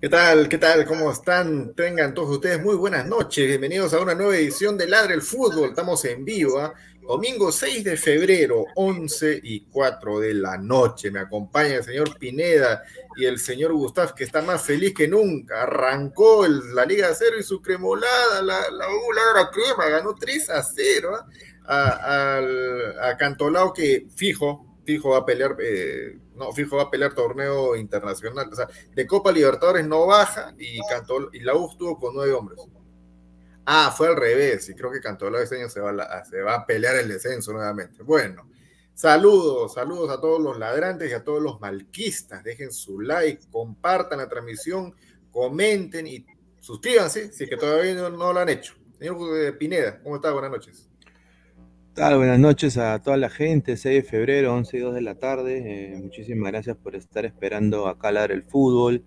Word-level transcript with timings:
¿Qué 0.00 0.08
tal? 0.08 0.48
¿Qué 0.48 0.56
tal? 0.56 0.86
¿Cómo 0.86 1.10
están? 1.12 1.74
Tengan 1.74 2.14
todos 2.14 2.30
ustedes 2.30 2.62
muy 2.62 2.74
buenas 2.74 3.06
noches. 3.06 3.46
Bienvenidos 3.46 3.92
a 3.92 4.00
una 4.00 4.14
nueva 4.14 4.36
edición 4.36 4.78
de 4.78 4.88
Ladre 4.88 5.12
el 5.14 5.20
Fútbol. 5.22 5.68
Estamos 5.70 6.02
en 6.06 6.24
vivo, 6.24 6.58
¿ah? 6.58 6.72
domingo 7.02 7.52
6 7.52 7.84
de 7.84 7.96
febrero, 7.98 8.64
11 8.76 9.40
y 9.42 9.60
4 9.66 10.20
de 10.20 10.34
la 10.34 10.56
noche. 10.56 11.10
Me 11.10 11.20
acompaña 11.20 11.76
el 11.76 11.84
señor 11.84 12.16
Pineda 12.18 12.82
y 13.16 13.26
el 13.26 13.38
señor 13.38 13.74
Gustavo, 13.74 14.14
que 14.14 14.24
está 14.24 14.40
más 14.40 14.62
feliz 14.62 14.94
que 14.94 15.06
nunca. 15.06 15.64
Arrancó 15.64 16.46
la 16.48 16.86
Liga 16.86 17.10
Cero 17.14 17.36
y 17.38 17.42
su 17.42 17.60
cremolada, 17.60 18.40
la, 18.42 18.58
la, 18.70 18.86
la 19.34 19.50
crema, 19.50 19.86
ganó 19.90 20.14
3 20.14 20.48
a 20.48 20.62
0 20.62 21.10
¿ah? 21.66 22.36
al- 22.36 22.98
a 23.00 23.16
Cantolao, 23.18 23.74
que 23.74 24.06
fijo, 24.16 24.64
fijo 24.84 25.10
va 25.10 25.18
a 25.18 25.26
pelear. 25.26 25.56
eh, 25.60 26.18
no, 26.34 26.52
fijo 26.52 26.76
va 26.76 26.84
a 26.84 26.90
pelear 26.90 27.14
torneo 27.14 27.76
internacional. 27.76 28.48
O 28.50 28.54
sea, 28.54 28.68
de 28.94 29.06
Copa 29.06 29.32
Libertadores 29.32 29.86
no 29.86 30.06
baja 30.06 30.54
y, 30.58 30.78
Cantol, 30.88 31.30
y 31.32 31.40
la 31.40 31.54
U 31.54 31.70
estuvo 31.70 31.98
con 31.98 32.14
nueve 32.14 32.32
hombres. 32.32 32.60
Ah, 33.66 33.94
fue 33.96 34.08
al 34.08 34.16
revés, 34.16 34.68
y 34.68 34.74
creo 34.74 34.90
que 34.90 35.00
Cantolao 35.00 35.42
este 35.42 35.56
año 35.58 35.68
se 35.68 35.80
va, 35.80 35.90
a 35.90 36.24
se 36.24 36.40
va 36.40 36.54
a 36.54 36.66
pelear 36.66 36.96
el 36.96 37.08
descenso 37.08 37.52
nuevamente. 37.52 38.02
Bueno, 38.02 38.50
saludos, 38.94 39.74
saludos 39.74 40.10
a 40.10 40.20
todos 40.20 40.40
los 40.40 40.58
ladrantes 40.58 41.10
y 41.10 41.14
a 41.14 41.22
todos 41.22 41.40
los 41.42 41.60
malquistas. 41.60 42.42
Dejen 42.42 42.72
su 42.72 43.00
like, 43.00 43.44
compartan 43.50 44.18
la 44.18 44.28
transmisión, 44.28 44.94
comenten 45.30 46.06
y 46.06 46.26
suscríbanse 46.58 47.32
si 47.32 47.44
es 47.44 47.50
que 47.50 47.56
todavía 47.56 47.94
no, 47.94 48.10
no 48.10 48.32
lo 48.32 48.40
han 48.40 48.48
hecho. 48.48 48.74
Señor 48.98 49.56
Pineda, 49.56 50.02
¿cómo 50.02 50.16
está? 50.16 50.32
Buenas 50.32 50.50
noches. 50.50 50.89
Tal, 52.00 52.16
buenas 52.16 52.38
noches 52.38 52.78
a 52.78 52.98
toda 53.02 53.18
la 53.18 53.28
gente, 53.28 53.76
6 53.76 54.02
de 54.02 54.08
febrero, 54.08 54.54
11 54.54 54.74
y 54.74 54.80
2 54.80 54.94
de 54.94 55.02
la 55.02 55.16
tarde. 55.16 55.62
Eh, 55.66 56.00
muchísimas 56.02 56.50
gracias 56.50 56.74
por 56.78 56.96
estar 56.96 57.26
esperando 57.26 57.86
a 57.86 58.10
Ladre 58.10 58.32
el 58.32 58.42
Fútbol. 58.42 59.04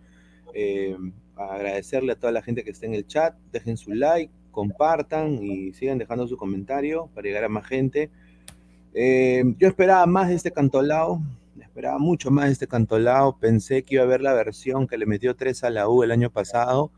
Eh, 0.53 0.95
agradecerle 1.35 2.11
a 2.11 2.19
toda 2.19 2.31
la 2.31 2.43
gente 2.43 2.63
que 2.63 2.69
está 2.69 2.85
en 2.85 2.93
el 2.93 3.07
chat, 3.07 3.35
dejen 3.51 3.78
su 3.78 3.95
like, 3.95 4.31
compartan 4.51 5.43
y 5.43 5.73
sigan 5.73 5.97
dejando 5.97 6.28
su 6.28 6.37
comentario 6.37 7.09
para 7.16 7.25
llegar 7.25 7.45
a 7.45 7.49
más 7.49 7.66
gente. 7.66 8.11
Eh, 8.93 9.43
yo 9.57 9.69
esperaba 9.69 10.05
más 10.05 10.29
de 10.29 10.35
este 10.35 10.51
cantolao, 10.51 11.19
esperaba 11.59 11.97
mucho 11.97 12.29
más 12.29 12.46
de 12.46 12.51
este 12.51 12.67
cantolao. 12.67 13.39
Pensé 13.39 13.81
que 13.81 13.96
iba 13.96 14.03
a 14.03 14.07
ver 14.07 14.22
la 14.22 14.34
versión 14.34 14.85
que 14.85 14.99
le 14.99 15.07
metió 15.07 15.35
3 15.35 15.63
a 15.63 15.72
la 15.72 15.89
U 15.89 16.03
el 16.03 16.11
año 16.11 16.29
pasado, 16.29 16.91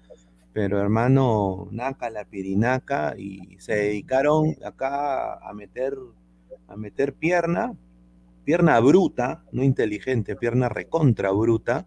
pero 0.56 0.80
hermano, 0.80 1.68
naca 1.72 2.10
la 2.10 2.24
pirinaca 2.24 3.16
y 3.18 3.58
se 3.60 3.76
dedicaron 3.76 4.56
acá 4.64 5.34
a 5.34 5.54
meter, 5.54 5.98
a 6.70 6.78
meter 6.78 7.14
pierna, 7.14 7.74
pierna 8.46 8.80
bruta, 8.80 9.44
no 9.52 9.64
inteligente, 9.64 10.38
pierna 10.38 10.70
recontra 10.70 11.32
bruta. 11.32 11.86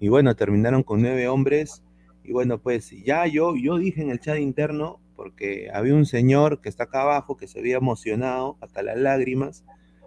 Y 0.00 0.08
bueno, 0.08 0.34
terminaron 0.34 0.82
con 0.82 1.02
nueve 1.02 1.28
hombres. 1.28 1.84
Y 2.24 2.32
bueno, 2.32 2.58
pues 2.58 2.90
ya 2.90 3.28
yo, 3.28 3.54
yo 3.54 3.78
dije 3.78 4.02
en 4.02 4.10
el 4.10 4.18
chat 4.18 4.40
interno, 4.40 4.98
porque 5.14 5.70
había 5.72 5.94
un 5.94 6.04
señor 6.04 6.60
que 6.60 6.68
está 6.68 6.84
acá 6.84 7.02
abajo 7.02 7.36
que 7.36 7.46
se 7.46 7.60
había 7.60 7.76
emocionado 7.76 8.56
hasta 8.60 8.82
las 8.82 8.98
lágrimas 8.98 9.62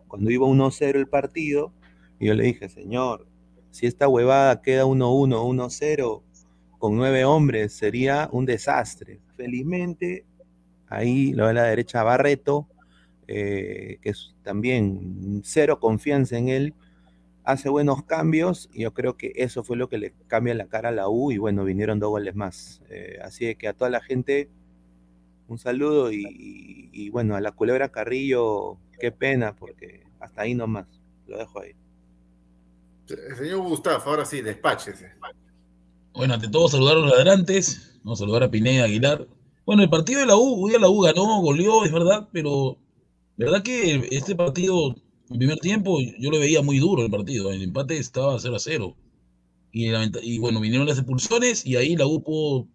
cuando 0.09 0.29
iba 0.29 0.45
1-0 0.45 0.95
el 0.95 1.07
partido. 1.07 1.71
Y 2.19 2.25
yo 2.27 2.33
le 2.33 2.43
dije, 2.43 2.67
señor, 2.67 3.27
si 3.71 3.85
esta 3.85 4.09
huevada 4.09 4.61
queda 4.61 4.83
1-1, 4.83 5.41
1-0, 5.41 6.21
con 6.83 6.97
nueve 6.97 7.23
hombres 7.23 7.71
sería 7.71 8.27
un 8.33 8.45
desastre. 8.45 9.21
Felizmente, 9.37 10.25
ahí 10.89 11.31
lo 11.31 11.47
de 11.47 11.53
la 11.53 11.63
derecha 11.63 12.03
Barreto 12.03 12.67
eh, 13.25 13.99
que 14.01 14.09
es 14.09 14.35
también 14.43 15.39
cero 15.45 15.79
confianza 15.79 16.37
en 16.37 16.49
él, 16.49 16.73
hace 17.45 17.69
buenos 17.69 18.03
cambios 18.03 18.69
y 18.73 18.81
yo 18.81 18.93
creo 18.93 19.15
que 19.15 19.31
eso 19.37 19.63
fue 19.63 19.77
lo 19.77 19.87
que 19.87 19.97
le 19.97 20.13
cambia 20.27 20.53
la 20.55 20.67
cara 20.67 20.89
a 20.89 20.91
la 20.91 21.07
U 21.07 21.31
y 21.31 21.37
bueno, 21.37 21.63
vinieron 21.63 21.99
dos 21.99 22.09
goles 22.09 22.35
más. 22.35 22.81
Eh, 22.89 23.17
así 23.23 23.55
que 23.55 23.69
a 23.69 23.73
toda 23.73 23.89
la 23.89 24.01
gente 24.01 24.49
un 25.47 25.59
saludo 25.59 26.11
y, 26.11 27.09
bueno, 27.11 27.37
a 27.37 27.39
la 27.39 27.53
culebra 27.53 27.93
Carrillo, 27.93 28.77
qué 28.99 29.13
pena 29.13 29.55
porque 29.55 30.03
hasta 30.19 30.41
ahí 30.41 30.53
nomás, 30.53 30.87
lo 31.27 31.37
dejo 31.37 31.61
ahí. 31.61 31.75
Señor 33.37 33.59
Gustavo, 33.59 34.03
ahora 34.03 34.25
sí, 34.25 34.41
despáchese. 34.41 35.13
Bueno, 36.13 36.35
ante 36.35 36.47
todo 36.47 36.67
saludar 36.67 36.97
a 36.97 36.99
los 36.99 37.09
ladrantes, 37.09 37.99
vamos 38.03 38.19
a 38.19 38.23
saludar 38.23 38.43
a 38.43 38.51
Pineda 38.51 38.85
Aguilar. 38.85 39.27
Bueno, 39.65 39.81
el 39.81 39.89
partido 39.89 40.19
de 40.19 40.27
la 40.27 40.35
U, 40.35 40.65
hoy 40.65 40.73
la 40.79 40.89
U 40.89 41.01
ganó, 41.01 41.41
goleó, 41.41 41.85
es 41.85 41.91
verdad, 41.91 42.29
pero 42.31 42.77
verdad 43.35 43.63
que 43.63 44.07
este 44.11 44.35
partido 44.35 44.95
en 45.29 45.37
primer 45.39 45.57
tiempo 45.57 45.99
yo 46.19 46.29
lo 46.29 46.39
veía 46.39 46.61
muy 46.61 46.77
duro 46.77 47.03
el 47.03 47.09
partido. 47.09 47.51
El 47.51 47.63
empate 47.63 47.97
estaba 47.97 48.39
0 48.39 48.55
a 48.55 48.59
0. 48.59 48.95
Y, 49.71 49.89
y 50.21 50.37
bueno, 50.37 50.59
vinieron 50.59 50.87
las 50.87 50.99
expulsiones 50.99 51.65
y 51.65 51.75
ahí 51.75 51.95
la 51.95 52.05
U 52.05 52.21
pudo, 52.21 52.67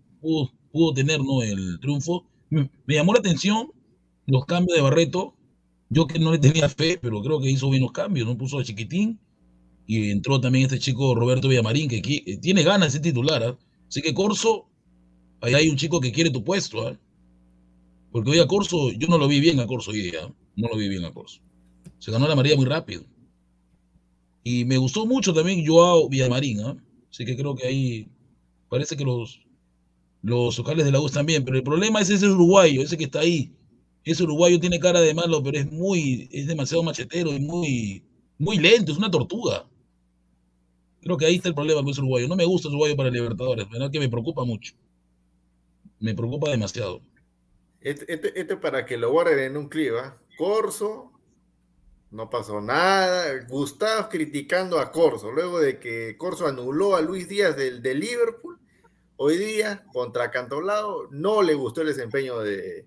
pudo, 0.73 0.93
tener 0.93 1.21
¿no? 1.21 1.43
el 1.43 1.79
triunfo. 1.81 2.27
Me, 2.51 2.69
llamó 2.87 3.13
la 3.13 3.21
atención 3.21 3.71
los 4.27 4.45
cambios 4.47 4.77
de 4.77 4.83
Barreto. 4.83 5.35
Yo 5.91 6.07
que 6.07 6.19
no 6.19 6.33
le 6.33 6.39
tenía 6.39 6.69
fe, 6.69 6.99
pero 7.01 7.23
creo 7.23 7.41
que 7.41 7.51
hizo 7.51 7.71
bien 7.71 7.83
los 7.83 7.93
cambios. 7.93 8.27
No 8.27 8.37
puso 8.37 8.59
a 8.59 8.65
Chiquitín 8.65 9.21
y 9.89 10.11
entró 10.11 10.39
también 10.39 10.67
este 10.67 10.79
chico 10.79 11.15
Roberto 11.15 11.49
Villamarín 11.49 11.89
que, 11.89 12.03
tiene 12.43 12.63
ganas 12.63 12.89
de 12.89 12.93
ser 12.93 13.01
titular. 13.01 13.43
¿ah? 13.43 13.59
Así 13.89 14.03
que 14.03 14.13
Corso, 14.13 14.69
ahí 15.41 15.55
hay 15.55 15.71
un 15.71 15.77
chico 15.77 15.99
que 15.99 16.13
quiere 16.13 16.29
tu 16.29 16.45
puesto. 16.45 16.87
¿ah? 16.87 16.97
Porque 18.13 18.31
hoy 18.31 18.39
a 18.39 18.47
Corso, 18.47 18.93
yo 18.93 19.09
no 19.09 19.17
lo 19.17 19.27
vi 19.27 19.41
bien 19.41 19.59
a 19.61 19.67
Corso 19.67 19.91
hoy 19.91 20.03
día. 20.03 20.25
¿ah? 20.25 20.35
No 20.57 20.69
lo 20.69 20.77
vi 20.77 20.91
bien 20.91 21.07
a 21.07 21.15
Corso. 21.15 21.41
Se 21.99 22.13
ganó 22.13 22.29
la 22.29 22.37
María 22.37 22.55
muy 22.55 22.67
rápido. 22.67 23.03
Y 24.45 24.67
me 24.67 24.77
gustó 24.77 25.07
mucho 25.07 25.33
también 25.33 25.67
Joao 25.67 26.11
Villamarín, 26.11 26.61
¿eh? 26.61 26.77
Así 27.11 27.25
que 27.25 27.35
creo 27.35 27.55
que 27.55 27.67
ahí 27.67 28.09
parece 28.69 28.95
que 28.95 29.07
los, 29.07 29.41
los 30.21 30.59
locales 30.59 30.85
de 30.85 30.93
la 30.93 31.01
U 31.01 31.09
bien. 31.25 31.47
Pero 31.47 31.57
el 31.57 31.63
problema 31.63 32.03
es 32.03 32.11
ese 32.11 32.29
uruguayo, 32.29 32.83
ese 32.83 32.99
que 32.99 33.05
está 33.05 33.21
ahí. 33.21 33.55
Ese 34.05 34.23
uruguayo 34.25 34.61
tiene 34.61 34.81
cara 34.81 35.01
de 35.01 35.15
malo, 35.15 35.43
pero 35.43 35.59
es 35.59 35.73
muy, 35.73 36.29
es 36.31 36.47
demasiado 36.47 36.83
machetero 36.83 37.35
y 37.35 37.41
muy, 37.41 38.05
muy 38.37 38.59
lento, 38.59 38.93
es 38.93 38.99
una 38.99 39.11
tortuga. 39.11 39.67
Creo 41.01 41.17
que 41.17 41.27
ahí 41.27 41.37
está 41.37 41.49
el 41.49 41.55
problema 41.55 41.81
con 41.83 41.91
ese 41.91 42.01
uruguayo. 42.01 42.29
No 42.29 42.37
me 42.37 42.45
gusta 42.45 42.69
el 42.69 42.75
uruguayo 42.75 42.97
para 42.97 43.11
Libertadores, 43.11 43.69
¿verdad? 43.71 43.91
Que 43.91 44.01
me 44.01 44.09
preocupa 44.09 44.45
mucho. 44.45 44.75
Me 46.01 46.15
preocupa 46.15 46.51
demasiado. 46.51 47.01
Este, 47.81 48.13
este, 48.13 48.39
este 48.39 48.57
para 48.57 48.85
que 48.85 48.97
lo 48.97 49.13
guarden 49.13 49.39
en 49.39 49.57
un 49.57 49.69
clip, 49.69 49.93
¿ah? 49.95 50.17
Corso, 50.37 51.13
no 52.11 52.31
pasó 52.31 52.61
nada. 52.61 53.47
Gustavo 53.49 54.09
criticando 54.09 54.79
a 54.79 54.91
Corso, 54.91 55.31
luego 55.31 55.61
de 55.61 55.79
que 55.79 56.17
Corso 56.17 56.47
anuló 56.47 56.97
a 56.97 57.03
Luis 57.03 57.29
Díaz 57.29 57.57
del, 57.57 57.83
de 57.83 57.95
Liverpool. 57.95 58.59
Hoy 59.17 59.37
día, 59.37 59.85
contra 59.93 60.31
Cantolao, 60.31 61.09
no 61.11 61.43
le 61.43 61.55
gustó 61.55 61.81
el 61.81 61.89
desempeño 61.89 62.39
de, 62.39 62.87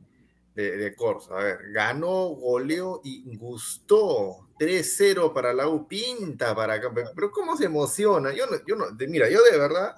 de, 0.55 0.93
Corso. 0.95 1.35
A 1.35 1.43
ver, 1.43 1.57
ganó, 1.71 2.29
goleó 2.29 3.01
y 3.03 3.35
gustó. 3.37 4.47
3-0 4.61 5.33
para 5.33 5.53
la 5.53 5.67
U, 5.67 5.87
pinta 5.87 6.55
para 6.55 6.79
Pero 7.15 7.31
¿cómo 7.31 7.57
se 7.57 7.65
emociona? 7.65 8.31
Yo 8.31 8.45
no, 8.45 8.57
yo 8.67 8.75
no, 8.75 8.85
mira, 9.07 9.27
yo 9.27 9.41
de 9.43 9.57
verdad, 9.57 9.95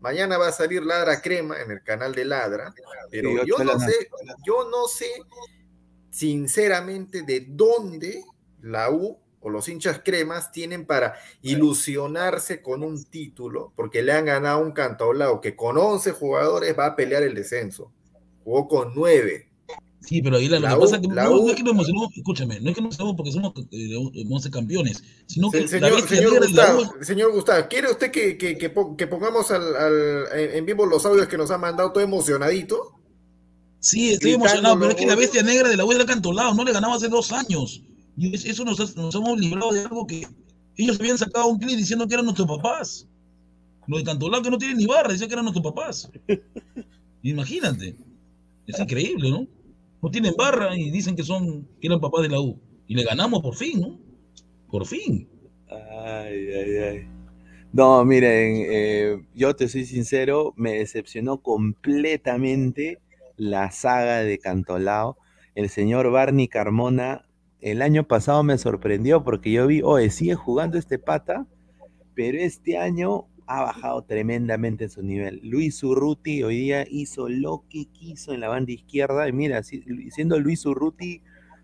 mañana 0.00 0.36
va 0.36 0.48
a 0.48 0.52
salir 0.52 0.82
Ladra 0.82 1.22
Crema 1.22 1.58
en 1.62 1.70
el 1.70 1.82
canal 1.82 2.14
de 2.14 2.26
Ladra, 2.26 2.74
pero 3.10 3.42
yo 3.46 3.64
no 3.64 3.78
sé, 3.78 4.10
yo 4.46 4.68
no 4.68 4.86
sé 4.86 5.10
sinceramente 6.10 7.22
de 7.22 7.46
dónde 7.48 8.22
la 8.60 8.90
U 8.90 9.18
o 9.40 9.48
los 9.48 9.66
hinchas 9.68 10.02
cremas 10.04 10.52
tienen 10.52 10.84
para 10.84 11.14
ilusionarse 11.40 12.60
con 12.60 12.82
un 12.82 13.02
título, 13.04 13.72
porque 13.74 14.02
le 14.02 14.12
han 14.12 14.26
ganado 14.26 14.60
un 14.60 14.72
cantaolao 14.72 15.40
que 15.40 15.56
con 15.56 15.78
11 15.78 16.12
jugadores 16.12 16.78
va 16.78 16.84
a 16.84 16.96
pelear 16.96 17.22
el 17.22 17.34
descenso. 17.34 17.90
Jugó 18.44 18.68
con 18.68 18.92
9. 18.94 19.51
Sí, 20.04 20.20
pero 20.20 20.36
ahí 20.36 20.48
la, 20.48 20.58
lo 20.58 20.68
que 20.68 20.80
pasa 20.80 20.96
es 20.96 21.02
que 21.02 21.08
no, 21.08 21.48
es 21.48 21.54
que 21.54 21.62
nos 21.62 21.72
emocionamos, 21.72 22.16
escúchame, 22.16 22.60
no 22.60 22.70
es 22.70 22.74
que 22.74 22.82
nos 22.82 22.98
emocionamos 22.98 23.16
porque 23.16 23.32
somos 23.32 23.52
11 23.54 24.48
eh, 24.48 24.50
campeones, 24.50 25.02
sino 25.26 25.50
que 25.50 25.68
señor, 25.68 26.08
señor, 26.08 26.38
Gustavo, 26.40 26.94
señor 27.02 27.32
Gustavo, 27.32 27.66
¿quiere 27.68 27.90
usted 27.90 28.10
que, 28.10 28.36
que, 28.36 28.58
que, 28.58 29.06
pongamos 29.06 29.50
al, 29.52 29.76
al, 29.76 30.28
en 30.32 30.66
vivo 30.66 30.86
los 30.86 31.06
audios 31.06 31.28
que 31.28 31.38
nos 31.38 31.50
ha 31.52 31.58
mandado 31.58 31.92
todo 31.92 32.02
emocionadito? 32.02 32.98
Sí, 33.78 34.12
estoy 34.12 34.32
emocionado, 34.32 34.78
pero 34.78 34.90
es 34.90 34.96
que 34.96 35.06
la 35.06 35.16
bestia 35.16 35.42
negra 35.42 35.68
de 35.68 35.76
la 35.76 35.84
U 35.84 35.92
era 35.92 36.04
cantolao, 36.04 36.54
no 36.54 36.64
le 36.64 36.72
ganaba 36.72 36.96
hace 36.96 37.08
dos 37.08 37.32
años. 37.32 37.82
Y 38.16 38.34
eso 38.34 38.64
nos, 38.64 38.78
hemos 39.14 39.38
librado 39.38 39.72
de 39.72 39.80
algo 39.80 40.06
que 40.06 40.26
ellos 40.76 41.00
habían 41.00 41.18
sacado 41.18 41.46
un 41.46 41.58
clip 41.58 41.76
diciendo 41.76 42.06
que 42.06 42.14
eran 42.14 42.26
nuestros 42.26 42.48
papás. 42.48 43.08
Lo 43.88 43.98
de 43.98 44.04
Cantolao 44.04 44.42
que 44.42 44.50
no 44.50 44.58
tiene 44.58 44.74
ni 44.76 44.86
barra, 44.86 45.12
decía 45.12 45.26
que 45.26 45.32
eran 45.32 45.44
nuestros 45.44 45.64
papás. 45.72 46.10
Imagínate. 47.22 47.96
Es 48.66 48.78
increíble, 48.78 49.30
¿no? 49.30 49.46
No 50.02 50.10
tienen 50.10 50.34
barra 50.36 50.76
y 50.76 50.90
dicen 50.90 51.14
que 51.14 51.22
son 51.22 51.68
que 51.80 51.86
eran 51.86 52.00
papás 52.00 52.22
de 52.22 52.28
la 52.28 52.40
U. 52.40 52.60
Y 52.88 52.94
le 52.94 53.04
ganamos 53.04 53.40
por 53.40 53.54
fin, 53.54 53.80
¿no? 53.80 54.00
Por 54.68 54.84
fin. 54.84 55.28
Ay, 55.70 56.48
ay, 56.52 56.76
ay. 56.76 57.08
No, 57.72 58.04
miren, 58.04 58.66
eh, 58.68 59.22
yo 59.34 59.56
te 59.56 59.68
soy 59.68 59.86
sincero, 59.86 60.52
me 60.56 60.72
decepcionó 60.72 61.38
completamente 61.38 62.98
la 63.36 63.70
saga 63.70 64.18
de 64.18 64.38
Cantolao. 64.38 65.16
El 65.54 65.70
señor 65.70 66.10
Barney 66.10 66.48
Carmona 66.48 67.24
el 67.62 67.80
año 67.80 68.02
pasado 68.08 68.42
me 68.42 68.58
sorprendió 68.58 69.22
porque 69.22 69.52
yo 69.52 69.68
vi, 69.68 69.82
oye, 69.82 70.10
sigue 70.10 70.34
jugando 70.34 70.78
este 70.78 70.98
pata, 70.98 71.46
pero 72.14 72.38
este 72.38 72.76
año 72.76 73.26
ha 73.52 73.62
bajado 73.62 74.02
tremendamente 74.02 74.88
su 74.88 75.02
nivel. 75.02 75.40
Luis 75.42 75.82
Urruti 75.82 76.42
hoy 76.42 76.56
día 76.58 76.86
hizo 76.88 77.28
lo 77.28 77.64
que 77.68 77.84
quiso 77.86 78.32
en 78.32 78.40
la 78.40 78.48
banda 78.48 78.72
izquierda, 78.72 79.28
y 79.28 79.32
mira, 79.32 79.62
siendo 79.62 80.38
Luis 80.38 80.64
Urruti 80.64 81.20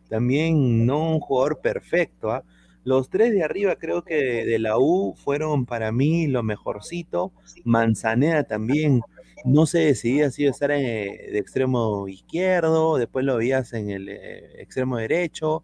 también 0.08 0.84
no 0.86 1.14
un 1.14 1.20
jugador 1.20 1.60
perfecto, 1.60 2.30
¿ah? 2.30 2.44
Los 2.84 3.10
tres 3.10 3.32
de 3.32 3.42
arriba 3.42 3.76
creo 3.76 4.02
que 4.02 4.44
de 4.46 4.58
la 4.58 4.78
U 4.78 5.14
fueron 5.22 5.66
para 5.66 5.92
mí 5.92 6.26
lo 6.26 6.42
mejorcito. 6.42 7.32
Manzanera 7.64 8.44
también 8.44 9.02
no 9.44 9.66
se 9.66 9.80
decidía 9.80 10.30
si 10.30 10.46
estar 10.46 10.70
de 10.70 11.38
extremo 11.38 12.08
izquierdo, 12.08 12.96
después 12.96 13.26
lo 13.26 13.36
veías 13.36 13.74
en 13.74 13.90
el 13.90 14.08
eh, 14.08 14.62
extremo 14.62 14.96
derecho 14.96 15.62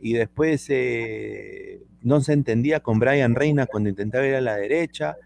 y 0.00 0.14
después 0.14 0.66
eh, 0.70 1.82
no 2.00 2.20
se 2.22 2.32
entendía 2.32 2.80
con 2.80 2.98
Brian 2.98 3.34
Reina 3.34 3.66
cuando 3.66 3.90
intentaba 3.90 4.26
ir 4.26 4.34
a 4.36 4.40
la 4.40 4.56
derecha. 4.56 5.16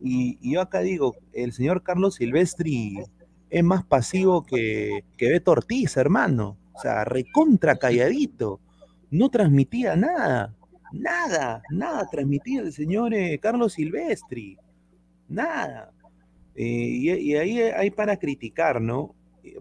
Y, 0.00 0.38
yo 0.52 0.60
acá 0.60 0.80
digo, 0.80 1.16
el 1.32 1.52
señor 1.52 1.82
Carlos 1.82 2.16
Silvestri 2.16 2.98
es 3.50 3.64
más 3.64 3.84
pasivo 3.84 4.44
que, 4.44 5.04
que 5.16 5.30
Beto 5.30 5.52
Ortiz, 5.52 5.96
hermano. 5.96 6.56
O 6.72 6.80
sea, 6.80 7.04
recontra 7.04 7.76
calladito. 7.76 8.60
No 9.10 9.30
transmitía 9.30 9.96
nada. 9.96 10.54
Nada, 10.92 11.62
nada 11.70 12.08
transmitía 12.10 12.60
el 12.60 12.72
señor 12.72 13.14
eh, 13.14 13.38
Carlos 13.40 13.74
Silvestri. 13.74 14.58
Nada. 15.28 15.92
Eh, 16.54 16.64
y, 16.64 17.10
y, 17.10 17.36
ahí 17.36 17.60
hay 17.60 17.90
para 17.90 18.16
criticar, 18.16 18.80
¿no? 18.80 19.14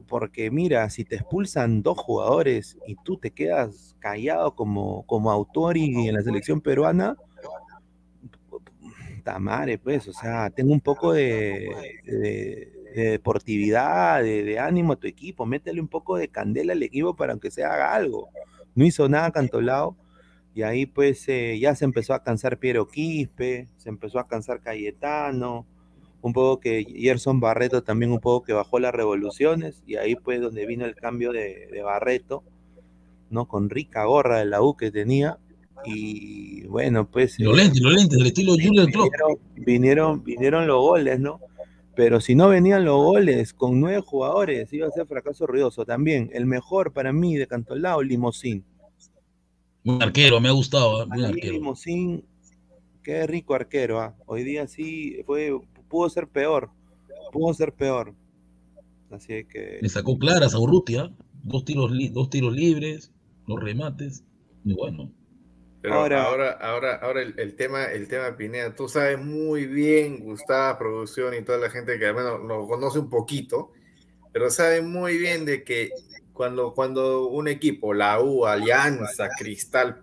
porque 0.07 0.51
mira, 0.51 0.89
si 0.89 1.03
te 1.03 1.15
expulsan 1.15 1.81
dos 1.81 1.97
jugadores 1.97 2.77
y 2.87 2.95
tú 3.03 3.17
te 3.17 3.31
quedas 3.31 3.95
callado 3.99 4.55
como, 4.55 5.03
como 5.05 5.31
autor 5.31 5.77
y 5.77 6.07
en 6.07 6.15
la 6.15 6.21
selección 6.21 6.61
peruana, 6.61 7.17
tamare, 9.23 9.77
pues, 9.77 10.07
o 10.07 10.13
sea, 10.13 10.49
tengo 10.49 10.73
un 10.73 10.81
poco 10.81 11.13
de, 11.13 11.69
deportividad, 12.95 14.21
de, 14.21 14.59
ánimo 14.59 14.93
a 14.93 14.95
tu 14.97 15.07
equipo, 15.07 15.45
métele 15.45 15.81
un 15.81 15.87
poco 15.87 16.17
de 16.17 16.27
candela 16.27 16.73
al 16.73 16.83
equipo 16.83 17.15
para 17.15 17.37
que 17.37 17.51
se 17.51 17.63
haga 17.63 17.93
algo. 17.93 18.29
No 18.75 18.85
hizo 18.85 19.07
nada 19.09 19.31
Cantolao, 19.31 19.95
y 20.55 20.61
ahí 20.61 20.85
pues 20.85 21.27
eh, 21.29 21.57
ya 21.59 21.75
se 21.75 21.85
empezó 21.85 22.13
a 22.13 22.23
cansar 22.23 22.59
Piero 22.59 22.87
Quispe, 22.87 23.67
se 23.77 23.89
empezó 23.89 24.19
a 24.19 24.27
cansar 24.27 24.61
Cayetano, 24.61 25.65
un 26.21 26.31
poco 26.31 26.59
que 26.59 26.85
Gerson 26.85 27.39
Barreto 27.39 27.83
también 27.83 28.11
un 28.11 28.19
poco 28.19 28.45
que 28.45 28.53
bajó 28.53 28.79
las 28.79 28.93
revoluciones 28.93 29.83
y 29.85 29.95
ahí 29.95 30.15
pues 30.15 30.41
donde 30.41 30.65
vino 30.65 30.85
el 30.85 30.95
cambio 30.95 31.31
de, 31.33 31.81
Barreto, 31.83 32.43
¿no? 33.29 33.47
Con 33.47 33.69
rica 33.69 34.05
gorra 34.05 34.39
de 34.39 34.45
la 34.45 34.61
U 34.61 34.77
que 34.77 34.91
tenía 34.91 35.37
y 35.85 36.65
bueno, 36.65 37.09
pues... 37.09 37.39
Los 37.39 37.55
lentes, 37.55 37.81
los 37.81 37.93
lentes, 37.93 38.17
del 38.17 38.27
estilo 38.27 38.53
Julian 38.53 38.87
vinieron, 38.87 39.39
vinieron, 39.55 40.23
vinieron 40.23 40.67
los 40.67 40.79
goles, 40.79 41.19
¿no? 41.19 41.39
Pero 41.95 42.19
si 42.21 42.35
no 42.35 42.49
venían 42.49 42.85
los 42.85 42.97
goles 42.97 43.53
con 43.53 43.79
nueve 43.79 44.01
jugadores, 44.01 44.73
iba 44.73 44.87
a 44.87 44.91
ser 44.91 45.05
fracaso 45.05 45.45
ruidoso 45.45 45.85
también. 45.85 46.29
El 46.33 46.45
mejor 46.45 46.91
para 46.91 47.13
mí 47.13 47.35
de 47.35 47.47
Cantolao, 47.47 48.01
Limosín. 48.01 48.65
Un 49.85 50.01
arquero, 50.01 50.39
me 50.39 50.49
ha 50.49 50.53
gustado. 50.53 51.03
¿eh? 51.03 51.07
Un 51.15 51.25
arquero. 51.25 51.53
Limosín, 51.53 52.25
qué 53.03 53.27
rico 53.27 53.53
arquero. 53.53 53.99
¿ah? 53.99 54.15
Hoy 54.25 54.43
día 54.43 54.67
sí 54.67 55.21
fue 55.25 55.51
pudo 55.93 56.09
ser 56.09 56.27
peor, 56.27 56.71
pudo 57.31 57.53
ser 57.53 57.71
peor. 57.71 58.15
Así 59.11 59.45
que... 59.45 59.77
Le 59.79 59.89
sacó 59.89 60.17
claras 60.17 60.55
a 60.55 60.59
Urrutia, 60.59 61.11
dos 61.43 61.65
tiros, 61.65 61.91
dos 62.11 62.31
tiros 62.31 62.55
libres. 62.55 63.11
los 63.45 63.59
remates, 63.59 64.23
muy 64.63 64.73
bueno. 64.73 65.11
Pero 65.83 65.95
ahora, 65.95 66.23
ahora, 66.23 66.51
ahora, 66.61 66.95
ahora 66.95 67.21
el, 67.21 67.55
tema, 67.57 67.83
el 67.83 68.07
tema 68.07 68.37
Pineda, 68.37 68.73
tú 68.73 68.87
sabes 68.87 69.19
muy 69.19 69.65
bien, 69.65 70.21
Gustavo, 70.21 70.77
producción 70.77 71.33
y 71.33 71.41
toda 71.41 71.57
la 71.57 71.69
gente 71.69 71.99
que 71.99 72.09
bueno, 72.13 72.37
lo 72.37 72.65
conoce 72.69 72.99
un 72.99 73.09
poquito, 73.09 73.73
pero 74.31 74.49
sabe 74.49 74.81
muy 74.81 75.17
bien 75.17 75.43
de 75.43 75.65
que 75.65 75.91
cuando, 76.31 76.73
cuando 76.73 77.27
un 77.27 77.49
equipo, 77.49 77.93
la 77.93 78.21
U, 78.21 78.45
Alianza, 78.45 79.27
Cristal, 79.37 80.01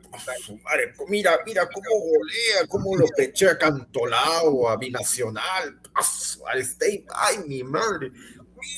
mira, 1.08 1.38
mira 1.46 1.66
cómo 1.72 1.88
golea, 1.98 2.66
cómo 2.68 2.94
lo 2.94 3.06
pechea 3.16 3.56
Cantolao, 3.56 4.68
a 4.68 4.76
Binacional, 4.76 5.80
al 6.52 6.60
State, 6.60 7.06
ay 7.08 7.38
mi 7.48 7.64
madre, 7.64 8.12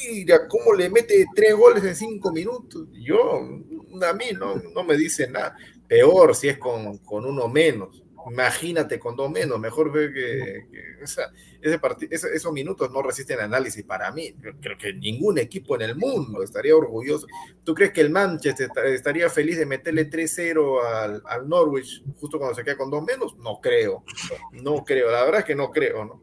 mira 0.08 0.46
cómo 0.46 0.72
le 0.72 0.88
mete 0.88 1.26
tres 1.34 1.56
goles 1.56 1.82
en 1.82 1.96
cinco 1.96 2.30
minutos. 2.30 2.86
Yo, 2.92 3.40
a 3.40 4.12
mí 4.12 4.26
no, 4.38 4.54
no 4.54 4.84
me 4.84 4.96
dice 4.96 5.26
nada. 5.26 5.56
Peor 5.92 6.34
si 6.34 6.48
es 6.48 6.56
con, 6.56 6.96
con 6.98 7.26
uno 7.26 7.48
menos. 7.48 8.02
Imagínate 8.30 8.98
con 8.98 9.14
dos 9.14 9.30
menos, 9.30 9.60
mejor 9.60 9.92
ver 9.92 10.10
que, 10.14 10.66
ese 11.02 12.34
esos 12.34 12.50
minutos 12.50 12.90
no 12.90 13.02
resisten 13.02 13.40
análisis 13.40 13.84
para 13.84 14.10
mí. 14.10 14.32
Creo 14.62 14.78
que 14.78 14.94
ningún 14.94 15.36
equipo 15.36 15.74
en 15.74 15.82
el 15.82 15.96
mundo 15.96 16.42
estaría 16.42 16.74
orgulloso. 16.74 17.26
¿Tú 17.62 17.74
crees 17.74 17.92
que 17.92 18.00
el 18.00 18.08
Manchester 18.08 18.70
estaría 18.86 19.28
feliz 19.28 19.58
de 19.58 19.66
meterle 19.66 20.08
3-0 20.08 20.82
al, 20.82 21.22
al, 21.26 21.46
Norwich 21.46 22.02
justo 22.18 22.38
cuando 22.38 22.54
se 22.54 22.64
queda 22.64 22.78
con 22.78 22.90
dos 22.90 23.04
menos? 23.04 23.36
No 23.36 23.60
creo, 23.60 24.02
no 24.52 24.84
creo, 24.86 25.10
la 25.10 25.24
verdad 25.24 25.40
es 25.40 25.46
que 25.46 25.54
no 25.54 25.70
creo, 25.70 26.06
¿no? 26.06 26.22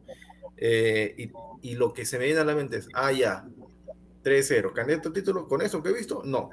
Eh, 0.56 1.30
y, 1.62 1.74
lo 1.76 1.92
que 1.92 2.04
se 2.04 2.18
me 2.18 2.24
viene 2.24 2.40
a 2.40 2.44
la 2.44 2.56
mente 2.56 2.78
es, 2.78 2.88
ah, 2.92 3.12
ya, 3.12 3.46
3-0, 4.24 4.72
candidato 4.72 5.12
título, 5.12 5.46
con 5.46 5.62
eso 5.62 5.80
que 5.80 5.90
he 5.90 5.94
visto, 5.94 6.22
no, 6.24 6.50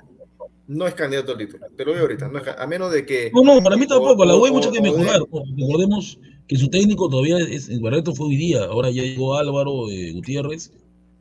no 0.68 0.86
es 0.86 0.94
candidato 0.94 1.32
al 1.32 1.38
título. 1.38 1.68
Te 1.76 1.86
lo 1.86 1.94
digo 1.94 2.04
ahorita. 2.04 2.28
No 2.28 2.40
es, 2.40 2.48
a 2.48 2.68
menos 2.68 2.92
de 2.92 3.06
que. 3.06 3.32
No, 3.34 3.42
no, 3.42 3.62
para 3.62 3.78
mí 3.78 3.88
tampoco. 3.88 4.26
la 4.26 4.36
U 4.36 4.46
hay 4.46 4.52
mucho 4.52 4.72
que 4.72 4.82
mejorar. 4.82 5.22
Recordemos 5.58 6.20
que 6.48 6.58
su 6.58 6.70
técnico 6.70 7.10
todavía 7.10 7.38
es. 7.40 7.70
El 7.70 7.80
Barreto 7.80 8.14
fue 8.14 8.28
hoy 8.28 8.36
día. 8.36 8.66
Ahora 8.66 8.90
ya 8.92 9.04
llegó 9.04 9.36
Álvaro 9.36 9.90
eh, 9.90 10.12
Gutiérrez. 10.14 10.74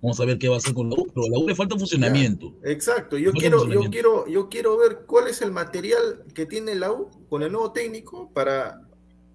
Vamos 0.02 0.20
a 0.20 0.24
ver 0.24 0.38
qué 0.38 0.48
va 0.48 0.56
a 0.56 0.58
hacer 0.58 0.74
con 0.74 0.90
la 0.90 0.96
U. 0.96 1.06
Pero 1.14 1.26
a 1.26 1.30
la 1.30 1.38
U 1.38 1.48
le 1.48 1.54
falta 1.54 1.78
funcionamiento. 1.78 2.52
exacto. 2.64 3.16
Yo 3.16 3.32
quiero, 3.32 3.66
yo, 3.68 3.88
quiero, 3.90 4.26
yo 4.26 4.48
quiero 4.48 4.76
ver 4.76 5.04
cuál 5.06 5.28
es 5.28 5.40
el 5.42 5.52
material 5.52 6.24
que 6.34 6.46
tiene 6.46 6.74
la 6.74 6.92
U 6.92 7.08
con 7.28 7.42
el 7.42 7.52
nuevo 7.52 7.72
técnico 7.72 8.30
para 8.32 8.82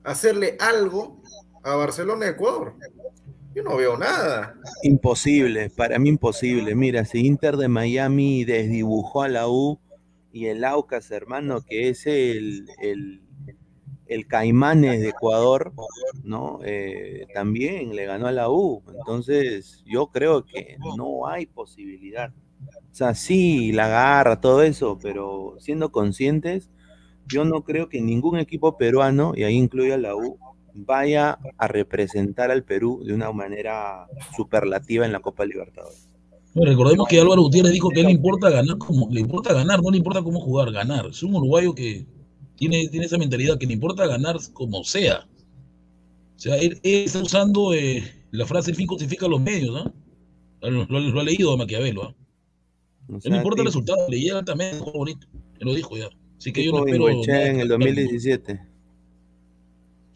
hacerle 0.03 0.57
algo 0.59 1.21
a 1.63 1.75
Barcelona 1.75 2.27
Ecuador. 2.27 2.75
Yo 3.53 3.63
no 3.63 3.75
veo 3.75 3.97
nada. 3.97 4.55
Imposible, 4.83 5.69
para 5.69 5.99
mí 5.99 6.09
imposible. 6.09 6.73
Mira, 6.73 7.03
si 7.03 7.25
Inter 7.25 7.57
de 7.57 7.67
Miami 7.67 8.45
desdibujó 8.45 9.23
a 9.23 9.27
la 9.27 9.49
U, 9.49 9.77
y 10.31 10.47
el 10.47 10.63
Aucas, 10.63 11.11
hermano, 11.11 11.61
que 11.61 11.89
es 11.89 12.05
el, 12.07 12.67
el, 12.81 13.21
Caimanes 14.27 15.01
de 15.01 15.09
Ecuador, 15.09 15.73
¿no? 16.23 16.59
Eh, 16.63 17.27
también 17.33 17.95
le 17.95 18.05
ganó 18.05 18.27
a 18.27 18.31
la 18.31 18.49
U. 18.49 18.83
Entonces, 18.97 19.83
yo 19.85 20.07
creo 20.07 20.45
que 20.45 20.77
no 20.97 21.27
hay 21.27 21.45
posibilidad. 21.45 22.33
O 22.91 22.93
sea, 22.93 23.15
sí, 23.15 23.71
la 23.71 23.87
garra, 23.87 24.41
todo 24.41 24.63
eso, 24.63 24.99
pero 25.01 25.55
siendo 25.59 25.91
conscientes, 25.91 26.69
yo 27.25 27.45
no 27.45 27.63
creo 27.63 27.87
que 27.87 28.01
ningún 28.01 28.37
equipo 28.37 28.77
peruano, 28.77 29.33
y 29.35 29.43
ahí 29.43 29.55
incluye 29.55 29.93
a 29.93 29.97
la 29.97 30.15
U, 30.15 30.37
vaya 30.73 31.39
a 31.57 31.67
representar 31.67 32.51
al 32.51 32.63
Perú 32.63 33.03
de 33.05 33.13
una 33.13 33.31
manera 33.31 34.07
superlativa 34.35 35.05
en 35.05 35.13
la 35.13 35.21
Copa 35.21 35.45
Libertadores 35.45 36.10
recordemos 36.55 37.07
que 37.07 37.19
Álvaro 37.19 37.43
Gutiérrez 37.43 37.71
dijo 37.71 37.89
que 37.89 38.03
le 38.03 38.11
importa 38.11 38.49
ganar, 38.49 38.77
como, 38.77 39.09
le 39.09 39.21
importa 39.21 39.53
ganar, 39.53 39.81
no 39.81 39.91
le 39.91 39.97
importa 39.97 40.21
cómo 40.21 40.39
jugar, 40.39 40.71
ganar. 40.71 41.07
Es 41.07 41.23
un 41.23 41.35
uruguayo 41.35 41.73
que 41.73 42.05
tiene, 42.55 42.87
tiene 42.89 43.05
esa 43.05 43.17
mentalidad 43.17 43.57
que 43.57 43.67
le 43.67 43.73
importa 43.73 44.05
ganar 44.07 44.37
como 44.53 44.83
sea. 44.83 45.27
O 46.35 46.39
sea, 46.39 46.57
él, 46.57 46.79
está 46.83 47.19
usando 47.19 47.73
eh, 47.73 48.03
la 48.31 48.45
frase 48.45 48.71
el 48.71 48.77
fin 48.77 48.87
justifica 48.87 49.27
los 49.27 49.41
medios, 49.41 49.73
¿no? 49.73 49.93
Lo, 50.69 51.19
ha 51.19 51.23
leído 51.23 51.53
a 51.53 51.57
Maquiavelo. 51.57 52.03
¿ah? 52.03 52.15
no 53.07 53.19
le 53.23 53.37
importa 53.37 53.61
el 53.61 53.67
resultado, 53.67 54.07
le 54.09 54.19
llega 54.19 54.43
también, 54.43 54.79
bonito. 54.79 55.27
Él 55.59 55.67
lo 55.67 55.73
dijo 55.73 55.97
ya. 55.97 56.09
Así 56.37 56.51
que 56.51 56.63
yo 56.63 56.71
no 56.71 56.85
espero. 56.85 57.09
en 57.09 57.59
el 57.59 57.67
2017. 57.67 58.70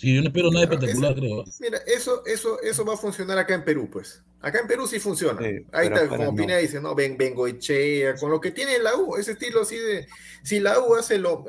Sí, 0.06 0.14
yo 0.14 0.22
no 0.22 0.28
espero 0.28 0.52
nada 0.52 0.66
espectacular, 0.66 1.16
creo. 1.16 1.44
Mira, 1.60 1.80
eso, 1.88 2.24
eso, 2.28 2.62
eso 2.62 2.86
va 2.86 2.94
a 2.94 2.98
funcionar 2.98 3.40
acá 3.40 3.56
en 3.56 3.64
Perú, 3.64 3.90
pues. 3.92 4.22
Acá 4.40 4.60
en 4.60 4.68
Perú 4.68 4.86
sí 4.86 5.00
funciona. 5.00 5.42
Ahí 5.72 5.88
está, 5.88 6.08
como 6.08 6.36
Pina 6.36 6.58
dice, 6.58 6.80
¿no? 6.80 6.94
Ven, 6.94 7.18
vengo 7.18 7.48
Echea, 7.48 8.14
con 8.16 8.30
lo 8.30 8.40
que 8.40 8.52
tiene 8.52 8.78
la 8.78 8.96
U, 8.96 9.16
ese 9.16 9.32
estilo 9.32 9.64
así 9.64 9.78
de. 9.78 10.06
Si 10.44 10.60
la 10.60 10.80
U 10.80 10.94
hace 10.94 11.18
lo. 11.18 11.44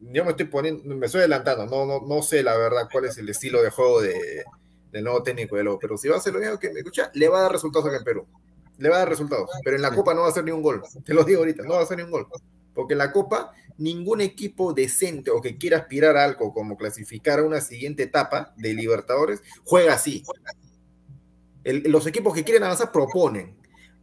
yo 0.00 0.24
me 0.24 0.30
estoy 0.30 0.46
poniendo, 0.46 0.96
me 0.96 1.04
estoy 1.04 1.18
adelantando, 1.18 1.66
no, 1.66 1.84
no, 1.84 2.06
no 2.06 2.22
sé 2.22 2.42
la 2.42 2.56
verdad 2.56 2.88
cuál 2.90 3.04
es 3.04 3.18
el 3.18 3.28
estilo 3.28 3.62
de 3.62 3.68
juego 3.68 4.00
de, 4.00 4.42
del 4.90 5.04
nuevo 5.04 5.22
técnico 5.22 5.56
de 5.56 5.64
lo, 5.64 5.78
pero 5.78 5.98
si 5.98 6.08
va 6.08 6.14
a 6.14 6.18
hacer 6.18 6.32
lo 6.32 6.40
mismo 6.40 6.58
que 6.58 6.72
me 6.72 6.78
escucha, 6.78 7.10
le 7.12 7.28
va 7.28 7.40
a 7.40 7.42
dar 7.42 7.52
resultados 7.52 7.86
acá 7.88 7.98
en 7.98 8.04
Perú. 8.04 8.26
Le 8.78 8.88
va 8.88 8.96
a 8.96 8.98
dar 9.00 9.10
resultados. 9.10 9.50
Pero 9.62 9.76
en 9.76 9.82
la 9.82 9.94
Copa 9.94 10.14
no 10.14 10.22
va 10.22 10.28
a 10.28 10.30
hacer 10.30 10.44
ni 10.44 10.50
un 10.50 10.62
gol. 10.62 10.82
Te 11.04 11.12
lo 11.12 11.24
digo 11.24 11.40
ahorita, 11.40 11.62
no 11.64 11.74
va 11.74 11.80
a 11.80 11.82
hacer 11.82 11.98
ni 11.98 12.04
un 12.04 12.10
gol. 12.10 12.26
Porque 12.78 12.94
en 12.94 12.98
la 12.98 13.10
Copa, 13.10 13.52
ningún 13.76 14.20
equipo 14.20 14.72
decente 14.72 15.32
o 15.32 15.40
que 15.40 15.58
quiera 15.58 15.78
aspirar 15.78 16.16
a 16.16 16.22
algo 16.22 16.54
como 16.54 16.76
clasificar 16.76 17.40
a 17.40 17.42
una 17.42 17.60
siguiente 17.60 18.04
etapa 18.04 18.54
de 18.56 18.72
Libertadores 18.72 19.42
juega 19.64 19.94
así 19.94 20.22
los 21.64 22.06
equipos 22.06 22.34
que 22.34 22.44
quieren 22.44 22.62
avanzar 22.62 22.92
proponen. 22.92 23.56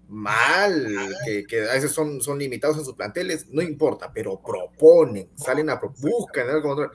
Mal, 0.10 1.16
que, 1.48 1.62
a 1.70 1.74
veces 1.74 1.92
son, 1.92 2.22
son 2.22 2.38
limitados 2.38 2.78
en 2.78 2.84
sus 2.86 2.96
planteles, 2.96 3.48
no 3.50 3.62
importa, 3.62 4.12
pero 4.14 4.40
proponen, 4.40 5.30
salen 5.36 5.70
a 5.70 5.80
buscan 5.98 6.50
algo 6.50 6.92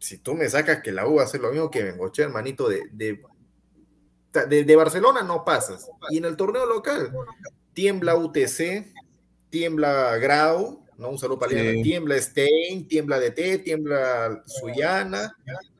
Si 0.00 0.18
tú 0.18 0.34
me 0.34 0.48
sacas 0.50 0.82
que 0.82 0.92
la 0.92 1.06
U 1.06 1.14
va 1.14 1.22
a 1.22 1.24
hacer 1.24 1.40
lo 1.40 1.52
mismo 1.52 1.70
que 1.70 1.84
Bengoche, 1.84 2.24
hermanito, 2.24 2.68
de, 2.68 2.82
de, 2.92 3.20
de, 4.64 4.76
Barcelona 4.76 5.22
no 5.22 5.44
pasas. 5.44 5.88
Y 6.10 6.18
en 6.18 6.26
el 6.26 6.36
torneo 6.36 6.66
local, 6.66 7.10
tiembla 7.72 8.16
UTC, 8.16 8.92
tiembla 9.48 10.18
Grau, 10.18 10.79
¿no? 11.00 11.08
Un 11.10 11.18
saludo 11.18 11.38
para 11.38 11.52
tiembla 11.82 12.20
Stein, 12.20 12.86
tiembla 12.86 13.18
DT, 13.18 13.64
tiembla 13.64 14.42
Suyana, 14.44 15.34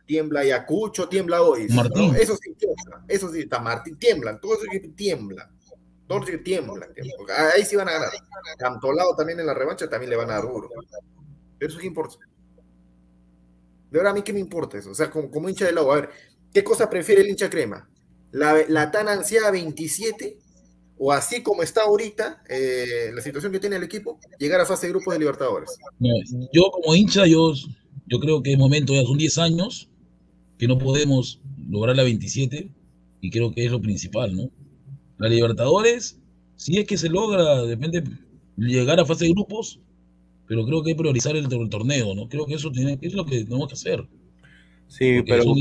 tiembla 0.07 0.41
Ayacucho, 0.41 1.09
tiembla 1.09 1.43
hoy. 1.43 1.69
Martín. 1.69 2.17
Eso 2.17 2.37
sí 2.37 2.55
tiembla, 2.55 3.05
eso 3.07 3.31
sí, 3.31 3.41
está 3.41 3.61
Martín, 3.61 3.99
tiemblan, 3.99 4.41
todo 4.41 4.55
eso 4.55 4.65
tiembla. 4.97 5.51
Todo 6.09 6.25
eso 6.25 6.43
tiembla, 6.43 6.89
ahí 7.55 7.65
sí 7.65 7.77
van 7.77 7.89
a 7.89 7.93
ganar. 7.93 8.11
Cantolao 8.59 9.15
también 9.15 9.39
en 9.39 9.47
la 9.47 9.55
revancha 9.55 9.89
también 9.89 10.11
le 10.11 10.17
van 10.17 10.31
a 10.31 10.35
dar 10.35 10.43
duro. 10.43 10.69
Pero 11.59 11.71
eso 11.71 11.79
qué 11.79 11.87
importa. 11.87 12.17
De 13.91 13.99
verdad, 13.99 14.13
a 14.13 14.15
mí 14.15 14.23
qué 14.23 14.33
me 14.33 14.41
importa 14.41 14.79
eso. 14.79 14.91
O 14.91 14.95
sea, 14.95 15.11
como, 15.11 15.49
hincha 15.49 15.67
de 15.67 15.73
lado, 15.73 15.93
a 15.93 15.97
ver, 15.97 16.11
¿qué 16.53 16.65
cosa 16.65 16.91
prefiere 16.91 17.21
el 17.21 17.29
hincha 17.29 17.51
crema? 17.51 17.89
¿La, 18.33 18.57
la 18.69 18.91
tan 18.91 19.09
ansiada 19.09 19.51
27 19.51 20.39
o 21.03 21.13
así 21.13 21.43
como 21.43 21.63
está 21.63 21.85
ahorita 21.85 22.43
eh, 22.47 23.11
la 23.15 23.23
situación 23.23 23.51
que 23.51 23.59
tiene 23.59 23.77
el 23.77 23.83
equipo, 23.83 24.21
llegar 24.39 24.61
a 24.61 24.67
fase 24.67 24.87
de 24.87 24.93
grupos 24.93 25.15
de 25.15 25.21
Libertadores? 25.21 25.71
yo 26.53 26.71
como 26.71 26.95
hincha, 26.95 27.27
yo, 27.27 27.55
yo 28.07 28.21
creo 28.21 28.43
que 28.43 28.53
es 28.53 28.59
momento, 28.59 28.93
ya 28.93 29.03
son 29.05 29.17
10 29.17 29.39
años, 29.39 29.89
que 30.59 30.69
no 30.69 30.77
podemos 30.77 31.41
lograr 31.71 31.97
la 31.97 32.03
27 32.03 32.71
y 33.23 33.31
creo 33.31 33.51
que 33.51 33.65
es 33.65 33.73
lo 33.73 33.81
principal, 33.81 34.37
¿no? 34.37 34.51
La 35.17 35.31
Libertadores, 35.31 36.21
si 36.57 36.77
es 36.77 36.87
que 36.87 36.99
se 36.99 37.09
logra, 37.09 37.63
depende, 37.63 38.05
llegar 38.59 39.01
a 39.01 39.07
fase 39.07 39.25
de 39.25 39.31
grupos, 39.31 39.81
pero 40.47 40.67
creo 40.67 40.83
que 40.83 40.91
hay 40.91 40.97
que 40.97 41.01
priorizar 41.01 41.35
el, 41.35 41.49
torneo, 41.49 42.15
¿no? 42.15 42.29
Creo 42.29 42.45
que 42.45 42.57
eso 42.57 42.71
tiene, 42.71 42.99
es 43.01 43.15
lo 43.15 43.25
que 43.25 43.45
tenemos 43.45 43.69
que 43.69 43.75
hacer. 43.75 44.07
Sí, 44.89 45.23
pero... 45.27 45.45
Son 45.45 45.57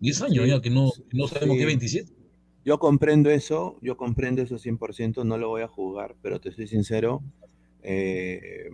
10 0.00 0.22
años, 0.22 0.48
ya 0.48 0.60
que 0.60 0.70
no, 0.70 0.90
no 1.12 1.28
sabemos 1.28 1.56
qué 1.56 1.66
27. 1.66 2.19
Yo 2.64 2.78
comprendo 2.78 3.30
eso, 3.30 3.78
yo 3.80 3.96
comprendo 3.96 4.42
eso 4.42 4.56
100%, 4.56 5.24
no 5.24 5.38
lo 5.38 5.48
voy 5.48 5.62
a 5.62 5.68
jugar, 5.68 6.14
pero 6.20 6.40
te 6.40 6.52
soy 6.52 6.66
sincero, 6.66 7.22
eh, 7.82 8.70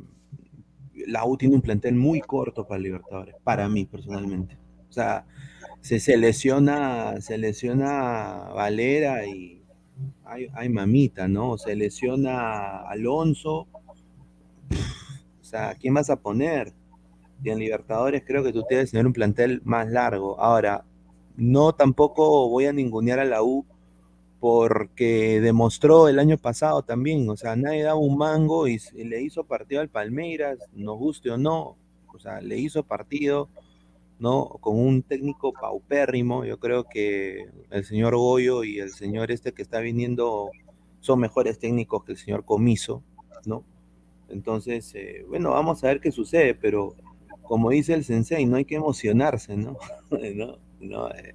la 1.06 1.24
U 1.24 1.36
tiene 1.36 1.54
un 1.54 1.62
plantel 1.62 1.94
muy 1.94 2.20
corto 2.20 2.66
para 2.66 2.80
Libertadores, 2.80 3.36
para 3.44 3.68
mí 3.68 3.84
personalmente. 3.84 4.58
O 4.88 4.92
sea, 4.92 5.26
se, 5.80 6.00
selecciona 6.00 7.20
se 7.20 7.38
lesiona 7.38 8.50
Valera 8.54 9.26
y 9.26 9.62
hay, 10.24 10.68
mamita, 10.68 11.28
¿no? 11.28 11.56
Se 11.56 11.76
lesiona 11.76 12.80
Alonso. 12.88 13.68
O 15.40 15.44
sea, 15.44 15.74
¿quién 15.74 15.94
vas 15.94 16.10
a 16.10 16.16
poner? 16.16 16.72
Y 17.42 17.50
en 17.50 17.58
Libertadores 17.58 18.24
creo 18.26 18.42
que 18.42 18.52
tú 18.52 18.64
tienes 18.68 18.86
que 18.86 18.92
tener 18.92 19.06
un 19.06 19.12
plantel 19.12 19.62
más 19.64 19.88
largo. 19.88 20.40
Ahora, 20.40 20.84
no 21.36 21.72
tampoco 21.74 22.48
voy 22.48 22.66
a 22.66 22.72
ningunear 22.72 23.20
a 23.20 23.24
la 23.24 23.42
U 23.42 23.64
porque 24.46 25.40
demostró 25.40 26.06
el 26.06 26.20
año 26.20 26.38
pasado 26.38 26.82
también, 26.82 27.28
o 27.28 27.36
sea, 27.36 27.56
nadie 27.56 27.82
daba 27.82 27.98
un 27.98 28.16
mango 28.16 28.68
y, 28.68 28.78
le 28.94 29.20
hizo 29.20 29.42
partido 29.42 29.80
al 29.80 29.88
Palmeiras, 29.88 30.60
nos 30.72 30.96
guste 30.96 31.32
o 31.32 31.36
no, 31.36 31.76
o 32.14 32.18
sea, 32.20 32.40
le 32.40 32.56
hizo 32.56 32.84
partido 32.84 33.48
¿no? 34.20 34.46
Con 34.60 34.78
un 34.78 35.02
técnico 35.02 35.52
paupérrimo, 35.52 36.44
yo 36.44 36.60
creo 36.60 36.84
que 36.84 37.48
el 37.70 37.84
señor 37.84 38.14
Goyo 38.14 38.62
y 38.62 38.78
el 38.78 38.90
señor 38.90 39.32
este 39.32 39.50
que 39.52 39.62
está 39.62 39.80
viniendo 39.80 40.52
son 41.00 41.18
mejores 41.18 41.58
técnicos 41.58 42.04
que 42.04 42.12
el 42.12 42.18
señor 42.18 42.44
Comiso, 42.44 43.02
¿no? 43.46 43.64
Entonces, 44.28 44.94
eh, 44.94 45.24
bueno, 45.28 45.50
vamos 45.50 45.82
a 45.82 45.88
ver 45.88 46.00
qué 46.00 46.12
sucede, 46.12 46.54
pero 46.54 46.94
como 47.42 47.70
dice 47.70 47.94
el 47.94 48.04
sensei, 48.04 48.46
no 48.46 48.58
hay 48.58 48.64
que 48.64 48.76
emocionarse, 48.76 49.56
¿no? 49.56 49.76
¿No? 50.80 51.10
Eh, 51.10 51.34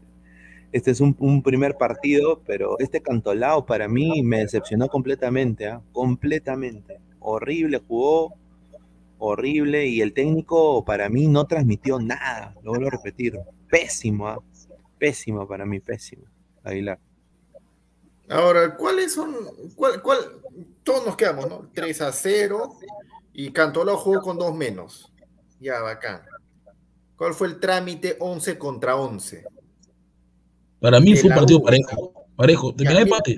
este 0.72 0.92
es 0.92 1.02
un, 1.02 1.44
primer 1.44 1.76
partido, 1.78 2.42
pero 2.46 2.78
este 2.80 3.02
Cantolao 3.02 3.66
para 3.66 3.88
mí 3.88 4.24
me 4.24 4.40
decepcionó 4.40 4.88
completamente, 4.88 5.68
¿ah? 5.68 5.82
completamente. 5.92 7.00
Horrible 7.20 7.82
jugó, 7.88 8.34
horrible, 9.18 9.88
y 9.88 10.02
el 10.02 10.14
técnico 10.14 10.86
para 10.86 11.10
mí 11.10 11.28
no 11.28 11.46
transmitió 11.46 12.00
nada, 12.00 12.56
lo 12.64 12.72
vuelvo 12.72 12.88
a 12.88 12.92
repetir. 12.92 13.38
Pésimo, 13.70 14.28
¿ah? 14.28 14.40
pésimo 14.98 15.48
para 15.48 15.66
mí, 15.66 15.80
pésimo. 15.80 16.24
Aguilar. 16.64 17.00
Ahora, 18.30 18.78
¿cuáles 18.78 19.14
son? 19.14 19.36
Cuál, 19.76 20.02
cuál, 20.02 20.20
todos 20.84 21.06
nos 21.06 21.18
quedamos, 21.18 21.50
¿no? 21.50 21.70
3 21.74 22.02
a 22.02 22.12
0 22.14 22.78
y 23.34 23.52
Cantolao 23.52 23.98
jugó 23.98 24.22
con 24.22 24.38
dos 24.38 24.56
menos. 24.56 25.12
Ya, 25.60 25.82
bacán. 25.82 26.22
¿Cuál 27.18 27.34
fue 27.34 27.48
el 27.50 27.60
trámite 27.60 28.16
11 28.20 28.58
contra 28.58 28.96
11? 28.96 29.46
Para 30.82 31.00
mí 31.00 31.16
fue 31.16 31.30
un 31.30 31.36
partido 31.36 31.62
parejo. 31.62 32.12
Parejo. 32.36 32.74
empate. 32.78 33.38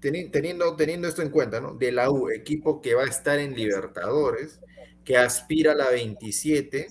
Teniendo, 0.00 0.76
teniendo 0.76 1.08
esto 1.08 1.20
en 1.20 1.30
cuenta, 1.30 1.60
¿no? 1.60 1.74
De 1.74 1.90
la 1.90 2.12
U, 2.12 2.30
equipo 2.30 2.80
que 2.80 2.94
va 2.94 3.02
a 3.02 3.06
estar 3.06 3.40
en 3.40 3.56
Libertadores, 3.56 4.60
que 5.04 5.16
aspira 5.16 5.72
a 5.72 5.74
la 5.74 5.90
27, 5.90 6.86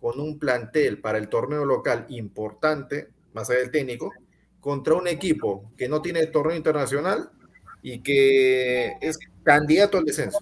con 0.00 0.20
un 0.20 0.38
plantel 0.38 1.00
para 1.00 1.18
el 1.18 1.28
torneo 1.28 1.64
local 1.64 2.06
importante, 2.10 3.08
más 3.32 3.50
allá 3.50 3.58
del 3.58 3.72
técnico, 3.72 4.12
contra 4.60 4.94
un 4.94 5.08
equipo 5.08 5.72
que 5.76 5.88
no 5.88 6.00
tiene 6.00 6.24
torneo 6.26 6.56
internacional 6.56 7.28
y 7.82 7.98
que 7.98 8.92
es 9.00 9.18
candidato 9.42 9.98
al 9.98 10.04
descenso. 10.04 10.38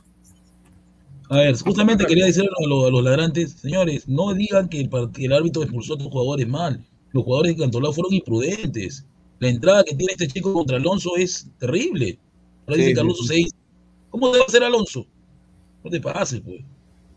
A 1.31 1.39
ver, 1.39 1.57
justamente 1.57 2.05
quería 2.05 2.27
decir 2.27 2.45
a 2.45 2.69
los, 2.69 3.03
ladrantes, 3.03 3.53
señores, 3.53 4.07
no 4.07 4.35
digan 4.35 4.69
que 4.69 4.81
el, 4.81 4.91
el 5.19 5.33
árbitro 5.33 5.63
expulsó 5.63 5.95
a 5.95 5.97
otros 5.97 6.11
jugadores 6.11 6.47
mal 6.47 6.85
los 7.17 7.25
jugadores 7.25 7.57
de 7.57 7.63
Cantolao 7.63 7.93
fueron 7.93 8.13
imprudentes. 8.13 9.05
La 9.39 9.49
entrada 9.49 9.85
que 9.85 9.95
tiene 9.95 10.13
este 10.13 10.29
chico 10.29 10.53
contra 10.53 10.77
Alonso 10.77 11.17
es 11.17 11.51
terrible. 11.59 12.19
Ahora 12.67 12.77
dice 12.79 12.95
que 12.95 13.01
Alonso 13.01 13.25
se 13.25 13.35
dice, 13.35 13.57
¿cómo 14.11 14.31
debe 14.31 14.45
hacer 14.45 14.63
Alonso? 14.63 15.07
No 15.83 15.91
te 15.91 16.01
pases, 16.01 16.41
pues. 16.41 16.61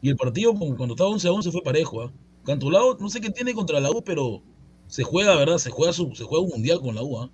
Y 0.01 0.09
el 0.09 0.15
partido 0.15 0.53
cuando 0.53 0.93
estaba 0.93 1.09
11 1.09 1.27
a 1.27 1.31
11 1.31 1.51
fue 1.51 1.61
parejo. 1.61 2.01
¿ah? 2.01 2.11
Cantolao, 2.45 2.97
no 2.99 3.09
sé 3.09 3.19
qué 3.19 3.29
tiene 3.29 3.53
contra 3.53 3.79
la 3.79 3.91
U, 3.91 4.01
pero 4.03 4.41
se 4.87 5.03
juega, 5.03 5.35
¿verdad? 5.35 5.57
Se 5.57 5.69
juega, 5.69 5.91
su, 5.91 6.15
se 6.15 6.23
juega 6.23 6.45
un 6.45 6.51
mundial 6.51 6.79
con 6.79 6.95
la 6.95 7.03
U. 7.03 7.19
¿ah? 7.19 7.29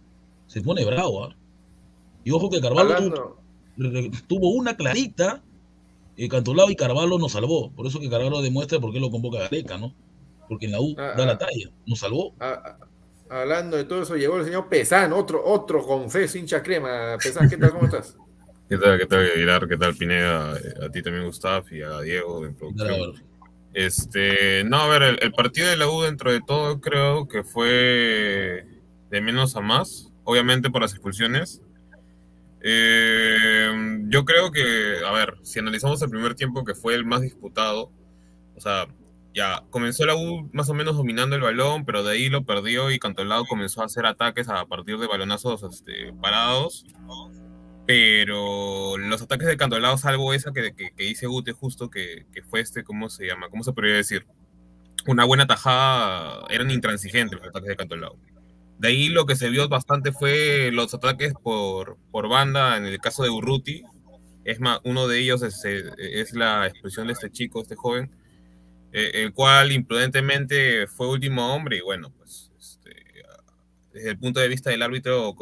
Se 0.47 0.61
pone 0.61 0.83
bravo. 0.85 1.25
¿ah? 1.25 1.35
Y 2.23 2.31
ojo 2.31 2.49
que 2.49 2.61
Carvalho 2.61 3.37
tuvo, 4.27 4.49
una 4.49 4.75
clarita. 4.75 5.43
Eh, 6.17 6.29
Cantolao 6.29 6.71
y 6.71 6.75
Carvalho 6.75 7.19
nos 7.19 7.33
salvó. 7.33 7.71
Por 7.71 7.85
eso 7.85 7.99
que 7.99 8.09
Carvalho 8.09 8.41
demuestra 8.41 8.79
por 8.79 8.91
qué 8.91 8.99
lo 8.99 9.11
convoca 9.11 9.39
Gareca, 9.39 9.77
¿no? 9.77 9.93
Porque 10.47 10.65
en 10.65 10.73
la 10.73 10.81
U 10.81 10.95
ah, 10.97 11.13
da 11.17 11.25
la 11.25 11.33
ah. 11.33 11.37
talla, 11.37 11.69
nos 11.85 11.99
salvó. 11.99 12.35
Ah, 12.39 12.77
hablando 13.29 13.77
de 13.77 13.85
todo 13.85 14.03
eso, 14.03 14.15
llegó 14.15 14.37
el 14.37 14.45
señor 14.45 14.69
Pesán, 14.69 15.13
otro, 15.13 15.43
otro 15.43 15.85
confeso 15.85 16.37
hincha 16.37 16.61
crema. 16.61 17.17
Pesán, 17.21 17.49
¿qué 17.49 17.57
tal? 17.57 17.71
¿Cómo 17.71 17.85
estás? 17.85 18.17
¿Qué 18.69 18.77
tal, 18.77 18.97
qué 18.97 19.05
tal, 19.05 19.31
Aguilar? 19.31 19.67
¿Qué 19.67 19.77
tal, 19.77 19.95
Pineda? 19.95 20.53
A 20.53 20.89
ti 20.89 21.03
también, 21.03 21.25
Gustavo, 21.25 21.67
y 21.69 21.81
a 21.83 22.01
Diego 22.01 22.45
en 22.45 22.55
producción. 22.55 23.23
Este, 23.75 24.63
no, 24.63 24.77
a 24.77 24.87
ver, 24.87 25.19
el, 25.21 25.31
partido 25.33 25.69
de 25.69 25.75
la 25.75 25.89
U 25.89 26.01
dentro 26.01 26.31
de 26.31 26.39
todo 26.39 26.79
creo 26.79 27.27
que 27.27 27.43
fue 27.43 28.65
de 29.11 29.21
menos 29.21 29.55
a 29.57 29.61
más, 29.61 30.11
obviamente 30.23 30.69
por 30.69 30.81
las 30.81 30.93
expulsiones. 30.93 31.61
Eh, 32.61 33.99
yo 34.07 34.25
creo 34.25 34.51
que, 34.51 34.99
a 35.05 35.11
ver, 35.11 35.35
si 35.43 35.59
analizamos 35.59 36.01
el 36.01 36.09
primer 36.09 36.35
tiempo 36.35 36.63
que 36.63 36.73
fue 36.73 36.95
el 36.95 37.05
más 37.05 37.21
disputado, 37.21 37.91
o 38.55 38.61
sea, 38.61 38.87
ya 39.35 39.63
comenzó 39.69 40.05
la 40.05 40.15
U 40.15 40.49
más 40.53 40.69
o 40.69 40.73
menos 40.73 40.95
dominando 40.95 41.35
el 41.35 41.41
balón, 41.41 41.83
pero 41.85 42.03
de 42.03 42.13
ahí 42.13 42.29
lo 42.29 42.45
perdió 42.45 42.89
y 42.89 42.99
Cantolao 42.99 43.45
comenzó 43.45 43.81
a 43.81 43.85
hacer 43.85 44.05
ataques 44.05 44.47
a 44.47 44.65
partir 44.65 44.97
de 44.97 45.07
balonazos 45.07 45.61
este, 45.63 46.13
parados. 46.13 46.85
Pero 47.85 48.97
los 48.97 49.21
ataques 49.21 49.47
de 49.47 49.57
Cantolao, 49.57 49.97
salvo 49.97 50.33
esa 50.33 50.53
que, 50.53 50.73
que, 50.73 50.91
dice 50.97 51.27
Gute 51.27 51.51
justo, 51.51 51.89
que, 51.89 52.25
que, 52.31 52.43
fue 52.43 52.61
este, 52.61 52.85
¿cómo 52.85 53.09
se 53.09 53.27
llama? 53.27 53.49
¿Cómo 53.49 53.63
se 53.63 53.73
podría 53.73 53.95
decir? 53.95 54.25
Una 55.05 55.25
buena 55.25 55.45
tajada, 55.45 56.47
eran 56.49 56.71
intransigentes 56.71 57.37
los 57.37 57.49
ataques 57.49 57.67
de 57.67 57.75
Cantolao. 57.75 58.17
De 58.79 58.87
ahí 58.87 59.09
lo 59.09 59.25
que 59.25 59.35
se 59.35 59.49
vio 59.49 59.67
bastante 59.67 60.13
fue 60.13 60.71
los 60.71 60.93
ataques 60.93 61.33
por, 61.43 61.97
por 62.09 62.29
banda, 62.29 62.77
en 62.77 62.85
el 62.85 62.99
caso 62.99 63.23
de 63.23 63.29
Urruti. 63.29 63.83
Es 64.45 64.61
más, 64.61 64.79
uno 64.85 65.07
de 65.07 65.19
ellos 65.19 65.43
es, 65.43 65.61
es 65.65 66.33
la 66.33 66.67
expresión 66.67 67.07
de 67.07 67.13
este 67.13 67.29
chico, 67.29 67.61
este 67.61 67.75
joven, 67.75 68.11
eh, 68.97 69.23
el 69.25 69.33
cual 69.33 69.73
imprudentemente 69.73 70.87
fue 70.87 71.09
último 71.09 71.53
hombre 71.53 71.79
y 71.79 71.81
bueno, 71.81 72.13
pues 72.17 72.49
este, 72.57 72.95
desde 73.91 74.11
el 74.11 74.17
punto 74.17 74.39
de 74.39 74.47
vista 74.47 74.69
del 74.69 74.81
árbitro 74.83 75.35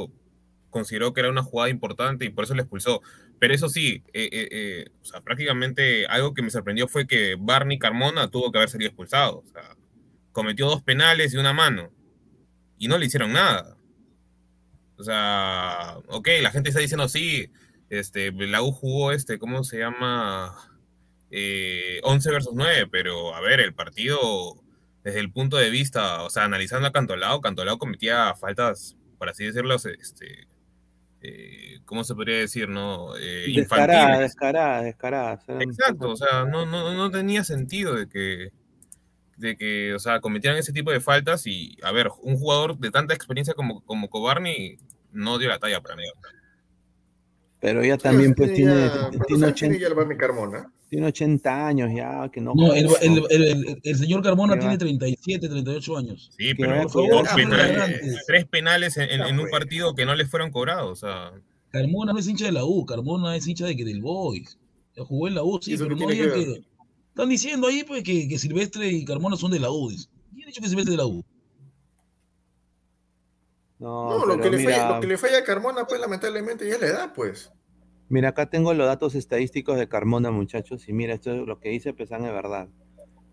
consideró 0.72 1.14
que 1.14 1.20
era 1.20 1.30
una 1.30 1.44
jugada 1.44 1.70
importante 1.70 2.26
y 2.26 2.30
por 2.30 2.46
eso 2.46 2.56
le 2.56 2.64
expulsó. 2.64 3.04
Pero 3.38 3.54
eso 3.54 3.70
sí, 3.70 4.02
eh, 4.12 4.28
eh, 4.32 4.86
o 5.04 5.06
sea, 5.06 5.22
prácticamente 5.22 6.08
algo 6.08 6.34
que 6.34 6.42
me 6.42 6.50
sorprendió 6.50 6.88
fue 6.88 7.06
que 7.06 7.36
Barney 7.38 7.78
Carmona 7.78 8.28
tuvo 8.28 8.52
que 8.52 8.58
haber 8.58 8.70
salido 8.70 8.88
expulsado. 8.88 9.44
O 9.46 9.52
sea, 9.52 9.78
cometió 10.32 10.66
dos 10.66 10.82
penales 10.82 11.32
y 11.36 11.38
una 11.38 11.54
mano 11.54 11.92
y 12.80 12.88
no 12.88 12.98
le 12.98 13.06
hicieron 13.06 13.34
nada. 13.34 13.78
O 14.98 15.04
sea, 15.04 16.00
ok, 16.08 16.28
la 16.42 16.50
gente 16.50 16.70
está 16.70 16.82
diciendo 16.82 17.08
sí, 17.08 17.52
este, 17.92 18.32
la 18.32 18.64
U 18.64 18.72
jugó 18.72 19.12
este, 19.12 19.38
¿cómo 19.38 19.64
se 19.64 19.78
llama? 19.78 20.56
11 21.34 22.30
eh, 22.30 22.32
versus 22.32 22.54
9, 22.54 22.88
pero 22.92 23.34
a 23.34 23.42
ver, 23.42 23.60
el 23.60 23.74
partido 23.74 24.64
desde 25.04 25.20
el 25.20 25.32
punto 25.32 25.58
de 25.58 25.70
vista, 25.70 26.24
o 26.24 26.30
sea, 26.30 26.46
analizando 26.46 26.88
a 26.88 26.92
Cantolao, 26.92 27.42
Cantolao 27.42 27.78
cometía 27.78 28.34
faltas, 28.36 28.96
por 29.18 29.30
así 29.30 29.46
decirlo, 29.46 29.76
este, 29.76 30.48
eh, 31.22 31.80
¿cómo 31.86 32.04
se 32.04 32.16
podría 32.16 32.38
decir, 32.38 32.70
no? 32.70 33.18
Eh, 33.18 33.52
descarada, 33.54 34.20
descarada, 34.20 34.82
descarada. 34.84 35.44
Exacto, 35.60 36.12
o 36.12 36.16
sea, 36.16 36.46
no, 36.46 36.66
no, 36.66 36.94
no 36.94 37.12
tenía 37.12 37.44
sentido 37.44 37.96
de 37.96 38.08
que, 38.08 38.52
de 39.38 39.58
que, 39.58 39.94
o 39.94 40.00
sea, 40.00 40.22
cometieran 40.22 40.60
ese 40.60 40.72
tipo 40.72 40.92
de 40.92 41.02
faltas 41.02 41.48
y, 41.48 41.78
a 41.84 41.92
ver, 41.92 42.10
un 42.22 42.38
jugador 42.38 42.78
de 42.78 42.92
tanta 42.92 43.14
experiencia 43.14 43.56
como, 43.56 43.84
como 43.86 44.10
Cobarni 44.10 44.78
no 45.12 45.38
dio 45.38 45.50
la 45.50 45.60
talla 45.60 45.82
para 45.82 45.96
mí. 45.96 46.04
Pero 47.60 47.82
ella 47.82 47.98
también, 47.98 48.34
pues, 48.36 48.54
tiene, 48.54 48.90
tiene, 49.28 49.48
80, 49.48 50.18
Carmona. 50.18 50.72
Tiene 50.94 51.08
80 51.08 51.68
años 51.68 51.90
ya, 51.92 52.30
que 52.32 52.40
no. 52.40 52.54
No, 52.54 52.72
el, 52.72 52.88
el, 53.02 53.80
el, 53.82 53.98
señor 53.98 54.22
Carmona 54.22 54.60
tiene 54.60 54.78
37, 54.78 55.50
38 55.50 55.98
años. 55.98 56.30
Sí, 56.38 56.54
pero 56.54 56.86
tres 58.28 58.46
penales 58.46 58.96
en, 58.98 59.40
un 59.40 59.50
partido 59.50 59.96
que 59.96 60.06
no 60.06 60.14
le 60.14 60.28
fueron 60.28 60.52
cobrados. 60.52 60.92
O 60.92 61.08
sea. 61.08 61.32
Carmona 61.72 62.14
no 62.14 62.20
es 62.20 62.28
hincha 62.28 62.46
de 62.46 62.52
la 62.52 62.64
U, 62.64 62.86
Carmona 62.86 63.36
es 63.36 63.48
hincha 63.48 63.66
de 63.66 63.76
que 63.76 63.84
del 63.84 64.02
Boys. 64.02 64.60
Jugó 64.96 65.28
en 65.28 65.34
la 65.34 65.42
U, 65.42 65.60
sí, 65.60 65.76
pero 65.76 65.96
no 65.96 66.08
digan 66.08 66.30
que, 66.30 66.64
Están 67.10 67.30
diciendo 67.30 67.68
ahí 67.68 67.84
pues 67.84 68.04
que, 68.04 68.28
que, 68.28 68.38
Silvestre 68.38 68.88
y 68.88 69.04
Carmona 69.04 69.36
son 69.36 69.50
de 69.50 69.60
la 69.60 69.72
U. 69.72 69.90
¿Quién 69.90 70.44
ha 70.44 70.48
dicho 70.48 70.62
que 70.62 70.70
Silvestre 70.70 70.94
es 70.94 70.98
de 71.00 71.04
la 71.04 71.08
U? 71.08 71.26
No, 73.80 74.28
lo, 74.28 74.40
que 74.40 74.52
le 74.52 74.64
falla, 74.64 74.94
lo 74.94 75.02
que 75.02 75.08
le 75.08 75.18
falla 75.18 75.40
a 75.40 75.44
Carmona, 75.44 75.88
pues 75.88 76.00
lamentablemente 76.00 76.70
ya 76.70 76.78
le 76.78 76.90
da, 76.90 77.12
pues. 77.12 77.52
Mira, 78.10 78.30
acá 78.30 78.50
tengo 78.50 78.74
los 78.74 78.88
datos 78.88 79.16
estadísticos 79.16 79.78
de 79.78 79.88
Carmona, 79.88 80.32
muchachos, 80.32 80.88
y 80.88 80.94
mira, 80.94 81.14
esto 81.14 81.34
es 81.34 81.48
lo 81.48 81.60
que 81.60 81.70
dice 81.70 81.94
Pesan 81.94 82.24
de 82.24 82.32
verdad. 82.32 82.68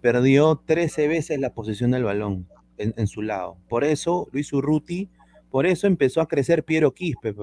Perdió 0.01 0.63
13 0.65 1.09
veces 1.09 1.39
la 1.41 1.53
posición 1.53 1.91
del 1.91 2.05
balón 2.05 2.49
en, 2.79 3.07
su 3.07 3.21
lado. 3.21 3.59
Por 3.69 3.85
eso, 3.85 4.29
Luis 4.33 4.53
Urruti, 4.53 5.11
por 5.51 5.67
eso 5.67 5.87
empezó 5.87 6.21
a 6.23 6.29
crecer 6.29 6.65
Piero 6.65 6.95
Quispe. 6.95 7.35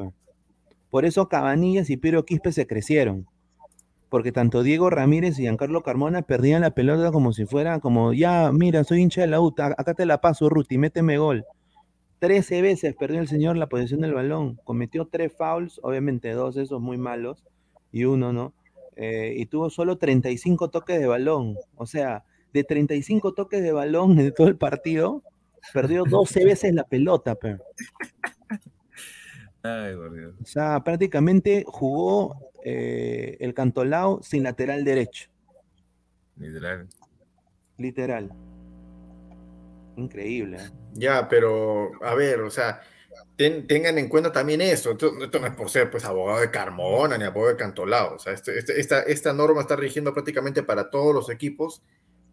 Por 0.89 1.05
eso 1.05 1.27
Cabanillas 1.29 1.89
y 1.89 1.97
Piero 1.97 2.25
Quispe 2.25 2.51
se 2.51 2.65
crecieron. 2.65 3.27
Porque 4.09 4.31
tanto 4.31 4.63
Diego 4.63 4.89
Ramírez 4.89 5.37
y 5.37 5.43
Giancarlo 5.43 5.83
Carmona 5.83 6.21
perdían 6.21 6.61
la 6.61 6.71
pelota 6.71 7.11
como 7.11 7.33
si 7.33 7.45
fuera 7.45 7.79
como, 7.79 8.13
ya, 8.13 8.51
mira, 8.51 8.83
soy 8.83 9.01
hincha 9.01 9.21
de 9.21 9.27
la 9.27 9.41
UTA, 9.41 9.75
acá 9.77 9.93
te 9.93 10.05
la 10.05 10.21
paso, 10.21 10.45
Urruti, 10.45 10.77
méteme 10.77 11.17
gol. 11.17 11.45
13 12.19 12.61
veces 12.61 12.95
perdió 12.95 13.19
el 13.19 13.27
señor 13.27 13.57
la 13.57 13.67
posición 13.67 14.01
del 14.01 14.13
balón, 14.13 14.59
cometió 14.63 15.07
tres 15.07 15.33
fouls, 15.37 15.79
obviamente 15.83 16.31
dos 16.31 16.55
de 16.55 16.63
esos 16.63 16.81
muy 16.81 16.97
malos 16.97 17.43
y 17.91 18.05
uno 18.05 18.33
no, 18.33 18.53
eh, 18.95 19.33
y 19.37 19.45
tuvo 19.45 19.69
solo 19.69 19.97
35 19.97 20.69
toques 20.69 20.99
de 20.99 21.07
balón, 21.07 21.55
o 21.75 21.85
sea, 21.85 22.25
de 22.53 22.63
35 22.63 23.33
toques 23.33 23.61
de 23.61 23.71
balón 23.71 24.15
de 24.15 24.31
todo 24.31 24.47
el 24.47 24.57
partido, 24.57 25.23
perdió 25.73 26.03
12 26.03 26.45
veces 26.45 26.73
la 26.73 26.83
pelota, 26.83 27.35
pero. 27.35 27.59
Ay, 29.63 29.95
Dios. 30.15 30.35
O 30.41 30.45
sea, 30.45 30.83
prácticamente 30.83 31.65
jugó 31.67 32.51
eh, 32.63 33.37
el 33.39 33.53
Cantolao 33.53 34.21
sin 34.23 34.43
lateral 34.43 34.83
derecho. 34.83 35.29
Literal. 36.37 36.87
Literal. 37.77 38.31
Increíble. 39.97 40.57
¿eh? 40.57 40.69
Ya, 40.93 41.27
pero 41.27 41.91
a 42.01 42.15
ver, 42.15 42.41
o 42.41 42.49
sea, 42.51 42.81
tengan 43.35 43.97
en 43.97 44.07
cuenta 44.07 44.31
también 44.31 44.61
eso. 44.61 44.91
Esto, 44.91 45.11
esto, 45.21 45.39
no 45.39 45.47
es 45.47 45.55
por 45.55 45.69
ser 45.69 45.91
pues 45.91 46.05
abogado 46.05 46.39
de 46.39 46.51
Carmona 46.51 47.17
ni 47.17 47.25
abogado 47.25 47.53
de 47.53 47.57
Cantolao. 47.57 48.15
O 48.15 48.19
sea, 48.19 48.33
este, 48.33 48.57
este, 48.57 48.79
esta, 48.79 49.01
esta 49.01 49.33
norma 49.33 49.61
está 49.61 49.75
rigiendo 49.75 50.13
prácticamente 50.13 50.63
para 50.63 50.89
todos 50.89 51.13
los 51.13 51.29
equipos 51.29 51.81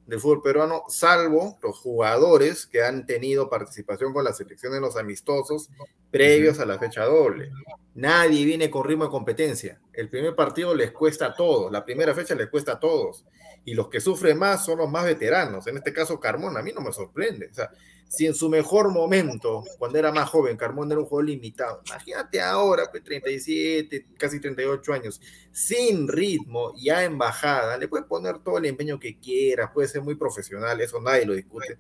del 0.07 0.21
fútbol 0.21 0.43
peruano, 0.43 0.83
salvo 0.89 1.59
los 1.63 1.79
jugadores 1.79 2.67
que 2.67 2.83
han 2.83 3.07
tenido 3.07 3.49
participación 3.49 4.13
con 4.13 4.25
la 4.25 4.35
selección 4.35 4.75
de 4.75 4.81
los 4.81 4.97
amistosos 4.97 5.71
previos 6.11 6.61
a 6.61 6.67
la 6.67 6.79
fecha 6.79 7.05
doble. 7.05 7.51
Nadie 7.95 8.45
viene 8.45 8.71
con 8.71 8.85
ritmo 8.85 9.05
de 9.05 9.11
competencia. 9.11 9.81
El 9.93 10.09
primer 10.09 10.35
partido 10.35 10.75
les 10.75 10.91
cuesta 10.93 11.27
a 11.27 11.35
todos, 11.35 11.71
la 11.71 11.85
primera 11.85 12.15
fecha 12.15 12.35
les 12.35 12.49
cuesta 12.49 12.73
a 12.73 12.81
todos. 12.81 13.25
Y 13.65 13.75
los 13.75 13.89
que 13.89 14.01
sufren 14.01 14.39
más 14.39 14.65
son 14.65 14.79
los 14.79 14.91
más 14.91 15.05
veteranos. 15.05 15.67
En 15.67 15.77
este 15.77 15.93
caso, 15.93 16.21
Carmona, 16.21 16.61
a 16.61 16.63
mí 16.63 16.73
no 16.73 16.81
me 16.81 16.93
sorprende. 16.93 17.49
O 17.51 17.55
sea, 17.55 17.71
si 18.09 18.27
en 18.27 18.35
su 18.35 18.49
mejor 18.49 18.91
momento, 18.91 19.65
cuando 19.79 19.99
era 19.99 20.13
más 20.13 20.29
joven, 20.31 20.57
Carmona 20.57 20.93
era 20.93 21.01
un 21.01 21.07
juego 21.07 21.23
limitado, 21.23 21.83
imagínate 21.87 22.41
ahora, 22.41 22.91
pues 22.91 23.03
37, 23.03 24.07
casi 24.17 24.41
38 24.41 24.93
años, 24.93 25.21
sin 25.51 26.07
ritmo, 26.07 26.73
ya 26.77 27.05
en 27.05 27.19
bajada, 27.19 27.77
le 27.77 27.89
puedes 27.89 28.07
poner 28.07 28.39
todo 28.39 28.59
el 28.59 28.67
empeño 28.67 29.01
que 29.01 29.19
quiera, 29.19 29.73
puede 29.73 29.89
ser 29.89 30.03
muy 30.03 30.15
profesional, 30.15 30.81
eso 30.81 31.01
nadie 31.01 31.27
lo 31.27 31.35
discute, 31.35 31.79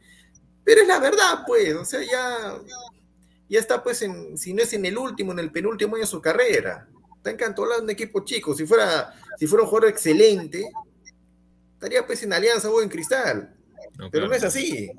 pero 0.64 0.83
es 0.83 0.88
la 0.88 0.98
verdad, 0.98 1.44
pues, 1.46 1.74
o 1.74 1.85
sea, 1.85 2.00
ya, 2.03 2.59
ya 3.48 3.61
está, 3.61 3.83
pues, 3.83 4.02
en, 4.02 4.37
si 4.38 4.54
no 4.54 4.62
es 4.62 4.72
en 4.72 4.85
el 4.85 4.96
último, 4.96 5.33
en 5.33 5.38
el 5.38 5.52
penúltimo 5.52 5.96
año 5.96 6.04
de 6.04 6.11
su 6.11 6.20
carrera, 6.20 6.88
está 7.16 7.30
encantolado 7.30 7.78
en 7.78 7.85
un 7.85 7.90
equipo 7.90 8.24
chico, 8.24 8.54
si 8.54 8.66
fuera, 8.66 9.14
si 9.38 9.46
fuera 9.46 9.64
un 9.64 9.68
jugador 9.68 9.90
excelente, 9.90 10.68
estaría 11.74 12.07
pues 12.07 12.22
en 12.22 12.33
Alianza 12.33 12.70
o 12.70 12.83
en 12.83 12.88
Cristal, 12.88 13.54
pero 14.11 14.28
no 14.28 14.35
es 14.35 14.44
así. 14.44 14.90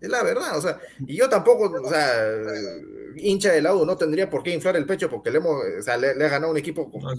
Es 0.00 0.08
la 0.08 0.22
verdad, 0.24 0.58
o 0.58 0.60
sea, 0.60 0.80
y 1.06 1.16
yo 1.16 1.28
tampoco, 1.28 1.70
o 1.80 1.88
sea, 1.88 2.24
hincha 3.16 3.52
de 3.52 3.62
la 3.62 3.74
U 3.74 3.84
no 3.84 3.96
tendría 3.96 4.28
por 4.28 4.42
qué 4.42 4.52
inflar 4.52 4.76
el 4.76 4.86
pecho 4.86 5.08
porque 5.08 5.30
le 5.30 5.38
hemos, 5.38 5.62
o 5.78 5.82
sea, 5.82 5.96
le, 5.96 6.10
ha 6.10 6.28
ganado 6.28 6.50
un 6.50 6.58
equipo 6.58 6.90
como, 6.90 7.08
ah, 7.08 7.14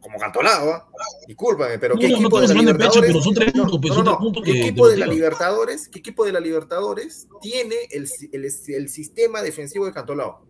como 0.00 0.18
Cantolao, 0.18 0.70
¿ah? 0.70 0.88
Discúlpame, 1.26 1.78
pero 1.78 1.96
¿qué 1.96 2.06
equipo 2.06 2.40
de 2.40 2.48
la 2.48 2.54
Libertadores? 2.54 3.12
¿Qué 4.44 4.60
equipo 4.60 4.88
de 4.88 4.96
la 4.96 5.06
Libertadores, 5.06 5.88
qué 5.88 5.98
equipo 5.98 6.24
de 6.24 6.32
la 6.32 6.40
Libertadores 6.40 7.28
tiene 7.40 7.76
el, 7.90 8.08
el, 8.32 8.44
el 8.44 8.88
sistema 8.88 9.42
defensivo 9.42 9.86
de 9.86 9.92
Cantolao? 9.92 10.46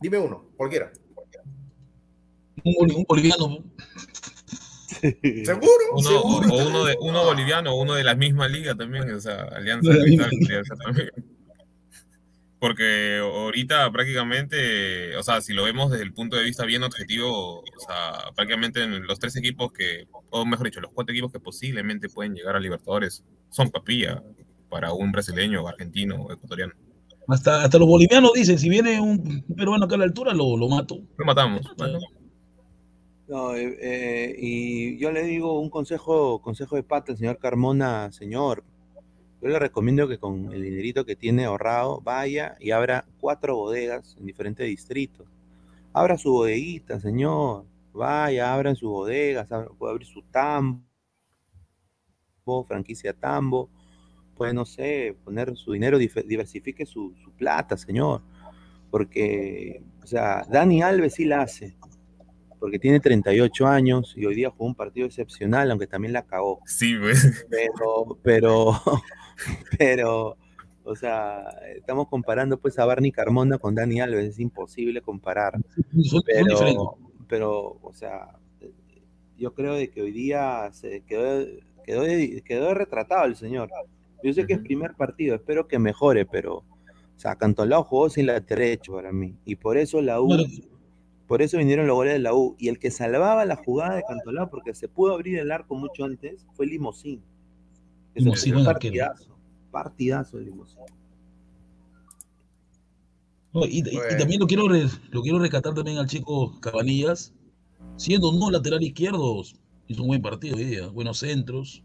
Dime 0.00 0.18
uno, 0.18 0.50
cualquiera. 0.56 0.90
Un, 2.64 2.92
un 2.94 3.04
boliviano. 3.04 3.64
¿Seguro? 5.00 5.84
Uno, 5.92 6.08
¿Seguro? 6.08 6.48
O, 6.48 6.68
uno, 6.68 6.84
de, 6.84 6.96
uno 7.00 7.24
boliviano, 7.24 7.72
o 7.72 7.80
uno 7.80 7.94
de 7.94 8.04
la 8.04 8.14
misma 8.14 8.48
liga 8.48 8.74
también, 8.74 9.10
o 9.10 9.20
sea, 9.20 9.42
Alianza 9.44 9.92
también. 10.84 11.12
Porque 12.60 13.18
ahorita 13.22 13.90
prácticamente, 13.90 15.16
o 15.16 15.22
sea, 15.22 15.40
si 15.40 15.54
lo 15.54 15.64
vemos 15.64 15.90
desde 15.90 16.04
el 16.04 16.12
punto 16.12 16.36
de 16.36 16.44
vista 16.44 16.66
bien 16.66 16.82
objetivo, 16.82 17.60
o 17.60 17.80
sea, 17.86 18.32
prácticamente 18.36 18.86
los 18.86 19.18
tres 19.18 19.34
equipos 19.36 19.72
que, 19.72 20.06
o 20.28 20.44
mejor 20.44 20.66
dicho, 20.66 20.80
los 20.80 20.92
cuatro 20.92 21.12
equipos 21.12 21.32
que 21.32 21.40
posiblemente 21.40 22.10
pueden 22.10 22.34
llegar 22.34 22.56
a 22.56 22.60
Libertadores 22.60 23.24
son 23.48 23.70
papilla 23.70 24.22
para 24.68 24.92
un 24.92 25.10
brasileño, 25.10 25.66
argentino 25.66 26.16
o 26.16 26.32
ecuatoriano. 26.32 26.74
Hasta, 27.28 27.64
hasta 27.64 27.78
los 27.78 27.88
bolivianos 27.88 28.32
dicen, 28.34 28.58
si 28.58 28.68
viene 28.68 29.00
un 29.00 29.42
peruano 29.56 29.86
acá 29.86 29.94
a 29.94 29.98
la 29.98 30.04
altura, 30.04 30.34
lo, 30.34 30.56
lo 30.56 30.68
mato. 30.68 31.00
Lo 31.16 31.24
matamos. 31.24 31.62
No, 33.28 33.54
eh, 33.54 33.78
eh, 33.80 34.34
y 34.36 34.98
yo 34.98 35.12
le 35.12 35.22
digo 35.22 35.60
un 35.60 35.70
consejo, 35.70 36.42
consejo 36.42 36.74
de 36.74 36.82
pata 36.82 37.12
al 37.12 37.18
señor 37.18 37.38
Carmona, 37.38 38.10
señor. 38.10 38.64
Yo 39.40 39.48
le 39.48 39.58
recomiendo 39.58 40.06
que 40.06 40.18
con 40.18 40.52
el 40.52 40.62
dinerito 40.62 41.06
que 41.06 41.16
tiene 41.16 41.46
ahorrado 41.46 42.00
vaya 42.02 42.56
y 42.60 42.72
abra 42.72 43.06
cuatro 43.18 43.56
bodegas 43.56 44.16
en 44.18 44.26
diferentes 44.26 44.66
distritos. 44.66 45.26
Abra 45.92 46.18
su 46.18 46.30
bodeguita, 46.32 47.00
señor. 47.00 47.64
Vaya, 47.92 48.52
abran 48.52 48.76
sus 48.76 48.90
bodegas, 48.90 49.48
puede 49.78 49.92
abrir 49.92 50.06
su 50.06 50.22
tambo, 50.30 50.84
franquicia 52.68 53.14
tambo. 53.14 53.70
Puede, 54.36 54.52
no 54.52 54.64
sé, 54.64 55.16
poner 55.24 55.56
su 55.56 55.72
dinero, 55.72 55.98
diversifique 55.98 56.86
su, 56.86 57.14
su 57.22 57.32
plata, 57.32 57.76
señor. 57.76 58.22
Porque, 58.90 59.82
o 60.02 60.06
sea, 60.06 60.44
Dani 60.50 60.82
Alves 60.82 61.14
sí 61.14 61.24
la 61.24 61.42
hace 61.42 61.76
porque 62.60 62.78
tiene 62.78 63.00
38 63.00 63.66
años 63.66 64.12
y 64.16 64.26
hoy 64.26 64.34
día 64.34 64.50
jugó 64.50 64.66
un 64.66 64.74
partido 64.74 65.06
excepcional, 65.06 65.70
aunque 65.70 65.86
también 65.86 66.12
la 66.12 66.26
cagó. 66.26 66.60
Sí, 66.66 66.94
pues. 67.00 67.46
Pero, 67.50 68.18
pero, 68.22 68.82
pero, 69.78 70.36
o 70.84 70.96
sea, 70.96 71.44
estamos 71.74 72.08
comparando 72.08 72.58
pues 72.58 72.78
a 72.78 72.84
Barney 72.84 73.12
Carmona 73.12 73.58
con 73.58 73.74
Dani 73.74 74.00
Alves, 74.00 74.26
es 74.26 74.38
imposible 74.40 75.00
comparar. 75.00 75.54
Pero, 76.24 76.98
pero, 77.28 77.78
o 77.82 77.92
sea, 77.92 78.38
yo 79.36 79.54
creo 79.54 79.74
de 79.74 79.90
que 79.90 80.02
hoy 80.02 80.12
día 80.12 80.70
se 80.72 81.02
quedó, 81.02 81.46
quedó, 81.84 82.04
quedó 82.44 82.74
retratado 82.74 83.24
el 83.24 83.36
señor. 83.36 83.70
Yo 84.22 84.32
sé 84.32 84.46
que 84.46 84.54
es 84.54 84.60
primer 84.60 84.94
partido, 84.94 85.34
espero 85.34 85.66
que 85.66 85.78
mejore, 85.78 86.26
pero, 86.26 86.56
o 86.56 86.64
sea, 87.16 87.36
Cantolao 87.36 87.84
jugó 87.84 88.10
sin 88.10 88.26
la 88.26 88.40
derecho 88.40 88.94
para 88.94 89.12
mí. 89.12 89.36
Y 89.44 89.56
por 89.56 89.78
eso 89.78 90.02
la 90.02 90.20
U 90.20 90.28
por 91.30 91.42
eso 91.42 91.58
vinieron 91.58 91.86
los 91.86 91.94
goles 91.94 92.14
de 92.14 92.18
la 92.18 92.34
U. 92.34 92.56
Y 92.58 92.66
el 92.66 92.80
que 92.80 92.90
salvaba 92.90 93.44
la 93.44 93.54
jugada 93.54 93.94
de 93.94 94.02
Cantolao, 94.02 94.50
porque 94.50 94.74
se 94.74 94.88
pudo 94.88 95.14
abrir 95.14 95.38
el 95.38 95.52
arco 95.52 95.76
mucho 95.76 96.04
antes, 96.04 96.44
fue 96.54 96.66
Limosín. 96.66 97.22
Limosín 98.16 98.64
partidazo. 98.64 99.29
Partidazo 99.70 100.38
de 100.38 100.44
Limosín. 100.44 100.80
y, 103.52 103.82
también 104.18 104.40
lo 104.40 104.46
quiero, 104.46 104.68
lo 104.68 105.22
quiero 105.22 105.38
rescatar 105.38 105.74
también 105.74 105.98
al 105.98 106.06
chico 106.06 106.58
Cabanillas. 106.60 107.32
Siendo 107.96 108.32
no 108.32 108.50
lateral 108.50 108.82
izquierdo, 108.82 109.42
hizo 109.86 110.02
un 110.02 110.08
buen 110.08 110.22
partido 110.22 110.56
hoy 110.56 110.64
día. 110.64 110.86
Buenos 110.88 111.18
centros. 111.18 111.82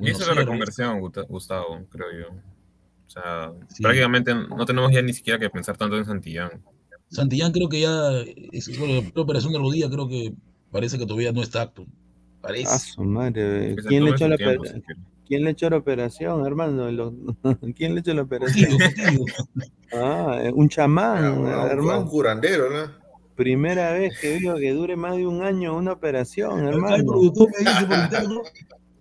Hizo 0.00 0.26
la 0.26 0.34
reconversión, 0.34 1.00
Gustavo, 1.00 1.84
creo 1.90 2.06
yo. 2.12 2.34
O 3.06 3.10
sea, 3.10 3.52
prácticamente 3.80 4.34
no 4.34 4.64
tenemos 4.66 4.92
ya 4.92 5.02
ni 5.02 5.12
siquiera 5.12 5.38
que 5.38 5.48
pensar 5.48 5.76
tanto 5.76 5.96
en 5.96 6.04
Santillán. 6.04 6.62
Santillán 7.10 7.52
creo 7.52 7.68
que 7.68 7.80
ya, 7.80 8.20
es, 8.52 8.78
bueno, 8.78 9.10
la 9.14 9.22
operación 9.22 9.52
de 9.52 9.58
rodilla 9.58 9.88
creo 9.88 10.08
que 10.08 10.34
parece 10.70 10.98
que 10.98 11.06
todavía 11.06 11.32
no 11.32 11.42
está 11.42 11.62
acto. 11.62 11.86
Parece. 12.42 12.68
Ah, 12.70 12.78
su 12.78 13.02
madre. 13.02 13.74
¿Quién 13.88 14.04
le, 14.04 14.10
echó 14.10 14.28
la 14.28 14.36
¿Quién 15.28 15.44
le 15.44 15.50
echó 15.50 15.68
la 15.68 15.76
operación, 15.76 16.46
hermano? 16.46 16.86
¿Quién 17.76 17.94
le 17.94 18.00
echó 18.00 18.14
la 18.14 18.22
operación? 18.22 18.78
ah, 19.92 20.40
eh, 20.42 20.52
un 20.54 20.68
chamán, 20.70 21.46
hermano. 21.46 22.00
Un 22.00 22.08
curandero, 22.08 22.70
¿no? 22.70 22.90
Primera 23.36 23.92
vez 23.92 24.18
que 24.18 24.38
veo 24.40 24.56
que 24.56 24.72
dure 24.72 24.96
más 24.96 25.16
de 25.16 25.26
un 25.26 25.42
año 25.42 25.76
una 25.76 25.92
operación, 25.92 26.66
hermano. 26.66 26.96
El 26.96 27.04
productor 27.04 27.50
me 27.50 27.58
dice 27.58 27.86
por 27.86 27.98
interno, 27.98 28.42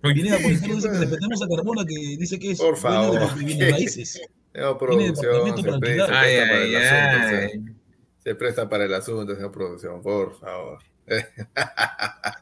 Pineda 0.01 0.37
por 0.37 0.51
interno 0.51 0.75
dice 0.75 0.89
que 0.89 0.97
respetemos 0.97 1.41
a 1.41 1.47
Carmona, 1.47 1.85
que 1.85 2.17
dice 2.17 2.37
que 2.37 2.51
es 2.51 2.59
por 2.59 2.77
favor, 2.77 3.35
de 3.35 3.45
bienes 3.45 3.71
raíces. 3.71 4.21
No, 4.53 4.77
producción, 4.77 5.57
se 5.57 5.79
presta, 5.79 6.19
ay, 6.21 6.35
ay, 6.35 6.75
ay 6.75 7.77
se 8.27 8.35
presta 8.35 8.67
para 8.67 8.83
el 8.83 8.93
asunto 8.93 9.31
esa 9.31 9.49
producción, 9.49 10.01
por 10.01 10.37
favor. 10.37 10.79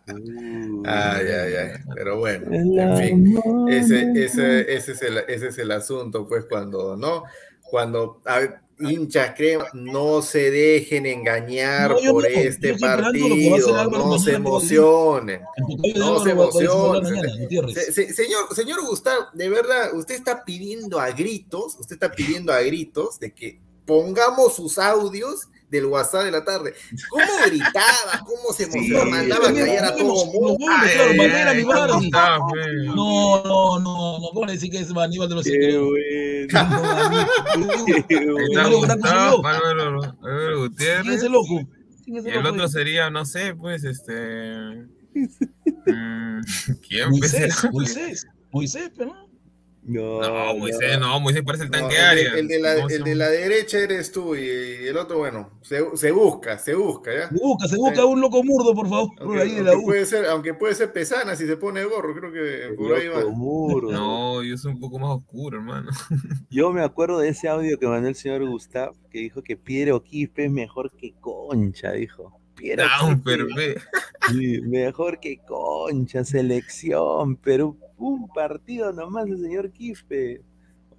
Uh. 0.07 0.83
ay, 0.85 1.25
ay, 1.27 1.53
ay. 1.55 1.69
Pero 1.93 2.19
bueno, 2.19 2.45
en 2.51 2.97
fin, 2.97 3.39
ese, 3.69 4.11
ese, 4.15 4.73
ese, 4.75 4.91
es 4.93 5.01
el, 5.01 5.17
ese 5.27 5.47
es 5.47 5.57
el 5.57 5.71
asunto, 5.71 6.27
pues 6.27 6.45
cuando, 6.45 6.95
¿no? 6.95 7.23
Cuando 7.61 8.21
hinchas 8.79 9.33
creen, 9.35 9.61
no 9.73 10.21
se 10.21 10.51
dejen 10.51 11.05
engañar 11.05 11.95
por 12.09 12.25
este 12.25 12.77
partido, 12.77 13.89
no 13.89 14.19
se 14.19 14.33
emocionen, 14.33 15.41
no 15.95 16.19
se 16.19 16.31
emocionen. 16.31 17.15
señor, 17.73 18.53
señor 18.53 18.85
Gustavo, 18.85 19.27
de 19.33 19.49
verdad, 19.49 19.93
usted 19.93 20.15
está 20.15 20.43
pidiendo 20.43 20.99
a 20.99 21.11
gritos, 21.11 21.77
usted 21.79 21.95
está 21.95 22.11
pidiendo 22.11 22.51
a 22.51 22.61
gritos 22.61 23.19
de 23.19 23.33
que 23.33 23.59
pongamos 23.85 24.55
sus 24.55 24.77
audios 24.77 25.47
del 25.75 25.85
WhatsApp 25.85 26.23
de 26.23 26.31
la 26.31 26.43
tarde. 26.43 26.73
¿Cómo 27.09 27.25
gritaba? 27.45 28.23
¿Cómo 28.25 28.53
se 28.53 28.63
emocionaba? 28.63 29.05
mandaba 29.05 29.49
a 29.49 29.53
callar 29.53 29.85
a 29.85 29.95
todo 29.95 30.25
mundo. 30.25 30.57
No, 32.95 33.43
no, 33.43 33.79
no, 33.79 34.19
no, 34.19 34.29
¿cómo 34.33 34.45
le 34.45 34.53
decís 34.53 34.71
que 34.71 34.79
es 34.79 34.95
Aníbal 34.95 35.29
de 35.29 35.35
los 35.35 35.45
Qué 35.45 36.47
¿Quién 40.77 41.09
es 41.13 41.23
el 41.23 41.31
loco? 41.31 41.67
Y 42.07 42.17
el 42.17 42.45
otro 42.45 42.67
sería, 42.67 43.09
no 43.09 43.25
sé, 43.25 43.55
pues, 43.55 43.83
este... 43.83 44.87
Mm, 45.87 46.41
¿Quién? 46.87 47.09
Moisés, 47.11 47.67
Moisés, 47.71 48.27
Moisés, 48.51 48.91
pero... 48.97 49.24
No, 49.87 50.19
No, 50.19 50.55
Moisés, 50.57 50.99
no, 50.99 51.19
Moisés 51.19 51.43
parece 51.43 51.65
el 51.65 51.69
No, 51.69 51.77
tanque 51.77 51.95
el, 51.95 52.03
Arias. 52.03 52.33
el 52.35 52.47
de 52.47 52.59
la, 52.59 52.75
No, 52.75 52.89
el 52.89 53.03
de 53.03 53.15
la 53.15 53.29
derecha 53.29 53.77
eres 53.77 54.11
tú 54.11 54.35
y 54.35 54.47
el 54.47 54.97
otro, 54.97 55.19
bueno, 55.19 55.59
se, 55.61 55.95
se 55.95 56.11
busca, 56.11 56.57
se 56.57 56.73
busca, 56.73 57.13
¿ya? 57.13 57.29
Se 57.29 57.35
busca, 57.35 57.67
se 57.67 57.77
busca 57.77 58.03
un 58.05 58.19
loco 58.19 58.43
murdo, 58.43 58.73
por 58.73 58.89
favor, 58.89 59.09
por 59.15 59.27
Aunque, 59.27 59.41
ahí 59.43 59.55
de 59.55 59.61
la 59.63 59.79
puede 59.79 60.05
ser, 60.07 60.25
aunque 60.25 60.55
puede 60.55 60.73
ser 60.73 60.91
pesana 60.91 61.35
si 61.35 61.45
se 61.45 61.55
pone 61.57 61.83
gorro, 61.83 62.15
creo 62.15 62.31
que 62.33 62.65
El 62.65 62.75
por 62.75 62.95
ahí 62.95 63.07
va. 63.07 63.25
muro. 63.25 63.91
No, 63.91 64.41
yo 64.41 64.57
soy 64.57 64.71
un 64.73 64.79
poco 64.79 64.97
más 64.97 65.11
oscuro, 65.11 65.57
hermano. 65.57 65.91
Yo 66.49 66.71
me 66.73 66.81
acuerdo 66.83 67.19
de 67.19 67.29
ese 67.29 67.47
audio 67.47 67.77
que 67.77 67.87
mandó 67.87 68.07
el 68.09 68.15
señor 68.15 68.43
Gustav, 68.47 68.95
que 69.11 69.19
dijo 69.19 69.43
que 69.43 69.55
Piero 69.55 70.01
Quispe 70.01 70.45
es 70.45 70.51
mejor 70.51 70.91
que 70.97 71.13
Concha, 71.21 71.91
dijo. 71.91 72.39
Piero 72.55 72.85
Down, 73.01 73.21
Quispe, 73.21 73.75
sí, 74.31 74.61
mejor 74.61 75.19
que 75.19 75.37
Concha, 75.45 76.23
selección, 76.25 77.35
pero 77.35 77.75
un 77.97 78.27
partido 78.29 78.91
nomás 78.93 79.27
el 79.27 79.39
señor 79.39 79.71
Quispe. 79.71 80.41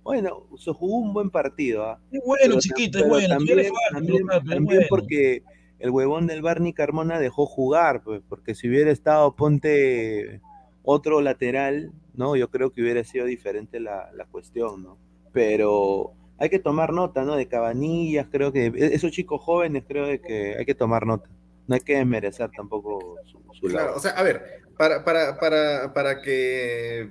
Bueno, 0.03 0.47
se 0.57 0.73
jugó 0.73 0.99
un 0.99 1.13
buen 1.13 1.31
partido, 1.31 1.85
¿ah? 1.85 2.01
Es 2.13 2.21
bueno, 2.25 2.43
Pero 2.45 2.61
chiquito, 2.61 2.99
es 2.99 3.09
bueno. 3.09 3.29
También, 3.37 3.59
falta, 3.59 3.75
también- 3.93 4.27
pero- 4.27 4.39
también 4.39 4.65
bueno. 4.65 4.87
porque 4.89 5.43
el 5.79 5.91
huevón 5.91 6.27
del 6.27 6.43
Barney 6.43 6.73
Carmona 6.73 7.19
dejó 7.19 7.45
jugar, 7.47 8.03
pues, 8.05 8.23
porque 8.29 8.55
si 8.55 8.69
hubiera 8.69 8.91
estado, 8.91 9.35
ponte 9.37 10.41
otro 10.85 11.21
lateral, 11.21 11.91
¿no? 12.15 12.37
Yo 12.37 12.49
creo 12.51 12.71
que 12.71 12.83
hubiera 12.83 13.03
sido 13.05 13.27
diferente 13.27 13.81
la, 13.81 14.11
la 14.15 14.25
cuestión, 14.27 14.83
¿no? 14.85 14.97
Pero 15.33 16.13
hay 16.39 16.49
que 16.51 16.61
tomar 16.61 16.93
nota, 16.93 17.25
¿no? 17.25 17.35
De 17.35 17.49
Cabanillas, 17.49 18.29
creo 18.31 18.53
que 18.53 18.67
e- 18.67 18.95
esos 18.95 19.11
chicos 19.11 19.41
jóvenes, 19.43 19.85
creo 19.89 20.07
de 20.07 20.21
que 20.21 20.55
hay 20.57 20.65
que 20.65 20.75
tomar 20.75 21.05
nota. 21.05 21.29
No 21.67 21.75
hay 21.75 21.81
que 21.81 21.97
desmerecer 21.97 22.49
tampoco 22.57 23.17
su, 23.27 23.41
su 23.53 23.67
Claro, 23.67 23.97
o 23.97 23.99
sea, 23.99 24.13
a 24.13 24.23
ver, 24.23 24.63
para, 24.77 25.05
para, 25.05 25.39
para, 25.39 25.93
para 25.95 26.21
que. 26.23 27.11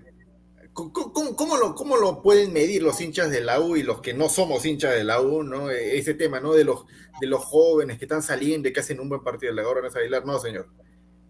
¿Cómo, 0.73 0.91
cómo- 1.35 1.57
lo, 1.57 1.73
¿Cómo 1.75 1.97
lo 1.97 2.21
pueden 2.21 2.51
medir 2.53 2.83
los 2.83 2.99
hinchas 3.01 3.31
de 3.31 3.41
la 3.41 3.61
U 3.61 3.77
y 3.77 3.83
los 3.83 4.01
que 4.01 4.13
no 4.13 4.27
somos 4.29 4.65
hinchas 4.65 4.93
de 4.93 5.03
la 5.05 5.21
U, 5.21 5.43
¿no? 5.43 5.71
E- 5.71 5.97
Ese 5.97 6.13
tema, 6.15 6.39
¿no? 6.41 6.53
De 6.53 6.65
los, 6.65 6.85
de 7.21 7.27
los 7.27 7.43
jóvenes 7.45 7.97
que 7.97 8.05
están 8.05 8.21
saliendo 8.23 8.67
y 8.69 8.73
que 8.73 8.81
hacen 8.81 8.99
un 8.99 9.09
buen 9.09 9.23
partido. 9.23 9.53
La 9.53 9.63
ahora 9.63 9.81
no 9.81 9.87
es 9.87 9.95
Aguilar, 9.95 10.25
no, 10.25 10.37
señor. 10.39 10.67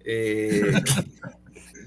Eh, 0.04 0.62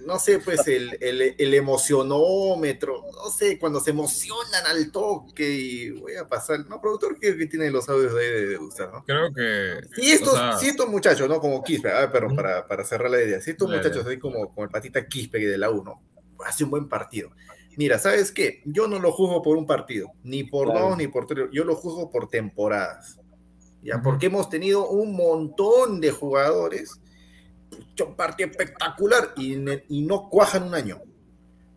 no 0.09 0.19
sé, 0.19 0.39
pues 0.39 0.67
el, 0.69 0.97
el, 1.03 1.35
el 1.37 1.53
emocionómetro, 1.55 3.05
no 3.15 3.31
sé, 3.31 3.59
cuando 3.59 3.79
se 3.79 3.91
emocionan 3.91 4.65
al 4.67 4.91
toque 4.91 5.51
y 5.51 5.91
voy 5.91 6.15
a 6.17 6.27
pasar. 6.27 6.67
No, 6.67 6.81
productor, 6.81 7.19
que, 7.21 7.37
que 7.37 7.47
tiene 7.47 7.71
los 7.71 7.91
audios 7.91 8.15
de, 8.15 8.33
de, 8.33 8.47
de 8.49 8.57
Gustavo, 8.57 8.93
¿no? 8.99 9.05
Creo 9.05 9.33
que. 9.35 9.87
Si 9.95 10.11
estos, 10.11 10.33
o 10.33 10.37
sea, 10.37 10.57
si 10.57 10.69
estos 10.69 10.89
muchachos, 10.89 11.29
¿no? 11.29 11.39
Como 11.41 11.63
Quispe, 11.63 11.91
ah, 11.93 12.11
perdón, 12.11 12.35
para, 12.37 12.67
para 12.67 12.85
cerrar 12.85 13.11
la 13.11 13.23
idea, 13.23 13.39
si 13.43 13.51
estos 13.51 13.69
Dale. 13.69 13.83
muchachos, 13.83 14.07
así 14.07 14.19
como, 14.19 14.49
como 14.49 14.65
el 14.65 14.71
patita 14.71 15.07
Quispe 15.07 15.39
de 15.39 15.59
la 15.59 15.69
1, 15.69 16.03
hace 16.47 16.65
un 16.65 16.71
buen 16.71 16.89
partido. 16.89 17.31
Mira, 17.77 17.99
¿sabes 17.99 18.33
qué? 18.33 18.63
Yo 18.65 18.89
no 18.89 18.99
lo 19.01 19.13
juzgo 19.13 19.43
por 19.43 19.59
un 19.59 19.67
partido, 19.67 20.11
ni 20.23 20.43
por 20.43 20.71
Claro. 20.71 20.89
dos, 20.89 20.99
ni 20.99 21.09
por 21.09 21.27
tres, 21.27 21.49
yo 21.53 21.65
lo 21.65 21.77
juzgo 21.77 22.11
por 22.11 22.29
temporadas. 22.31 23.19
¿Ya? 23.83 24.01
Porque 24.03 24.27
hemos 24.27 24.49
tenido 24.49 24.89
un 24.89 25.15
montón 25.15 26.01
de 26.01 26.11
jugadores, 26.13 26.99
un 28.07 28.15
partido 28.15 28.51
espectacular 28.51 29.35
y, 29.37 29.57
no 29.57 30.29
cuajan 30.29 30.65
un 30.65 30.75
año. 30.75 31.01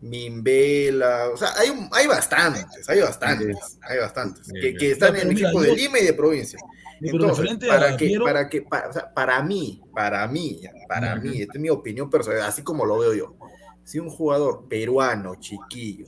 Mimbela, 0.00 1.28
o 1.32 1.36
sea, 1.36 1.50
hay, 1.56 1.70
hay 1.92 2.06
bastantes, 2.08 2.88
hay 2.88 3.00
bastantes, 3.00 3.78
hay 3.82 3.98
bastantes, 3.98 4.48
que, 4.52 4.90
están 4.90 5.14
en 5.14 5.28
mira, 5.28 5.48
equipos 5.48 5.62
de 5.62 5.76
Lima 5.76 6.00
y 6.00 6.04
de 6.04 6.12
provincia. 6.12 6.58
Entonces, 7.00 7.56
para 7.68 7.90
a 7.90 7.96
que, 7.96 8.06
Piero, 8.06 8.24
para 8.24 8.48
que, 8.48 8.62
para, 8.62 8.88
o 8.88 8.92
sea, 8.92 9.14
para 9.14 9.40
mí, 9.42 9.80
para 9.94 10.26
mí, 10.26 10.60
para 10.88 11.14
mí, 11.16 11.42
esta 11.42 11.54
es 11.54 11.60
mi 11.60 11.70
opinión 11.70 12.10
personal, 12.10 12.42
así 12.42 12.62
como 12.62 12.84
lo 12.84 12.98
veo 12.98 13.14
yo. 13.14 13.36
Si 13.84 14.00
un 14.00 14.10
jugador 14.10 14.66
peruano, 14.68 15.36
chiquillo, 15.36 16.06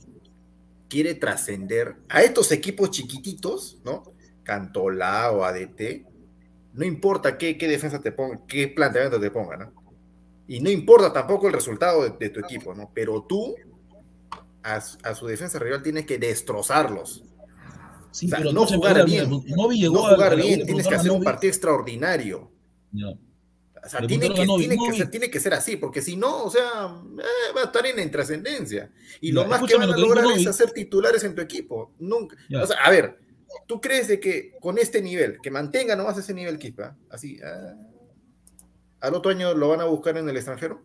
quiere 0.89 1.15
trascender 1.15 1.95
a 2.09 2.21
estos 2.21 2.51
equipos 2.51 2.91
chiquititos, 2.91 3.79
¿no? 3.83 4.03
Cantolao, 4.43 5.43
ADT, 5.43 6.05
no 6.75 6.85
importa 6.85 7.37
qué, 7.37 7.57
qué 7.57 7.67
defensa 7.67 7.99
te 8.01 8.11
ponga, 8.11 8.41
qué 8.47 8.67
planteamiento 8.67 9.19
te 9.19 9.31
ponga, 9.31 9.57
¿no? 9.57 9.73
Y 10.47 10.59
no 10.59 10.69
importa 10.69 11.11
tampoco 11.11 11.47
el 11.47 11.53
resultado 11.53 12.03
de, 12.03 12.11
de 12.19 12.29
tu 12.29 12.39
equipo, 12.39 12.73
¿no? 12.75 12.91
Pero 12.93 13.23
tú, 13.23 13.55
a, 14.63 14.81
su- 14.81 14.97
a 15.03 15.15
su 15.15 15.25
defensa 15.27 15.57
rival, 15.59 15.81
tienes 15.81 16.05
que 16.05 16.17
destrozarlos. 16.17 17.23
sí, 18.11 18.27
o 18.27 18.29
sea, 18.29 18.37
pero 18.39 18.51
no 18.53 18.65
jugar 18.65 19.05
bien, 19.05 19.29
No 19.29 19.39
jugar 19.39 20.35
bien, 20.35 20.65
tienes 20.65 20.87
que 20.87 20.95
hacer 20.95 21.11
un 21.11 21.23
partido 21.23 21.49
extraordinario. 21.51 22.51
ya, 22.91 23.07
O 23.09 23.89
sea, 23.89 24.05
tiene 24.07 24.33
que, 24.33 24.45
Novi, 24.45 24.65
ser, 24.95 25.11
tiene 25.11 25.29
que 25.29 25.39
ser 25.39 25.53
así, 25.53 25.77
porque 25.77 26.01
si 26.01 26.15
no, 26.15 26.43
o 26.43 26.49
sea, 26.49 26.61
eh, 27.19 27.53
va 27.55 27.61
a 27.61 27.65
estar 27.65 27.85
en 27.85 27.95
la 27.97 28.01
intrascendencia. 28.03 28.91
Y 29.21 29.29
Ya, 29.33 29.41
lo 29.41 29.45
más 29.47 29.61
que 29.63 29.75
van 29.75 29.91
a 29.91 29.97
lograr 29.97 30.25
es 30.35 30.47
hacer 30.47 30.71
titulares 30.71 31.23
en 31.23 31.35
tu 31.35 31.41
equipo. 31.41 31.91
Nunca. 31.99 32.35
Ya. 32.49 32.63
O 32.63 32.67
sea, 32.67 32.77
a 32.83 32.89
ver, 32.89 33.19
¿tú 33.67 33.81
crees 33.81 34.07
de 34.07 34.19
que 34.19 34.53
con 34.59 34.77
este 34.77 35.01
nivel, 35.01 35.39
que 35.41 35.51
mantenga 35.51 35.95
nomás 35.95 36.17
ese 36.17 36.33
nivel 36.33 36.57
Kispa, 36.59 36.95
así, 37.09 37.39
ah, 37.43 37.75
al 39.01 39.13
otro 39.13 39.31
año 39.31 39.53
lo 39.53 39.69
van 39.69 39.81
a 39.81 39.85
buscar 39.85 40.17
en 40.17 40.27
el 40.29 40.35
extranjero? 40.35 40.81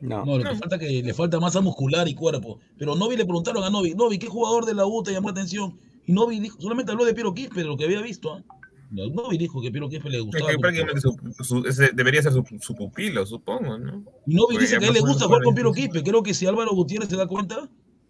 No. 0.00 0.24
No, 0.24 0.38
lo 0.38 0.44
que 0.50 0.56
falta 0.56 0.76
es 0.76 0.80
que 0.82 1.02
le 1.02 1.14
falta 1.14 1.40
masa 1.40 1.60
muscular 1.60 2.06
y 2.08 2.14
cuerpo. 2.14 2.58
Pero 2.78 2.94
Novi 2.94 3.16
le 3.16 3.24
preguntaron 3.24 3.64
a 3.64 3.70
Novi, 3.70 3.94
Novi, 3.94 4.18
¿qué 4.18 4.26
jugador 4.26 4.66
de 4.66 4.74
la 4.74 4.86
U 4.86 5.02
te 5.02 5.12
llamó 5.12 5.28
la 5.28 5.32
atención? 5.32 5.78
Y 6.06 6.12
Novi 6.12 6.40
dijo, 6.40 6.60
solamente 6.60 6.92
habló 6.92 7.04
de 7.06 7.14
Piero 7.14 7.32
Quispe, 7.32 7.60
de 7.60 7.66
lo 7.66 7.76
que 7.76 7.84
había 7.84 8.02
visto. 8.02 8.42
No, 8.90 9.06
Novi 9.08 9.38
dijo 9.38 9.62
que 9.62 9.70
Piero 9.70 9.88
Quispe 9.88 10.10
le 10.10 10.18
Es 10.18 10.24
gustaba. 10.24 10.46
que 10.50 10.54
como 10.56 10.60
prácticamente 10.62 11.00
su- 11.00 11.16
su- 11.42 11.66
ese 11.66 11.90
debería 11.94 12.20
ser 12.22 12.32
su, 12.32 12.44
su 12.60 12.74
pupilo, 12.74 13.24
supongo, 13.24 13.78
¿no? 13.78 14.04
Y 14.26 14.34
Novi 14.34 14.54
Porque 14.54 14.58
dice 14.60 14.78
que 14.78 14.84
a 14.84 14.88
él 14.88 14.94
le 14.94 15.00
gusta 15.00 15.24
jugar 15.24 15.42
con 15.42 15.54
Piero. 15.54 15.72
Quispe. 15.72 16.02
Creo 16.02 16.22
que 16.22 16.34
si 16.34 16.46
Álvaro 16.46 16.72
Gutiérrez 16.74 17.08
se 17.08 17.16
da 17.16 17.26
cuenta, 17.26 17.68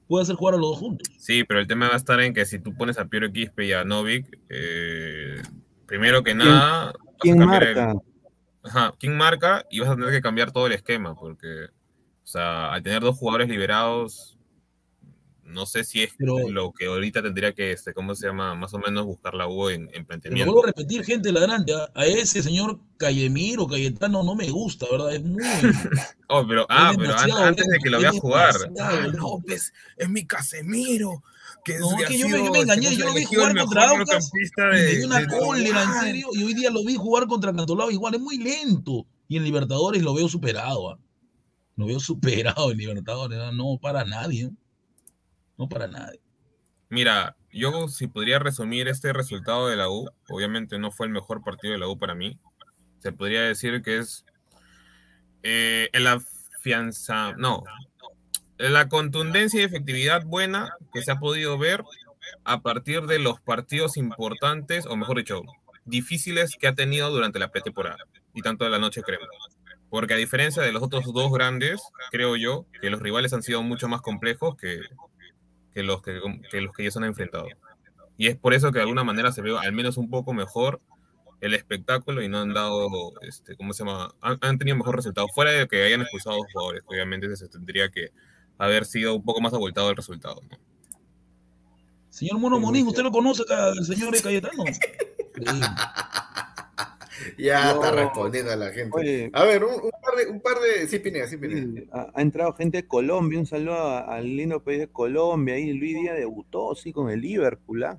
puede 0.09 0.23
hacer 0.23 0.37
jugar 0.37 0.55
a 0.55 0.59
los 0.59 0.71
dos 0.71 0.79
juntos. 0.79 1.09
Sí, 1.19 1.45
pero 1.45 1.61
el 1.61 1.67
tema 1.67 1.88
va 1.88 1.95
a 1.95 1.99
estar 1.99 2.21
en 2.21 2.35
que 2.35 2.45
si 2.47 2.59
tú 2.59 2.75
pones 2.75 2.99
a 2.99 3.07
Piero 3.07 3.31
Quispe 3.33 3.64
y 3.67 3.73
a 3.73 3.85
Novik, 3.85 4.38
eh, 4.49 5.40
primero 5.87 6.23
que 6.23 6.35
nada, 6.35 6.93
¿Quién 7.19 7.40
el- 7.40 7.47
marca? 7.47 7.95
Ajá, 8.62 8.95
¿quién 8.99 9.17
marca? 9.17 9.64
Y 9.71 9.81
vas 9.81 9.90
a 9.90 9.95
tener 9.95 10.11
que 10.11 10.23
cambiar 10.23 10.51
todo 10.53 10.67
el 10.67 10.73
esquema, 10.73 11.14
porque, 11.14 11.67
o 11.67 12.27
sea, 12.27 12.73
al 12.73 12.83
tener 12.83 13.01
dos 13.03 13.17
jugadores 13.19 13.49
liberados, 13.49 14.34
no 15.55 15.64
sé 15.67 15.85
si 15.85 16.03
es 16.03 16.12
Pero- 16.19 16.49
lo 16.51 16.73
que 16.73 16.87
ahorita 16.87 17.23
tendría 17.23 17.53
que, 17.55 17.73
este, 17.73 17.95
¿cómo 17.95 18.14
se 18.14 18.27
llama? 18.27 18.55
Más 18.55 18.75
o 18.75 18.79
menos 18.79 19.07
buscar 19.07 19.35
la 19.35 19.49
U 19.49 19.71
en, 19.71 19.83
en 19.83 19.88
Pero 19.88 20.01
lo 20.01 20.07
planteamiento. 20.07 20.53
vuelvo 20.53 20.64
a 20.64 20.67
repetir, 20.69 21.05
gente 21.05 21.33
ladrante, 21.33 21.73
¿ah? 21.75 21.88
a 21.95 22.05
ese 22.07 22.43
señor 22.43 22.81
Cayemiro, 22.99 23.67
Cayetano, 23.67 24.23
no 24.23 24.35
me 24.35 24.51
gusta, 24.51 24.87
¿verdad? 24.90 25.14
Es 25.14 25.23
muy... 25.25 25.43
Oh, 26.29 26.45
pero, 26.49 26.67
ah, 26.69 26.93
pero 26.97 27.12
an- 27.12 27.17
demasiado 27.17 27.45
antes 27.45 27.67
de 27.67 27.79
que 27.79 27.90
lo 27.90 28.01
vea 28.01 28.11
es 28.11 28.19
jugar. 28.21 28.55
demasiado 28.59 29.37
Ah, 29.38 29.43
pues, 29.47 29.73
es 29.97 30.09
mi 30.09 30.27
Casemiro. 30.27 31.23
Que 31.64 31.79
No, 31.79 31.99
es 31.99 32.09
que 32.09 32.19
yo 32.19 32.27
me- 32.29 32.33
sido, 32.35 32.45
yo 32.47 32.53
me 32.53 32.59
engañé, 32.61 32.95
yo 32.97 33.05
lo 33.07 33.14
vi 33.14 33.25
jugar 33.25 33.57
contra 33.57 33.88
Aucas 33.90 34.31
de- 34.73 34.97
dio 34.97 35.07
una 35.07 35.21
de- 35.21 35.27
cólera, 35.29 35.83
en 35.83 35.93
serio. 36.01 36.29
Y 36.33 36.43
hoy 36.43 36.55
día 36.55 36.71
lo 36.71 36.85
vi 36.85 36.95
jugar 36.97 37.27
contra 37.27 37.55
Cantolao 37.55 37.90
igual, 37.90 38.14
es 38.14 38.21
muy 38.21 38.38
lento. 38.38 39.07
Y 39.29 39.37
en 39.37 39.45
Libertadores 39.45 40.03
lo 40.03 40.12
veo 40.14 40.29
superado. 40.29 40.90
¿ah? 40.90 40.99
Lo 41.77 41.87
veo 41.87 42.01
superado 42.01 42.71
en 42.71 42.79
Libertadores. 42.79 43.38
No 43.55 43.79
para 43.81 44.05
nadie. 44.05 44.45
¿eh? 44.45 44.51
No 45.57 45.69
para 45.69 45.87
nadie. 45.87 46.21
Mira, 46.88 47.37
yo 47.51 47.88
si 47.88 48.07
podría 48.07 48.38
resumir 48.38 48.88
este 48.88 49.12
resultado 49.12 49.69
de 49.69 49.77
la 49.77 49.88
U, 49.88 50.09
obviamente 50.29 50.79
no 50.79 50.90
fue 50.90 51.07
el 51.07 51.12
mejor 51.12 51.43
partido 51.43 51.73
de 51.73 51.79
la 51.79 51.88
U 51.88 51.99
para 51.99 52.14
mí. 52.14 52.38
Se 53.01 53.12
podría 53.12 53.43
decir 53.43 53.83
que 53.83 53.99
es 53.99 54.25
eh, 55.43 55.88
el 55.93 56.07
afianza, 56.07 57.33
no, 57.37 57.64
la 58.59 58.88
contundencia 58.88 59.61
y 59.61 59.64
efectividad 59.64 60.25
buena 60.25 60.75
que 60.93 61.03
se 61.03 61.11
ha 61.11 61.19
podido 61.19 61.59
ver 61.59 61.83
a 62.45 62.62
partir 62.62 63.03
de 63.03 63.19
los 63.19 63.40
partidos 63.40 63.97
importantes, 63.97 64.87
o 64.87 64.97
mejor 64.97 65.19
dicho, 65.19 65.43
difíciles 65.85 66.57
que 66.59 66.69
ha 66.69 66.75
tenido 66.75 67.11
durante 67.11 67.38
la 67.38 67.51
pretemporada 67.51 67.99
y 68.33 68.43
tanto 68.43 68.64
de 68.64 68.71
la 68.71 68.79
noche 68.79 69.03
crema. 69.03 69.27
Porque 69.90 70.14
a 70.14 70.17
diferencia 70.17 70.62
de 70.62 70.73
los 70.73 70.83
otros 70.83 71.12
dos 71.12 71.33
grandes, 71.33 71.83
creo 72.11 72.37
yo 72.37 72.67
que 72.81 72.90
los 72.90 73.01
rivales 73.01 73.33
han 73.33 73.43
sido 73.43 73.62
mucho 73.62 73.88
más 73.88 74.01
complejos 74.01 74.57
que, 74.57 74.81
que 75.75 75.83
los 75.83 76.03
que, 76.03 76.21
que 76.51 76.61
los 76.61 76.73
que 76.73 76.83
ellos 76.83 76.97
han 76.97 77.05
enfrentado. 77.05 77.47
Y 78.17 78.29
es 78.29 78.37
por 78.37 78.55
eso 78.55 78.71
que 78.71 78.79
de 78.79 78.83
alguna 78.83 79.05
manera 79.05 79.33
se 79.33 79.43
ve 79.43 79.57
al 79.59 79.73
menos 79.73 79.97
un 79.97 80.09
poco 80.09 80.33
mejor 80.33 80.81
el 81.41 81.55
espectáculo 81.55 82.23
y 82.23 82.29
no 82.29 82.39
han 82.39 82.55
dado, 82.55 82.89
este, 83.23 83.57
¿cómo 83.57 83.73
se 83.73 83.85
llama? 83.85 84.15
Han, 84.21 84.39
han 84.41 84.59
tenido 84.59 84.77
mejor 84.77 84.97
resultado. 84.97 85.27
Fuera 85.29 85.51
de 85.51 85.67
que 85.69 85.83
hayan 85.83 86.03
expulsado 86.03 86.37
a 86.37 86.39
dos 86.39 86.47
jugadores, 86.53 86.83
obviamente 86.87 87.37
se 87.37 87.49
tendría 87.49 87.91
que 87.91 88.11
haber 88.57 88.85
sido 88.87 89.15
un 89.15 89.25
poco 89.25 89.41
más 89.41 89.53
abultado 89.53 89.91
el 89.91 89.97
resultado. 89.97 90.41
¿no? 90.51 90.59
Señor 92.09 92.39
Mono 92.39 92.61
Monín, 92.61 92.87
¿usted 92.87 93.03
lo 93.03 93.11
conoce, 93.11 93.43
acá, 93.43 93.71
el 93.71 93.85
señor 93.85 94.15
Cayetano? 94.23 94.63
Ya 97.39 97.65
No. 97.65 97.75
está 97.75 97.91
respondiendo 97.93 98.51
a 98.53 98.57
la 98.57 98.71
gente. 98.73 98.91
Oye, 98.99 99.31
A 99.33 99.45
ver, 99.45 99.65
un, 99.65 99.73
un 99.75 99.91
par 100.03 100.15
de, 100.17 100.27
un 100.31 100.41
par 100.41 100.55
de, 100.61 100.87
sí, 100.87 100.99
Pineda, 100.99 101.27
sí, 101.27 101.37
Pineda. 101.37 101.83
Ha, 101.93 102.11
ha 102.15 102.23
entrado 102.23 102.53
gente 102.55 102.79
de 102.79 102.87
Colombia, 102.89 103.39
un 103.39 103.47
saludo 103.47 103.77
al 104.09 104.25
lindo 104.37 104.63
país 104.63 104.79
de 104.81 104.89
Colombia, 104.89 105.55
ahí 105.55 105.73
Luis 105.73 105.95
Díaz 105.95 106.17
debutó, 106.17 106.75
sí, 106.75 106.93
con 106.93 107.11
el 107.11 107.21
Liverpool, 107.21 107.85
¿ah? 107.85 107.99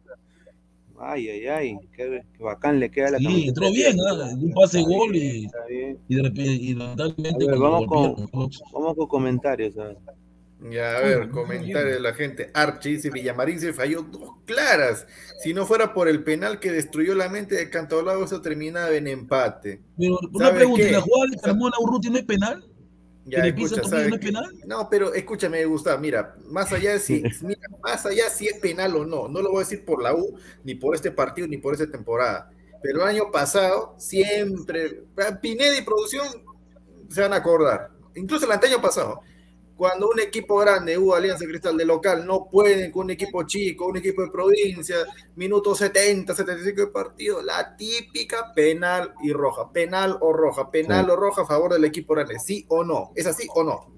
Ay, 0.97 1.27
ay, 1.29 1.47
ay, 1.47 1.77
qué, 1.93 2.21
qué 2.37 2.43
bacán 2.43 2.79
le 2.79 2.89
queda 2.89 3.11
la 3.11 3.17
Sí, 3.17 3.25
camiseta. 3.25 3.49
entró 3.49 3.71
bien, 3.71 3.97
¿ah? 3.99 4.29
un 4.41 4.53
pase 4.53 4.79
Está 4.79 4.89
gol 4.89 5.11
bien, 5.11 5.35
y, 5.35 5.45
está 5.45 5.65
bien. 5.67 5.97
y 6.07 6.15
de 6.15 6.23
repente, 6.23 6.51
y 6.53 6.73
ver, 6.73 6.95
cuando 6.95 7.59
vamos 7.59 7.85
con- 7.87 8.49
Vamos 8.73 8.95
con 8.95 9.07
comentarios, 9.07 9.75
ver. 9.75 9.97
Ya, 10.71 10.97
a 10.97 11.01
ver, 11.01 11.29
comentario 11.29 11.93
de 11.93 11.99
la 11.99 12.13
gente. 12.13 12.49
Archie 12.53 12.93
dice, 12.93 13.09
Villamarín 13.11 13.59
se 13.59 13.73
falló 13.73 14.01
dos 14.01 14.31
claras. 14.45 15.05
Si 15.43 15.53
no 15.53 15.65
fuera 15.65 15.93
por 15.93 16.07
el 16.07 16.23
penal 16.23 16.59
que 16.59 16.71
destruyó 16.71 17.13
la 17.13 17.29
mente 17.29 17.55
de 17.55 17.69
Cantolao, 17.69 18.23
eso 18.23 18.41
terminaba 18.41 18.89
en 18.95 19.07
empate. 19.07 19.81
Pero 19.97 20.17
una 20.33 20.45
¿Sabe 20.45 20.57
pregunta, 20.57 20.85
qué? 20.85 20.91
¿la 20.91 21.01
jugada 21.01 21.31
de 21.31 21.37
Carmona 21.37 21.75
Urruti 21.79 22.09
no 22.09 22.17
es 22.17 22.25
penal? 22.25 22.65
Ya, 23.25 23.41
¿Que 23.41 23.47
le 23.47 23.53
pisa 23.53 23.75
escucha, 23.75 23.89
¿sabe 23.89 24.09
no 24.09 24.15
es 24.15 24.21
penal? 24.21 24.45
No, 24.65 24.89
pero 24.89 25.13
escúchame, 25.13 25.65
Gustavo, 25.65 25.99
mira, 25.99 26.35
más 26.47 26.71
allá 26.71 26.93
de 26.93 26.99
si, 26.99 27.23
mira, 27.41 27.61
más 27.83 28.05
allá 28.05 28.29
si 28.29 28.47
es 28.47 28.59
penal 28.59 28.95
o 28.95 29.05
no, 29.05 29.27
no 29.27 29.41
lo 29.41 29.49
voy 29.49 29.57
a 29.57 29.59
decir 29.59 29.85
por 29.85 30.01
la 30.01 30.15
U, 30.15 30.39
ni 30.63 30.75
por 30.75 30.95
este 30.95 31.11
partido, 31.11 31.47
ni 31.47 31.57
por 31.57 31.73
esta 31.73 31.89
temporada. 31.89 32.49
Pero 32.81 33.01
el 33.01 33.07
año 33.07 33.31
pasado, 33.31 33.95
siempre, 33.97 35.03
Pineda 35.41 35.77
y 35.77 35.83
producción 35.83 36.27
se 37.09 37.21
van 37.21 37.33
a 37.33 37.37
acordar. 37.37 37.91
Incluso 38.15 38.45
el 38.45 38.51
año 38.51 38.81
pasado, 38.81 39.21
cuando 39.75 40.09
un 40.09 40.19
equipo 40.19 40.57
grande, 40.57 40.97
U 40.97 41.13
Alianza 41.13 41.45
Cristal 41.45 41.75
de 41.77 41.85
local, 41.85 42.25
no 42.25 42.47
pueden 42.49 42.91
con 42.91 43.05
un 43.05 43.11
equipo 43.11 43.43
chico, 43.43 43.87
un 43.87 43.97
equipo 43.97 44.21
de 44.23 44.29
provincia, 44.31 44.95
minuto 45.35 45.75
70, 45.75 46.33
75 46.33 46.81
de 46.81 46.87
partido, 46.87 47.41
la 47.41 47.75
típica 47.75 48.53
penal 48.53 49.13
y 49.21 49.33
roja, 49.33 49.71
penal 49.71 50.17
o 50.21 50.31
roja, 50.33 50.71
penal 50.71 51.05
Sí. 51.05 51.11
o 51.11 51.15
roja 51.15 51.41
a 51.41 51.45
favor 51.45 51.73
del 51.73 51.83
equipo 51.85 52.13
grande, 52.13 52.39
sí 52.39 52.65
o 52.69 52.83
no, 52.83 53.11
es 53.15 53.25
así 53.27 53.47
o 53.53 53.63
no. 53.63 53.93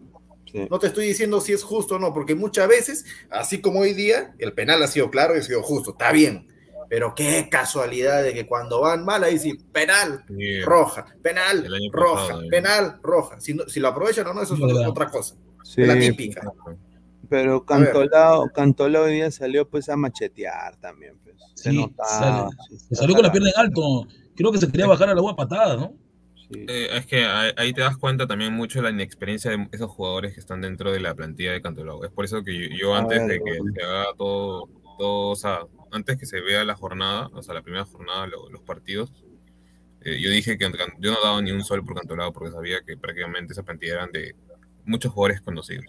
Sí. 0.51 0.65
No 0.69 0.79
te 0.79 0.87
estoy 0.87 1.05
diciendo 1.07 1.41
si 1.41 1.53
es 1.53 1.61
justo 1.63 1.95
o 1.95 1.99
no, 1.99 2.13
porque 2.13 2.33
muchas 2.33 2.67
veces, 2.67 3.05
así 3.29 3.61
como 3.61 3.81
hoy 3.81 3.93
día, 3.93 4.33
el 4.39 4.53
penal 4.53 4.81
ha 4.81 4.87
sido 4.87 5.11
claro 5.11 5.35
y 5.35 5.39
ha 5.39 5.43
sido 5.43 5.61
justo, 5.61 5.91
está 5.91 6.11
bien. 6.11 6.47
Pero 6.89 7.13
qué 7.13 7.49
casualidad 7.51 8.23
de 8.23 8.33
que 8.33 8.47
cuando 8.47 8.79
van 8.79 9.03
mal 9.03 9.21
ahí 9.25 9.37
sí, 9.37 9.57
penal, 9.73 10.23
roja, 10.63 11.05
penal, 11.21 11.67
roja, 11.91 12.21
pasado, 12.27 12.43
eh. 12.43 12.47
penal, 12.49 12.99
roja. 13.03 13.41
Si, 13.41 13.53
no- 13.53 13.67
si 13.67 13.81
lo 13.81 13.89
aprovechan 13.89 14.25
o 14.27 14.33
no, 14.33 14.41
eso 14.41 14.55
es 14.55 14.61
otra 14.87 15.09
cosa. 15.11 15.35
Sí, 15.67 15.81
la 15.85 15.99
típica. 15.99 16.41
pero 17.29 17.57
A. 17.57 17.65
Cantolao, 17.65 18.49
Cantolao 18.53 19.03
hoy 19.03 19.13
día 19.15 19.31
salió 19.31 19.67
pues 19.67 19.89
a 19.89 19.97
machetear 19.97 20.77
también. 20.77 21.17
Pues. 21.23 21.35
Se 21.55 21.71
Sí, 21.71 21.77
notaba. 21.77 22.49
sí, 22.69 22.77
Se 22.89 22.95
salió 22.95 23.15
con 23.15 23.25
la 23.25 23.31
pierna 23.31 23.49
en 23.49 23.59
alto. 23.59 24.07
Creo 24.35 24.51
que 24.51 24.59
se 24.59 24.71
quería 24.71 24.87
bajar 24.87 25.09
al 25.09 25.17
agua 25.17 25.31
a 25.33 25.35
patadas, 25.35 25.77
¿no? 25.79 25.93
sí. 26.35 26.65
Eh, 26.69 26.87
es 26.93 27.05
que 27.05 27.25
ahí 27.25 27.73
te 27.73 27.81
das 27.81 27.97
cuenta 27.97 28.25
también 28.27 28.53
mucho 28.53 28.79
de 28.79 28.83
la 28.83 28.89
inexperiencia 28.91 29.51
de 29.51 29.67
esos 29.71 29.91
jugadores 29.91 30.33
que 30.33 30.39
están 30.39 30.61
dentro 30.61 30.91
de 30.91 30.99
la 31.01 31.13
plantilla 31.15 31.51
de 31.51 31.61
Cantolao. 31.61 32.05
Es 32.05 32.11
por 32.11 32.23
eso 32.25 32.43
que 32.43 32.69
yo, 32.69 32.75
yo 32.77 32.95
A 32.95 32.99
antes 32.99 33.19
ver, 33.19 33.27
de 33.27 33.43
que 33.43 33.57
se 33.75 33.83
haga 33.85 34.05
todo, 34.17 34.69
todo, 34.97 35.29
o 35.31 35.35
sea, 35.35 35.59
antes 35.91 36.17
que 36.17 36.25
se 36.25 36.39
vea 36.39 36.63
la 36.63 36.75
jornada, 36.75 37.29
o 37.33 37.43
sea, 37.43 37.53
la 37.53 37.61
primera 37.61 37.83
jornada, 37.85 38.27
lo- 38.27 38.49
los 38.49 38.61
partidos, 38.61 39.11
eh, 40.01 40.17
yo 40.21 40.29
dije 40.29 40.57
que 40.57 40.69
yo 40.99 41.11
no 41.11 41.17
daba 41.21 41.41
ni 41.41 41.51
un 41.51 41.63
sol 41.65 41.83
por 41.83 41.95
Cantolao 41.95 42.31
porque 42.31 42.51
sabía 42.51 42.77
que 42.85 42.95
prácticamente 42.95 43.51
esa 43.53 43.63
plantilla 43.63 43.95
eran 43.95 44.11
de 44.13 44.33
muchos 44.87 45.11
jugadores 45.13 45.41
conocidos. 45.41 45.85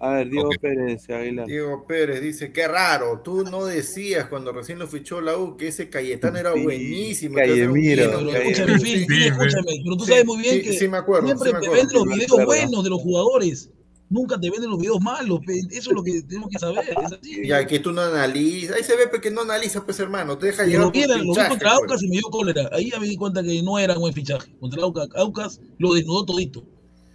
A 0.00 0.10
ver, 0.12 0.30
Diego 0.30 0.46
Ok. 0.48 0.58
Pérez 0.60 1.10
Aguilar. 1.10 1.46
Diego 1.46 1.84
Pérez 1.84 2.22
dice, 2.22 2.52
qué 2.52 2.68
raro, 2.68 3.20
tú 3.24 3.42
no 3.42 3.64
decías 3.66 4.26
cuando 4.28 4.52
recién 4.52 4.78
lo 4.78 4.86
fichó 4.86 5.20
la 5.20 5.36
U 5.36 5.56
que 5.56 5.66
ese 5.68 5.90
Cayetano 5.90 6.38
era 6.38 6.52
Sí, 6.54 6.62
buenísimo. 6.62 7.34
que 7.34 7.40
Callemiro, 7.40 7.72
bien- 7.72 7.96
Pero 7.96 8.18
Calle- 8.18 8.38
escúchame, 8.50 8.78
Phil, 8.78 8.98
Sí, 9.00 9.06
sí. 9.08 9.24
escúchame. 9.26 9.72
Pero 9.82 9.96
tú 9.96 10.04
Sí, 10.04 10.10
sabes 10.12 10.24
muy 10.24 10.38
bien 10.40 10.54
sí, 10.54 10.62
que 10.62 10.72
sí 10.74 10.86
me 10.88 10.98
acuerdo, 10.98 11.26
siempre 11.26 11.48
sí 11.48 11.54
me 11.54 11.60
te 11.60 11.66
acuerdo. 11.66 11.82
venden 11.82 11.96
los 11.96 12.14
videos 12.14 12.30
acuerdo. 12.40 12.46
buenos 12.46 12.84
de 12.84 12.90
los 12.90 13.00
jugadores. 13.02 13.70
Nunca 14.10 14.40
te 14.40 14.48
venden 14.50 14.70
los 14.70 14.78
videos 14.78 15.00
malos. 15.02 15.40
Eso 15.48 15.90
es 15.90 15.96
lo 15.96 16.02
que 16.04 16.22
tenemos 16.22 16.48
que 16.48 16.58
saber. 16.60 16.78
Es 16.88 17.12
así. 17.12 17.46
Ya 17.46 17.66
que 17.66 17.80
tú 17.80 17.90
no 17.92 18.00
analizas, 18.00 18.76
ahí 18.76 18.84
se 18.84 18.96
ve 18.96 19.08
pues, 19.08 19.20
que 19.20 19.30
no 19.32 19.40
analiza, 19.42 19.84
pues 19.84 19.98
hermano, 19.98 20.38
te 20.38 20.46
deja 20.46 20.64
llevar 20.64 20.80
lo 20.86 20.86
por 20.86 20.92
vi, 20.94 21.02
era- 21.02 21.14
lo 21.16 21.20
vi 21.22 21.26
pinchaje, 21.26 21.48
contra 21.50 21.70
pues. 21.72 21.80
Aucas 21.82 22.02
y 22.04 22.08
me 22.08 22.16
dio 22.18 22.28
cólera. 22.30 22.70
Ahí 22.72 22.90
ya 22.90 23.00
me 23.00 23.06
di 23.08 23.16
cuenta 23.16 23.42
que 23.42 23.62
no 23.64 23.78
era 23.80 23.98
buen 23.98 24.14
fichaje. 24.14 24.56
Contra 24.60 24.80
Aucas, 24.82 25.08
Aucas 25.16 25.60
lo 25.78 25.92
desnudó 25.92 26.24
todito. 26.24 26.64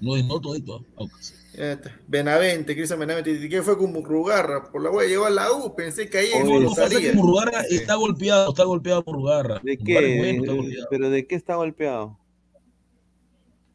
Lo 0.03 0.15
desnudó 0.15 0.41
todito 0.41 0.75
a 0.75 1.01
Aucas. 1.01 1.33
Ya 1.57 1.73
está. 1.73 1.99
Benavente, 2.07 2.75
Cristian 2.75 2.99
Benavente, 2.99 3.47
¿qué 3.47 3.61
fue 3.61 3.77
con 3.77 3.93
Rugarra? 4.03 4.71
Por 4.71 4.81
la 4.83 4.89
wea 4.89 5.07
llegó 5.07 5.25
a 5.25 5.29
la 5.29 5.51
U, 5.51 5.75
pensé 5.75 6.09
que 6.09 6.17
ahí 6.17 6.27
Oye, 6.35 6.43
No, 6.43 6.59
lo 6.59 6.69
que 6.69 6.81
pasa 6.81 6.99
que 6.99 7.13
Murrugarra 7.13 7.63
Sí. 7.63 7.75
está 7.75 7.95
golpeado, 7.95 8.49
está 8.49 8.63
golpeado 8.63 9.03
por 9.03 9.15
Murrugarra. 9.17 9.59
¿De 9.63 9.77
Murrugarra 9.77 10.07
qué? 10.07 10.17
bueno, 10.17 10.43
está 10.43 10.53
golpeado. 10.55 10.87
¿Pero 10.89 11.09
de 11.09 11.27
qué 11.27 11.35
está 11.35 11.55
golpeado? 11.55 12.19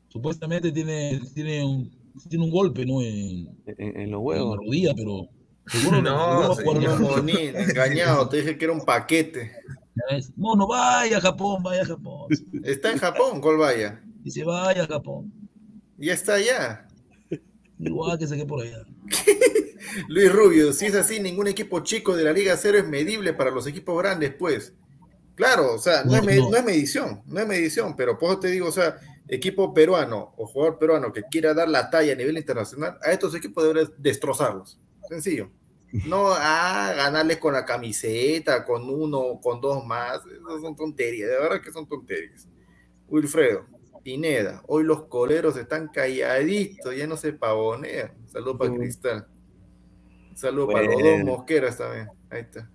Supuestamente 0.09 0.73
tiene, 0.73 1.21
tiene, 1.35 1.65
un, 1.65 1.91
tiene 2.29 2.45
un 2.45 2.51
golpe, 2.51 2.85
¿no? 2.85 3.01
En, 3.03 3.49
En, 3.67 4.01
en 4.01 4.11
los 4.11 4.21
en 4.21 4.27
huevos. 4.27 4.57
la 4.59 4.65
rodilla, 4.65 4.95
pero 4.97 5.29
seguro 5.67 6.03
No, 6.03 6.55
seguro 6.55 6.81
jugar 6.97 7.25
No, 7.25 7.31
engañado, 7.61 8.29
te 8.29 8.39
dije 8.39 8.57
que 8.59 8.65
era 8.65 8.75
un 8.75 8.85
paquete. 8.85 9.53
No, 10.37 10.55
no 10.57 10.67
vaya 10.67 11.19
a 11.19 11.21
Japón, 11.21 11.63
vaya 11.63 11.83
a 11.83 11.87
Japón. 11.87 12.29
Está 12.65 12.91
en 12.93 12.99
Japón, 12.99 13.41
¿cuál 13.41 13.57
vaya? 13.59 14.03
Dice, 14.23 14.45
vaya 14.45 14.85
a 14.85 14.87
Japón. 14.87 15.33
Ya 15.99 16.15
está 16.15 16.35
allá. 16.35 16.89
Igual 17.79 18.19
que 18.19 18.27
se 18.27 18.37
quede 18.37 18.47
por 18.47 18.63
allá. 18.63 18.85
Luis 20.09 20.33
Rubio, 20.33 20.73
si 20.73 20.87
es 20.87 20.95
así, 20.95 21.21
ningún 21.21 21.47
equipo 21.49 21.81
chico 21.81 22.17
de 22.17 22.25
la 22.25 22.33
Liga 22.33 22.57
Cero 22.57 22.79
es 22.79 22.87
medible 22.87 23.33
para 23.33 23.51
los 23.51 23.67
equipos 23.67 24.01
grandes, 24.03 24.33
pues. 24.35 24.73
Claro, 25.35 25.75
o 25.75 25.79
sea, 25.79 26.03
no, 26.05 26.13
No, 26.13 26.17
es, 26.19 26.25
me- 26.25 26.37
no. 26.37 26.51
no 26.51 26.57
es 26.57 26.65
medición, 26.65 27.23
no 27.27 27.41
es 27.41 27.47
medición, 27.47 27.95
pero 27.97 28.19
por 28.19 28.31
eso 28.31 28.41
te 28.41 28.49
digo, 28.49 28.67
o 28.69 28.73
sea, 28.73 28.99
equipo 29.29 29.73
peruano 29.73 30.35
o 30.37 30.47
jugador 30.47 30.79
peruano 30.79 31.13
que 31.13 31.23
quiera 31.31 31.55
dar 31.55 31.69
la 31.69 31.91
talla 31.91 32.13
a 32.13 32.17
nivel 32.17 32.37
internacional, 32.37 32.99
a 33.03 33.13
estos 33.13 33.35
equipos 33.35 33.63
deberías 33.65 33.93
destrozarlos. 33.99 34.81
Sencillo. 35.09 35.51
No 35.91 36.33
a 36.35 36.93
ganarles 36.95 37.39
con 37.39 37.55
la 37.55 37.65
camiseta, 37.65 38.65
con 38.65 38.91
uno, 38.91 39.41
con 39.41 39.61
dos 39.61 39.87
más. 39.87 40.19
Esas 40.27 40.61
son 40.61 40.77
tonterías, 40.77 41.31
de 41.31 41.39
verdad 41.39 41.63
que 41.63 41.73
son 41.73 41.89
tonterías. 41.89 42.47
Wilfredo, 43.07 43.65
Pineda, 44.03 44.63
hoy 44.67 44.85
los 44.85 45.05
coleros 45.05 45.57
están 45.57 45.89
calladitos, 45.89 46.97
ya 46.97 47.07
no 47.07 47.17
se 47.17 47.33
pavonean. 47.33 48.13
Saludos 48.27 48.57
para. 48.59 48.75
Cristal. 48.75 49.27
Saludos 50.35 50.73
para 50.73 50.85
los 50.87 51.03
dos 51.03 51.25
mosqueras 51.25 51.77
también. 51.79 52.09
Ahí 52.31 52.41
está. 52.43 52.71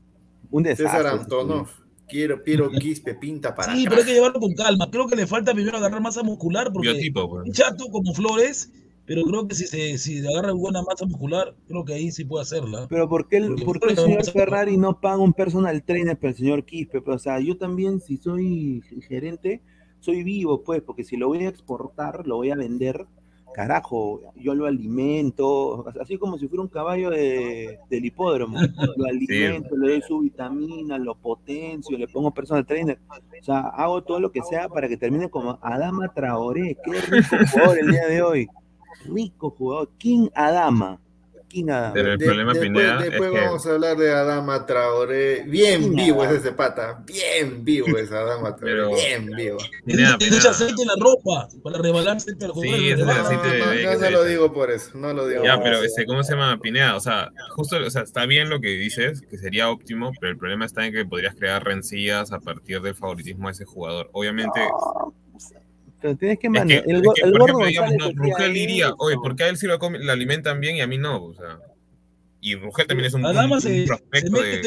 Un 0.51 0.65
César 0.65 0.85
desastre. 1.03 1.09
Antonov. 1.21 1.67
Quiero, 2.07 2.43
Piero 2.43 2.69
Quispe, 2.69 3.15
pinta 3.15 3.55
para 3.55 3.73
Sí, 3.73 3.81
acá. 3.81 3.89
pero 3.89 4.01
hay 4.01 4.07
que 4.07 4.13
llevarlo 4.13 4.39
con 4.39 4.53
calma. 4.53 4.91
Creo 4.91 5.07
que 5.07 5.15
le 5.15 5.25
falta 5.25 5.53
primero 5.53 5.77
agarrar 5.77 6.01
masa 6.01 6.21
muscular 6.21 6.71
porque 6.71 6.89
Biotipo, 6.91 7.29
pues. 7.29 7.47
un 7.47 7.53
chato 7.53 7.87
como 7.89 8.13
Flores, 8.13 8.71
pero 9.05 9.23
creo 9.23 9.47
que 9.47 9.55
si 9.55 9.65
se 9.65 9.97
si 9.97 10.19
agarra 10.27 10.51
buena 10.51 10.83
masa 10.83 11.05
muscular, 11.05 11.55
creo 11.67 11.85
que 11.85 11.93
ahí 11.93 12.11
sí 12.11 12.25
puede 12.25 12.43
hacerla. 12.43 12.87
Pero 12.89 13.07
¿por 13.09 13.29
qué 13.29 13.37
el, 13.37 13.55
por 13.63 13.79
qué 13.79 13.91
el 13.91 13.97
señor 13.97 14.25
no- 14.25 14.31
Ferrari 14.31 14.77
no 14.77 14.99
paga 14.99 15.17
un 15.17 15.33
personal 15.33 15.81
trainer 15.83 16.17
para 16.17 16.31
el 16.31 16.35
señor 16.37 16.65
Quispe? 16.65 17.01
Pues, 17.01 17.15
o 17.15 17.19
sea, 17.19 17.39
yo 17.39 17.57
también, 17.57 17.99
si 18.01 18.17
soy 18.17 18.83
gerente, 19.07 19.61
soy 20.03 20.21
vivo, 20.21 20.63
pues, 20.63 20.81
porque 20.81 21.05
si 21.05 21.15
lo 21.15 21.29
voy 21.29 21.45
a 21.45 21.49
exportar, 21.49 22.27
lo 22.27 22.35
voy 22.35 22.51
a 22.51 22.55
vender, 22.55 23.05
carajo, 23.53 24.19
yo 24.35 24.53
lo 24.53 24.65
alimento, 24.65 25.85
así 26.01 26.17
como 26.17 26.37
si 26.37 26.49
fuera 26.49 26.61
un 26.61 26.67
caballo 26.67 27.09
de, 27.09 27.79
del 27.89 28.03
hipódromo. 28.03 28.57
Lo 28.97 29.05
alimento, 29.05 29.77
le 29.77 29.93
doy 29.93 30.01
su 30.01 30.19
vitamina, 30.19 30.97
lo 30.97 31.15
potencio, 31.15 31.97
le 31.97 32.09
pongo 32.09 32.31
personal 32.31 32.65
trainer. 32.65 32.99
O 33.09 33.43
sea, 33.43 33.59
hago 33.59 34.03
todo 34.03 34.19
lo 34.19 34.31
que 34.31 34.41
sea 34.41 34.67
para 34.67 34.89
que 34.89 34.97
termine 34.97 35.29
como 35.29 35.57
Adama 35.61 36.13
Traoré. 36.13 36.77
Qué 36.83 36.91
rico 36.99 37.37
jugador 37.51 37.77
el 37.79 37.91
día 37.91 38.07
de 38.07 38.21
hoy. 38.21 38.47
Rico 39.05 39.51
jugador. 39.51 39.89
King 39.97 40.27
Adama. 40.35 40.99
Adama. 41.53 41.93
Pero 41.93 42.13
el 42.13 42.17
De- 42.17 42.25
problema, 42.25 42.53
después 42.53 42.69
Pineda, 42.69 42.97
después 43.01 43.29
es 43.29 43.31
que- 43.39 43.45
vamos 43.45 43.65
a 43.67 43.69
hablar 43.71 43.97
de 43.97 44.11
Adama 44.11 44.65
Traoré. 44.65 45.43
Bien 45.43 45.93
vivo 45.95 46.23
es 46.25 46.31
ese 46.31 46.51
pata. 46.53 47.03
Bien 47.05 47.63
vivo 47.63 47.97
es 47.97 48.11
Adama 48.11 48.55
Traoré. 48.55 48.75
Pero- 48.75 48.95
Bien 48.95 49.25
vivo. 49.27 49.57
Pineda, 49.85 50.17
Tiene 50.17 50.35
mucho 50.37 50.49
aceite 50.49 50.81
en 50.81 50.87
la 50.87 50.95
ropa 50.99 51.47
para 51.63 51.77
rebalarse 51.77 52.31
Sí, 52.31 52.89
ese 52.89 53.03
aceite 53.03 53.47
de 53.47 53.61
bebé 53.65 53.97
no, 53.99 54.09
lo 54.09 54.23
digo 54.25 54.53
por 54.53 54.71
eso. 54.71 54.97
No 54.97 55.13
lo 55.13 55.27
digo 55.27 55.43
Ya, 55.43 55.55
por 55.55 55.63
pero 55.63 55.75
eso. 55.77 55.85
este, 55.85 56.05
¿cómo 56.05 56.23
se 56.23 56.33
llama? 56.33 56.59
Pineda, 56.59 56.95
o 56.95 56.99
sea, 56.99 57.31
justo, 57.55 57.77
o 57.77 57.89
sea, 57.89 58.01
está 58.03 58.25
bien 58.25 58.49
lo 58.49 58.59
que 58.59 58.69
dices, 58.69 59.21
que 59.29 59.37
sería 59.37 59.69
óptimo, 59.69 60.11
pero 60.19 60.31
el 60.31 60.37
problema 60.37 60.65
está 60.65 60.85
en 60.85 60.93
que 60.93 61.05
podrías 61.05 61.35
crear 61.35 61.63
rencillas 61.63 62.31
a 62.31 62.39
partir 62.39 62.81
del 62.81 62.95
favoritismo 62.95 63.47
de 63.47 63.53
ese 63.53 63.65
jugador. 63.65 64.09
Obviamente, 64.13 64.59
Pero 66.03 66.17
tienes 66.17 66.37
que 66.37 66.47
es 66.47 66.51
mandar. 66.51 66.83
que, 66.83 66.91
el, 66.91 66.97
es 66.97 67.11
que, 67.15 67.21
el 67.21 67.31
gordo 67.31 67.45
ejemplo, 67.45 67.65
digamos, 67.67 67.93
no, 67.97 68.23
Rugel 68.23 68.53
diría, 68.53 68.85
eso. 68.87 68.95
oye, 68.99 69.15
¿por 69.15 69.35
qué 69.37 69.43
a 69.45 69.47
él 69.47 69.55
sí 69.55 69.67
lo, 69.67 69.79
come- 69.79 69.99
lo 69.99 70.11
alimentan 70.11 70.59
bien 70.59 70.75
y 70.75 70.81
a 70.81 70.87
mí 70.87 70.97
no? 70.97 71.23
O 71.23 71.33
sea, 71.33 71.59
y 72.41 72.55
Rugel 72.55 72.87
también 72.87 73.07
es 73.07 73.13
un, 73.13 73.25
un- 73.25 73.51
un 73.53 73.61
se, 73.61 73.85
mete 74.11 74.29
de... 74.29 74.61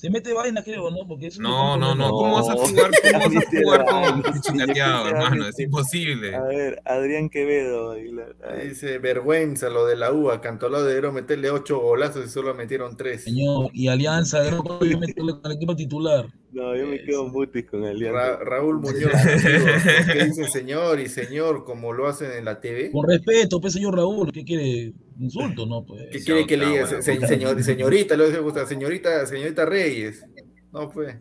se 0.00 0.08
mete 0.10 0.32
vaina, 0.32 0.62
creo, 0.64 0.90
¿no? 0.90 1.06
Porque 1.06 1.26
eso 1.26 1.42
No, 1.42 1.76
no, 1.76 1.94
no, 1.94 2.06
No. 2.06 2.10
¿cómo 2.10 2.34
vas 2.36 2.48
a 2.48 2.54
jugar, 2.54 2.90
cómo 3.02 3.34
vas 3.34 3.44
a 3.46 3.50
jugar 3.62 3.84
con 4.24 4.34
sí, 4.34 4.40
chilateado, 4.40 5.08
hermano? 5.08 5.46
Es 5.48 5.58
imposible. 5.60 6.34
A 6.34 6.42
ver, 6.42 6.80
Adrián 6.86 7.28
Quevedo. 7.28 7.90
Aguilar. 7.92 8.34
Dice, 8.64 8.98
vergüenza 8.98 9.68
lo 9.68 9.84
de 9.86 9.96
la 9.96 10.12
UA. 10.12 10.40
Cantolao 10.40 10.82
debería 10.84 11.10
meterle 11.10 11.50
ocho 11.50 11.78
golazos 11.80 12.24
y 12.24 12.28
solo 12.30 12.54
metieron 12.54 12.96
tres. 12.96 13.24
Señor, 13.24 13.70
y 13.74 13.88
Alianza, 13.88 14.42
que 14.80 14.96
meterle 14.96 15.32
con 15.40 15.50
el 15.50 15.56
equipo 15.56 15.76
titular. 15.76 16.26
No, 16.52 16.74
yo 16.76 16.86
me 16.86 17.02
quedo 17.02 17.28
mutis 17.28 17.66
con 17.70 17.82
Ra- 17.82 17.90
Alianza. 17.90 18.36
Raúl 18.44 18.80
Muñoz, 18.80 19.12
que 20.12 20.24
dice 20.24 20.48
señor 20.48 20.98
y 20.98 21.08
señor 21.08 21.64
como 21.64 21.92
lo 21.92 22.08
hacen 22.08 22.32
en 22.32 22.44
la 22.46 22.60
TV. 22.60 22.90
Con 22.90 23.06
respeto, 23.08 23.60
pues, 23.60 23.74
señor 23.74 23.96
Raúl, 23.96 24.32
¿qué 24.32 24.44
quiere? 24.44 24.92
Insulto, 25.18 25.66
¿no? 25.66 25.84
Pues. 25.84 26.08
¿Qué 26.12 26.20
quiere 26.22 26.46
que 26.46 26.56
le 26.56 26.66
diga? 26.66 26.86
Se- 26.86 27.02
señor 27.26 27.58
y 27.58 27.62
señorita, 27.64 28.16
lo 28.16 28.26
dice 28.26 28.38
Gustavo, 28.40 28.66
señorita, 28.66 29.26
señorita 29.26 29.64
Reyes. 29.66 30.24
No, 30.72 30.88
pues. 30.90 31.16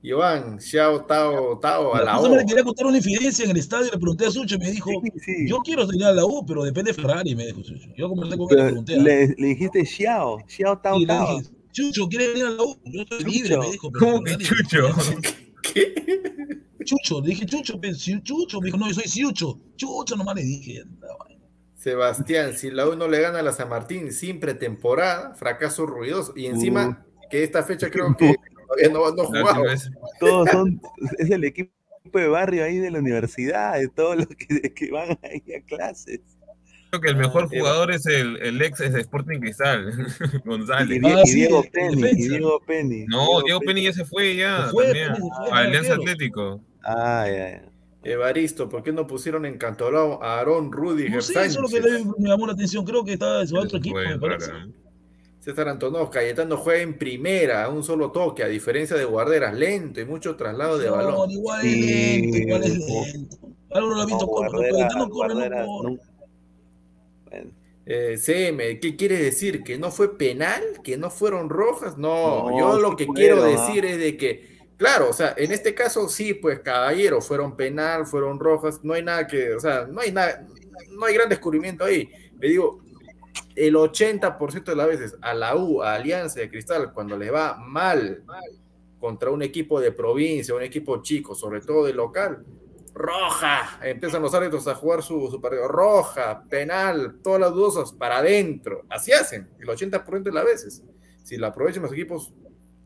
Iván, 0.00 0.60
Xiao, 0.60 1.04
Tao, 1.06 1.58
Tao, 1.58 1.92
a 1.94 2.02
la 2.02 2.20
me 2.20 2.28
O. 2.42 2.46
quería 2.46 2.62
contar 2.62 2.86
una 2.86 2.98
infidencia 2.98 3.44
en 3.44 3.50
el 3.50 3.56
estadio, 3.56 3.86
le 3.92 3.98
pregunté 3.98 4.26
a 4.26 4.30
Sucho 4.30 4.54
y 4.54 4.58
me 4.58 4.70
dijo, 4.70 4.90
Sí, 5.02 5.10
sí. 5.20 5.48
yo 5.48 5.58
quiero 5.58 5.84
salir 5.86 6.04
a 6.04 6.12
la 6.12 6.24
U, 6.24 6.44
pero 6.46 6.62
depende 6.62 6.92
de 6.92 7.02
Ferrari, 7.02 7.34
me 7.34 7.46
dijo 7.46 7.64
Sucho. 7.64 7.88
Yo 7.96 8.08
conversé 8.08 8.38
con 8.38 8.46
él 8.50 8.54
y 8.58 8.60
le 8.62 8.66
pregunté. 8.68 8.94
¿ah? 8.94 9.02
le, 9.02 9.26
le 9.36 9.46
dijiste 9.48 9.84
Xiao, 9.84 10.38
Xiao 10.46 10.78
Tao 10.78 10.98
le 11.00 11.06
Tao. 11.06 11.38
dije, 11.38 11.50
Chucho, 11.72 12.08
¿quieres 12.08 12.28
venir 12.28 12.44
a 12.46 12.50
la 12.50 12.62
U? 12.62 12.76
Yo 12.84 13.02
estoy 13.02 13.24
libre, 13.24 13.58
me 13.58 13.70
dijo. 13.72 13.90
pero 13.90 14.04
¿Cómo 14.06 14.22
que 14.22 14.36
chucho? 14.38 14.88
¿Qué? 15.74 15.94
Chucho, 16.84 17.20
le 17.20 17.28
dije 17.30 17.44
Chucho, 17.46 17.80
Chucho, 18.22 18.60
me 18.60 18.66
dijo, 18.66 18.78
no, 18.78 18.86
yo 18.88 18.94
soy 18.94 19.08
Ciucho. 19.08 19.58
Chucho 19.76 20.14
nomás 20.16 20.36
le 20.36 20.42
dije. 20.42 20.84
Sebastián, 21.78 22.54
si 22.54 22.70
la 22.72 22.88
U 22.88 22.96
no 22.96 23.06
le 23.08 23.20
gana 23.20 23.38
a 23.38 23.42
la 23.42 23.52
San 23.52 23.68
Martín 23.68 24.12
sin 24.12 24.40
pretemporada, 24.40 25.34
fracaso 25.34 25.86
ruidoso. 25.86 26.32
Y 26.36 26.46
encima, 26.46 27.06
que 27.30 27.44
esta 27.44 27.62
fecha 27.62 27.88
creo 27.88 28.16
que 28.16 28.34
todavía 28.66 28.88
no, 28.90 29.10
no 29.14 29.62
vez- 29.62 29.90
Todos 30.18 30.50
son, 30.50 30.80
es 31.18 31.30
el 31.30 31.44
equipo 31.44 31.72
de 32.12 32.26
barrio 32.26 32.64
ahí 32.64 32.78
de 32.78 32.90
la 32.90 32.98
universidad, 32.98 33.78
de 33.78 33.88
todos 33.88 34.16
los 34.16 34.26
que, 34.26 34.74
que 34.74 34.90
van 34.90 35.18
ahí 35.22 35.42
a 35.54 35.60
clases. 35.66 36.20
Creo 36.90 37.00
que 37.02 37.08
el 37.10 37.16
mejor 37.16 37.48
Eva. 37.52 37.60
jugador 37.60 37.92
es 37.92 38.06
el, 38.06 38.38
el 38.42 38.60
ex 38.62 38.78
de 38.78 39.00
Sporting 39.00 39.40
Cristal, 39.40 40.06
Y, 40.44 40.48
González. 40.48 41.00
Ah, 41.04 41.22
y 41.22 41.26
sí, 41.26 41.34
Diego 41.34 41.62
el 41.62 41.70
Penny, 41.70 41.92
y 41.98 42.02
defensa. 42.02 42.28
Diego 42.38 42.60
Penny. 42.66 43.04
No, 43.06 43.42
Diego 43.42 43.60
Penny 43.60 43.82
ya 43.84 43.92
se 43.92 44.04
fue 44.04 44.34
ya. 44.36 44.64
Se 44.66 44.70
fue, 44.72 44.84
también, 44.86 45.12
Penny 45.12 45.28
se 45.30 45.44
fue, 45.48 45.50
a 45.52 45.56
Alianza. 45.58 45.94
Atlético. 45.94 46.64
Ah, 46.82 47.24
ya, 47.28 47.50
ya. 47.50 47.72
Evaristo, 48.04 48.68
¿por 48.68 48.82
qué 48.82 48.92
no 48.92 49.06
pusieron 49.06 49.44
en 49.44 49.58
Cantolao 49.58 50.22
a 50.22 50.38
Aarón 50.38 50.70
Rudiger 50.72 51.16
No 51.16 51.20
sé, 51.22 51.32
eso 51.44 51.44
es 51.44 51.56
lo 51.60 51.68
que 51.68 51.80
le- 51.80 52.04
me 52.18 52.28
llamó 52.28 52.46
la 52.46 52.52
atención. 52.52 52.84
Creo 52.84 53.04
que 53.04 53.14
estaba 53.14 53.40
en 53.40 53.48
su 53.48 53.56
otro 53.56 53.78
equipo, 53.78 53.96
me 53.98 54.18
parece. 54.18 54.50
César 55.40 55.68
Antonov, 55.68 56.10
Cayetano 56.10 56.56
juega 56.58 56.82
en 56.82 56.98
primera, 56.98 57.64
a 57.64 57.68
un 57.70 57.82
solo 57.82 58.10
toque, 58.10 58.42
a 58.42 58.48
diferencia 58.48 58.96
de 58.96 59.04
Guarderas, 59.04 59.54
lento 59.54 60.00
y 60.00 60.04
mucho 60.04 60.36
traslado 60.36 60.78
de 60.78 60.86
No, 60.88 60.92
balón. 60.96 61.30
igual 61.30 61.66
es 61.66 61.76
lento, 61.76 62.36
igual 62.38 62.62
es 62.64 62.78
lento. 62.78 63.38
Álvaro 63.70 63.94
lo 63.94 64.00
ha 64.02 64.06
visto 64.06 64.26
No, 64.26 64.26
Guardera- 65.08 65.08
corre, 65.10 65.34
no 65.50 65.98
Bueno, 67.30 67.50
Eh, 67.90 68.18
CM, 68.18 68.78
¿qué 68.80 68.96
quiere 68.96 69.16
decir? 69.16 69.62
¿Que 69.62 69.78
no 69.78 69.90
fue 69.90 70.18
penal? 70.18 70.62
¿Que 70.84 70.98
no 70.98 71.08
fueron 71.08 71.48
rojas? 71.48 71.96
No, 71.96 72.50
No, 72.50 72.58
yo 72.58 72.78
lo 72.78 72.94
que 72.96 73.06
quiero 73.06 73.42
¿ah? 73.42 73.46
decir 73.48 73.86
es 73.86 73.96
de 73.98 74.16
que, 74.18 74.57
claro, 74.78 75.10
o 75.10 75.12
sea, 75.12 75.34
en 75.36 75.52
este 75.52 75.74
caso 75.74 76.08
sí, 76.08 76.32
pues 76.32 76.60
caballero, 76.60 77.20
fueron 77.20 77.54
penal, 77.54 78.06
fueron 78.06 78.40
rojas, 78.40 78.80
no 78.82 78.94
hay 78.94 79.02
nada 79.02 79.26
que, 79.26 79.52
o 79.54 79.60
sea, 79.60 79.84
no 79.84 80.00
hay 80.00 80.12
nada, 80.12 80.46
no 80.90 81.04
hay 81.04 81.14
gran 81.14 81.28
descubrimiento 81.28 81.84
ahí. 81.84 82.08
Le 82.38 82.48
digo, 82.48 82.80
el 83.54 83.74
80% 83.74 84.64
de 84.64 84.76
las 84.76 84.86
veces 84.86 85.16
a 85.20 85.34
la 85.34 85.56
U, 85.56 85.82
a 85.82 85.94
Alianza 85.94 86.40
de 86.40 86.48
Cristal, 86.48 86.92
cuando 86.92 87.18
le 87.18 87.30
va 87.30 87.56
mal 87.56 88.22
contra 89.00 89.30
un 89.30 89.42
equipo 89.42 89.80
de 89.80 89.92
provincia, 89.92 90.54
un 90.54 90.62
equipo 90.62 91.02
chico, 91.02 91.34
sobre 91.34 91.60
todo 91.60 91.84
de 91.84 91.92
local, 91.92 92.44
roja, 92.94 93.78
empiezan 93.82 94.22
los 94.22 94.34
árbitros 94.34 94.66
a 94.66 94.74
jugar 94.74 95.02
su, 95.02 95.28
su 95.30 95.40
partido, 95.40 95.68
roja, 95.68 96.42
penal, 96.48 97.18
todas 97.22 97.40
las 97.40 97.52
dudosas 97.52 97.92
para 97.92 98.18
adentro, 98.18 98.84
así 98.88 99.12
hacen, 99.12 99.48
el 99.58 99.68
80% 99.68 100.22
de 100.22 100.32
las 100.32 100.44
veces. 100.44 100.82
Si 101.22 101.36
la 101.36 101.48
aprovechan 101.48 101.82
los 101.82 101.92
equipos 101.92 102.32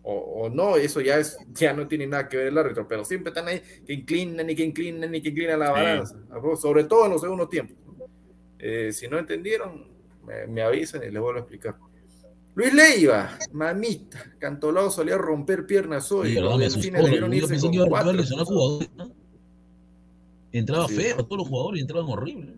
o, 0.03 0.13
o 0.15 0.51
no, 0.51 0.77
eso 0.77 1.01
ya 1.01 1.19
es, 1.19 1.37
ya 1.53 1.73
no 1.73 1.87
tiene 1.87 2.07
nada 2.07 2.29
que 2.29 2.37
ver 2.37 2.47
el 2.49 2.59
árbitro, 2.59 2.87
pero 2.89 3.05
siempre 3.05 3.31
están 3.31 3.47
ahí 3.49 3.61
que 3.87 3.93
inclinan 3.93 4.49
y 4.51 4.55
que 4.57 4.65
inclinan 4.65 5.15
y 5.15 5.23
que 5.23 5.29
inclinan 5.29 5.61
la 5.61 5.67
Sí. 5.67 5.73
balanza, 5.73 6.17
sobre 6.61 6.85
todo 6.85 7.07
en 7.07 7.13
los 7.13 7.21
segundos 7.21 7.49
tiempos. 7.49 7.77
Eh, 8.59 8.93
si 8.93 9.09
no 9.09 9.19
entendieron, 9.19 9.87
me, 10.25 10.47
me 10.47 10.63
avisan 10.63 11.03
y 11.03 11.11
les 11.11 11.21
vuelvo 11.21 11.39
a 11.39 11.43
explicar. 11.43 11.77
Luis 12.55 12.75
Leiva, 12.75 13.39
mamita, 13.53 14.35
Cantolao 14.39 14.91
solía 14.91 15.17
romper 15.17 15.67
piernas 15.67 16.13
hoy. 16.13 16.35
Los 16.35 16.59
delfines 16.59 17.03
debieron 17.05 17.31
Yo 17.31 17.37
irse 17.39 17.49
pensé 17.49 17.63
con 17.67 17.71
que 17.71 17.77
iba 17.77 17.87
a 17.87 17.89
cuatro. 17.89 18.13
jugadores. 18.45 18.91
¿no? 18.97 19.13
Entraba 20.53 20.87
Sí. 20.89 20.95
feo, 20.97 21.17
todos 21.25 21.39
los 21.39 21.49
jugadores 21.49 21.81
entraban 21.81 22.11
horrible. 22.11 22.55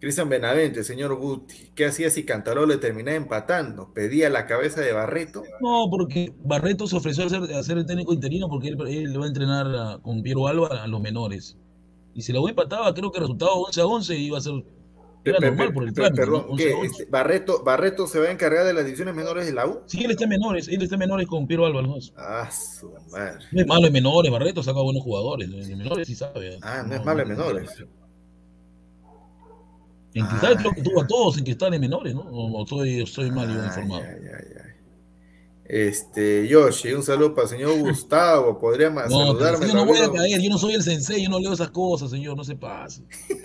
Cristian 0.00 0.28
Benavente, 0.30 0.82
señor 0.82 1.14
Guti, 1.16 1.72
¿qué 1.74 1.84
hacía 1.84 2.08
si 2.08 2.24
Cantaló 2.24 2.64
le 2.64 2.78
terminaba 2.78 3.16
empatando? 3.16 3.92
¿Pedía 3.92 4.30
la 4.30 4.46
cabeza 4.46 4.80
de 4.80 4.92
Barreto? 4.92 5.42
No, 5.60 5.88
porque 5.90 6.32
Barreto 6.42 6.86
se 6.86 6.96
ofreció 6.96 7.26
a 7.26 7.28
ser, 7.28 7.42
a 7.54 7.62
ser 7.62 7.76
el 7.76 7.84
técnico 7.86 8.14
interino 8.14 8.48
porque 8.48 8.68
él, 8.68 8.78
él 8.88 9.20
va 9.20 9.26
a 9.26 9.28
entrenar 9.28 9.66
a- 9.66 9.98
con 10.00 10.22
Piero 10.22 10.48
Alba 10.48 10.68
a 10.82 10.86
los 10.86 11.02
menores. 11.02 11.58
Y 12.14 12.22
si 12.22 12.32
la 12.32 12.40
U 12.40 12.48
empataba, 12.48 12.92
creo 12.94 13.12
que 13.12 13.18
el 13.18 13.24
resultado 13.24 13.52
11 13.52 13.80
a 13.82 13.86
11 13.86 14.16
iba 14.16 14.38
a 14.38 14.40
ser. 14.40 14.54
Era 15.22 15.36
Pe- 15.36 15.40
pe- 15.42 15.46
normal 15.50 15.72
por 15.74 15.82
el 15.84 15.88
pe- 15.90 16.00
trámite. 16.00 16.22
Perdón, 16.22 16.44
¿no? 16.46 16.52
11 16.54 16.64
¿qué? 16.64 16.72
a 16.72 16.76
11. 16.78 16.86
Este, 16.86 17.04
Barreto, 17.10 17.62
Barreto 17.62 18.06
se 18.06 18.20
va 18.20 18.28
a 18.28 18.30
encargar 18.30 18.64
de 18.64 18.72
las 18.72 18.84
divisiones 18.86 19.14
menores 19.14 19.44
de 19.44 19.52
la 19.52 19.66
U. 19.66 19.80
Sí, 19.84 20.02
él 20.02 20.12
está 20.12 20.24
en 20.24 20.30
menores, 20.30 20.66
él 20.66 20.80
está 20.82 20.94
en 20.94 20.98
menores 21.00 21.26
con 21.26 21.46
Piero 21.46 21.66
Alba. 21.66 21.82
¿no? 21.82 21.96
Ah, 22.16 22.50
su 22.50 22.90
madre. 23.12 23.44
No 23.52 23.60
es 23.60 23.66
malo 23.66 23.86
en 23.86 23.92
menores, 23.92 24.32
Barreto 24.32 24.62
saca 24.62 24.80
buenos 24.80 25.02
jugadores. 25.02 25.50
En 25.50 25.76
menores 25.76 26.08
sí 26.08 26.14
sabe. 26.14 26.58
Ah, 26.62 26.82
no 26.88 26.94
es 26.94 27.04
malo 27.04 27.20
en 27.20 27.28
menores. 27.28 27.84
En 30.14 30.26
Cristal 30.26 30.54
Ah. 30.56 30.60
creo 30.60 30.72
que 30.72 30.82
tuvo 30.82 31.02
a 31.02 31.06
todos 31.06 31.38
en 31.38 31.44
Cristal 31.44 31.74
en 31.74 31.80
menores, 31.80 32.14
¿no? 32.14 32.22
O, 32.30 32.66
soy, 32.66 33.06
soy 33.06 33.30
mal 33.30 33.48
Ay, 33.50 33.66
informado. 33.66 34.02
ay, 34.02 34.26
ay, 34.26 34.46
ay. 34.64 34.70
Este, 35.72 36.48
Yoshi, 36.48 36.92
un 36.94 37.02
saludo 37.04 37.32
para 37.32 37.44
el 37.44 37.50
señor 37.50 37.78
Gustavo. 37.78 38.58
Podría 38.58 38.90
más 38.90 39.08
No, 39.08 39.18
saludarme. 39.28 39.68
yo 39.68 39.74
no 39.74 39.86
voy 39.86 39.98
a 39.98 40.10
caer, 40.10 40.40
yo 40.40 40.50
no 40.50 40.58
soy 40.58 40.74
el 40.74 40.82
sensei, 40.82 41.22
yo 41.22 41.30
no 41.30 41.38
leo 41.38 41.52
esas 41.52 41.70
cosas, 41.70 42.10
señor, 42.10 42.36
no 42.36 42.42
se 42.44 42.56
pase. 42.56 43.02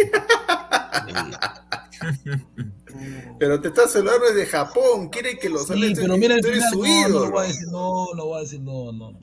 Pero 3.39 3.59
te 3.61 3.67
está 3.69 3.87
saludando 3.87 4.25
desde 4.27 4.45
Japón. 4.45 5.09
Quiere 5.09 5.37
que 5.37 5.49
lo 5.49 5.59
Sí, 5.59 5.93
pero 5.95 6.17
mira 6.17 6.35
el 6.35 6.43
final, 6.43 6.69
su 6.71 6.81
no, 6.81 6.85
no 6.85 6.87
lo 6.87 7.09
ídolo. 7.09 7.31
voy 7.31 7.43
a 7.43 7.47
decir, 7.47 7.67
no, 7.69 8.05
no 8.15 8.25
voy 8.25 8.37
a 8.37 8.41
decir, 8.41 8.61
no, 8.61 8.91
no. 8.91 9.19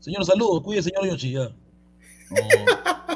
Señor, 0.00 0.24
saludos, 0.24 0.62
cuide, 0.62 0.82
señor 0.82 1.06
Yoshi, 1.06 1.32
ya. 1.32 1.50
No, 2.30 2.30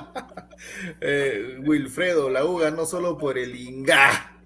Eh, 1.00 1.58
Wilfredo, 1.64 2.30
la 2.30 2.44
U 2.44 2.56
ganó 2.58 2.86
solo 2.86 3.16
por 3.18 3.38
el 3.38 3.54
Inga. 3.56 4.40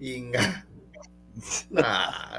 Inga. 0.00 0.66
Nah. 1.70 2.38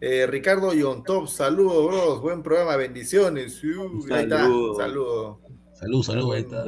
Eh, 0.00 0.26
Ricardo 0.26 0.72
Yontop, 0.74 1.28
saludos, 1.28 1.86
bros. 1.86 2.20
Buen 2.20 2.42
programa, 2.42 2.76
bendiciones. 2.76 3.62
Uh, 3.62 4.04
está, 4.10 4.42
Saludo. 4.42 5.40
salud, 5.72 6.02
salud, 6.02 6.34
ahí 6.34 6.42
está. 6.42 6.64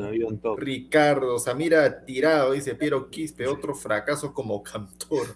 Ricardo, 0.57 1.39
Samira 1.39 2.05
tirado, 2.05 2.53
dice 2.53 2.75
Piero 2.75 3.11
Quispe, 3.11 3.47
otro 3.47 3.75
fracaso 3.75 4.33
como 4.33 4.63
cantor. 4.63 5.27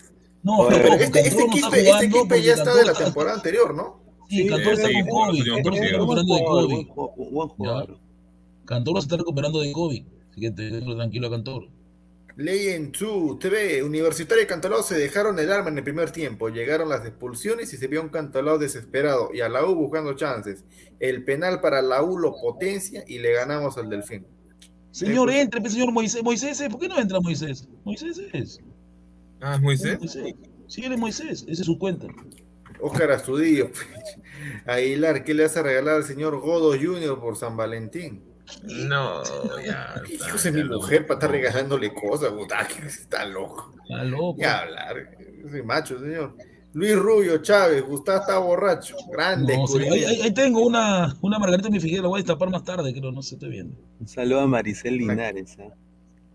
No, 0.42 0.66
pero 0.68 0.94
este, 0.94 1.20
este 1.20 1.46
no 1.46 1.52
Quispe, 1.52 1.90
este 1.90 2.08
Quispe 2.08 2.42
ya 2.42 2.54
está 2.54 2.74
de 2.74 2.84
la 2.86 2.94
temporada 2.94 3.36
anterior, 3.36 3.74
¿no? 3.74 4.00
Sí, 4.28 4.44
Sí, 4.44 4.48
Cantón 4.48 4.72
está 4.74 4.88
con 4.92 5.06
COVID, 5.08 5.40
está 5.40 6.04
Buen 6.04 6.44
COVID. 6.44 6.86
buen 7.32 7.48
jugador. 7.48 7.98
Cantor 8.70 9.00
se 9.00 9.06
está 9.06 9.16
recuperando 9.16 9.60
de 9.60 9.72
COVID, 9.72 10.04
así 10.30 10.40
que 10.40 10.52
te 10.52 10.70
dejo 10.70 10.94
tranquilo 10.94 11.26
a 11.26 11.30
Cantor. 11.32 11.68
Legend 12.36 12.96
2 12.96 13.40
TV, 13.40 13.82
Universitario 13.82 14.44
y 14.44 14.46
Cantalao 14.46 14.84
se 14.84 14.96
dejaron 14.96 15.36
el 15.40 15.50
arma 15.50 15.70
en 15.70 15.78
el 15.78 15.82
primer 15.82 16.12
tiempo. 16.12 16.50
Llegaron 16.50 16.88
las 16.88 17.04
expulsiones 17.04 17.72
y 17.74 17.76
se 17.76 17.88
vio 17.88 18.00
un 18.00 18.10
Cantalao 18.10 18.58
desesperado 18.58 19.30
y 19.34 19.40
a 19.40 19.48
la 19.48 19.66
U 19.66 19.74
buscando 19.74 20.14
chances. 20.14 20.62
El 21.00 21.24
penal 21.24 21.60
para 21.60 21.82
la 21.82 22.00
U 22.04 22.16
lo 22.16 22.32
potencia 22.40 23.02
y 23.08 23.18
le 23.18 23.32
ganamos 23.32 23.76
al 23.76 23.90
Delfín. 23.90 24.24
Señor, 24.92 25.32
entre, 25.32 25.60
pues, 25.60 25.72
señor 25.72 25.90
Moisés. 25.90 26.22
Moisés, 26.22 26.62
¿por 26.70 26.78
qué 26.78 26.86
no 26.86 27.00
entra 27.00 27.18
Moisés? 27.18 27.68
Moisés 27.84 28.20
es. 28.32 28.60
Ah, 29.40 29.56
¿es 29.56 29.60
Moisés. 29.62 29.98
Moisés. 29.98 30.34
Sí, 30.68 30.84
él 30.84 30.92
es 30.92 30.98
Moisés, 30.98 31.44
esa 31.48 31.60
es 31.60 31.66
su 31.66 31.76
cuenta. 31.76 32.06
Oscar 32.80 33.10
Astudillo. 33.10 33.68
Aguilar, 34.64 35.24
¿qué 35.24 35.34
le 35.34 35.44
hace 35.44 35.60
regalar 35.60 35.96
al 35.96 36.04
señor 36.04 36.38
Godo 36.38 36.78
Jr. 36.80 37.18
por 37.18 37.36
San 37.36 37.56
Valentín? 37.56 38.29
No, 38.62 39.22
ya. 39.64 39.94
¿Qué 40.06 40.14
está, 40.14 40.28
hijos 40.28 40.42
de 40.44 40.52
mi 40.52 40.60
ya 40.60 40.66
mujer 40.66 41.06
para 41.06 41.18
estar 41.18 41.30
regalándole 41.30 41.92
cosas? 41.92 42.30
puta, 42.32 42.60
Está 42.86 43.24
loco. 43.26 43.72
Está 43.82 44.04
loco. 44.04 44.36
Ni 44.38 44.44
hablar. 44.44 45.18
Soy 45.50 45.62
macho, 45.62 45.98
señor. 45.98 46.36
Luis 46.72 46.96
Rubio 46.96 47.38
Chávez, 47.38 47.84
Gustavo 47.84 48.20
está 48.20 48.38
borracho. 48.38 48.96
Grande. 49.10 49.56
No, 49.56 49.66
sí, 49.66 49.82
ahí, 49.82 50.32
tengo 50.32 50.64
una, 50.64 51.16
una 51.20 51.38
margarita 51.38 51.66
en 51.66 51.74
mi 51.74 51.80
figuera, 51.80 52.02
la 52.02 52.08
voy 52.08 52.18
a 52.18 52.22
destapar 52.22 52.48
más 52.48 52.62
tarde, 52.62 52.92
creo, 52.92 53.10
no 53.10 53.22
sé, 53.22 53.34
estoy 53.34 53.50
viendo. 53.50 53.76
Un 53.98 54.06
saludo 54.06 54.40
a 54.40 54.46
Maricel 54.46 54.96
Linares. 54.96 55.56
¿ah? 55.58 55.74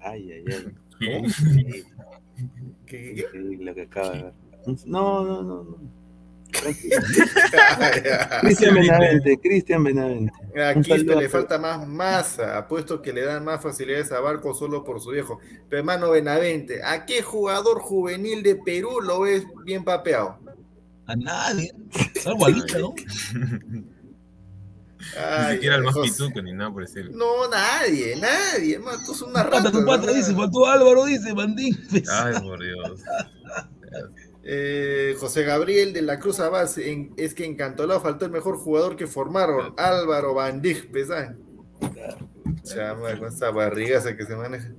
Ay, 0.02 0.32
ay, 0.32 0.44
ay. 0.48 0.76
¿Qué? 1.00 1.30
Sí, 1.30 1.84
¿Qué? 2.86 3.26
lo 3.34 3.74
que 3.74 3.82
acaba 3.84 4.10
de 4.10 4.24
ver. 4.24 4.34
No, 4.86 5.24
no, 5.24 5.44
no, 5.44 5.64
no. 5.64 6.05
Cristian 8.42 8.76
Benavente, 8.76 9.40
Cristian 9.40 9.84
Benavente. 9.84 10.34
Este 10.54 10.84
saludo 10.98 11.20
le 11.20 11.26
a- 11.26 11.30
falta 11.30 11.58
más 11.58 11.88
masa. 11.88 12.58
Apuesto 12.58 13.02
que 13.02 13.14
le 13.14 13.24
dan 13.26 13.44
más 13.44 13.62
facilidades 13.62 14.12
a 14.12 14.20
Barco 14.20 14.54
solo 14.54 14.84
por 14.84 15.02
su 15.02 15.12
viejo. 15.12 15.40
Pero 15.70 15.80
hermano 15.80 16.12
Benavente, 16.12 16.84
¿a 16.84 17.06
qué 17.06 17.22
jugador 17.22 17.80
juvenil 17.80 18.44
de 18.44 18.56
Perú 18.56 19.02
lo 19.02 19.22
ves 19.22 19.46
bien 19.64 19.84
papeado? 19.84 20.38
A 21.08 21.16
nadie, 21.16 21.72
salvo 22.22 22.46
a 22.48 22.50
Licha, 22.50 22.80
¿no? 22.80 22.94
Ni 22.98 23.84
Ay, 25.24 25.54
siquiera 25.56 25.76
el 25.76 25.84
más 25.84 25.96
pituco 25.96 26.42
ni 26.42 26.52
nada 26.52 26.72
por 26.74 26.82
decirlo. 26.82 27.12
No, 27.16 27.48
nadie, 27.48 28.16
nadie. 28.16 28.76
hermano, 28.76 28.98
tú 29.06 29.14
sos 29.14 29.30
una 29.30 29.44
pata, 29.44 29.58
rata. 29.58 29.72
tu 29.72 29.86
pata, 29.86 30.12
dice, 30.12 30.34
faltó 30.34 30.66
Álvaro, 30.66 31.06
dice, 31.06 31.32
Bandín. 31.34 31.78
Ay, 32.10 32.34
por 32.42 32.60
Dios. 32.64 33.02
Eh, 34.48 35.16
José 35.20 35.44
Gabriel 35.44 35.92
de 35.92 36.04
la 36.04 36.20
Cruz 36.20 36.40
Abad, 36.40 36.70
en- 36.78 37.14
es 37.18 37.34
que 37.34 37.46
en 37.46 37.56
Cantolao 37.56 38.00
faltó 38.00 38.26
el 38.26 38.32
mejor 38.32 38.58
jugador 38.58 38.96
que 38.96 39.08
formaron, 39.08 39.74
Álvaro 39.78 40.36
Van 40.36 40.62
Dijk, 40.62 40.92
¿pesan? 40.92 41.40
Chama, 42.64 43.18
con 43.18 43.30
esa 43.30 43.50
barrigaza 43.52 44.16
que 44.16 44.26
se 44.26 44.36
maneja. 44.36 44.70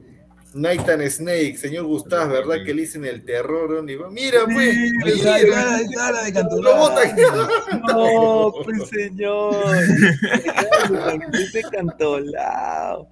Nathan 0.54 1.02
Snake, 1.10 1.56
señor 1.58 1.84
Gustavo, 1.84 2.32
¿verdad 2.32 2.64
que 2.64 2.72
le 2.72 2.82
dicen 2.82 3.04
el 3.04 3.24
terror? 3.24 3.82
Mira, 4.10 4.44
pues, 4.44 4.74
de 6.24 6.32
Cantolao. 6.32 6.78
botan. 6.78 7.16
No, 7.88 8.52
pues 8.64 8.88
señor. 8.88 9.54
Ese 11.34 11.62
cantolao. 11.70 13.08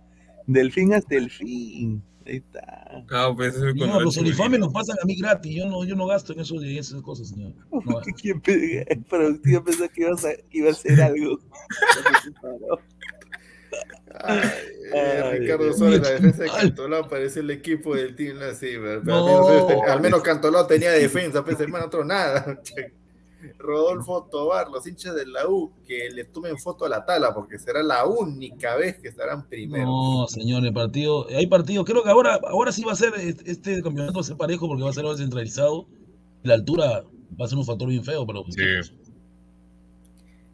Del 0.46 0.72
fin 0.72 0.94
hasta 0.94 1.16
el 1.16 1.30
fin. 1.30 2.02
Ahí 2.26 2.36
está. 2.36 3.04
Ah, 3.10 3.32
pues 3.36 3.54
eso 3.54 3.68
es 3.68 3.74
No, 3.74 3.80
cuando- 3.86 4.00
los 4.00 4.16
uniformes 4.16 4.60
nos 4.60 4.72
pasan 4.72 4.96
a 5.02 5.04
mí 5.06 5.14
gratis. 5.16 5.54
Yo 5.54 5.66
no, 5.66 5.84
yo 5.84 5.94
no 5.94 6.06
gasto 6.06 6.32
en, 6.32 6.40
eso, 6.40 6.54
en 6.62 6.78
esas 6.78 7.02
cosas, 7.02 7.28
señor. 7.28 7.52
No 7.70 7.80
gasto. 7.96 8.10
¿Quién 8.20 8.40
pe- 8.40 8.86
Pero 9.10 9.36
yo 9.44 9.62
pensé 9.64 9.88
que 9.90 10.02
ibas 10.02 10.24
a, 10.24 10.34
que 10.34 10.42
iba 10.58 10.68
a 10.68 10.72
hacer 10.72 11.00
algo. 11.02 11.38
Ay, 14.22 14.38
eh, 14.94 15.22
Ay, 15.24 15.38
Ricardo 15.40 15.72
Suárez, 15.72 16.00
la 16.00 16.10
defensa 16.10 16.42
de. 16.44 16.48
Cantolao 16.50 17.08
parece 17.08 17.40
el 17.40 17.50
equipo 17.50 17.96
del 17.96 18.14
Team 18.14 18.38
así, 18.48 18.68
pero 18.80 19.02
No. 19.02 19.26
al, 19.48 19.66
menos, 19.66 19.88
al 19.90 20.00
menos 20.00 20.22
Cantolao 20.22 20.66
tenía 20.66 20.92
defensa, 20.92 21.44
pues 21.44 21.58
hermano, 21.60 21.86
otro 21.86 22.04
nada. 22.04 22.60
Rodolfo 23.58 24.28
Tobar, 24.30 24.70
los 24.70 24.86
hinchas 24.86 25.14
de 25.14 25.26
la 25.26 25.48
U, 25.48 25.72
que 25.86 26.10
le 26.10 26.24
tomen 26.24 26.58
foto 26.58 26.86
a 26.86 26.88
la 26.88 27.04
tala, 27.04 27.34
porque 27.34 27.58
será 27.58 27.82
la 27.82 28.06
única 28.06 28.76
vez 28.76 28.98
que 28.98 29.08
estarán 29.08 29.48
primero. 29.48 29.84
No, 29.84 30.26
señor, 30.28 30.64
el 30.64 30.72
partido, 30.72 31.26
hay 31.28 31.46
partidos, 31.46 31.84
creo 31.84 32.02
que 32.02 32.10
ahora, 32.10 32.40
ahora 32.48 32.72
sí 32.72 32.82
va 32.84 32.92
a 32.92 32.96
ser, 32.96 33.12
este 33.16 33.82
campeonato 33.82 34.14
va 34.14 34.20
a 34.20 34.24
ser 34.24 34.36
parejo 34.36 34.66
porque 34.66 34.82
va 34.82 34.90
a 34.90 34.92
ser 34.92 35.04
ahora 35.04 35.18
centralizado. 35.18 35.86
La 36.42 36.54
altura 36.54 37.04
va 37.40 37.44
a 37.44 37.48
ser 37.48 37.58
un 37.58 37.64
factor 37.64 37.88
bien 37.88 38.04
feo 38.04 38.26
para 38.26 38.40
los 38.40 38.54
Sí. 38.54 38.62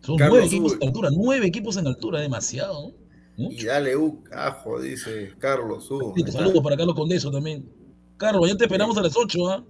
Son 0.02 0.16
Carlos 0.16 0.38
nueve 0.38 0.46
equipos 0.46 0.72
en 0.80 0.88
altura, 0.88 1.08
nueve 1.12 1.46
equipos 1.46 1.76
en 1.76 1.86
altura, 1.86 2.20
demasiado. 2.20 2.92
¿no? 3.36 3.50
Y 3.50 3.64
dale 3.64 3.96
U, 3.96 4.22
ajo, 4.32 4.80
dice 4.80 5.32
Carlos 5.38 5.90
U. 5.90 6.14
Sí, 6.16 6.30
Saludos 6.30 6.62
para 6.62 6.76
Carlos 6.76 6.94
Condeso 6.94 7.30
también. 7.30 7.68
Carlos, 8.16 8.48
ya 8.48 8.56
te 8.56 8.64
esperamos 8.64 8.96
a 8.98 9.02
las 9.02 9.16
8, 9.16 9.48
¿ah? 9.48 9.64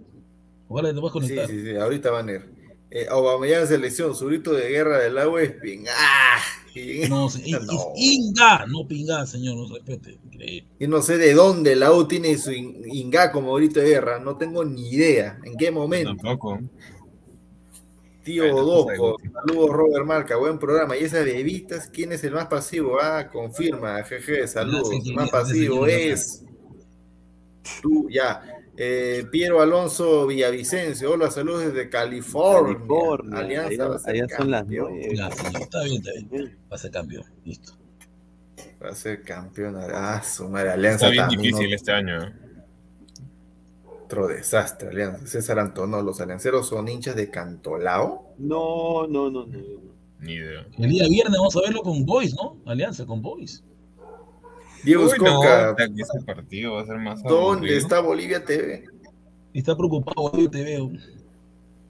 Ojalá 0.69 0.95
te 0.95 1.01
puedas 1.01 1.27
Sí, 1.27 1.37
sí, 1.49 1.63
sí, 1.63 1.77
ahorita 1.77 2.11
van 2.11 2.29
a 2.29 2.33
ir. 2.33 2.60
Eh, 2.91 3.07
Aubameyang 3.09 3.67
selección, 3.69 4.15
su 4.17 4.27
grito 4.27 4.53
de 4.53 4.69
guerra 4.69 4.99
del 4.99 5.17
agua 5.19 5.43
es. 5.43 5.55
¡Ah! 5.97 6.39
Y, 6.75 7.09
No, 7.09 7.29
se- 7.31 7.43
es, 7.49 7.63
No. 7.63 7.73
es 7.73 7.79
Inga, 7.97 8.67
no 8.67 8.87
Pinga, 8.87 9.27
señor, 9.27 9.57
no 9.57 9.67
se 9.69 9.75
respete. 9.75 10.19
Increíble. 10.25 10.69
y 10.79 10.87
no 10.89 11.01
sé 11.03 11.19
de 11.19 11.33
dónde 11.35 11.77
la 11.77 11.93
U 11.93 12.07
tiene 12.09 12.37
su 12.39 12.51
in- 12.53 12.83
Inga 12.87 13.31
como 13.33 13.55
grito 13.55 13.81
de 13.81 13.89
guerra, 13.91 14.19
no 14.19 14.37
tengo 14.37 14.65
ni 14.65 14.89
idea. 14.91 15.39
¿En 15.45 15.57
qué 15.57 15.71
momento? 15.71 16.15
Tampoco. 16.17 16.59
Tío 18.25 18.55
Doco, 18.55 19.17
saludos 19.33 19.71
Robert 19.71 20.05
Marca, 20.05 20.37
buen 20.37 20.59
programa. 20.59 20.95
¿Y 20.97 21.05
esas 21.05 21.25
bebitas? 21.25 21.89
¿Quién 21.89 22.13
es 22.13 22.23
el 22.23 22.33
más 22.33 22.47
pasivo? 22.49 22.99
Ah, 23.01 23.29
confirma, 23.33 24.03
jeje, 24.05 24.47
saludos. 24.47 24.91
El 25.05 25.15
más 25.15 25.31
pasivo 25.31 25.87
es 25.87 26.45
tú, 27.81 28.09
ya. 28.11 28.43
Eh, 28.83 29.27
Piero 29.31 29.61
Alonso 29.61 30.27
Villavicencio, 30.27 31.13
hola, 31.13 31.31
saludos 31.31 31.67
desde 31.67 31.91
California. 31.91 32.79
California, 32.79 33.39
Alianza 33.39 33.89
va 33.89 33.97
a 33.97 33.99
allá, 33.99 34.25
allá 34.25 34.37
son 34.39 34.51
las 34.51 34.61
campeón. 34.63 34.89
nueve. 34.91 35.09
Está 35.61 35.83
bien, 35.83 35.97
está 36.03 36.11
bien. 36.31 36.59
Va 36.73 36.77
a 36.77 36.79
ser 36.79 36.91
cambio. 36.91 37.25
Listo. 37.45 37.73
Va 38.83 38.89
a 38.89 38.95
ser 38.95 39.23
campeón. 39.23 39.77
Ah, 39.77 40.23
su 40.23 40.49
madre, 40.49 40.71
Alianza 40.71 41.09
Está 41.09 41.11
bien 41.11 41.29
también, 41.29 41.43
difícil 41.43 41.75
este 41.75 41.93
año. 41.93 42.23
¿eh? 42.23 42.33
Otro 44.03 44.27
desastre, 44.29 44.89
Alianza. 44.89 45.27
César 45.27 45.59
Antonio, 45.59 46.01
los 46.01 46.19
alianceros 46.23 46.67
son 46.67 46.89
hinchas 46.89 47.17
de 47.17 47.31
Cantolao. 47.31 48.33
No, 48.39 49.07
no, 49.07 49.31
no, 49.31 49.45
no. 49.45 49.59
Ni 50.21 50.33
idea. 50.33 50.67
El 50.79 50.89
día 50.89 51.07
viernes 51.07 51.37
vamos 51.37 51.55
a 51.55 51.61
verlo 51.61 51.83
con 51.83 52.07
Boys, 52.07 52.35
¿no? 52.35 52.57
Alianza 52.65 53.05
con 53.05 53.21
Boys. 53.21 53.63
Diego 54.83 55.05
Uy, 55.05 55.11
Escoca, 55.13 55.71
puta, 55.71 55.89
que 55.95 56.03
ese 56.03 56.21
partido 56.25 56.75
va 56.75 56.83
a 56.83 56.87
ser 56.87 56.97
más 56.99 57.23
¿dónde 57.23 57.77
está 57.77 58.01
Bolivia 58.01 58.45
TV? 58.45 58.85
Está 59.53 59.77
preocupado, 59.77 60.33
te 60.51 60.63
veo. 60.63 60.91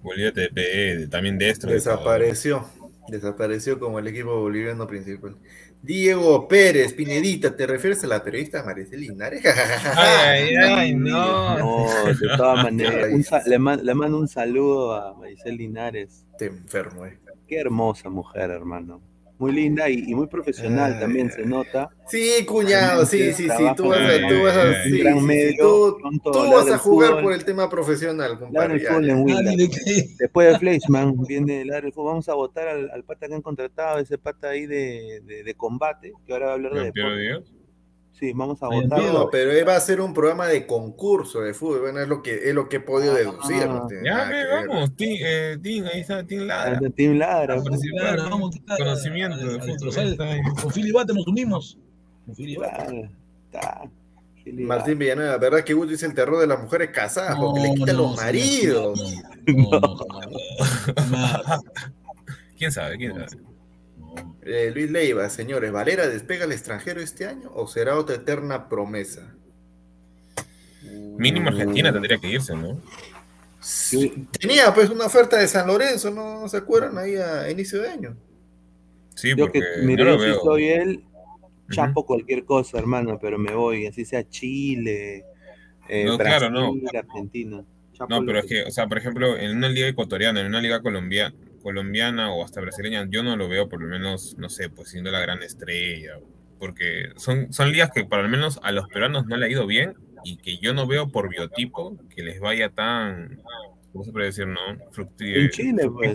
Bolivia 0.02 0.32
TP, 0.32 1.08
también 1.10 1.38
destro. 1.38 1.70
Desapareció. 1.70 2.64
Desapareció 3.08 3.78
como 3.78 3.98
el 3.98 4.06
equipo 4.08 4.40
boliviano 4.40 4.86
principal. 4.86 5.36
Diego 5.82 6.46
Pérez, 6.46 6.92
Pinedita, 6.92 7.56
¿te 7.56 7.66
refieres 7.66 8.04
a 8.04 8.06
la 8.06 8.22
periodista 8.22 8.62
Maricel 8.62 9.00
Linares? 9.00 9.42
Ay, 9.96 10.54
ay, 10.56 10.94
no. 10.94 11.58
No, 11.58 12.04
de 12.06 12.36
todas 12.36 12.62
maneras. 12.64 13.46
le, 13.46 13.58
man- 13.58 13.84
le 13.84 13.94
mando 13.94 14.18
un 14.18 14.28
saludo 14.28 14.94
a 14.94 15.14
Maricel 15.14 15.56
Linares. 15.56 16.24
Te 16.38 16.46
enfermo, 16.46 17.06
eh. 17.06 17.18
Qué 17.46 17.58
hermosa 17.58 18.08
mujer, 18.10 18.50
hermano. 18.50 19.00
Muy 19.40 19.52
linda 19.52 19.88
y, 19.88 20.04
y 20.06 20.14
muy 20.14 20.26
profesional 20.26 20.92
Ay, 20.92 21.00
también 21.00 21.28
ay. 21.28 21.32
se 21.32 21.48
nota. 21.48 21.88
Sí, 22.06 22.44
cuñado, 22.44 23.06
sí, 23.06 23.32
sí, 23.32 23.48
sí. 23.48 23.64
Tú 23.74 23.88
vas 23.88 24.00
a, 24.00 24.28
tú 24.28 24.42
vas 24.42 24.56
a, 24.56 24.82
sí, 24.82 25.00
sí, 25.00 25.56
tú, 25.58 25.96
tú 26.22 26.50
vas 26.50 26.70
a 26.70 26.76
jugar 26.76 27.08
fútbol. 27.08 27.22
por 27.22 27.32
el 27.32 27.44
tema 27.46 27.70
profesional, 27.70 28.38
compadre. 28.38 28.86
Ah. 28.86 29.00
¿de 29.00 29.70
qué? 29.70 30.08
Después 30.18 30.52
de 30.52 30.58
Fleischmann 30.58 31.16
viene 31.26 31.62
el 31.62 31.92
fútbol. 31.92 32.10
Vamos 32.10 32.28
a 32.28 32.34
votar 32.34 32.68
al, 32.68 32.90
al 32.90 33.02
pata 33.02 33.28
que 33.28 33.34
han 33.34 33.40
contratado, 33.40 33.98
ese 33.98 34.18
pata 34.18 34.50
ahí 34.50 34.66
de, 34.66 35.22
de, 35.24 35.42
de 35.42 35.54
combate, 35.54 36.12
que 36.26 36.32
ahora 36.34 36.46
va 36.46 36.52
a 36.52 36.54
hablar 36.56 36.74
de 36.74 36.84
deporte. 36.92 37.59
Sí, 38.20 38.32
vamos 38.34 38.62
a 38.62 38.66
Ahí 38.70 38.82
votarlo. 38.82 39.12
No, 39.14 39.30
pero 39.30 39.50
él 39.50 39.66
va 39.66 39.76
a 39.76 39.80
ser 39.80 40.00
un 40.02 40.12
programa 40.12 40.46
de 40.46 40.66
concurso 40.66 41.40
de 41.40 41.54
fútbol. 41.54 41.80
Bueno, 41.80 42.00
es 42.00 42.08
lo 42.08 42.22
que, 42.22 42.48
es 42.50 42.54
lo 42.54 42.68
que 42.68 42.76
he 42.76 42.80
podido 42.80 43.14
Ah. 43.14 43.16
deducir. 43.18 43.66
no 43.66 43.88
Ya, 44.04 44.28
ve, 44.28 44.44
vamos, 44.68 44.94
Tim, 44.94 45.16
eh, 45.24 45.56
Tim, 45.62 45.84
ahí 45.86 46.00
está, 46.00 46.22
Tim 46.26 46.40
Ladra. 46.42 46.80
Ah, 46.84 46.90
Team 46.94 47.14
Ladra. 47.18 47.54
A 47.54 47.56
pues, 47.56 47.68
participar, 47.70 48.14
Claro, 48.16 48.22
vamos, 48.30 48.56
claro, 48.66 48.84
Conocimiento 48.84 49.36
a- 49.36 49.38
de 49.38 49.58
fútbol. 49.58 50.16
Con 50.60 50.70
Philly 50.72 50.92
Bate 50.92 51.14
nos 51.14 51.26
unimos. 51.26 51.78
Con 52.26 52.34
Philly 52.36 52.56
Bate. 52.56 53.10
Claro, 53.50 53.90
Martín 54.52 54.98
Villanueva, 54.98 55.36
¿verdad 55.38 55.64
que 55.64 55.74
Guti 55.74 55.94
es 55.94 56.02
el 56.02 56.12
terror 56.14 56.40
de 56.40 56.46
las 56.46 56.60
mujeres 56.60 56.90
casadas? 56.90 57.36
porque 57.38 57.60
le 57.60 57.74
quitan 57.74 57.96
no, 57.96 58.02
los 58.02 58.16
maridos. 58.16 59.00
No, 59.46 59.70
no, 59.70 59.80
no, 59.80 59.96
no, 59.96 60.20
no. 61.08 61.62
¿Quién 62.58 62.72
sabe? 62.72 62.96
¿Quién 62.98 63.14
sabe? 63.14 63.42
Eh, 64.42 64.70
Luis 64.74 64.90
Leiva, 64.90 65.28
señores, 65.28 65.70
¿Valera 65.70 66.08
despega 66.08 66.44
al 66.44 66.52
extranjero 66.52 67.00
este 67.00 67.26
año 67.26 67.50
o 67.54 67.66
será 67.66 67.96
otra 67.96 68.16
eterna 68.16 68.68
promesa? 68.68 69.34
Mínimo 70.82 71.48
Argentina 71.48 71.92
tendría 71.92 72.18
que 72.18 72.28
irse, 72.28 72.54
¿no? 72.56 72.80
Sí, 73.60 74.26
Tenía 74.38 74.72
pues 74.74 74.88
una 74.88 75.04
oferta 75.06 75.36
de 75.38 75.46
San 75.46 75.66
Lorenzo, 75.66 76.10
¿no, 76.10 76.40
¿No 76.40 76.48
se 76.48 76.56
acuerdan? 76.56 76.96
Ahí 76.96 77.14
a 77.16 77.50
inicio 77.50 77.82
de 77.82 77.90
año. 77.90 78.16
Sí, 79.14 79.30
Yo 79.30 79.36
porque 79.44 79.60
que, 79.60 79.82
lo 79.82 79.96
yo 80.16 80.18
veo. 80.18 80.40
soy 80.40 80.68
él, 80.68 81.04
chapo 81.70 82.06
cualquier 82.06 82.44
cosa, 82.46 82.78
hermano, 82.78 83.18
pero 83.20 83.38
me 83.38 83.54
voy, 83.54 83.86
así 83.86 84.06
sea 84.06 84.26
Chile, 84.26 85.26
eh, 85.88 86.04
No, 86.06 86.16
Brasil, 86.16 86.48
claro, 86.48 86.50
no. 86.50 86.88
Argentina. 86.98 87.62
Chapo 87.92 88.08
No, 88.14 88.24
pero 88.24 88.38
es 88.38 88.46
que, 88.46 88.62
o 88.62 88.70
sea, 88.70 88.86
por 88.86 88.96
ejemplo, 88.96 89.36
en 89.36 89.54
una 89.56 89.68
liga 89.68 89.88
ecuatoriana, 89.88 90.40
en 90.40 90.46
una 90.46 90.62
liga 90.62 90.80
colombia, 90.80 91.34
colombiana 91.62 92.32
o 92.32 92.44
hasta 92.44 92.60
brasileña, 92.60 93.06
yo 93.08 93.22
no 93.22 93.36
lo 93.36 93.48
veo 93.48 93.68
por 93.68 93.80
lo 93.82 93.88
menos, 93.88 94.36
no 94.38 94.48
sé, 94.48 94.68
pues 94.70 94.90
siendo 94.90 95.10
la 95.10 95.20
gran 95.20 95.42
estrella. 95.42 96.18
Porque 96.58 97.10
son, 97.16 97.52
son 97.52 97.72
ligas 97.72 97.90
que 97.90 98.04
por 98.04 98.22
lo 98.22 98.28
menos 98.28 98.60
a 98.62 98.72
los 98.72 98.86
peruanos 98.88 99.26
no 99.26 99.36
le 99.36 99.46
ha 99.46 99.48
ido 99.50 99.66
bien 99.66 99.94
y 100.24 100.36
que 100.36 100.58
yo 100.58 100.74
no 100.74 100.86
veo 100.86 101.08
por 101.08 101.28
biotipo 101.30 101.96
que 102.14 102.22
les 102.22 102.38
vaya 102.40 102.68
tan, 102.68 103.40
¿cómo 103.92 104.04
se 104.04 104.12
puede 104.12 104.26
decir, 104.26 104.46
no? 104.46 104.60
Fructi- 104.92 105.36
En 105.44 105.48
Chile, 105.50 105.88
pues. 105.90 106.14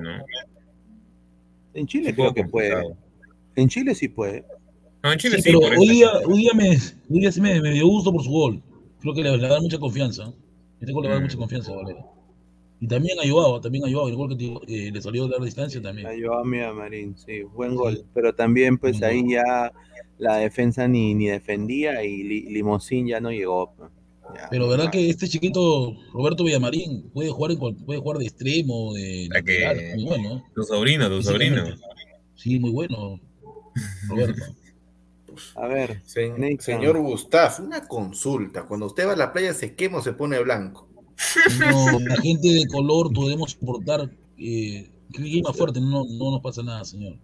¿no? 0.00 0.24
En 1.74 1.86
Chile 1.86 2.14
creo 2.14 2.32
que 2.34 2.44
puede. 2.44 2.74
En 3.56 3.68
Chile 3.68 3.94
sí 3.94 4.08
puede. 4.08 4.44
No, 5.02 5.12
en 5.12 5.18
Chile 5.18 5.36
Sí, 5.36 5.42
sí, 5.42 5.48
pero 5.56 5.80
hoy 5.80 5.88
día, 5.88 6.08
hoy 6.26 6.38
día, 6.38 6.50
me, 6.54 6.68
hoy 6.70 7.20
día 7.20 7.32
sí 7.32 7.40
me, 7.40 7.60
me 7.60 7.70
dio 7.72 7.86
gusto 7.86 8.12
por 8.12 8.22
su 8.22 8.30
gol. 8.30 8.62
Creo 9.00 9.14
que 9.14 9.22
le, 9.22 9.36
le 9.38 9.48
da 9.48 9.60
mucha 9.60 9.78
confianza. 9.78 10.32
Este 10.80 10.92
gol 10.92 11.04
le 11.04 11.10
da 11.10 11.18
Mm. 11.18 11.22
mucha 11.22 11.36
confianza 11.36 11.72
Valera. 11.74 12.04
Y 12.80 12.88
también 12.88 13.18
ha 13.18 13.22
ayudado, 13.22 13.60
también 13.60 13.84
ha 13.84 13.88
ayudado. 13.88 14.08
El 14.08 14.16
gol 14.16 14.30
que 14.30 14.36
te- 14.36 14.88
eh, 14.88 14.90
le 14.90 15.02
salió 15.02 15.24
de 15.24 15.30
larga 15.30 15.44
distancia 15.44 15.82
también. 15.82 16.06
Ayudó 16.06 16.38
a 16.38 16.44
mí 16.44 16.60
a 16.60 16.72
Marín, 16.72 17.14
sí, 17.16 17.42
buen 17.42 17.74
gol. 17.74 18.04
Pero 18.14 18.34
también, 18.34 18.78
pues 18.78 19.02
ahí 19.02 19.22
ya 19.30 19.70
la 20.18 20.36
defensa 20.36 20.88
ni, 20.88 21.14
ni 21.14 21.26
defendía 21.26 22.02
y 22.04 22.22
Li- 22.22 22.46
Limosín 22.50 23.06
ya 23.06 23.20
no 23.20 23.30
llegó. 23.30 23.74
Ya. 24.34 24.48
Pero 24.50 24.68
verdad 24.68 24.90
que 24.90 25.10
este 25.10 25.28
chiquito 25.28 25.94
Roberto 26.12 26.44
Villamarín 26.44 27.10
puede 27.12 27.30
jugar 27.30 27.50
en 27.52 27.58
puede 27.58 27.98
jugar 28.00 28.18
de 28.18 28.26
extremo, 28.26 28.94
de 28.94 29.28
La 29.30 29.42
que- 29.42 29.92
muy 29.96 30.04
bueno. 30.04 30.44
Tu 30.54 30.62
sobrino, 30.62 31.08
tu 31.08 31.22
sobrino. 31.22 31.64
Sí, 32.36 32.58
muy 32.58 32.70
bueno. 32.70 33.20
Roberto. 34.08 34.42
A 35.54 35.66
ver, 35.66 36.02
señor 36.04 36.98
Gustaf, 36.98 37.60
una 37.60 37.86
consulta. 37.86 38.64
Cuando 38.66 38.86
usted 38.86 39.06
va 39.06 39.12
a 39.12 39.16
la 39.16 39.32
playa, 39.32 39.54
¿se 39.54 39.74
quema 39.74 39.98
o 39.98 40.02
se 40.02 40.12
pone 40.12 40.38
blanco? 40.40 40.88
No, 41.58 42.00
la 42.08 42.16
gente 42.16 42.48
de 42.48 42.66
color 42.66 43.12
podemos 43.12 43.52
soportar 43.52 44.10
eh, 44.38 44.90
clima 45.12 45.52
fuerte, 45.52 45.80
no, 45.80 46.04
no 46.04 46.30
nos 46.32 46.40
pasa 46.40 46.62
nada, 46.62 46.84
señor. 46.84 47.16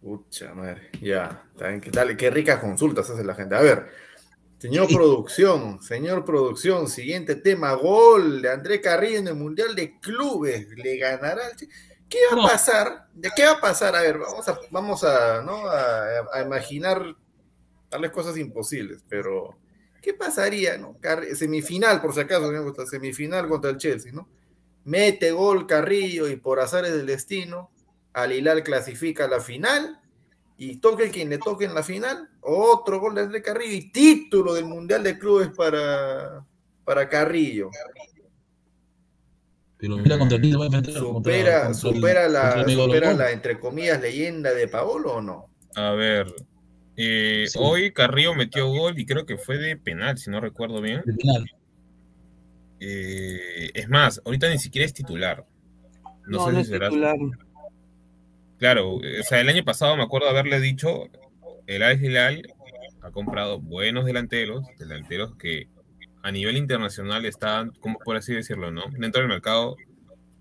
Pucha 0.00 0.54
madre, 0.54 0.90
ya. 1.00 1.42
que- 1.82 1.90
Dale, 1.90 2.16
qué 2.16 2.30
ricas 2.30 2.60
consultas 2.60 3.10
hace 3.10 3.24
la 3.24 3.34
gente. 3.34 3.56
A 3.56 3.60
ver, 3.60 3.86
Señor 4.58 4.88
producción, 4.88 5.82
señor 5.82 6.24
producción, 6.24 6.88
siguiente 6.88 7.36
tema, 7.36 7.74
gol 7.74 8.40
de 8.40 8.50
André 8.50 8.80
Carrillo 8.80 9.18
en 9.18 9.28
el 9.28 9.34
Mundial 9.34 9.74
de 9.74 10.00
Clubes, 10.00 10.68
le 10.76 10.96
ganará. 10.96 11.42
¿Qué 12.08 12.18
va 12.34 12.44
a 12.44 12.48
pasar? 12.48 13.06
¿De 13.12 13.30
qué 13.36 13.44
va 13.44 13.52
a 13.52 13.60
pasar? 13.60 13.94
A 13.94 14.00
ver, 14.00 14.18
vamos 14.18 14.48
a, 14.48 14.58
vamos 14.70 15.04
a, 15.04 15.42
¿no? 15.42 15.68
a, 15.68 16.40
imaginar 16.42 17.14
tales 17.90 18.10
cosas 18.12 18.38
imposibles, 18.38 19.04
pero 19.08 19.56
¿qué 20.06 20.14
pasaría? 20.14 20.78
No? 20.78 20.96
Semifinal, 21.34 22.00
por 22.00 22.14
si 22.14 22.20
acaso, 22.20 22.48
semifinal 22.86 23.48
contra 23.48 23.72
el 23.72 23.76
Chelsea, 23.76 24.12
¿no? 24.12 24.28
Mete 24.84 25.32
gol 25.32 25.66
Carrillo 25.66 26.28
y 26.28 26.36
por 26.36 26.60
azares 26.60 26.92
del 26.92 27.06
destino, 27.06 27.72
Al 28.12 28.32
Hilal 28.32 28.62
clasifica 28.62 29.24
a 29.24 29.28
la 29.28 29.40
final 29.40 30.00
y 30.56 30.76
toque 30.76 31.10
quien 31.10 31.28
le 31.28 31.38
toque 31.38 31.64
en 31.64 31.74
la 31.74 31.82
final, 31.82 32.30
otro 32.40 33.00
gol 33.00 33.16
de 33.16 33.22
André 33.22 33.42
Carrillo 33.42 33.74
y 33.74 33.90
título 33.90 34.54
del 34.54 34.66
Mundial 34.66 35.02
de 35.02 35.18
Clubes 35.18 35.48
para, 35.48 36.46
para 36.84 37.08
Carrillo. 37.08 37.70
Pero 39.76 39.96
mira 39.96 40.20
contra 40.20 40.40
quién 40.40 40.56
va 40.56 40.62
a 40.62 40.66
enfrentar. 40.66 40.94
¿Supera, 40.94 41.74
supera, 41.74 42.28
la, 42.28 42.64
supera 42.64 43.12
la, 43.12 43.32
entre 43.32 43.58
comillas, 43.58 44.00
leyenda 44.00 44.54
de 44.54 44.68
Paolo 44.68 45.14
o 45.14 45.20
no? 45.20 45.50
A 45.74 45.90
ver, 45.90 46.32
eh, 46.96 47.46
hoy 47.56 47.92
Carrillo 47.92 48.34
metió 48.34 48.68
gol 48.68 48.98
y 48.98 49.06
creo 49.06 49.26
que 49.26 49.36
fue 49.36 49.58
de 49.58 49.76
penal, 49.76 50.18
si 50.18 50.30
no 50.30 50.40
recuerdo 50.40 50.80
bien. 50.80 51.02
De 51.04 51.14
penal. 51.14 51.50
Eh, 52.80 53.70
es 53.74 53.88
más, 53.88 54.20
ahorita 54.24 54.48
ni 54.48 54.58
siquiera 54.58 54.86
es 54.86 54.92
titular. 54.92 55.44
No, 56.26 56.50
sé 56.50 56.56
si 56.56 56.70
será. 56.70 56.88
Titular. 56.88 57.16
Claro, 58.58 58.94
o 58.94 59.22
sea, 59.22 59.40
el 59.40 59.48
año 59.48 59.64
pasado 59.64 59.96
me 59.96 60.02
acuerdo 60.02 60.28
haberle 60.28 60.60
dicho, 60.60 61.10
el 61.66 61.82
Al 61.82 62.02
Hilal 62.02 62.42
ha 63.02 63.10
comprado 63.10 63.60
buenos 63.60 64.06
delanteros, 64.06 64.64
delanteros 64.78 65.36
que 65.36 65.68
a 66.22 66.32
nivel 66.32 66.56
internacional 66.56 67.26
estaban, 67.26 67.70
como 67.80 67.98
por 67.98 68.16
así 68.16 68.32
decirlo, 68.32 68.70
¿no? 68.70 68.84
Dentro 68.98 69.20
del 69.20 69.28
mercado 69.28 69.76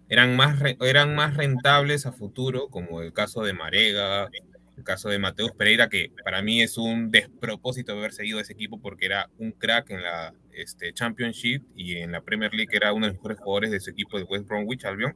eran 0.07 0.35
más, 0.35 0.59
eran 0.81 1.13
más 1.13 1.35
rentables 1.35 2.05
a 2.05 2.13
futuro, 2.13 2.69
como 2.69 3.01
el 3.01 3.11
caso 3.11 3.43
de 3.43 3.53
Marega, 3.53 4.29
el 4.77 4.83
caso 4.83 5.09
de 5.09 5.19
Mateus 5.19 5.51
Pereira, 5.51 5.89
que 5.89 6.11
para 6.23 6.41
mí 6.41 6.61
es 6.61 6.77
un 6.77 7.11
despropósito 7.11 7.93
haber 7.93 8.13
seguido 8.13 8.39
ese 8.39 8.53
equipo 8.53 8.81
porque 8.81 9.05
era 9.05 9.29
un 9.37 9.51
crack 9.51 9.91
en 9.91 10.03
la 10.03 10.33
este, 10.53 10.93
Championship 10.93 11.63
y 11.75 11.97
en 11.97 12.11
la 12.11 12.21
Premier 12.21 12.53
League 12.53 12.75
era 12.75 12.93
uno 12.93 13.05
de 13.05 13.13
los 13.13 13.17
mejores 13.17 13.39
jugadores 13.39 13.71
de 13.71 13.79
su 13.79 13.89
equipo 13.89 14.17
de 14.17 14.23
West 14.23 14.47
Bromwich 14.47 14.85
Albion 14.85 15.15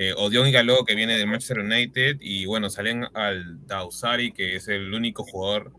eh, 0.00 0.14
Odion 0.16 0.46
y 0.46 0.52
Galó, 0.52 0.84
que 0.84 0.94
viene 0.94 1.18
de 1.18 1.26
Manchester 1.26 1.58
United, 1.58 2.18
y 2.20 2.46
bueno, 2.46 2.70
salen 2.70 3.04
al 3.14 3.66
Dausari, 3.66 4.30
que 4.30 4.54
es 4.54 4.68
el 4.68 4.94
único 4.94 5.24
jugador, 5.24 5.72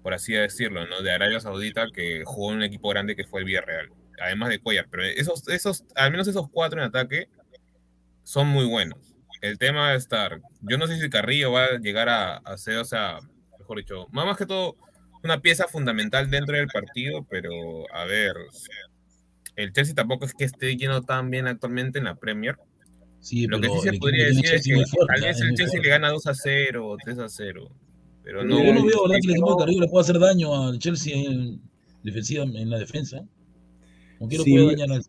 por 0.00 0.14
así 0.14 0.32
decirlo, 0.32 0.86
¿no? 0.86 1.02
de 1.02 1.10
Arabia 1.10 1.40
Saudita 1.40 1.88
que 1.92 2.22
jugó 2.24 2.52
en 2.52 2.58
un 2.58 2.62
equipo 2.62 2.90
grande 2.90 3.16
que 3.16 3.24
fue 3.24 3.40
el 3.40 3.46
Villarreal, 3.46 3.90
además 4.22 4.50
de 4.50 4.60
Cuellar, 4.60 4.86
pero 4.88 5.02
esos, 5.02 5.48
esos, 5.48 5.84
al 5.96 6.12
menos 6.12 6.28
esos 6.28 6.48
cuatro 6.50 6.80
en 6.80 6.86
ataque 6.86 7.28
son 8.22 8.46
muy 8.46 8.64
buenos. 8.64 9.13
El 9.44 9.58
tema 9.58 9.80
va 9.80 9.88
a 9.90 9.94
estar, 9.94 10.40
yo 10.62 10.78
no 10.78 10.86
sé 10.86 10.98
si 10.98 11.10
Carrillo 11.10 11.52
va 11.52 11.64
a 11.64 11.78
llegar 11.78 12.08
a, 12.08 12.36
a 12.36 12.56
ser, 12.56 12.78
o 12.78 12.84
sea, 12.84 13.18
mejor 13.58 13.78
dicho, 13.78 14.06
más 14.10 14.36
que 14.36 14.46
todo, 14.46 14.76
una 15.22 15.40
pieza 15.40 15.68
fundamental 15.68 16.30
dentro 16.30 16.56
del 16.56 16.68
partido, 16.68 17.26
pero 17.28 17.50
a 17.92 18.04
ver, 18.04 18.34
el 19.56 19.72
Chelsea 19.72 19.94
tampoco 19.94 20.24
es 20.24 20.34
que 20.34 20.44
esté 20.44 20.76
lleno 20.76 21.02
tan 21.02 21.30
bien 21.30 21.46
actualmente 21.46 21.98
en 21.98 22.06
la 22.06 22.14
Premier 22.14 22.56
lo 23.48 23.60
que 23.60 23.68
sí 23.70 23.80
se 23.82 23.92
podría 23.94 24.26
decir 24.26 24.54
es 24.54 24.62
que 24.64 24.74
tal 25.06 25.20
vez 25.22 25.40
el 25.40 25.54
Chelsea 25.54 25.80
le 25.80 25.88
gana 25.88 26.10
2 26.10 26.26
a 26.26 26.34
0 26.34 26.86
o 26.86 26.96
3 27.02 27.18
a 27.18 27.28
0. 27.28 27.70
Pero 28.22 28.44
no, 28.44 28.62
yo 28.62 28.74
no 28.74 28.84
veo 28.84 29.02
¿verdad? 29.02 29.18
que 29.22 29.28
el 29.28 29.32
equipo 29.32 29.54
de 29.54 29.60
Carrillo 29.60 29.80
le 29.82 29.88
pueda 29.88 30.02
hacer 30.02 30.18
daño 30.18 30.54
al 30.54 30.78
Chelsea 30.78 31.16
en, 31.16 31.60
defensiva, 32.02 32.44
en 32.44 32.70
la 32.70 32.78
defensa. 32.78 33.22
No 34.20 34.28
quiero 34.28 34.44
si, 34.44 34.52
puede 34.52 34.76
dañar 34.76 35.00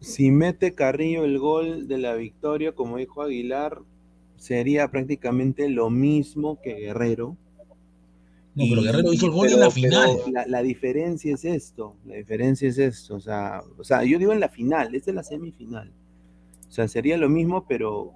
si 0.00 0.30
mete 0.30 0.74
Carrillo 0.74 1.24
el 1.24 1.38
gol 1.38 1.88
de 1.88 1.98
la 1.98 2.14
victoria, 2.14 2.72
como 2.72 2.98
dijo 2.98 3.22
Aguilar, 3.22 3.80
sería 4.36 4.90
prácticamente 4.90 5.68
lo 5.68 5.90
mismo 5.90 6.60
que 6.60 6.74
Guerrero. 6.74 7.36
No, 8.54 8.64
pero 8.68 8.82
Guerrero 8.82 9.12
hizo 9.12 9.26
el 9.26 9.32
gol 9.32 9.48
en 9.48 9.60
la 9.60 9.70
final. 9.70 10.10
La, 10.32 10.46
la, 10.46 10.62
diferencia 10.62 11.34
es 11.34 11.44
esto, 11.44 11.96
la 12.04 12.14
diferencia 12.14 12.68
es 12.68 12.78
esto, 12.78 13.16
o 13.16 13.20
sea, 13.20 13.62
o 13.76 13.82
sea, 13.82 14.04
yo 14.04 14.18
digo 14.18 14.32
en 14.32 14.40
la 14.40 14.48
final, 14.48 14.94
esta 14.94 15.10
es 15.10 15.14
la 15.14 15.24
semifinal. 15.24 15.92
O 16.68 16.70
sea, 16.70 16.88
sería 16.88 17.16
lo 17.16 17.28
mismo, 17.28 17.66
pero 17.66 18.14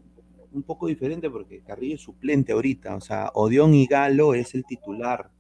un 0.53 0.63
poco 0.63 0.87
diferente 0.87 1.31
porque 1.31 1.61
Carrillo 1.61 1.95
es 1.97 2.01
suplente 2.01 2.53
ahorita. 2.53 2.97
O 2.97 3.01
sea, 3.01 3.31
Odión 3.35 3.75
y 3.75 3.87
Galo 3.87 4.35
es 4.35 4.55
el 4.55 4.65
titular. 4.65 5.31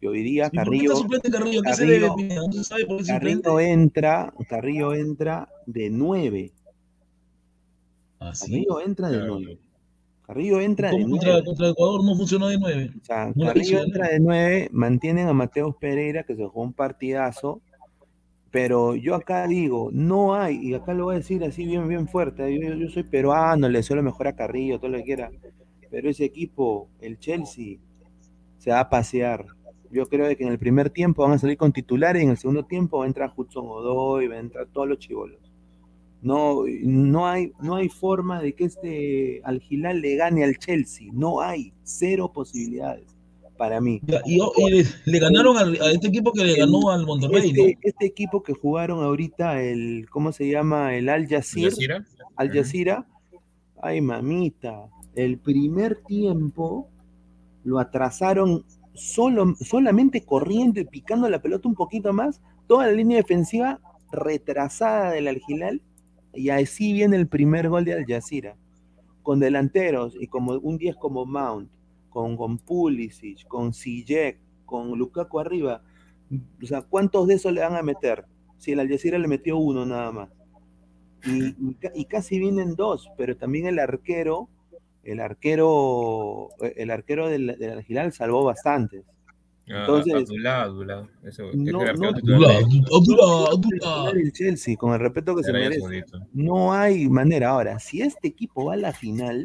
Y 0.00 0.06
hoy 0.06 0.22
día 0.22 0.50
Carrillo. 0.50 0.66
¿Por 0.66 0.80
qué 0.80 0.86
está 0.86 0.96
suplente 0.96 1.30
Carrillo? 1.30 1.62
¿Qué 1.62 1.72
se 1.74 1.86
debe? 1.86 2.08
No 2.08 2.64
sabe 2.64 2.86
por 2.86 2.98
qué 2.98 3.06
Carrillo 3.06 3.60
entra, 3.60 4.32
Carrillo 4.48 4.94
entra 4.94 5.48
de 5.66 5.90
nueve. 5.90 6.52
¿Ah, 8.20 8.34
sí? 8.34 8.50
Carrillo 8.50 8.80
entra 8.80 9.08
de 9.10 9.26
nueve. 9.26 9.58
Carrillo 10.26 10.60
entra 10.60 10.90
de 10.90 11.04
nueve. 11.04 11.44
Contra 11.44 11.68
Ecuador 11.68 12.04
no 12.04 12.16
funcionó 12.16 12.48
de 12.48 12.58
nueve. 12.58 12.90
O 13.00 13.04
sea, 13.04 13.32
Carrillo 13.32 13.82
entra 13.82 14.08
de 14.08 14.20
nueve, 14.20 14.68
mantienen 14.72 15.28
a 15.28 15.32
Mateos 15.32 15.76
Pereira, 15.76 16.24
que 16.24 16.34
se 16.34 16.44
jugó 16.44 16.62
un 16.62 16.72
partidazo, 16.72 17.62
pero 18.50 18.96
yo 18.96 19.14
acá 19.14 19.46
digo, 19.46 19.90
no 19.92 20.34
hay, 20.34 20.56
y 20.56 20.74
acá 20.74 20.94
lo 20.94 21.04
voy 21.04 21.14
a 21.14 21.18
decir 21.18 21.44
así 21.44 21.64
bien, 21.64 21.86
bien 21.88 22.08
fuerte, 22.08 22.58
yo, 22.58 22.88
soy 22.88 23.02
peruano, 23.02 23.68
le 23.68 23.78
deseo 23.78 23.96
lo 23.96 24.02
mejor 24.02 24.28
a 24.28 24.34
Carrillo, 24.34 24.78
todo 24.78 24.90
lo 24.90 24.98
que 24.98 25.04
quiera, 25.04 25.30
pero 25.90 26.10
ese 26.10 26.24
equipo, 26.24 26.88
el 27.00 27.18
Chelsea, 27.18 27.78
se 28.58 28.70
va 28.70 28.80
a 28.80 28.90
pasear. 28.90 29.46
Yo 29.90 30.06
creo 30.06 30.34
que 30.36 30.44
en 30.44 30.50
el 30.50 30.58
primer 30.58 30.90
tiempo 30.90 31.22
van 31.22 31.32
a 31.32 31.38
salir 31.38 31.56
con 31.56 31.72
titulares 31.72 32.22
y 32.22 32.24
en 32.24 32.30
el 32.30 32.36
segundo 32.36 32.64
tiempo 32.64 32.98
va 32.98 33.04
a 33.04 33.08
entrar 33.08 33.32
Hudson 33.34 33.66
Odoy, 33.66 34.28
va 34.28 34.36
a 34.36 34.40
entrar 34.40 34.66
todos 34.72 34.88
los 34.88 34.98
chivolos. 34.98 35.38
No, 36.22 36.64
no, 36.82 37.26
hay, 37.26 37.52
no 37.60 37.76
hay 37.76 37.88
forma 37.88 38.40
de 38.40 38.54
que 38.54 38.64
este 38.64 39.40
Al 39.44 39.62
le 39.70 40.16
gane 40.16 40.44
al 40.44 40.56
Chelsea, 40.58 41.08
no 41.12 41.40
hay, 41.40 41.72
cero 41.84 42.32
posibilidades 42.32 43.16
para 43.56 43.80
mí. 43.80 44.00
Y, 44.24 44.38
le, 45.04 45.18
ganaron 45.18 45.56
a 45.56 45.90
este 45.90 46.08
equipo 46.08 46.32
que 46.32 46.44
le 46.44 46.56
ganó 46.56 46.90
al 46.90 47.06
Monterrey, 47.06 47.50
este, 47.50 47.78
este, 47.82 48.06
equipo 48.06 48.42
que 48.42 48.52
jugaron 48.52 49.02
ahorita, 49.02 49.62
el, 49.62 50.06
¿cómo 50.10 50.32
se 50.32 50.48
llama? 50.48 50.94
El 50.94 51.08
Al 51.08 51.26
Jazeera. 51.26 52.04
Al 52.36 52.50
Jazeera. 52.50 53.06
Ay, 53.80 54.00
mamita. 54.00 54.88
El 55.14 55.38
primer 55.38 56.02
tiempo 56.06 56.88
lo 57.64 57.78
atrasaron 57.78 58.64
solo, 58.96 59.54
solamente 59.60 60.24
corriendo 60.24 60.80
y 60.80 60.84
picando 60.84 61.28
la 61.28 61.40
pelota 61.40 61.68
un 61.68 61.74
poquito 61.74 62.12
más. 62.12 62.40
Toda 62.66 62.86
la 62.86 62.92
línea 62.92 63.18
defensiva 63.18 63.80
retrasada 64.12 65.12
del 65.12 65.28
Algilal. 65.28 65.82
Y 66.32 66.50
así 66.50 66.92
viene 66.92 67.16
el 67.16 67.28
primer 67.28 67.68
gol 67.68 67.84
de 67.84 67.94
Al 67.94 68.04
Jazeera. 68.06 68.56
Con 69.22 69.40
delanteros 69.40 70.16
y 70.20 70.26
como 70.26 70.52
un 70.52 70.78
10 70.78 70.96
como 70.96 71.24
Mount, 71.24 71.70
con, 72.10 72.36
con 72.36 72.58
Pulisic, 72.58 73.46
con 73.48 73.72
Sijek, 73.72 74.38
con 74.64 74.98
Lukaku 74.98 75.38
arriba. 75.38 75.82
O 76.62 76.66
sea, 76.66 76.82
¿cuántos 76.82 77.26
de 77.26 77.34
esos 77.34 77.52
le 77.52 77.62
van 77.62 77.76
a 77.76 77.82
meter? 77.82 78.24
Si 78.58 78.72
el 78.72 78.80
Algeciras 78.80 79.20
le 79.20 79.28
metió 79.28 79.56
uno 79.56 79.86
nada 79.86 80.12
más. 80.12 80.28
Y, 81.94 82.04
casi 82.04 82.38
vienen 82.38 82.76
dos, 82.76 83.10
pero 83.16 83.36
también 83.36 83.66
el 83.66 83.78
arquero, 83.78 84.48
el 85.06 85.20
arquero, 85.20 86.48
el 86.60 86.90
arquero 86.90 87.28
del, 87.28 87.56
del 87.58 88.12
salvó 88.12 88.44
bastantes. 88.44 89.04
Ah, 89.68 89.80
Entonces, 89.80 90.14
Abdullah, 90.14 90.62
Abdullah. 90.62 91.08
Eso, 91.24 91.50
no, 91.54 91.82
el 94.12 94.32
Chelsea, 94.32 94.76
con 94.76 94.92
el 94.94 95.00
respeto 95.00 95.34
que 95.34 95.42
se 95.42 95.52
merece. 95.52 96.04
No 96.32 96.72
hay 96.72 97.08
manera. 97.08 97.50
Ahora, 97.50 97.78
si 97.80 98.00
este 98.00 98.28
equipo 98.28 98.66
va 98.66 98.74
a 98.74 98.76
la 98.76 98.92
final, 98.92 99.44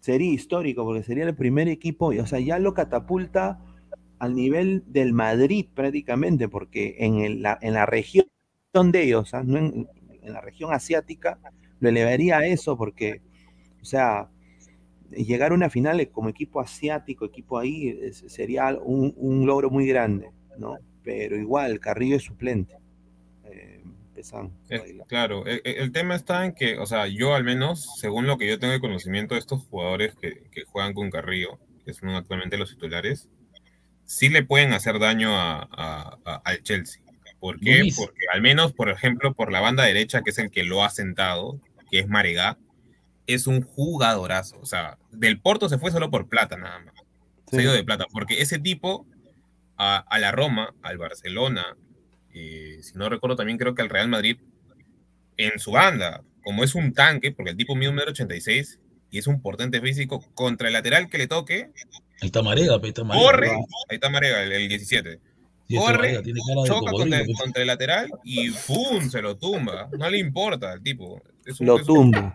sería 0.00 0.32
histórico 0.32 0.84
porque 0.84 1.02
sería 1.02 1.24
el 1.24 1.34
primer 1.34 1.68
equipo, 1.68 2.08
o 2.08 2.26
sea, 2.26 2.40
ya 2.40 2.58
lo 2.58 2.74
catapulta 2.74 3.58
al 4.18 4.34
nivel 4.34 4.84
del 4.86 5.12
Madrid 5.12 5.66
prácticamente, 5.74 6.48
porque 6.48 6.96
en, 6.98 7.42
la, 7.42 7.58
en 7.60 7.74
la 7.74 7.86
región 7.86 8.26
de 8.72 9.02
ellos, 9.02 9.32
no 9.44 9.58
en, 9.58 9.88
la 10.22 10.40
región 10.40 10.72
asiática, 10.72 11.38
lo 11.80 11.90
elevaría 11.90 12.38
a 12.38 12.46
eso 12.46 12.78
porque, 12.78 13.20
o 13.82 13.84
sea, 13.84 14.28
llegar 15.16 15.52
a 15.52 15.54
una 15.54 15.70
final 15.70 16.08
como 16.10 16.28
equipo 16.28 16.60
asiático, 16.60 17.24
equipo 17.24 17.58
ahí, 17.58 17.98
sería 18.12 18.76
un, 18.82 19.14
un 19.16 19.46
logro 19.46 19.70
muy 19.70 19.86
grande, 19.86 20.30
¿no? 20.58 20.78
Pero 21.02 21.36
igual, 21.36 21.80
Carrillo 21.80 22.16
es 22.16 22.22
suplente. 22.22 22.76
Eh, 24.68 24.98
claro, 25.06 25.46
e, 25.46 25.60
e, 25.64 25.82
el, 25.82 25.92
tema 25.92 26.14
está 26.14 26.44
en 26.44 26.54
que, 26.54 26.78
o 26.78 26.86
sea, 26.86 27.06
yo 27.08 27.34
al 27.34 27.44
menos, 27.44 27.98
según 27.98 28.26
lo 28.26 28.38
que 28.38 28.48
yo 28.48 28.58
tengo 28.58 28.72
de 28.72 28.80
conocimiento 28.80 29.34
de 29.34 29.40
estos 29.40 29.64
jugadores 29.64 30.14
que, 30.14 30.64
juegan 30.66 30.94
con 30.94 31.10
Carrillo, 31.10 31.58
que 31.84 31.92
son 31.92 32.10
actualmente 32.10 32.56
los 32.56 32.70
titulares, 32.70 33.28
sí 34.04 34.28
le 34.28 34.44
pueden 34.44 34.72
hacer 34.72 34.98
daño 34.98 35.30
a, 35.32 36.18
al 36.44 36.62
Chelsea. 36.62 37.02
¿Por 37.40 37.60
qué? 37.60 37.88
Porque 37.96 38.24
al 38.32 38.40
menos, 38.40 38.72
por 38.72 38.88
ejemplo, 38.88 39.34
por 39.34 39.52
la 39.52 39.60
banda 39.60 39.84
derecha, 39.84 40.22
que 40.22 40.30
es 40.30 40.38
el 40.38 40.50
que 40.50 40.64
lo 40.64 40.82
ha 40.82 40.90
sentado, 40.90 41.60
que 41.90 41.98
es 41.98 42.08
Maregá, 42.08 42.56
es 43.26 43.46
un 43.46 43.62
jugadorazo. 43.62 44.58
O 44.60 44.66
sea, 44.66 44.98
del 45.10 45.40
Porto 45.40 45.68
se 45.68 45.78
fue 45.78 45.90
solo 45.90 46.10
por 46.10 46.28
plata 46.28 46.56
nada 46.56 46.78
más. 46.80 46.94
Se 47.50 47.58
ha 47.58 47.62
ido 47.62 47.72
de 47.72 47.84
plata, 47.84 48.06
porque 48.12 48.40
ese 48.42 48.58
tipo 48.58 49.06
a, 49.76 49.98
a 49.98 50.18
la 50.18 50.32
Roma, 50.32 50.74
al 50.82 50.98
Barcelona, 50.98 51.76
eh, 52.32 52.78
si 52.82 52.94
no 52.98 53.08
recuerdo 53.08 53.36
también 53.36 53.58
creo 53.58 53.74
que 53.74 53.82
al 53.82 53.88
Real 53.90 54.08
Madrid 54.08 54.38
en 55.36 55.58
su 55.58 55.72
banda, 55.72 56.22
como 56.42 56.64
es 56.64 56.74
un 56.74 56.92
tanque, 56.92 57.32
porque 57.32 57.50
el 57.52 57.56
tipo 57.56 57.74
mide 57.76 57.88
un 57.90 57.94
metro 57.96 58.10
86 58.12 58.78
y 59.10 59.18
es 59.18 59.26
un 59.26 59.40
portente 59.40 59.80
físico, 59.80 60.24
contra 60.34 60.66
el 60.68 60.72
lateral 60.74 61.08
que 61.08 61.18
le 61.18 61.26
toque, 61.28 61.70
Ahí 62.20 62.26
está 62.28 62.42
Marega, 62.42 62.74
ahí 62.82 62.88
está 62.88 63.04
Marega. 63.04 63.24
corre, 63.26 63.50
ahí 63.50 63.94
está 63.96 64.08
Marega, 64.10 64.42
el, 64.42 64.52
el 64.52 64.68
17, 64.68 65.20
Sí, 65.66 65.76
este 65.76 65.78
corre, 65.78 65.96
Marega 65.98 66.22
tiene 66.22 66.40
cara 66.46 66.62
de 66.62 66.68
choca 66.68 66.90
contra, 66.92 67.18
pe. 67.24 67.32
contra 67.34 67.62
el 67.62 67.66
lateral 67.66 68.10
y 68.24 68.50
¡pum! 68.50 69.08
se 69.10 69.22
lo 69.22 69.36
tumba. 69.36 69.88
No 69.98 70.08
le 70.10 70.18
importa 70.18 70.72
al 70.72 70.82
tipo. 70.82 71.22
Es 71.44 71.58
un- 71.60 71.66
Lo 71.66 71.76
es 71.80 71.88
un- 71.88 72.12
tumbo, 72.12 72.34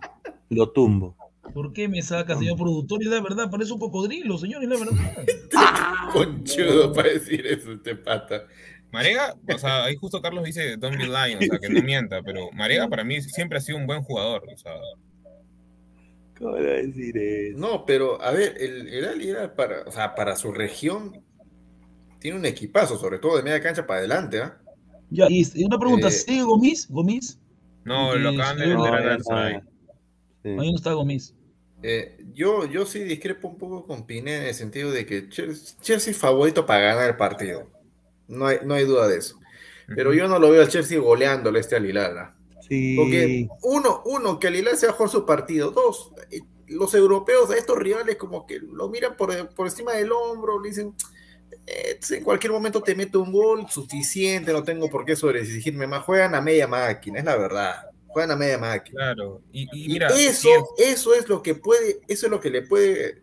lo 0.50 0.72
tumbo. 0.72 1.16
¿Por 1.54 1.74
qué 1.74 1.88
me 1.88 2.02
saca, 2.02 2.38
señor 2.38 2.58
productor? 2.58 3.02
Y 3.02 3.06
la 3.06 3.22
verdad, 3.22 3.50
parece 3.50 3.74
un 3.74 3.80
cocodrilo, 3.80 4.38
señor, 4.38 4.64
y 4.64 4.68
la 4.68 4.78
verdad. 4.78 4.94
Conchudo 6.14 6.94
para 6.94 7.10
decir 7.10 7.46
eso, 7.48 7.72
este 7.74 7.96
pata. 7.96 8.46
Marega, 8.92 9.36
o 9.54 9.58
sea, 9.58 9.86
ahí 9.86 9.96
justo 9.96 10.22
Carlos 10.22 10.44
dice 10.44 10.78
Don't 10.78 10.98
be 10.98 11.06
lying, 11.06 11.38
o 11.38 11.42
sea, 11.42 11.60
que 11.60 11.70
no 11.70 11.82
mienta, 11.82 12.22
pero 12.24 12.52
Marega 12.52 12.88
para 12.88 13.04
mí 13.04 13.22
siempre 13.22 13.58
ha 13.58 13.62
sido 13.62 13.78
un 13.78 13.86
buen 13.88 14.02
jugador, 14.04 14.44
o 14.52 14.58
sea, 14.58 14.74
¿Cómo 16.38 16.56
a 16.56 16.60
decir 16.62 17.18
eso? 17.18 17.58
No, 17.60 17.86
pero 17.86 18.22
a 18.22 18.32
ver, 18.32 18.56
el, 18.60 18.88
el 18.88 19.06
Ali 19.06 19.30
era 19.30 19.54
para, 19.56 19.82
o 19.84 19.92
sea, 19.92 20.16
para 20.16 20.36
su 20.36 20.52
región 20.52 21.22
tiene 22.20 22.38
un 22.38 22.46
equipazo, 22.46 22.98
sobre 22.98 23.20
todo 23.20 23.38
de 23.38 23.44
media 23.44 23.62
cancha 23.62 23.86
para 23.86 24.00
adelante, 24.00 24.40
¿ah? 24.42 24.58
Ya, 25.10 25.28
y 25.30 25.44
y 25.54 25.64
una 25.66 25.78
pregunta, 25.78 26.08
Eh, 26.08 26.12
¿sigue 26.12 26.44
Gomis? 26.44 26.88
¿Gomis? 26.90 27.40
no, 27.84 28.16
lo 28.16 28.30
acaban 28.30 28.58
de 28.58 28.64
Sí, 28.66 28.70
vender 28.70 29.20
No, 29.28 29.36
a. 29.36 29.64
Sí. 30.44 30.50
Ahí 30.50 30.72
no 30.72 30.78
está 30.78 30.94
Gomis. 30.94 31.34
Eh, 31.82 32.18
yo, 32.34 32.66
yo 32.66 32.86
sí 32.86 33.00
discrepo 33.04 33.48
un 33.48 33.58
poco 33.58 33.84
con 33.86 34.06
Pineda 34.06 34.42
en 34.42 34.48
el 34.48 34.54
sentido 34.54 34.92
de 34.92 35.06
que 35.06 35.30
Chelsea, 35.30 35.78
Chelsea 35.82 36.12
es 36.12 36.18
favorito 36.18 36.66
para 36.66 36.82
ganar 36.82 37.10
el 37.10 37.18
partido. 37.18 37.68
No 38.28 38.48
hay, 38.48 38.58
no 38.66 38.74
hay 38.74 38.86
duda 38.86 39.08
de 39.08 39.18
eso. 39.18 39.40
Pero 39.96 40.14
yo 40.14 40.28
no 40.28 40.40
lo 40.40 40.52
veo 40.52 40.62
al 40.62 40.70
Chelsea 40.70 41.00
goleándole 41.00 41.60
a 41.60 41.62
este 41.62 41.76
Al 41.76 41.86
Hilal, 41.86 42.18
¿ah? 42.18 42.36
Sí. 42.68 42.96
Porque 42.96 43.48
uno, 43.64 44.04
uno, 44.06 44.40
que 44.40 44.48
Al 44.48 44.56
Hilal 44.56 44.78
se 44.78 44.88
bajó 44.88 45.08
su 45.08 45.26
partido. 45.26 45.72
Dos, 45.72 46.12
eh, 46.32 46.42
los 46.68 46.94
europeos 46.94 47.50
a 47.50 47.58
estos 47.58 47.78
rivales 47.78 48.16
como 48.18 48.46
que 48.46 48.60
lo 48.60 48.90
miran 48.90 49.18
por, 49.18 49.50
por 49.56 49.68
encima 49.68 49.94
del 49.94 50.12
hombro, 50.12 50.62
le 50.62 50.70
dicen, 50.70 50.94
"Eh, 51.66 52.00
en 52.12 52.24
cualquier 52.24 52.54
momento 52.54 52.84
te 52.84 52.94
meto 52.94 53.22
un 53.22 53.32
gol, 53.32 53.68
suficiente, 53.70 54.54
no 54.54 54.64
tengo 54.64 54.90
por 54.90 55.06
qué 55.06 55.16
sobreexigirme 55.16 55.88
más. 55.88 56.04
Juegan 56.04 56.36
a 56.36 56.42
media 56.42 56.68
máquina, 56.68 57.20
es 57.20 57.26
la 57.26 57.36
verdad. 57.38 57.90
Juegan 58.10 58.32
a 58.32 58.36
media 58.36 58.58
máquina. 58.58 58.96
Claro, 58.98 59.42
y, 59.52 59.68
y 59.72 59.86
Y 59.86 59.88
mira, 59.94 60.08
eso, 60.10 60.50
sí, 60.78 60.84
eso 60.84 61.14
es 61.14 61.30
lo 61.30 61.42
que 61.42 61.56
puede, 61.56 62.00
eso 62.08 62.26
es 62.26 62.32
lo 62.32 62.40
que 62.40 62.50
le 62.50 62.62
puede, 62.64 63.22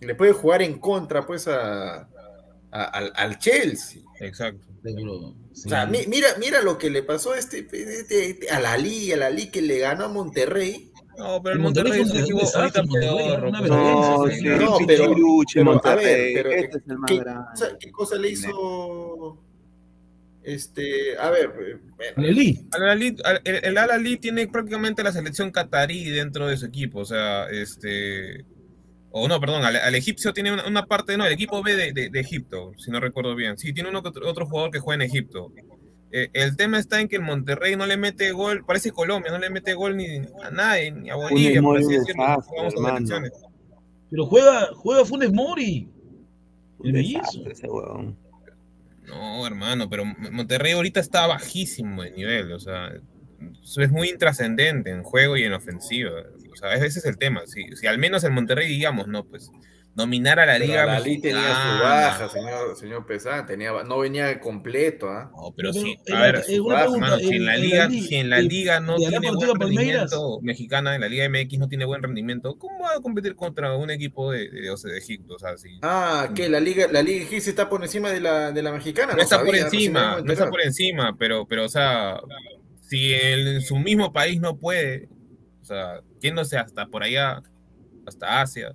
le 0.00 0.14
puede 0.14 0.32
jugar 0.32 0.62
en 0.62 0.78
contra, 0.78 1.26
pues, 1.26 1.46
a, 1.48 2.00
a- 2.00 2.08
al, 2.70 3.12
al 3.16 3.38
Chelsea. 3.38 4.02
exacto. 4.20 4.66
Sí. 4.84 5.66
O 5.66 5.68
sea, 5.68 5.86
mi- 5.86 6.06
mira, 6.06 6.28
mira 6.38 6.62
lo 6.62 6.78
que 6.78 6.88
le 6.88 7.02
pasó 7.02 7.32
a 7.32 7.38
este, 7.38 7.58
este- 7.72 8.30
este- 8.30 8.50
a 8.50 8.60
la 8.60 8.76
Liga, 8.78 9.16
a 9.16 9.18
la 9.18 9.30
Liga 9.30 9.50
que 9.50 9.62
le 9.62 9.78
ganó 9.80 10.04
a 10.04 10.08
Monterrey. 10.08 10.92
No, 11.18 11.42
pero 11.42 11.56
el 11.56 11.60
Monterrey 11.60 12.00
Monterrey 12.00 12.00
es 12.02 12.06
un 12.06 12.12
fue 12.12 12.18
un 12.18 12.24
equipo 12.24 12.38
desastre, 12.46 12.82
No, 12.84 13.60
pero- 14.86 15.14
Luche, 15.14 15.64
pero, 15.64 15.80
a 15.84 15.94
ver, 15.96 16.30
pero, 16.34 16.50
este 16.52 16.78
es 16.78 16.82
el 16.86 16.98
más 16.98 17.10
¿qué, 17.10 17.24
sea, 17.56 17.76
¿qué 17.78 17.90
cosa 17.90 18.14
le 18.16 18.30
hizo? 18.30 19.42
Este, 20.48 21.16
a 21.18 21.28
ver, 21.30 21.52
eh. 21.60 21.76
Al-Ahly- 22.70 23.20
al- 23.24 23.40
el, 23.44 23.64
el 23.64 23.76
Al-Ahly 23.78 24.16
tiene 24.16 24.46
prácticamente 24.48 25.02
la 25.02 25.12
selección 25.12 25.50
catarí 25.50 26.04
dentro 26.10 26.46
de 26.46 26.56
su 26.56 26.66
equipo, 26.66 27.00
o 27.00 27.04
sea, 27.04 27.48
este... 27.50 28.44
O 29.10 29.26
no, 29.28 29.40
perdón, 29.40 29.64
al, 29.64 29.76
al 29.76 29.94
egipcio 29.94 30.32
tiene 30.32 30.52
una, 30.52 30.66
una 30.66 30.86
parte, 30.86 31.16
no, 31.16 31.26
el 31.26 31.32
equipo 31.32 31.62
B 31.62 31.76
de, 31.76 31.92
de- 31.92 32.08
de 32.10 32.20
Egipto, 32.20 32.72
si 32.78 32.90
no 32.90 32.98
recuerdo 33.00 33.34
bien. 33.34 33.58
Sí, 33.58 33.72
tiene 33.72 33.88
uno 33.90 33.98
otro, 34.00 34.28
otro 34.28 34.46
jugador 34.46 34.70
que 34.70 34.78
juega 34.80 35.02
en 35.02 35.10
Egipto. 35.10 35.52
Eh, 36.12 36.28
el 36.32 36.56
tema 36.56 36.78
está 36.78 37.00
en 37.00 37.08
que 37.08 37.16
el 37.16 37.22
Monterrey 37.22 37.76
no 37.76 37.84
le 37.86 37.96
mete 37.98 38.30
gol, 38.32 38.64
parece 38.66 38.90
Colombia, 38.92 39.30
no 39.30 39.38
le 39.38 39.50
mete 39.50 39.74
gol 39.74 39.96
ni 39.98 40.06
a 40.42 40.50
nadie, 40.50 40.92
ni 40.92 41.10
a 41.10 41.16
Bolivia, 41.16 41.60
por 41.62 41.76
así 41.78 41.92
decirlo. 41.92 42.22
selecciones. 42.96 43.32
Pero 44.10 44.24
juega, 44.26 44.68
juega 44.74 45.04
Funes 45.04 45.30
Mori. 45.32 45.88
El 46.84 46.92
desastre 46.92 47.52
ese 47.52 47.66
huevón. 47.66 48.16
No, 49.08 49.46
hermano, 49.46 49.88
pero 49.88 50.04
Monterrey 50.04 50.72
ahorita 50.72 51.00
está 51.00 51.26
bajísimo 51.26 52.02
de 52.02 52.10
nivel, 52.10 52.52
o 52.52 52.60
sea, 52.60 52.92
es 53.76 53.90
muy 53.90 54.10
intrascendente 54.10 54.90
en 54.90 55.02
juego 55.02 55.36
y 55.36 55.44
en 55.44 55.54
ofensiva. 55.54 56.12
O 56.52 56.56
sea, 56.56 56.74
ese 56.74 56.86
es 56.98 57.04
el 57.06 57.16
tema. 57.16 57.46
Si, 57.46 57.64
si 57.76 57.86
al 57.86 57.98
menos 57.98 58.22
el 58.24 58.32
Monterrey, 58.32 58.68
digamos, 58.68 59.08
no, 59.08 59.24
pues, 59.24 59.50
dominar 59.94 60.38
a 60.38 60.46
la 60.46 60.52
pero 60.54 60.66
liga. 60.66 60.86
la 60.86 61.00
Liga 61.00 61.22
tenía 61.22 61.40
su 61.42 61.48
mexicana. 61.48 61.80
baja, 61.82 62.28
señor, 62.28 62.76
señor 62.76 63.06
Pesán, 63.06 63.46
tenía, 63.46 63.72
no 63.82 63.98
venía 63.98 64.38
completo, 64.38 65.08
¿ah? 65.10 65.30
No, 65.34 65.52
pero 65.56 65.72
Pero, 65.72 65.84
sí, 65.84 65.98
en 66.06 66.14
a 66.14 66.18
la- 66.20 66.24
ver, 66.26 66.34
baja, 66.36 66.46
pregunta, 66.46 66.84
hermano, 66.84 67.18
si 67.18 67.34
en 67.34 67.44
la 67.46 67.56
liga, 67.56 67.90
si 67.90 68.14
en 68.14 68.30
la 68.30 68.40
liga 68.40 68.78
no 68.80 68.96
tiene 68.96 69.18
buen 69.30 69.58
Palmeiras, 69.58 69.58
rendimiento 70.12 70.40
mexicana, 70.42 70.94
en 70.94 71.00
la 71.00 71.08
liga 71.08 71.28
MX 71.28 71.58
no 71.58 71.68
tiene 71.68 71.84
buen 71.84 72.00
rendimiento, 72.02 72.56
¿cómo 72.58 72.84
va 72.84 72.94
a 72.96 73.00
competir 73.00 73.34
contra 73.34 73.74
un 73.76 73.90
equipo 73.90 74.30
de, 74.30 74.48
de, 74.48 74.98
Egipto? 74.98 75.34
O 75.34 75.38
sea, 75.40 75.56
si, 75.56 75.78
Ah, 75.82 76.30
que 76.34 76.48
la 76.48 76.60
Liga, 76.60 76.86
la 76.92 77.02
Liga 77.02 77.24
egipcia 77.24 77.50
está 77.50 77.68
por 77.68 77.82
encima 77.82 78.10
de 78.10 78.20
la, 78.20 78.52
de 78.52 78.62
la 78.62 78.70
mexicana. 78.70 79.14
no 79.14 79.22
está 79.22 79.38
por 79.38 79.48
sabía, 79.48 79.62
encima, 79.64 80.20
no 80.24 80.32
está 80.32 80.48
por 80.48 80.62
encima, 80.62 81.16
pero, 81.18 81.46
pero, 81.48 81.64
o 81.64 81.68
sea, 81.68 82.20
si 82.82 83.12
en 83.14 83.60
su 83.62 83.76
mismo 83.78 84.12
país 84.12 84.40
no 84.40 84.56
puede, 84.58 85.08
o 85.60 85.64
sea, 85.64 86.00
yéndose 86.20 86.56
hasta 86.56 86.86
por 86.86 87.02
allá, 87.02 87.42
hasta 88.06 88.40
Asia, 88.40 88.74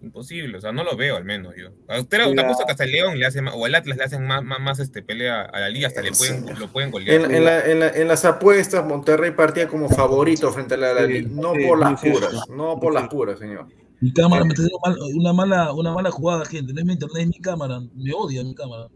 imposible, 0.00 0.58
o 0.58 0.60
sea, 0.60 0.70
no 0.72 0.84
lo 0.84 0.96
veo 0.96 1.16
al 1.16 1.24
menos 1.24 1.54
yo. 1.56 1.70
A 1.88 2.00
usted 2.00 2.18
te 2.18 2.28
Mira. 2.30 2.42
apuesto 2.42 2.64
que 2.64 2.70
hasta 2.72 2.84
el 2.84 2.92
León 2.92 3.18
le 3.18 3.26
hace 3.26 3.42
más, 3.42 3.54
o 3.56 3.66
el 3.66 3.74
Atlas 3.74 3.96
le 3.98 4.04
hacen 4.04 4.26
más, 4.26 4.44
más, 4.44 4.60
más, 4.60 4.78
este, 4.78 5.02
pelea 5.02 5.42
a 5.42 5.60
la 5.60 5.68
liga, 5.68 5.88
hasta 5.88 6.02
le 6.02 6.12
pueden, 6.12 6.46
lo 6.58 6.68
pueden 6.68 6.90
golear. 6.90 7.20
En, 7.24 7.34
en 7.34 7.44
la- 7.44 7.60
en 7.66 7.80
la- 7.80 7.88
en 7.90 8.06
las 8.08 8.24
apuestas, 8.24 8.84
Monterrey 8.86 9.32
partía 9.32 9.66
como 9.68 9.88
favorito 9.88 10.52
frente 10.52 10.74
a 10.74 10.76
la, 10.76 10.94
la 10.94 11.02
Liga. 11.02 11.28
No 11.32 11.52
sí, 11.54 11.66
por 11.66 11.78
las 11.78 12.00
puras, 12.00 12.48
no 12.48 12.78
por 12.78 12.94
las 12.94 13.08
puras, 13.08 13.38
señor. 13.38 13.66
Mi 14.00 14.12
cámara 14.12 14.44
me 14.44 14.50
está 14.50 14.62
haciendo 14.62 14.78
mal- 14.84 14.98
una, 15.16 15.32
mala, 15.32 15.72
una 15.72 15.92
mala 15.92 16.10
jugada, 16.12 16.44
gente. 16.44 16.72
No 16.72 16.78
es 16.78 16.86
mi 16.86 16.92
internet, 16.92 17.22
es 17.22 17.26
mi 17.28 17.40
cámara. 17.40 17.80
Me 17.96 18.12
odia 18.12 18.44
mi 18.44 18.54
cámara. 18.54 18.86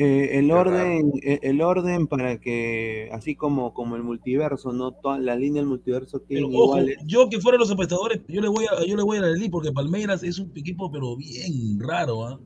Eh, 0.00 0.38
el 0.38 0.52
orden, 0.52 1.10
eh, 1.24 1.40
el 1.42 1.60
orden 1.60 2.06
para 2.06 2.38
que, 2.38 3.08
así 3.10 3.34
como, 3.34 3.74
como 3.74 3.96
el 3.96 4.04
multiverso, 4.04 4.72
no 4.72 4.92
todas 4.92 5.20
las 5.20 5.36
líneas 5.40 5.64
del 5.64 5.70
multiverso 5.70 6.18
ojo, 6.18 6.24
iguales. 6.28 6.98
yo 7.04 7.28
que 7.28 7.40
fuera 7.40 7.58
los 7.58 7.68
apostadores, 7.68 8.20
yo 8.28 8.40
le 8.40 8.46
voy 8.46 8.66
a, 8.66 8.86
yo 8.86 8.96
le 8.96 9.02
voy 9.02 9.18
a 9.18 9.22
la 9.22 9.30
Lelí 9.30 9.48
porque 9.48 9.72
Palmeiras 9.72 10.22
es 10.22 10.38
un 10.38 10.52
equipo 10.54 10.88
pero 10.92 11.16
bien 11.16 11.80
raro, 11.80 12.28
¿ah? 12.28 12.38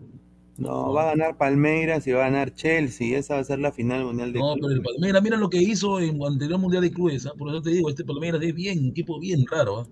No, 0.57 0.95
va 0.95 1.03
a 1.03 1.07
ganar 1.11 1.37
Palmeiras 1.37 2.07
y 2.07 2.13
va 2.13 2.21
a 2.21 2.31
ganar 2.31 2.55
Chelsea. 2.55 3.19
Esa 3.19 3.35
va 3.35 3.41
a 3.41 3.45
ser 3.45 3.59
la 3.59 3.73
final 3.73 4.07
mundial 4.07 4.33
de 4.33 4.39
No, 4.39 4.55
pero 4.55 4.69
el. 4.69 4.81
Palmeiras, 4.81 5.23
mira 5.23 5.37
lo 5.37 5.51
que 5.51 5.59
hizo 5.59 6.01
en 6.01 6.17
el 6.17 6.27
anterior 6.27 6.59
Mundial 6.59 6.83
de 6.83 6.91
Clubes, 6.91 7.27
¿ah? 7.27 7.33
Por 7.37 7.51
eso 7.51 7.61
te 7.61 7.71
digo, 7.71 7.91
este 7.91 8.05
Palmeiras 8.05 8.41
es 8.43 8.55
bien, 8.55 8.79
un 8.79 8.89
equipo 8.89 9.21
bien 9.21 9.45
raro, 9.51 9.81
¿ah? 9.81 9.89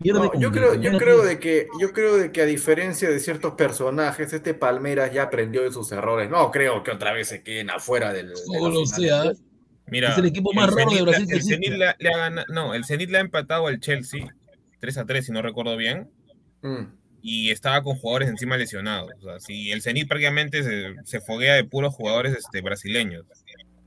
No, 0.00 0.38
yo 0.38 0.52
creo, 0.52 0.74
yo 0.74 0.98
creo 0.98 1.22
que- 1.22 1.28
de 1.28 1.38
que, 1.40 1.68
yo 1.80 1.92
creo 1.92 2.16
de 2.18 2.30
que 2.30 2.42
a 2.42 2.44
diferencia 2.44 3.08
de 3.08 3.18
ciertos 3.18 3.54
personajes, 3.54 4.32
este 4.32 4.52
Palmeras 4.54 5.12
ya 5.12 5.24
aprendió 5.24 5.62
de 5.62 5.72
sus 5.72 5.90
errores. 5.92 6.28
No 6.30 6.50
creo 6.50 6.82
que 6.82 6.90
otra 6.90 7.12
vez 7.12 7.28
se 7.28 7.42
queden 7.42 7.70
afuera 7.70 8.12
del. 8.12 8.28
de 8.28 9.10
¿ah? 9.12 9.32
Mira, 9.88 10.12
Es 10.12 10.18
el 10.18 10.26
equipo 10.26 10.52
más 10.52 10.72
raro 10.74 10.90
de 10.90 11.02
Brasil 11.02 11.26
El. 11.30 11.42
Zenit 11.42 11.70
le, 11.70 11.94
le 11.98 12.08
ha 12.10 12.16
ganado, 12.16 12.46
no, 12.52 12.74
el 12.74 12.84
Zenit 12.84 13.08
le 13.08 13.18
ha 13.18 13.20
empatado 13.20 13.68
al 13.68 13.78
Chelsea 13.80 14.26
3 14.80 14.98
a 14.98 15.06
3, 15.06 15.24
si 15.26 15.32
no 15.32 15.42
recuerdo 15.42 15.76
bien, 15.76 16.10
Mm. 16.62 16.86
y 17.22 17.50
estaba 17.50 17.82
con 17.82 17.96
jugadores 17.96 18.28
encima 18.28 18.56
lesionados. 18.56 19.10
O 19.20 19.22
sea, 19.22 19.40
si 19.40 19.70
el 19.72 19.82
Zenit 19.82 20.08
prácticamente 20.08 20.62
se, 20.64 20.94
se 21.04 21.20
foguea 21.20 21.54
de 21.54 21.64
puros 21.64 21.94
jugadores 21.94 22.36
este, 22.36 22.60
brasileños. 22.60 23.24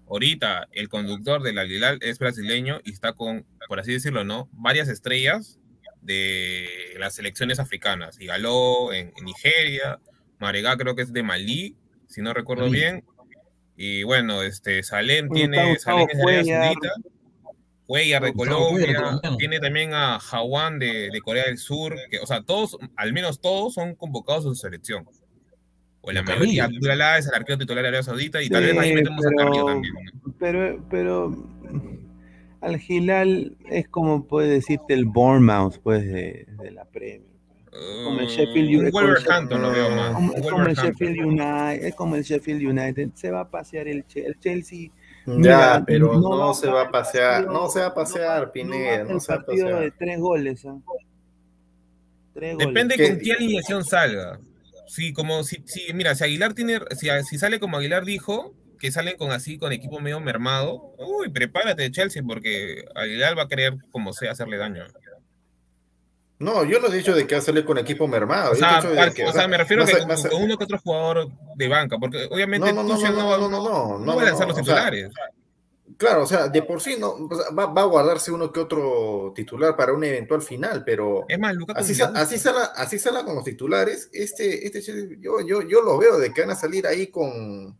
Ahorita 0.09 0.67
el 0.71 0.89
conductor 0.89 1.43
del 1.43 1.59
Aguilar 1.59 1.97
es 2.01 2.17
brasileño 2.17 2.79
y 2.83 2.93
está 2.93 3.13
con, 3.13 3.45
por 3.67 3.79
así 3.79 3.91
decirlo, 3.93 4.23
¿no? 4.23 4.49
Varias 4.53 4.87
estrellas 4.87 5.59
de 6.01 6.67
las 6.97 7.15
selecciones 7.15 7.59
africanas. 7.59 8.19
Igaló 8.19 8.93
en, 8.93 9.13
en 9.17 9.25
Nigeria, 9.25 9.99
Maregá 10.39 10.77
creo 10.77 10.95
que 10.95 11.01
es 11.03 11.13
de 11.13 11.23
Malí, 11.23 11.75
si 12.07 12.21
no 12.21 12.33
recuerdo 12.33 12.69
bien. 12.69 13.03
Y 13.75 14.03
bueno, 14.03 14.41
este 14.43 14.83
Salem 14.83 15.29
tiene 15.29 15.77
Salem 15.77 16.07
es 16.09 16.17
de 16.17 16.23
Arabia 16.23 16.41
Cuellar. 16.43 16.63
Saudita, 16.73 16.89
Cuellar 17.85 18.23
de 18.23 18.33
Colombia, 18.33 19.19
tiene 19.37 19.59
también 19.59 19.93
a 19.93 20.19
Jawan 20.19 20.77
de, 20.79 21.09
de 21.11 21.21
Corea 21.21 21.45
del 21.45 21.57
Sur, 21.57 21.95
que, 22.11 22.19
o 22.19 22.25
sea, 22.27 22.43
todos, 22.43 22.77
al 22.95 23.13
menos 23.13 23.41
todos 23.41 23.73
son 23.73 23.95
convocados 23.95 24.45
a 24.45 24.49
su 24.49 24.55
selección. 24.55 25.07
O 26.01 26.11
la 26.11 26.21
mayoría. 26.23 26.65
Abdullah 26.65 27.17
es 27.17 27.27
el 27.27 27.33
arquero 27.35 27.57
titular 27.57 27.81
de 27.83 27.89
Arabia 27.89 28.03
Saudita 28.03 28.41
y 28.41 28.49
tal 28.49 28.63
Sí, 28.63 28.69
vez 28.71 28.79
ahí 28.79 28.93
metemos 28.93 29.25
a 29.25 29.29
Carrillo 29.29 29.53
pero- 29.53 29.65
también. 29.65 29.93
¿no? 29.95 30.35
Pero, 30.39 30.85
pero 30.89 31.49
Al 32.61 32.81
Hilal 32.85 33.55
es 33.69 33.87
como 33.87 34.25
puede 34.27 34.49
decirte 34.49 34.93
el 34.93 35.05
Bournemouth, 35.05 35.77
pues, 35.81 36.03
de, 36.05 36.45
de 36.61 36.71
la 36.71 36.85
Premier. 36.85 37.29
Como 38.03 38.19
el 38.19 38.27
Sheffield 38.27 38.69
Un 38.69 38.75
United. 38.77 38.91
Wolverhampton 38.91 39.61
lo 39.61 39.71
veo 39.71 39.89
más. 39.91 40.13
Como, 40.13 40.31
un 40.33 40.37
es 40.39 40.49
como 40.49 40.65
el. 40.65 40.75
Sheffield 40.75 41.17
United, 41.25 41.85
es 41.85 41.95
como 41.95 42.15
el 42.15 42.23
Sheffield 42.23 42.61
United, 42.67 43.09
se 43.13 43.31
va 43.31 43.41
a 43.41 43.49
pasear 43.49 43.87
el, 43.87 44.05
Che- 44.07 44.25
el 44.25 44.39
Chelsea. 44.39 44.89
Ya, 45.25 45.35
Mira, 45.35 45.83
pero 45.85 46.19
no 46.19 46.53
se 46.55 46.67
va 46.67 46.83
a 46.83 46.91
pasear, 46.91 47.43
partido- 47.45 47.53
no 47.53 47.69
se 47.69 47.79
va 47.81 47.85
a 47.85 47.93
pasear, 47.93 48.41
no 48.47 48.51
Pineda, 48.51 49.03
va 49.03 49.09
a 49.09 49.13
no 49.13 49.19
se 49.19 49.31
va 49.31 49.35
a 49.39 49.45
partido 49.45 49.67
de 49.67 49.73
pasear. 49.73 49.93
tres 49.99 50.19
goles. 50.19 50.61
Tres 52.33 52.53
goles. 52.55 52.67
Depende 52.67 52.95
¿Qué? 52.95 53.09
con 53.09 53.19
qué 53.19 53.31
alineación 53.33 53.83
salga. 53.85 54.39
Sí, 54.87 55.13
como 55.13 55.43
si, 55.43 55.61
si 55.65 55.93
mira, 55.93 56.15
si 56.15 56.23
Aguilar 56.23 56.53
tiene, 56.55 56.79
si, 56.97 57.07
si 57.29 57.37
sale 57.37 57.59
como 57.59 57.77
Aguilar 57.77 58.05
dijo, 58.05 58.53
que 58.79 58.91
salen 58.91 59.17
con 59.17 59.31
así, 59.31 59.57
con 59.57 59.71
equipo 59.73 59.99
medio 59.99 60.19
mermado, 60.19 60.93
uy, 60.97 61.29
prepárate 61.29 61.91
Chelsea, 61.91 62.23
porque 62.25 62.85
Aguilar 62.95 63.37
va 63.37 63.43
a 63.43 63.47
querer 63.47 63.75
como 63.91 64.13
sea 64.13 64.31
hacerle 64.31 64.57
daño. 64.57 64.85
No, 66.39 66.63
yo 66.63 66.79
no 66.79 66.87
he 66.87 66.95
dicho 66.95 67.13
de 67.13 67.27
que 67.27 67.35
va 67.35 67.39
a 67.39 67.43
salir 67.43 67.65
con 67.65 67.77
equipo 67.77 68.07
mermado. 68.07 68.53
O 68.53 68.55
sea, 68.55 68.81
yo 68.81 68.87
he 68.87 68.91
dicho 68.93 69.05
de 69.05 69.13
que, 69.13 69.25
o 69.25 69.31
sea, 69.33 69.47
me 69.49 69.57
refiero 69.57 69.83
a 69.83 69.85
que 69.85 70.05
más 70.05 70.25
con 70.25 70.41
uno 70.41 70.57
que 70.57 70.63
otro 70.63 70.79
jugador 70.79 71.27
de 71.55 71.67
banca, 71.67 71.97
porque 71.99 72.27
obviamente 72.31 72.71
No, 72.71 72.81
no, 72.81 72.97
no, 72.97 73.11
no, 73.11 73.27
va- 73.27 73.37
no, 73.37 73.49
no, 73.49 73.61
no, 73.61 73.99
no 73.99 74.15
va 74.15 74.21
a 74.21 74.25
lanzar 74.25 74.47
los 74.47 74.55
no, 74.55 74.63
o 74.63 74.65
sea, 74.65 74.75
titulares. 74.75 75.11
Claro, 75.97 76.23
o 76.23 76.25
sea, 76.25 76.47
de 76.47 76.61
por 76.63 76.79
sí 76.79 76.95
no, 76.97 77.27
va, 77.27 77.65
va 77.65 77.81
a 77.81 77.85
guardarse 77.85 78.31
uno 78.31 78.53
que 78.53 78.61
otro 78.61 79.33
titular 79.35 79.75
para 79.75 79.91
un 79.91 80.01
eventual 80.05 80.41
final, 80.41 80.85
pero 80.85 81.25
es 81.27 81.37
más, 81.37 81.53
Lukaku 81.55 81.77
así, 81.81 81.89
ni 81.91 81.95
sa- 81.97 82.03
le 82.05 82.09
gusta. 82.11 82.21
así, 82.21 82.37
salga, 82.37 82.63
así 82.77 82.99
salga 82.99 83.25
con 83.25 83.35
los 83.35 83.43
titulares. 83.43 84.09
Este, 84.13 84.65
este 84.65 84.81
yo, 85.19 85.41
yo, 85.45 85.61
yo 85.63 85.81
lo 85.81 85.97
veo 85.97 86.17
de 86.19 86.31
que 86.33 86.39
van 86.39 86.51
a 86.51 86.55
salir 86.55 86.87
ahí 86.87 87.07
con, 87.07 87.77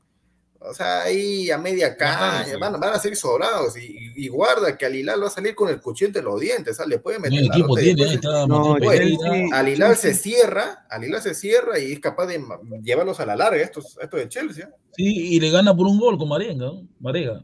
o 0.61 0.73
sea, 0.73 1.03
ahí 1.03 1.49
a 1.51 1.57
media 1.57 1.95
caña, 1.95 2.19
Guardándose. 2.43 2.57
van, 2.57 2.79
van 2.79 2.93
a 2.93 2.99
salir 2.99 3.15
sobrados 3.17 3.77
y, 3.77 4.11
y- 4.15 4.27
guarda 4.27 4.77
que 4.77 4.85
al 4.85 4.95
Hilal 4.95 5.23
va 5.23 5.27
a 5.27 5.31
salir 5.31 5.55
con 5.55 5.69
el 5.69 5.79
cuchillo 5.79 6.07
entre 6.07 6.21
los 6.21 6.39
dientes, 6.39 6.73
o 6.73 6.75
sea, 6.75 6.85
le 6.85 6.99
puede 6.99 7.17
meter 7.19 7.41
la 7.41 7.47
equipo 7.47 7.67
rota 7.69 7.81
y 7.81 7.85
tiene, 7.85 8.03
ahí 8.03 8.09
después- 8.11 8.33
está 8.33 8.47
No, 8.47 8.57
Mateo 8.59 8.71
Oye, 8.89 8.97
Pereira. 8.99 9.17
Chelsea- 9.31 9.57
Al 9.57 9.69
Hilal 9.69 9.95
se 9.95 10.13
cierra, 10.13 10.85
al 10.89 11.03
Hilal 11.05 11.21
se 11.21 11.33
cierra 11.33 11.79
y 11.79 11.91
es 11.93 11.99
capaz 11.99 12.25
de 12.27 12.43
llevarlos 12.83 13.19
a 13.19 13.25
la 13.25 13.35
larga, 13.35 13.61
estos, 13.61 13.97
estos 14.01 14.19
de 14.19 14.27
Chelsea. 14.29 14.69
Sí, 14.95 15.35
y 15.35 15.39
le 15.39 15.49
gana 15.49 15.75
por 15.75 15.87
un 15.87 15.99
gol 15.99 16.17
con 16.17 16.27
Marenga, 16.29 16.65
¿no? 16.65 16.87
Marega. 16.99 17.43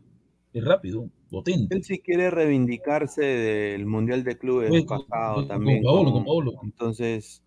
Es 0.53 0.63
rápido, 0.63 1.09
potente. 1.29 1.73
Chelsea 1.75 1.97
quiere 2.03 2.29
reivindicarse 2.31 3.21
del 3.23 3.85
Mundial 3.85 4.23
de 4.23 4.37
Clubes 4.37 4.69
pasado 4.85 5.33
fue 5.35 5.41
con 5.43 5.47
también. 5.47 5.83
Paolo, 5.83 6.03
con- 6.05 6.13
con 6.13 6.25
Paolo. 6.25 6.53
Entonces, 6.63 7.41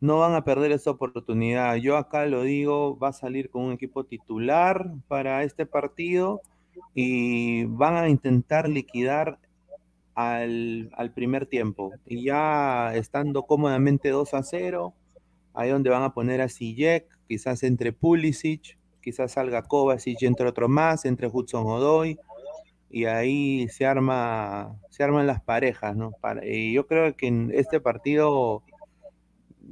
no 0.00 0.18
van 0.18 0.34
a 0.34 0.44
perder 0.44 0.72
esa 0.72 0.90
oportunidad. 0.90 1.76
Yo 1.76 1.96
acá 1.96 2.26
lo 2.26 2.42
digo, 2.42 2.98
va 2.98 3.08
a 3.08 3.12
salir 3.12 3.50
con 3.50 3.64
un 3.64 3.72
equipo 3.72 4.04
titular 4.04 4.92
para 5.08 5.44
este 5.44 5.66
partido 5.66 6.40
y 6.94 7.64
van 7.64 7.96
a 7.96 8.08
intentar 8.08 8.68
liquidar 8.68 9.38
al, 10.14 10.90
al 10.96 11.12
primer 11.12 11.46
tiempo. 11.46 11.92
Y 12.06 12.24
ya 12.24 12.94
estando 12.94 13.42
cómodamente 13.44 14.08
2 14.08 14.34
a 14.34 14.42
0, 14.42 14.94
ahí 15.54 15.70
donde 15.70 15.90
van 15.90 16.02
a 16.02 16.14
poner 16.14 16.40
a 16.40 16.48
Sijek, 16.48 17.06
quizás 17.28 17.62
entre 17.62 17.92
Pulisic, 17.92 18.78
quizás 19.02 19.32
salga 19.32 19.62
Kovacic 19.62 20.22
entre 20.22 20.48
otro 20.48 20.68
más, 20.68 21.04
entre 21.04 21.28
Hudson 21.28 21.66
Odoy, 21.66 22.18
y 22.90 23.04
ahí 23.04 23.68
se 23.68 23.86
arma, 23.86 24.76
se 24.90 25.04
arman 25.04 25.26
las 25.26 25.40
parejas, 25.42 25.94
¿no? 25.96 26.12
Y 26.42 26.72
yo 26.72 26.86
creo 26.86 27.14
que 27.16 27.28
en 27.28 27.52
este 27.54 27.80
partido 27.80 28.64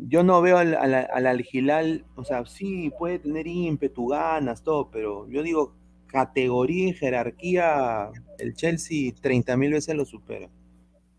yo 0.07 0.23
no 0.23 0.41
veo 0.41 0.59
al, 0.59 0.75
al, 0.75 0.95
al 0.95 2.05
o 2.15 2.25
sea, 2.25 2.47
sí, 2.47 2.93
puede 2.99 3.19
tener 3.19 3.47
ímpetu, 3.47 4.09
ganas, 4.09 4.63
todo, 4.63 4.91
pero 4.91 5.29
yo 5.29 5.43
digo, 5.43 5.75
categoría 6.07 6.89
y 6.89 6.93
jerarquía, 6.95 8.11
el 8.39 8.55
Chelsea 8.55 9.13
30 9.21 9.57
mil 9.57 9.73
veces 9.73 9.95
lo 9.95 10.05
supera. 10.05 10.49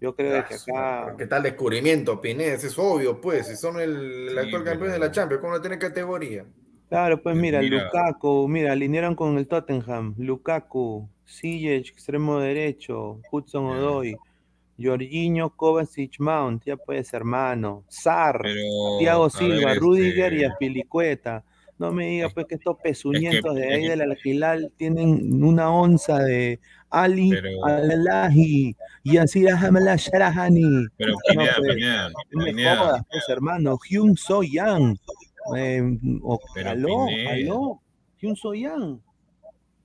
Yo 0.01 0.15
creo 0.15 0.45
que 0.45 0.53
acá... 0.55 1.13
¿Qué 1.17 1.27
tal 1.27 1.43
descubrimiento, 1.43 2.21
Pinés? 2.21 2.63
Es 2.63 2.79
obvio, 2.79 3.19
pues, 3.19 3.47
si 3.47 3.57
son 3.57 3.81
el, 3.81 4.29
el 4.29 4.29
Sí, 4.29 4.37
actual 4.37 4.63
campeón 4.63 4.91
de 4.93 4.99
la 4.99 5.11
Champions, 5.11 5.41
¿cómo 5.41 5.53
no 5.53 5.61
tiene 5.61 5.77
categoría? 5.77 6.45
Claro, 6.87 7.21
pues 7.21 7.33
Pues 7.33 7.41
mira, 7.41 7.59
mira. 7.59 7.83
Lukaku, 7.83 8.47
mira, 8.47 8.71
alinearon 8.71 9.13
con 9.15 9.37
el 9.37 9.47
Tottenham, 9.47 10.15
Lukaku, 10.17 11.07
Ziyech, 11.27 11.89
extremo 11.91 12.39
derecho, 12.39 13.19
Hudson 13.29 14.03
Ya. 14.03 14.17
Jorginho, 14.81 15.49
Kovacic, 15.55 16.19
Mount, 16.19 16.63
ya 16.65 16.77
puedes 16.77 17.11
hermano, 17.13 17.83
Sar, 17.89 18.41
Thiago 18.99 19.29
Silva, 19.29 19.71
ver, 19.71 19.79
Rudiger 19.79 20.33
y 20.33 20.37
este, 20.37 20.45
Aspilicueta. 20.47 21.43
No 21.77 21.91
me 21.93 22.07
digas 22.07 22.27
Es- 22.29 22.33
pues 22.33 22.45
que 22.47 22.55
estos 22.55 22.77
pezuñentos 22.83 23.55
de 23.55 23.67
es 23.67 23.73
ahí 23.75 23.81
que- 23.83 23.89
del 23.89 24.01
Algilal 24.01 24.71
tienen 24.77 25.43
una 25.43 25.71
onza 25.71 26.19
de 26.19 26.59
Ali 26.89 27.29
Pero- 27.29 27.63
Alahi 27.65 28.75
y 29.03 29.17
así 29.17 29.41
la 29.41 29.95
Sharahani. 29.95 30.87
Pero 30.97 31.13
No, 31.13 31.17
Pineda, 31.29 31.55
pues, 31.57 31.77
no 32.31 32.39
me 32.43 32.45
Pineda, 32.51 32.77
jodas, 32.77 33.01
pues 33.11 33.23
hermano, 33.29 33.77
Hyun 33.89 34.17
So 34.17 34.43
Yang. 34.43 34.97
Eh, 35.55 35.81
o- 36.21 36.39
aló, 36.65 37.07
aló, 37.29 37.81
Hyun 38.17 38.35
So 38.35 38.53
Yang. 38.53 38.99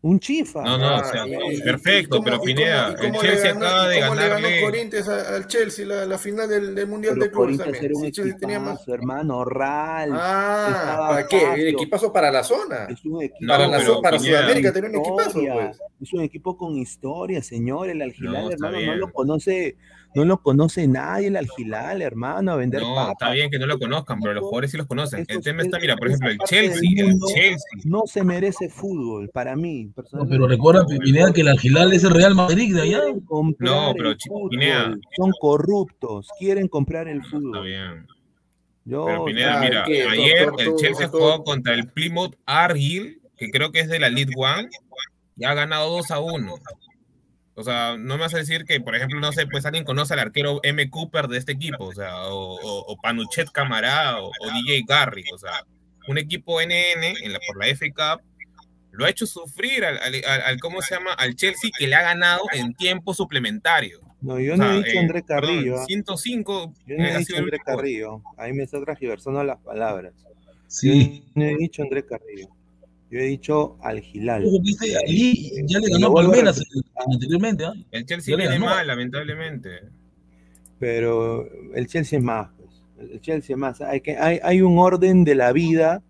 Un 0.07 0.21
chifa. 0.21 0.61
No, 0.63 0.77
no, 0.77 0.87
Ah, 0.87 1.01
o 1.03 1.05
sea, 1.11 1.27
y- 1.27 1.63
perfecto, 1.63 2.17
y 2.17 2.19
cómo- 2.19 2.25
pero 2.25 2.41
Pineda, 2.43 2.95
el 3.01 3.13
Chelsea 3.15 3.55
ganó- 3.55 3.67
acaba 3.67 3.89
de 3.89 4.01
cómo 4.01 4.15
le 4.15 4.21
ganó 4.29 4.35
ganarle. 4.35 4.61
Corinthians 4.61 5.09
al 5.09 5.47
Chelsea 5.47 5.87
la, 5.87 6.05
la 6.05 6.19
final 6.19 6.47
del, 6.47 6.75
del 6.75 6.87
Mundial 6.87 7.15
Pero 7.15 7.25
de 7.25 7.31
Clubes 7.31 7.45
Corinthians 7.57 7.73
también. 7.73 7.85
era 7.91 7.95
un 7.99 8.05
Sí, 8.05 8.13
Chelsea 8.13 8.37
tenía 8.37 8.61
más. 8.61 8.75
equipazo, 8.75 8.95
hermano, 8.95 9.45
Ral. 9.47 10.11
Ah, 10.13 11.07
¿para 11.09 11.27
qué? 11.27 11.55
El 11.55 11.69
equipazo 11.69 12.13
para 12.13 12.31
la 12.31 12.45
zona. 12.45 12.85
Es 12.91 13.03
un 13.07 13.23
equipo 13.23 13.49
Para, 13.49 13.65
No, 13.65 13.73
la 13.73 13.79
pero 13.79 13.95
zo- 13.97 14.03
para 14.03 14.19
Pineda, 14.19 14.39
Sudamérica 14.41 14.73
tenía 14.75 14.91
un 14.91 14.97
equipazo, 14.97 15.41
pues. 15.41 15.79
Es 16.03 16.13
un 16.13 16.21
equipo 16.21 16.57
con 16.59 16.77
historia, 16.77 17.43
señor. 17.43 17.89
El 17.89 18.03
Algilal, 18.03 18.33
No, 18.45 18.51
hermano, 18.51 18.73
no 18.77 18.79
bien. 18.83 19.01
lo 19.01 19.11
conoce, 19.11 19.77
no 20.15 20.25
lo 20.25 20.39
conoce 20.43 20.87
nadie 20.87 21.29
el 21.29 21.37
Algilal, 21.37 22.03
hermano, 22.03 22.53
a 22.53 22.57
vender 22.57 22.81
No, 22.83 22.95
papas. 22.95 23.13
está 23.13 23.31
bien 23.33 23.51
que 23.51 23.59
no 23.59 23.67
lo 23.67 23.79
conozcan, 23.79 24.21
pero 24.21 24.35
los 24.35 24.43
jugadores 24.45 24.71
sí 24.71 24.77
los 24.77 24.87
conocen. 24.87 25.25
Eso 25.29 25.39
El 25.39 25.45
tema 25.45 25.63
está, 25.63 25.77
es- 25.79 25.83
mira, 25.83 25.97
por 25.97 26.09
ejemplo, 26.09 26.31
el 26.31 26.39
Chelsea, 26.47 26.91
el 26.99 27.09
mundo 27.09 27.27
Chelsea. 27.35 27.81
No 27.85 28.03
se 28.07 28.23
merece 28.25 28.69
fútbol, 28.69 29.29
para 29.31 29.57
mí, 29.57 29.91
No, 30.13 30.27
pero 30.29 30.47
recuerda, 30.47 30.85
Pineda, 30.87 31.33
que 31.33 31.41
el 31.41 31.49
Algilal 31.49 31.93
es 31.93 32.05
el 32.05 32.11
Real 32.11 32.35
Madrid 32.35 32.75
de 32.75 32.83
allá. 32.83 33.01
No, 33.59 33.93
pero 33.97 34.15
Pineda. 34.51 34.97
son 35.17 35.33
corruptos, 35.41 36.29
quieren 36.39 36.69
comprar 36.69 37.09
el 37.09 37.19
Está 37.19 37.31
fútbol. 37.31 37.65
bien. 37.65 38.07
Yo, 38.87 39.07
Pero 39.07 39.25
Pineda, 39.25 39.61
mira, 39.61 39.85
¿qué? 39.87 40.03
ayer 40.03 40.47
Doctor, 40.47 40.67
el 40.69 40.77
Chelsea 40.77 41.07
doctor. 41.07 41.21
jugó 41.37 41.45
contra 41.45 41.73
el 41.75 41.89
Plymouth 41.89 42.35
Argyle, 42.45 43.19
que 43.37 43.51
creo 43.51 43.73
que 43.73 43.81
es 43.81 43.89
de 43.89 43.99
la 43.99 44.11
League 44.11 44.33
One, 44.37 44.69
y 45.39 45.45
ha 45.45 45.55
ganado 45.55 45.91
2 45.91 46.11
a 46.11 46.21
1. 46.21 46.55
O 47.57 47.63
sea, 47.63 47.97
no 47.97 48.15
me 48.17 48.23
vas 48.23 48.35
a 48.35 48.39
decir 48.39 48.65
que, 48.65 48.81
por 48.81 48.97
ejemplo, 48.97 49.21
no 49.21 49.31
sé, 49.33 49.47
pues 49.47 49.65
alguien 49.65 49.85
conoce 49.85 50.13
al 50.15 50.19
arquero 50.21 50.61
M. 50.65 50.91
Cooper 50.91 51.29
de 51.29 51.39
este 51.39 51.53
equipo, 51.53 51.85
o 51.85 51.93
sea, 51.95 52.27
o, 52.27 52.55
o- 52.61 52.85
o 52.93 52.97
Panuchet 53.01 53.49
Camará, 53.51 54.21
o, 54.21 54.27
o 54.29 54.51
DJ 54.53 54.83
Garrick, 54.89 55.27
o 55.33 55.39
sea, 55.39 55.65
un 56.09 56.19
equipo 56.19 56.61
NN 56.61 56.73
en 57.23 57.33
la, 57.33 57.39
por 57.47 57.57
la 57.65 57.67
FA 57.75 57.87
Cup 58.19 58.25
lo 58.91 59.05
ha 59.05 59.11
hecho 59.11 59.27
sufrir 59.27 59.85
al, 59.85 59.99
al- 59.99 60.23
al- 60.27 60.43
al- 60.43 60.61
¿cómo 60.61 60.81
se 60.83 60.95
llama? 60.97 61.13
Al 61.15 61.35
Chelsea 61.37 61.71
que 61.79 61.87
le 61.87 61.95
ha 61.97 62.03
ganado 62.03 62.43
en 62.53 62.75
tiempo 62.75 63.15
suplementario. 63.15 64.01
no, 64.21 64.39
yo 64.41 64.55
O 64.55 64.57
no 64.57 64.65
sea, 64.65 64.75
he 64.75 64.77
dicho 64.79 64.91
eh, 64.97 64.99
André 64.99 65.23
perdón, 65.23 65.41
Carrillo. 65.57 65.77
¿ah? 65.81 65.85
105 65.87 66.75
Yo 66.87 66.97
no 66.97 67.05
he 67.07 67.19
dicho 67.19 67.37
André. 67.37 67.59
Carrillo. 67.65 68.23
Ahí 68.37 68.53
me 68.53 68.63
está 68.65 68.81
transgiversando 68.83 69.43
las 69.45 69.59
palabras. 69.61 70.13
Sí. 70.69 71.25
Yo 71.27 71.31
no 71.37 71.45
he 71.45 71.57
dicho 71.57 71.83
André 71.83 72.05
Carrillo. 72.05 72.49
Yo 73.15 73.21
he 73.21 73.27
dicho 73.27 73.77
al 73.81 74.01
Gilal. 74.01 74.43
Ya 74.43 75.79
le 75.79 75.89
ganó 75.89 76.13
Palmeras 76.13 76.61
anteriormente, 77.07 77.65
¿ah? 77.65 77.73
El 77.93 78.05
Chelsea 78.07 78.35
viene 78.37 78.55
ganó. 78.55 78.67
mal, 78.67 78.85
lamentablemente. 78.89 79.71
Pero 80.81 81.47
el 81.75 81.87
Chelsea 81.87 82.19
es 82.19 82.25
más. 82.25 82.51
pues. 82.57 82.83
El 83.13 83.21
Chelsea 83.21 83.55
es 83.55 83.61
más. 83.61 83.81
Hay, 83.81 84.01
que, 84.01 84.17
hay, 84.17 84.41
hay 84.43 84.63
un 84.63 84.79
orden 84.79 85.23
de 85.23 85.37
la 85.37 85.53
vida 85.53 86.03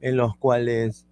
en 0.00 0.16
los 0.16 0.36
cuales 0.36 1.06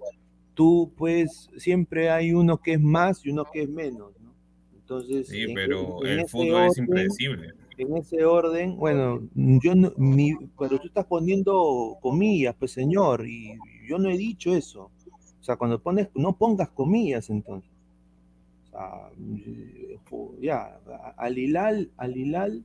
tú, 0.55 0.93
pues, 0.97 1.49
siempre 1.57 2.11
hay 2.11 2.33
uno 2.33 2.59
que 2.59 2.73
es 2.73 2.81
más 2.81 3.25
y 3.25 3.31
uno 3.31 3.45
que 3.53 3.63
es 3.63 3.69
menos. 3.69 4.11
¿no? 4.21 4.33
Entonces, 4.75 5.29
Sí, 5.29 5.43
en- 5.43 5.55
pero 5.55 6.05
en 6.05 6.19
el 6.21 6.29
fútbol 6.29 6.67
es 6.67 6.79
impredecible. 6.79 7.53
en 7.79 7.97
ese 7.99 8.25
orden, 8.25 8.77
bueno, 8.77 9.21
yo 9.35 9.77
no, 9.77 9.93
mi- 9.97 10.35
pero 10.59 10.81
tú 10.81 10.89
estás 10.89 11.05
poniendo 11.05 11.97
comillas, 12.01 12.57
pues 12.59 12.73
señor, 12.73 13.29
y 13.29 13.53
yo 13.89 13.99
no 13.99 14.11
he 14.11 14.17
dicho 14.19 14.53
eso. 14.57 14.91
O 15.47 15.53
sea, 15.55 15.55
cuando 15.55 15.81
pones, 15.81 16.09
no 16.17 16.37
pongas 16.37 16.71
comillas 16.71 17.31
entonces. 17.31 17.71
O 18.65 18.71
sea, 18.71 19.13
ya, 20.41 20.81
al 21.17 21.39
Hilal, 21.39 21.93
al 21.97 22.17
Hilal, 22.17 22.65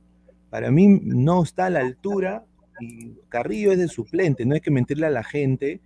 para 0.50 0.72
mí 0.72 0.88
no 0.88 1.44
está 1.44 1.66
a 1.66 1.70
la 1.70 1.78
altura, 1.78 2.44
y 2.80 3.12
Carrillo 3.28 3.70
es 3.70 3.78
de 3.78 3.86
suplente, 3.86 4.44
no 4.44 4.54
hay 4.56 4.60
que 4.60 4.72
mentirle 4.72 5.06
a 5.06 5.10
la 5.10 5.22
gente 5.22 5.80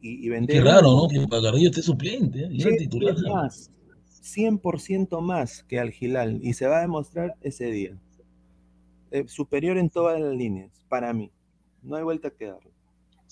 y, 0.00 0.26
y 0.26 0.28
vender. 0.28 0.56
Qué 0.56 0.68
raro, 0.68 0.90
¿no? 0.90 1.06
Que 1.06 1.24
para 1.28 1.42
Carrillo 1.42 1.70
esté 1.70 1.82
suplente, 1.82 2.40
¿eh? 2.40 2.48
Y 2.50 2.60
Sí, 2.62 2.76
titular. 2.78 3.14
es 3.14 3.22
más, 3.22 3.70
100% 4.20 5.20
más 5.20 5.62
que 5.62 5.78
al 5.78 5.92
Gilal 5.92 6.40
y 6.42 6.54
se 6.54 6.66
va 6.66 6.78
a 6.78 6.80
demostrar 6.80 7.36
ese 7.42 7.66
día. 7.70 7.96
Eh, 9.12 9.28
superior 9.28 9.78
en 9.78 9.88
todas 9.88 10.20
las 10.20 10.34
líneas, 10.34 10.84
para 10.88 11.12
mí. 11.12 11.30
No 11.80 11.94
hay 11.94 12.02
vuelta 12.02 12.30
que 12.30 12.46
darle. 12.46 12.73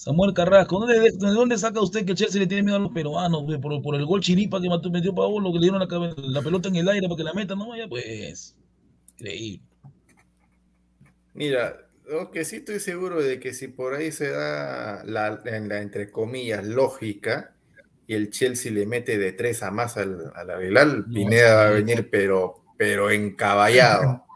Samuel 0.03 0.35
Carrasco, 0.35 0.81
¿dónde, 0.81 0.99
de 1.13 1.31
dónde 1.31 1.57
saca 1.57 1.81
usted 1.81 2.05
que 2.05 2.17
Chelsea 2.17 2.41
le 2.41 2.49
tiene 2.49 2.65
miedo 2.65 2.77
a 2.77 2.81
los 2.81 2.91
peruanos? 2.91 3.45
Por, 3.61 3.81
por 3.83 3.95
el 3.95 4.05
gol 4.05 4.21
chiripa 4.21 4.61
que 4.61 4.69
mató- 4.69 4.91
metió 4.91 5.15
Paolo, 5.15 5.53
que 5.53 5.61
le 5.61 5.71
dieron 5.71 5.79
la, 5.79 6.15
la 6.17 6.43
pelota 6.43 6.69
en 6.69 6.75
el 6.77 6.89
aire 6.89 7.07
para 7.07 7.17
que 7.19 7.23
la 7.23 7.33
metan, 7.33 7.57
no, 7.59 7.77
ya 7.77 7.87
pues. 7.87 8.57
Increíble. 9.17 9.63
Mira, 11.35 11.87
lo 12.09 12.33
que 12.33 12.45
sí 12.45 12.57
estoy 12.57 12.81
seguro 12.81 13.23
de 13.23 13.39
que 13.39 13.55
si 13.55 13.69
por 13.69 13.95
ahí 13.95 14.11
se 14.11 14.31
da 14.31 15.05
la, 15.05 15.41
en 15.45 15.69
la 15.69 15.81
entre 15.81 16.11
comillas 16.11 16.67
lógica 16.67 17.55
y 18.09 18.15
el 18.15 18.31
Chelsea 18.31 18.73
le 18.73 18.87
mete 18.87 19.19
de 19.19 19.33
tres 19.33 19.63
a 19.63 19.71
más 19.71 19.97
al, 19.97 20.33
al 20.35 20.51
Aguilar, 20.51 21.07
No, 21.07 21.15
Pineda 21.15 21.55
va 21.55 21.69
a 21.69 21.71
venir 21.71 22.09
pero, 22.11 22.65
pero 22.77 23.09
encaballado. 23.11 24.25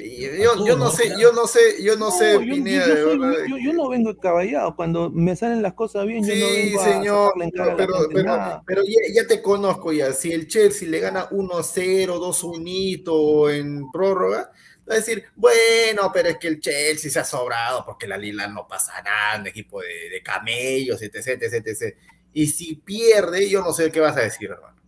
Yo, 0.00 0.66
yo, 0.66 0.76
no 0.76 0.90
sé, 0.90 1.14
yo 1.18 1.32
no 1.32 1.46
sé, 1.46 1.82
yo 1.82 1.96
no, 1.96 2.10
sé, 2.10 2.32
yo, 2.32 2.64
yo, 2.64 3.58
yo, 3.58 3.72
no 3.72 3.88
vengo 3.88 4.16
caballado, 4.18 4.74
cuando 4.74 5.10
me 5.10 5.36
salen 5.36 5.62
las 5.62 5.74
cosas 5.74 6.06
bien, 6.06 6.24
yo 6.24 6.34
no 6.34 6.52
vengo 6.52 6.84
señor, 6.84 7.32
a 7.36 7.76
pero, 7.76 7.76
pero, 7.76 8.08
pero, 8.12 8.62
pero 8.66 8.82
ya, 8.84 9.26
te 9.26 9.42
conozco 9.42 9.92
ya, 9.92 10.12
si 10.12 10.32
el 10.32 10.48
Chelsea 10.48 10.88
le 10.88 11.00
gana 11.00 11.28
1-0, 11.28 12.06
2-1 12.06 13.54
en 13.54 13.90
prórroga, 13.90 14.50
va 14.88 14.94
a 14.94 14.96
decir, 14.96 15.24
bueno, 15.36 16.10
pero 16.12 16.30
es 16.30 16.38
que 16.38 16.48
el 16.48 16.60
Chelsea 16.60 17.10
se 17.10 17.20
ha 17.20 17.24
sobrado 17.24 17.84
porque 17.84 18.06
la 18.06 18.16
Lila 18.16 18.48
no 18.48 18.66
pasa 18.66 19.02
nada, 19.02 19.40
un 19.40 19.46
equipo 19.46 19.80
de, 19.80 20.08
de 20.10 20.22
camellos, 20.22 21.02
etc, 21.02 21.42
etc, 21.42 21.66
etc. 21.66 21.96
Y 22.32 22.46
si 22.46 22.76
pierde, 22.76 23.48
yo 23.48 23.60
no 23.60 23.72
sé 23.72 23.90
qué 23.92 24.00
vas 24.00 24.16
a 24.16 24.22
decir, 24.22 24.50
hermano. 24.50 24.79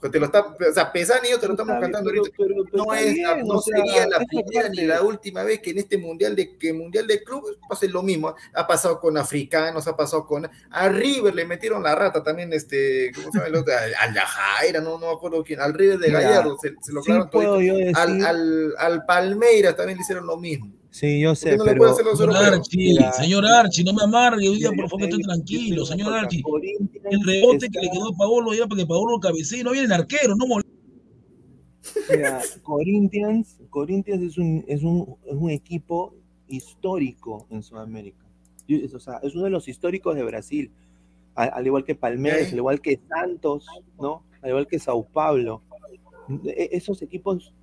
Porque 0.00 0.12
te 0.12 0.20
lo 0.20 0.26
está, 0.26 0.40
o 0.40 0.72
sea, 0.72 0.92
te 0.92 1.00
lo 1.00 1.52
estamos 1.52 1.80
cantando 1.80 2.10
ahorita. 2.10 2.30
no, 2.72 2.94
es, 2.94 3.16
no 3.44 3.60
sería 3.60 4.06
la 4.06 4.18
primera 4.18 4.68
ni 4.68 4.82
la 4.82 5.02
última 5.02 5.42
vez 5.42 5.60
que 5.60 5.70
en 5.70 5.78
este 5.78 5.98
mundial 5.98 6.36
de 6.36 6.56
que 6.56 6.72
mundial 6.72 7.06
de 7.06 7.24
clubes 7.24 7.56
pase 7.68 7.88
lo 7.88 8.02
mismo. 8.02 8.34
Ha 8.54 8.66
pasado 8.66 9.00
con 9.00 9.16
africanos, 9.16 9.88
ha 9.88 9.96
pasado 9.96 10.26
con 10.26 10.48
a 10.70 10.88
River 10.88 11.34
le 11.34 11.44
metieron 11.44 11.82
la 11.82 11.94
rata 11.94 12.22
también, 12.22 12.52
este, 12.52 13.10
¿cómo 13.14 13.32
se 13.32 13.38
llama 13.38 13.48
el 13.48 13.56
otro? 13.56 13.74
Al 13.98 14.14
Yajaira, 14.14 14.80
no, 14.80 14.98
no 14.98 15.06
me 15.06 15.12
acuerdo 15.12 15.42
quién, 15.42 15.60
al 15.60 15.74
River 15.74 15.98
de 15.98 16.10
Gallardo 16.10 16.56
se, 16.60 16.70
lo 16.92 17.02
sí 17.02 17.12
todo. 17.30 17.58
Al, 17.94 18.24
al, 18.24 18.74
al 18.78 19.04
Palmeiras 19.04 19.74
también 19.74 19.98
le 19.98 20.02
hicieron 20.02 20.26
lo 20.26 20.36
mismo. 20.36 20.72
Sí, 20.98 21.20
yo 21.20 21.32
sé, 21.36 21.56
no 21.56 21.64
pero... 21.64 21.94
Señor 21.94 22.36
Archie, 22.36 22.98
señor 23.12 23.46
Archie, 23.46 23.84
no 23.84 23.92
me 23.92 24.02
amargue, 24.02 24.48
hoy 24.48 24.58
día 24.58 24.72
por 24.72 24.88
favor 24.88 25.04
estoy 25.04 25.22
tranquilo, 25.22 25.86
señor 25.86 26.12
Archie. 26.12 26.42
El 27.08 27.24
rebote 27.24 27.70
que 27.70 27.78
le 27.78 27.88
quedó 27.88 28.08
a 28.08 28.16
Paolo 28.16 28.52
era 28.52 28.66
porque 28.66 28.84
Paolo 28.84 29.20
cabecea 29.20 29.60
y 29.60 29.62
no 29.62 29.70
viene 29.70 29.86
el 29.86 29.92
arquero, 29.92 30.34
no 30.34 30.44
Mira, 32.10 32.42
Corinthians, 32.64 33.60
Corinthians 33.70 34.24
es 34.24 34.38
un, 34.38 34.64
es, 34.66 34.82
un, 34.82 35.16
es 35.24 35.34
un 35.34 35.50
equipo 35.50 36.16
histórico 36.48 37.46
en 37.48 37.62
Sudamérica. 37.62 38.26
O 38.92 38.98
sea, 38.98 39.20
es 39.22 39.36
uno 39.36 39.44
de 39.44 39.50
los 39.50 39.68
históricos 39.68 40.16
de 40.16 40.24
Brasil, 40.24 40.72
al, 41.36 41.64
igual 41.64 41.84
que 41.84 41.94
Palmeiras, 41.94 42.50
al 42.50 42.58
igual 42.58 42.80
que 42.80 42.98
Santos, 43.08 43.68
¿no? 44.00 44.24
Al 44.42 44.48
igual 44.50 44.66
que 44.66 44.80
Sao 44.80 45.04
Paulo. 45.04 45.62
E, 46.44 46.70
esos 46.72 47.02
equipos 47.02 47.54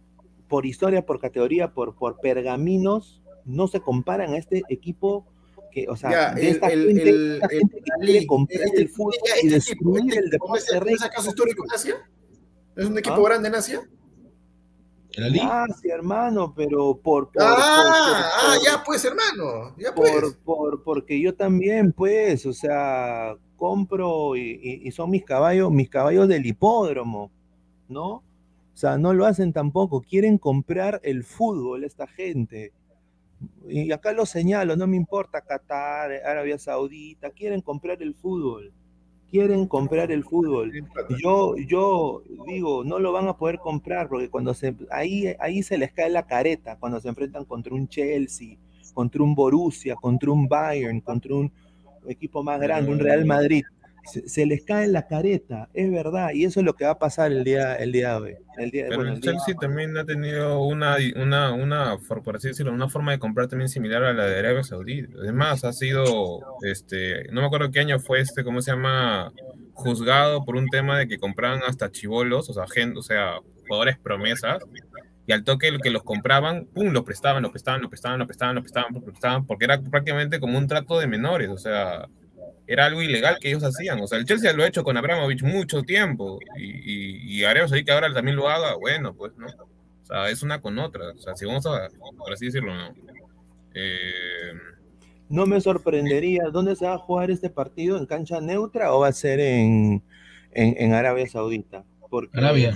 por 0.48 0.66
historia, 0.66 1.06
por 1.06 1.20
categoría, 1.20 1.74
por, 1.74 1.96
por 1.96 2.22
pergaminos, 2.22 3.22
no 3.46 3.68
se 3.68 3.80
comparan 3.80 4.34
a 4.34 4.38
este 4.38 4.64
equipo 4.70 5.26
que, 5.72 5.88
o 5.88 5.96
sea, 5.96 6.34
de 6.34 6.50
esta 6.50 6.68
el, 6.68 6.88
gente, 6.88 7.10
el, 7.10 7.34
esta 7.36 7.50
gente 7.50 7.76
que 7.76 7.92
quiere 8.06 8.28
comprar 8.28 8.68
el 8.76 8.90
fútbol 8.90 9.14
y 9.44 9.48
destruir 9.50 10.18
el 10.18 10.30
deporte 10.30 10.64
¿Es 10.88 11.04
acaso 11.04 11.30
histórico 11.30 11.64
en 11.66 11.72
Asia? 11.72 11.96
¿Es 12.76 12.86
un 12.86 12.98
equipo 12.98 13.18
¿Ah? 13.18 13.30
grande 13.30 13.50
en 13.50 13.56
Asia? 13.56 13.82
Ah, 15.42 15.66
sí, 15.82 15.90
hermano, 15.90 16.54
pero 16.54 16.98
por... 16.98 17.32
por 17.32 17.42
ah, 17.42 17.56
por, 17.56 18.52
ah, 18.52 18.58
ya 18.64 18.84
pues, 18.84 19.06
hermano, 19.06 19.76
ya 19.78 19.94
pues. 19.96 20.12
Por, 20.12 20.38
por, 20.40 20.84
porque 20.84 21.22
yo 21.22 21.34
también, 21.34 21.94
pues, 21.94 22.46
o 22.46 22.52
sea, 22.52 23.38
compro 23.56 24.36
y, 24.36 24.60
y, 24.62 24.88
y 24.88 24.92
son 24.92 25.10
mis 25.12 25.24
caballos, 25.24 25.72
mis 25.72 25.90
caballos 25.90 26.28
del 26.28 26.46
hipódromo, 26.46 27.32
¿no? 27.88 28.08
O 28.76 28.78
sea, 28.78 28.98
no 28.98 29.14
lo 29.14 29.26
hacen 29.26 29.54
tampoco, 29.54 30.02
quieren 30.02 30.38
comprar 30.38 31.00
el 31.04 31.24
fútbol 31.24 31.86
esta 31.86 32.08
gente 32.08 32.74
y 33.68 33.92
acá 33.92 34.12
lo 34.14 34.26
señalo, 34.26 34.76
no 34.76 34.88
me 34.88 34.98
importa 34.98 35.42
Qatar, 35.42 36.12
Arabia 36.26 36.58
Saudita, 36.58 37.30
quieren 37.32 37.62
comprar 37.62 38.02
el 38.02 38.16
fútbol, 38.16 38.72
quieren 39.30 39.68
comprar 39.68 40.12
el 40.12 40.24
fútbol. 40.24 40.72
Yo, 41.22 41.56
yo 41.58 42.24
digo, 42.48 42.84
no 42.84 43.00
lo 43.00 43.12
van 43.12 43.28
a 43.28 43.38
poder 43.38 43.60
comprar 43.60 44.08
porque 44.08 44.30
cuando 44.30 44.54
se, 44.54 44.76
ahí, 44.92 45.36
ahí 45.40 45.64
se 45.64 45.78
les 45.78 45.92
cae 45.92 46.10
la 46.10 46.26
careta, 46.26 46.78
cuando 46.78 47.00
se 47.00 47.10
enfrentan 47.10 47.46
contra 47.46 47.74
un 47.74 47.88
Chelsea, 47.88 48.58
contra 48.94 49.24
un 49.24 49.36
Borussia, 49.36 49.96
contra 49.96 50.32
un 50.32 50.48
Bayern, 50.48 51.02
contra 51.02 51.36
un 51.36 51.52
equipo 52.08 52.44
más 52.44 52.60
grande, 52.60 52.92
un 52.92 53.00
Real 53.00 53.26
Madrid 53.26 53.64
se, 54.06 54.46
les 54.46 54.64
cae 54.64 54.88
la 54.88 55.08
careta, 55.08 55.70
es 55.74 55.92
verdad, 55.92 56.32
y 56.34 56.46
eso 56.46 56.60
es 56.60 56.66
lo 56.66 56.74
que 56.74 56.86
va 56.86 56.92
a 56.92 57.00
pasar 57.00 57.32
el 57.32 57.44
día, 57.44 57.76
el 57.76 57.92
día 57.92 58.14
de 58.14 58.22
hoy. 58.22 58.36
El 58.58 58.72
día, 58.72 58.86
Pero 58.88 59.02
el 59.02 59.20
Chelsea 59.20 59.56
también 59.60 59.98
ha 59.98 60.06
tenido 60.06 60.64
una, 60.64 60.98
una, 61.16 61.52
una, 61.54 61.98
por 62.24 62.36
así 62.36 62.50
decirlo, 62.50 62.72
una 62.72 62.88
forma 62.88 63.12
de 63.12 63.20
comprar 63.20 63.48
también 63.48 63.70
similar 63.70 64.04
a 64.04 64.14
la 64.14 64.28
de 64.28 64.40
Arabia 64.40 64.64
Saudí. 64.64 65.06
Además, 65.20 65.64
ha 65.66 65.74
sido, 65.74 66.40
este, 66.62 67.26
no 67.32 67.42
me 67.42 67.48
acuerdo 67.48 67.72
qué 67.72 67.80
año 67.80 68.00
fue 68.00 68.22
este, 68.22 68.44
¿cómo 68.44 68.62
se 68.62 68.72
llama? 68.72 69.34
Juzgado 69.74 70.46
por 70.46 70.56
un 70.56 70.70
tema 70.70 70.98
de 70.98 71.08
que 71.08 71.18
compraban 71.18 71.62
hasta 71.68 71.92
chivolos, 71.92 72.50
o 72.50 72.54
sea, 72.54 72.66
gente, 72.68 73.00
o 73.00 73.04
sea, 73.04 73.40
jugadores 73.68 73.98
promesas, 73.98 74.60
y 75.28 75.32
al 75.32 75.44
toque 75.44 75.68
el 75.68 75.82
que 75.82 75.90
los 75.90 76.04
compraban, 76.04 76.66
pum, 76.66 76.92
los 76.92 77.04
prestaban, 77.04 77.42
los 77.42 77.52
prestaban, 77.52 77.82
los 77.82 77.90
prestaban, 77.90 78.20
los 78.20 78.28
prestaban, 78.28 78.56
los 78.56 78.64
prestaban, 78.64 78.94
los 78.94 79.04
prestaban, 79.04 79.46
porque 79.46 79.66
era 79.66 79.82
prácticamente 79.82 80.40
como 80.40 80.58
un 80.58 80.68
trato 80.68 81.00
de 81.00 81.08
menores, 81.08 81.50
o 81.50 81.58
sea, 81.58 82.08
era 82.68 82.86
algo 82.86 83.02
ilegal 83.02 83.38
que 83.40 83.50
ellos 83.50 83.64
hacían. 83.64 84.00
O 84.02 84.08
sea, 84.08 84.18
el 84.18 84.26
Chelsea 84.26 84.54
lo 84.54 84.64
ha 84.64 84.68
hecho 84.68 84.84
con 84.84 84.98
Abramovich 84.98 85.44
mucho 85.44 85.84
tiempo 85.84 86.40
y, 86.58 87.40
y, 87.40 87.44
haremos 87.44 87.72
ahí 87.72 87.84
que 87.84 87.92
ahora 87.92 88.12
también 88.14 88.36
lo 88.36 88.50
haga, 88.50 88.76
bueno, 88.76 89.14
pues, 89.14 89.34
¿no? 89.38 89.48
O 89.48 90.06
sea, 90.06 90.30
es 90.30 90.44
una 90.44 90.62
con 90.62 90.78
otra. 90.80 91.12
O 91.12 91.18
sea, 91.18 91.36
si 91.36 91.46
vamos 91.46 91.66
a, 91.66 91.90
por 92.18 92.34
así 92.34 92.46
decirlo, 92.46 92.74
¿no? 92.76 92.94
Eh... 93.74 94.54
No 95.30 95.46
me 95.46 95.60
sorprendería. 95.60 96.44
¿Dónde 96.52 96.76
se 96.76 96.86
va 96.86 96.94
a 96.94 97.00
jugar 97.00 97.32
este 97.32 97.50
partido? 97.50 97.98
¿En 97.98 98.06
cancha 98.06 98.40
neutra 98.40 98.94
o 98.94 99.00
va 99.00 99.08
a 99.08 99.14
ser 99.14 99.40
en, 99.40 100.04
en, 100.52 100.76
en 100.78 100.94
Arabia 100.94 101.28
Saudita? 101.28 101.84
Porque, 102.10 102.38
Arabia. 102.38 102.76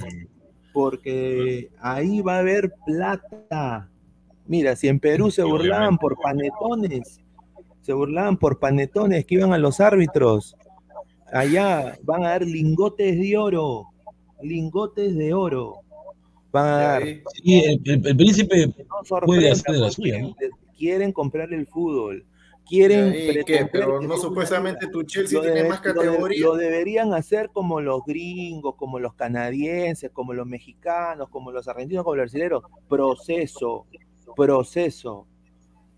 Porque 0.73 1.69
ahí 1.79 2.21
va 2.21 2.37
a 2.37 2.39
haber 2.39 2.73
plata. 2.85 3.89
Mira, 4.47 4.75
si 4.75 4.87
en 4.87 4.99
Perú 4.99 5.29
se 5.29 5.43
burlaban 5.43 5.99
por 5.99 6.17
panetones, 6.19 7.21
se 7.89 7.93
burlaban 7.95 8.37
por 8.37 8.59
panetones 8.59 9.25
que 9.25 9.33
iban 9.33 9.51
a 9.51 9.57
los 9.57 9.79
árbitros. 9.79 10.55
Allá 11.33 11.97
van 12.03 12.23
a 12.23 12.29
dar 12.29 12.43
lingotes 12.43 13.19
de 13.19 13.35
oro, 13.35 13.87
lingotes 14.43 15.17
de 15.17 15.33
oro. 15.33 15.77
Van 16.51 16.67
a 16.67 16.77
dar. 16.77 17.03
Sí, 17.03 17.63
el, 17.63 17.81
el, 18.05 18.15
príncipe 18.15 18.67
no 18.67 19.19
puede 19.25 19.49
hacer 19.49 19.73
de 19.73 19.79
la 19.79 19.89
suya. 19.89 20.21
¿no? 20.21 20.35
Quieren 20.77 21.11
comprar 21.11 21.51
el 21.51 21.65
fútbol. 21.65 22.23
Quieren. 22.67 23.11
¿Qué? 23.43 23.67
Pero 23.71 23.99
no 23.99 24.17
supuestamente 24.17 24.85
tu 24.85 25.01
Chelsea 25.01 25.41
tiene 25.41 25.67
más 25.67 25.79
categoría. 25.79 26.45
Lo, 26.45 26.57
deberían 26.57 27.15
hacer 27.15 27.49
como 27.51 27.81
los 27.81 28.03
gringos, 28.05 28.75
como 28.75 28.99
los 28.99 29.15
canadienses, 29.15 30.11
como 30.11 30.35
los 30.35 30.45
mexicanos, 30.45 31.29
como 31.29 31.51
los 31.51 31.67
argentinos, 31.67 32.03
como 32.03 32.17
los 32.17 32.31
brasileños. 32.31 32.61
Proceso, 32.87 33.87
proceso. 34.35 35.25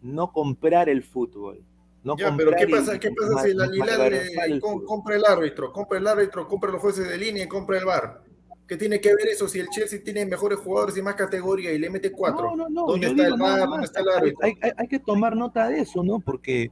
No 0.02 0.32
comprar 0.32 0.88
el 0.88 1.04
fútbol. 1.04 1.66
No 2.04 2.18
ya, 2.18 2.36
pero 2.36 2.52
¿qué 2.58 2.68
pasa, 2.68 3.00
¿qué 3.00 3.12
pasa 3.12 3.44
si 3.44 3.54
la 3.54 3.68
Lila 3.68 4.10
le, 4.10 4.60
compra 4.60 5.16
el 5.16 5.26
árbitro, 5.26 5.72
compra 5.72 6.00
el 6.00 6.08
árbitro, 6.08 6.48
compra 6.48 6.72
los 6.72 6.82
jueces 6.82 7.08
de 7.08 7.18
línea 7.18 7.44
y 7.44 7.48
compra 7.48 7.78
el 7.78 7.86
bar? 7.86 8.24
¿Qué 8.68 8.78
tiene 8.78 9.00
que 9.00 9.14
ver 9.14 9.28
eso 9.28 9.48
si 9.48 9.60
el 9.60 9.68
Chelsea 9.70 10.02
tiene 10.04 10.26
mejores 10.26 10.58
jugadores 10.60 10.98
y 10.98 11.02
más 11.02 11.16
categoría 11.16 11.72
y 11.74 11.78
le 11.78 11.90
mete 11.90 12.12
cuatro? 12.12 12.56
No, 12.56 12.56
no, 12.56 12.70
no. 12.70 12.88
¿Dónde 12.88 13.08
está 13.08 13.28
el 13.28 13.38
bar? 13.38 13.68
¿Dónde 13.68 13.86
está 13.86 14.00
el 14.00 14.10
árbitro? 14.10 14.40
Hay, 14.42 14.58
hay, 14.62 14.72
hay, 14.78 14.88
que 14.88 15.00
tomar 15.00 15.36
nota 15.36 15.68
de 15.68 15.82
eso, 15.82 16.04
¿no? 16.04 16.20
Porque 16.20 16.72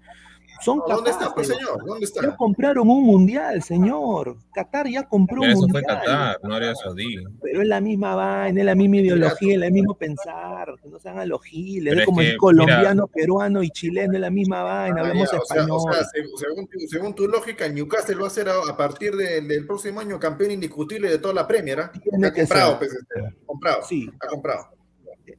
son 0.61 0.81
¿Dónde 0.87 1.11
está, 1.11 1.33
pues, 1.33 1.47
señor? 1.47 1.85
¿Dónde 1.85 2.05
está? 2.05 2.21
Ya 2.21 2.35
compraron 2.35 2.89
un 2.89 3.03
mundial, 3.03 3.61
señor. 3.63 4.37
Qatar 4.53 4.87
ya 4.87 5.07
compró 5.07 5.41
un 5.41 5.49
eso 5.49 5.61
mundial. 5.61 5.83
fue 5.85 5.95
Qatar, 5.95 6.39
no 6.43 6.55
Arabia 6.55 6.75
Saudí. 6.75 7.15
Pero 7.41 7.61
es 7.61 7.67
la 7.67 7.81
misma 7.81 8.15
vaina, 8.15 8.59
es 8.59 8.65
la 8.65 8.75
misma 8.75 8.97
ideología, 8.97 9.55
es 9.55 9.61
el 9.61 9.71
mismo 9.71 9.95
pensar. 9.95 10.75
Que 10.81 10.89
no 10.89 10.99
se 10.99 11.09
hagan 11.09 11.29
los 11.29 11.43
giles. 11.43 11.97
Es 11.97 12.05
como 12.05 12.19
que, 12.19 12.31
el 12.31 12.37
colombiano, 12.37 13.03
mira, 13.03 13.13
peruano 13.13 13.63
y 13.63 13.69
chileno, 13.69 14.13
es 14.13 14.19
la 14.19 14.29
misma 14.29 14.63
vaina. 14.63 14.95
Ah, 14.97 15.01
hablamos 15.01 15.31
ya, 15.31 15.37
español. 15.37 15.71
O 15.71 15.79
sea, 15.79 15.91
o 15.91 15.93
sea 15.93 16.05
según, 16.37 16.67
tu, 16.67 16.79
según, 16.87 17.15
tu, 17.15 17.27
lógica, 17.27 17.67
Newcastle 17.67 18.15
va 18.15 18.27
a 18.27 18.31
ser 18.31 18.49
a, 18.49 18.53
a 18.69 18.77
partir 18.77 19.15
de, 19.15 19.41
del 19.41 19.65
próximo 19.65 19.99
año 19.99 20.19
campeón 20.19 20.51
indiscutible 20.51 21.09
de 21.09 21.19
toda 21.19 21.33
la 21.33 21.47
Premier. 21.47 21.79
¿eh? 21.79 22.25
Ha 22.25 22.33
comprado, 22.33 22.79
pues, 22.79 22.93
este, 22.93 23.35
comprado. 23.45 23.81
Sí. 23.87 24.09
Ha 24.19 24.27
comprado. 24.27 24.78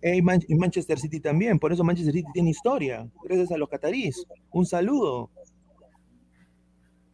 Y 0.03 0.55
Manchester 0.55 0.99
City 0.99 1.21
también, 1.21 1.59
por 1.59 1.73
eso 1.73 1.85
Manchester 1.85 2.15
City 2.15 2.29
tiene 2.33 2.51
historia, 2.51 3.09
gracias 3.25 3.53
a 3.53 3.59
los 3.59 3.69
cataríes. 3.69 4.27
Un 4.51 4.67
saludo. 4.67 5.31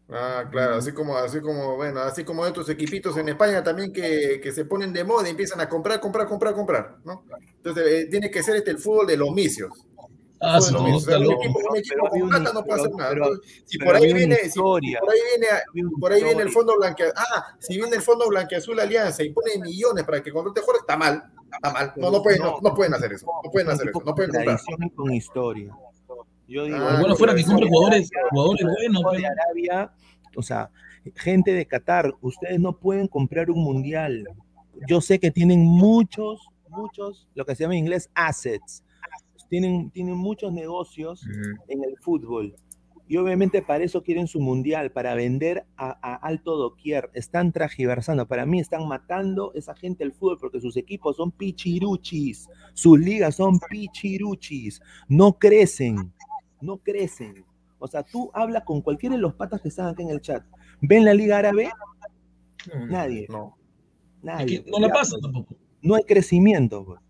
Ah, 0.09 0.45
claro, 0.51 0.77
así 0.77 0.93
como, 0.93 1.17
así 1.17 1.41
como, 1.41 1.77
bueno, 1.77 2.01
así 2.01 2.23
como 2.23 2.43
otros 2.43 2.69
equipitos 2.69 3.17
en 3.17 3.29
España 3.29 3.65
también 3.65 3.93
que, 3.93 4.41
que 4.41 4.53
se 4.53 4.65
ponen 4.65 4.93
de 4.93 5.03
moda 5.03 5.27
y 5.27 5.31
empiezan 5.31 5.61
a 5.61 5.69
comprar, 5.69 5.99
comprar, 5.99 6.29
comprar, 6.29 6.55
comprar, 6.55 6.97
¿no? 7.05 7.25
Entonces 7.57 7.85
eh, 7.89 8.09
tiene 8.09 8.31
que 8.31 8.43
ser 8.43 8.57
este 8.57 8.71
el 8.71 8.79
fútbol 8.79 9.09
de 9.09 9.17
los 9.17 9.31
misios. 9.33 9.73
Ah, 10.41 10.61
sí, 10.61 10.73
no, 10.73 10.97
o 10.97 11.01
sea, 11.01 11.19
un 11.19 11.33
equipo, 11.33 11.61
un 11.71 11.77
equipo 11.77 12.09
con 12.09 12.29
plata 12.29 12.53
no 12.53 12.63
puede 12.63 12.81
hacer 12.81 12.95
nada. 12.95 13.11
Pero, 13.11 13.41
si, 13.65 13.79
por 13.79 13.97
ahí 13.97 14.13
viene, 14.13 14.37
si 14.49 14.59
por 14.59 14.81
ahí 14.83 15.21
viene, 15.31 15.91
por 15.99 16.13
ahí 16.13 16.23
viene 16.23 16.43
el 16.43 16.51
fondo 16.51 16.77
blanqueazul, 16.77 17.15
ah, 17.17 17.57
si 17.59 17.77
viene 17.77 17.97
el 17.97 18.03
fondo 18.03 18.29
blanqueazul 18.29 18.79
alianza 18.79 19.25
y 19.25 19.31
pone 19.31 19.59
millones 19.59 20.05
para 20.05 20.23
que 20.23 20.31
contrate 20.31 20.61
jugadores, 20.61 20.83
está 20.83 20.97
mal, 20.97 21.33
está 21.53 21.73
mal. 21.73 21.93
No, 21.97 22.11
no 22.11 22.23
pueden, 22.23 22.43
no, 22.43 22.59
no 22.61 22.75
pueden 22.75 22.95
hacer 22.95 23.13
eso, 23.13 23.27
no 23.45 23.51
pueden 23.51 23.71
hacer 23.71 23.89
eso, 23.89 24.03
no 24.05 24.15
pueden 24.15 24.33
comprar. 24.33 24.59
con 24.95 25.13
historia. 25.13 25.73
Yo 26.49 26.65
digo, 26.65 26.79
ah, 26.79 26.99
bueno, 27.01 27.17
fuera 27.17 27.35
que 27.35 27.45
compre 27.45 27.69
jugadores, 27.69 28.09
jugadores 28.31 28.63
buenos. 28.63 29.03
De 29.03 29.09
pues. 29.09 29.25
Arabia, 29.25 29.93
o 30.37 30.43
sea, 30.43 30.71
gente 31.17 31.53
de 31.53 31.67
Qatar, 31.67 32.15
ustedes 32.21 32.61
no 32.61 32.79
pueden 32.79 33.09
comprar 33.09 33.51
un 33.51 33.63
mundial. 33.63 34.29
Yo 34.89 35.01
sé 35.01 35.19
que 35.19 35.31
tienen 35.31 35.65
muchos, 35.65 36.49
muchos, 36.69 37.29
lo 37.35 37.45
que 37.45 37.55
se 37.55 37.65
llama 37.65 37.75
en 37.75 37.81
inglés 37.81 38.11
assets, 38.15 38.85
tienen, 39.49 39.91
tienen 39.91 40.17
muchos 40.17 40.53
negocios 40.53 41.25
en 41.69 41.85
el 41.85 41.97
fútbol. 42.01 42.55
Y 43.09 43.19
obviamente 43.19 43.63
para 43.63 43.85
eso 43.85 44.03
quieren 44.03 44.27
su 44.27 44.41
mundial, 44.41 44.91
para 44.91 45.15
vender 45.15 45.65
a, 45.77 45.97
a 46.03 46.15
alto 46.17 46.57
doquier. 46.57 47.11
Están 47.15 47.53
tragiversando. 47.53 48.27
Para 48.27 48.47
mí 48.47 48.59
están 48.59 48.89
matando 48.89 49.53
esa 49.55 49.75
gente 49.77 50.03
el 50.03 50.13
fútbol 50.13 50.39
porque 50.41 50.61
sus 50.61 50.77
equipos 50.77 51.17
son 51.17 51.31
pichiruchis. 51.31 52.49
Sus 52.75 52.99
ligas 52.99 53.37
son 53.37 53.61
pichiruchis. 53.71 54.81
No 55.09 55.39
crecen. 55.39 56.13
No 56.61 56.79
crecen. 56.79 57.45
O 57.79 57.87
sea, 57.87 58.03
tú 58.03 58.31
hablas 58.35 58.65
con 58.65 58.81
cualquiera 58.81 59.15
de 59.15 59.21
los 59.21 59.35
patas 59.35 59.61
que 59.61 59.69
están 59.69 59.87
acá 59.89 60.03
en 60.03 60.11
el 60.11 60.21
chat. 60.21 60.43
¿Ven 60.81 61.05
la 61.05 61.15
Liga 61.15 61.39
Árabe? 61.39 61.71
No. 62.75 62.87
Nadie. 62.87 63.27
No. 63.29 63.57
Es 64.19 64.25
Nadie. 64.25 64.65
que 64.65 64.71
no 64.71 64.79
la 64.79 64.89
pasa 64.89 65.11
pues, 65.13 65.23
tampoco. 65.23 65.55
No 65.83 65.95
hay 65.95 66.03
crecimiento. 66.03 66.85
pues. 66.85 67.01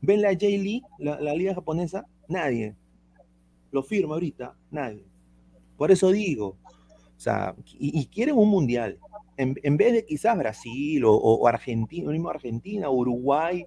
¿Ven 0.00 0.22
la 0.22 0.30
J-League, 0.32 0.82
la, 0.98 1.20
la 1.20 1.34
liga 1.34 1.54
japonesa? 1.54 2.06
Nadie. 2.28 2.74
Lo 3.74 3.82
firma 3.82 4.14
ahorita, 4.14 4.54
nadie. 4.70 5.04
Por 5.76 5.90
eso 5.90 6.12
digo, 6.12 6.56
o 7.16 7.20
sea, 7.20 7.56
y, 7.78 7.98
y 8.00 8.06
quieren 8.06 8.36
un 8.38 8.48
mundial. 8.48 8.98
En, 9.36 9.56
en 9.64 9.76
vez 9.76 9.92
de 9.92 10.06
quizás 10.06 10.38
Brasil 10.38 11.04
o, 11.04 11.12
o 11.12 11.48
Argentina, 11.48 12.08
mismo 12.12 12.30
Argentina, 12.30 12.88
Uruguay 12.88 13.66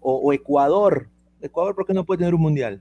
o, 0.00 0.14
o 0.16 0.32
Ecuador. 0.32 1.10
Ecuador, 1.42 1.74
¿por 1.74 1.84
qué 1.86 1.92
no 1.92 2.04
puede 2.06 2.20
tener 2.20 2.34
un 2.34 2.40
mundial? 2.40 2.80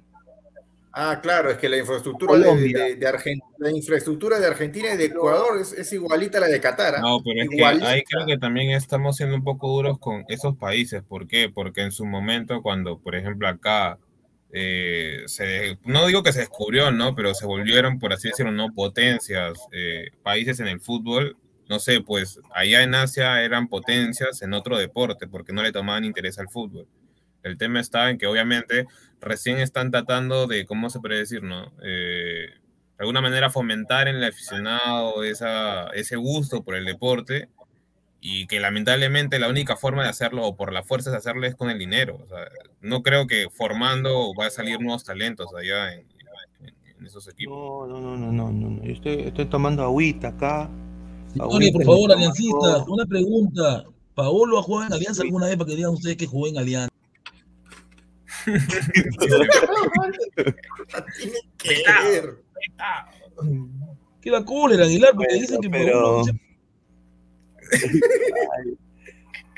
Ah, 0.96 1.20
claro, 1.22 1.50
es 1.50 1.58
que 1.58 1.68
la 1.68 1.78
infraestructura 1.80 2.38
de, 2.38 2.44
Colombia. 2.46 2.84
de- 2.86 2.96
de 2.96 3.08
Argen- 3.08 3.42
la 3.58 3.72
infraestructura 3.72 4.40
de 4.40 4.46
Argentina 4.46 4.94
y 4.94 4.98
de 4.98 5.06
Ecuador 5.06 5.60
es, 5.60 5.74
es 5.74 5.92
igualita 5.92 6.38
a 6.38 6.42
la 6.42 6.48
de 6.48 6.62
Qatar. 6.62 6.96
¿ah? 6.96 7.02
No, 7.02 7.20
pero 7.24 7.42
es 7.42 7.50
que 7.50 7.56
Igualita. 7.58 7.90
ahí 7.90 8.04
creo 8.04 8.26
que 8.28 8.38
también 8.38 8.70
estamos 8.72 9.18
siendo 9.18 9.36
un 9.36 9.44
poco 9.44 9.68
duros 9.70 9.98
con 10.00 10.24
esos 10.30 10.56
países. 10.56 11.02
¿Por 11.04 11.28
qué? 11.28 11.50
Porque 11.50 11.82
en 11.82 11.92
su 11.92 12.06
momento, 12.06 12.62
cuando, 12.62 13.00
por 13.00 13.16
ejemplo, 13.16 13.48
acá, 13.50 13.98
eh, 14.56 15.26
no 15.84 16.06
digo 16.06 16.22
que 16.22 16.32
se 16.32 16.42
descubrió, 16.42 16.92
¿no? 16.92 17.16
Pero 17.16 17.34
se 17.34 17.46
volvieron, 17.46 17.98
por 18.00 18.14
así 18.14 18.30
decirlo, 18.30 18.52
no 18.52 18.72
potencias, 18.72 19.60
eh, 19.72 20.12
países 20.22 20.60
en 20.60 20.68
el 20.68 20.80
fútbol. 20.80 21.38
No 21.68 21.80
sé, 21.80 22.02
pues 22.02 22.40
allá 22.54 22.84
en 22.84 22.94
Asia 22.94 23.42
eran 23.42 23.68
potencias 23.68 24.42
en 24.44 24.54
otro 24.54 24.78
deporte 24.78 25.28
porque 25.28 25.54
no 25.54 25.64
le 25.64 25.72
tomaban 25.72 26.06
interés 26.06 26.38
al 26.38 26.50
fútbol. 26.50 26.88
El 27.42 27.58
tema 27.58 27.80
está 27.80 28.10
en 28.10 28.18
que 28.18 28.28
obviamente 28.28 28.86
recién 29.20 29.58
están 29.58 29.90
tratando 29.90 30.46
de, 30.46 30.66
¿cómo 30.66 30.90
se 30.90 31.00
puede 31.00 31.18
decir, 31.18 31.42
no? 31.42 31.74
Eh, 31.84 32.48
de 32.50 33.00
alguna 33.00 33.22
manera 33.22 33.50
fomentar 33.50 34.08
en 34.08 34.18
el 34.18 34.24
aficionado 34.24 35.24
esa, 35.24 35.88
ese 35.88 36.16
gusto 36.16 36.64
por 36.64 36.76
el 36.76 36.86
deporte 36.86 37.50
y 38.26 38.48
que 38.48 38.62
lamentablemente 38.62 39.38
la 39.38 39.50
única 39.50 39.76
forma 39.76 40.04
de 40.04 40.10
hacerlo 40.10 40.46
o 40.48 40.56
por 40.56 40.72
la 40.72 40.82
fuerza 40.84 41.12
de 41.12 41.18
hacerlo 41.18 41.46
es 41.46 41.56
con 41.56 41.70
el 41.70 41.78
dinero. 41.78 42.18
O 42.24 42.28
sea, 42.28 42.38
no 42.80 43.04
creo 43.04 43.28
que 43.28 43.50
formando 43.52 44.34
va 44.40 44.46
a 44.46 44.50
salir 44.50 44.80
nuevos 44.80 45.04
talentos 45.04 45.48
allá 45.54 45.94
en, 45.94 46.08
en- 46.62 46.74
en 47.00 47.06
esos 47.06 47.28
equipos. 47.28 47.90
No, 47.90 48.00
no, 48.00 48.16
no, 48.16 48.32
no, 48.32 48.50
no, 48.52 48.70
no. 48.70 48.82
Yo 48.84 48.94
estoy, 48.94 49.24
estoy 49.24 49.46
tomando 49.48 49.84
agüita 49.84 50.30
acá. 50.30 50.70
Antonio, 51.34 51.74
por 51.74 51.84
favor, 51.84 52.12
aliancista, 52.14 52.84
una 52.88 53.06
pregunta. 53.06 53.84
¿Paolo 54.16 54.58
ha 54.60 54.64
jugado 54.64 54.88
en 54.88 54.94
Alianza 54.94 55.24
alguna 55.24 55.48
vez 55.48 55.58
para 55.58 55.68
que 55.70 55.76
digan 55.76 55.92
ustedes 55.92 56.16
que 56.16 56.28
jugó 56.28 56.48
en 56.48 56.58
Alianza? 56.60 56.90
Tiene 61.58 61.84
que 61.84 62.10
ver. 62.10 62.44
¿Qué 64.22 64.32
la 64.32 64.46
cólera, 64.46 64.86
Aguilar? 64.86 65.12
Porque 65.16 65.28
Bueno, 65.34 65.42
dicen 65.42 65.62
que 65.62 65.70
pero... 65.70 66.02
Paolo- 66.24 66.40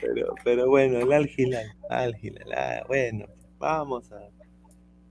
pero, 0.01 0.35
pero 0.43 0.69
bueno, 0.69 0.99
el 0.99 1.11
Al-Hilal, 1.11 1.75
Al-Hilal, 1.89 2.53
ah, 2.53 2.83
bueno, 2.87 3.25
vamos 3.57 4.11
a... 4.11 4.19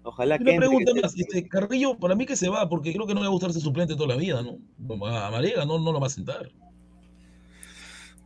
Ojalá 0.07 0.39
que 0.39 0.45
Una 0.45 0.59
pregunta 0.59 0.93
más, 1.01 1.19
este, 1.19 1.49
Carrillo, 1.49 1.99
para 1.99 2.15
mí 2.15 2.27
que 2.27 2.37
se 2.37 2.51
va, 2.51 2.69
porque 2.69 2.93
creo 2.93 3.07
que 3.07 3.15
no 3.15 3.21
le 3.21 3.27
va 3.27 3.31
a 3.31 3.33
gustar 3.33 3.53
ser 3.53 3.63
suplente 3.63 3.97
toda 3.97 4.09
la 4.09 4.17
vida, 4.17 4.43
¿no? 4.43 4.59
A 5.07 5.31
Marega 5.31 5.65
no, 5.65 5.79
no 5.79 5.93
lo 5.93 6.01
va 6.01 6.09
a 6.09 6.11
sentar. 6.11 6.51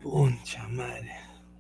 Puncha 0.03 0.67
madre. 0.69 1.13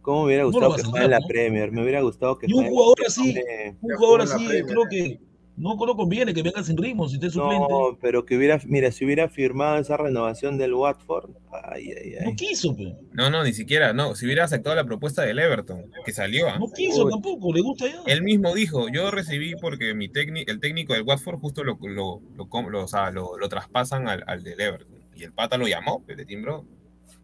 ¿Cómo 0.02 0.20
me 0.20 0.26
hubiera 0.26 0.44
gustado 0.44 0.74
que 0.74 0.82
a 0.82 0.84
juegue 0.84 1.04
en 1.04 1.10
la. 1.10 1.20
Premier? 1.20 1.70
Me 1.70 1.82
hubiera 1.82 2.00
gustado 2.00 2.38
que 2.38 2.46
Y 2.48 2.52
un 2.52 2.66
jugador 2.66 2.98
así, 3.06 3.36
un 3.80 3.96
jugador 3.96 4.22
así, 4.22 4.46
creo 4.66 4.84
que 4.90 5.20
no, 5.58 5.74
no 5.74 5.96
conviene 5.96 6.32
que 6.32 6.42
venga 6.42 6.62
sin 6.62 6.76
ritmo, 6.76 7.08
si 7.08 7.16
esté 7.16 7.30
suplente. 7.30 7.66
No, 7.68 7.98
pero 8.00 8.24
que 8.24 8.36
hubiera, 8.36 8.60
mira, 8.66 8.90
si 8.92 9.04
hubiera 9.04 9.28
firmado 9.28 9.78
esa 9.78 9.96
renovación 9.96 10.56
del 10.58 10.74
Watford, 10.74 11.30
ay, 11.64 11.90
ay, 11.92 12.14
No 12.22 12.30
ay. 12.30 12.36
quiso, 12.36 12.74
pero. 12.76 12.96
No, 13.12 13.28
no, 13.30 13.44
ni 13.44 13.52
siquiera, 13.52 13.92
no. 13.92 14.14
Si 14.14 14.24
hubiera 14.24 14.44
aceptado 14.44 14.76
la 14.76 14.84
propuesta 14.84 15.22
del 15.22 15.38
Everton, 15.38 15.90
que 16.04 16.12
salió, 16.12 16.48
¿ah? 16.48 16.58
No 16.58 16.66
quiso 16.72 17.04
Uy. 17.04 17.10
tampoco, 17.12 17.52
le 17.52 17.60
gusta 17.60 17.86
ya. 17.86 18.02
Él 18.06 18.22
mismo 18.22 18.54
dijo, 18.54 18.88
yo 18.88 19.10
recibí 19.10 19.54
porque 19.60 19.94
mi 19.94 20.08
técnico, 20.08 20.50
el 20.50 20.60
técnico 20.60 20.94
del 20.94 21.02
Watford 21.02 21.38
justo 21.40 21.64
lo, 21.64 21.78
lo, 21.82 22.20
lo, 22.36 22.70
lo- 22.70 22.84
o 22.84 22.88
sea, 22.88 23.10
lo- 23.10 23.36
lo 23.36 23.48
traspasan 23.48 24.08
al, 24.08 24.24
al 24.26 24.42
del 24.42 24.60
Everton. 24.60 24.98
Y 25.14 25.24
el 25.24 25.32
pata 25.32 25.58
lo 25.58 25.66
llamó, 25.66 26.04
le 26.06 26.24
timbró. 26.24 26.64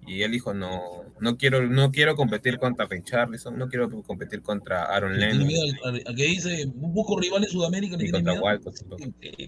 Y 0.06 0.22
él 0.22 0.32
dijo, 0.32 0.52
no, 0.52 0.80
no 1.20 1.36
quiero, 1.36 1.62
no 1.66 1.90
quiero 1.90 2.14
competir 2.14 2.58
contra 2.58 2.86
Richarlison, 2.86 3.56
no 3.58 3.68
quiero 3.68 3.88
competir 4.02 4.42
contra 4.42 4.84
Aaron 4.84 5.18
Lennon 5.18 5.46
miedo 5.46 5.62
al- 5.84 5.94
al- 5.94 6.02
a 6.06 6.14
que 6.14 6.24
dice, 6.24 6.66
busco 6.74 7.18
rival 7.18 7.42
en 7.44 7.48
Sudamérica, 7.50 7.96
contra 8.12 8.32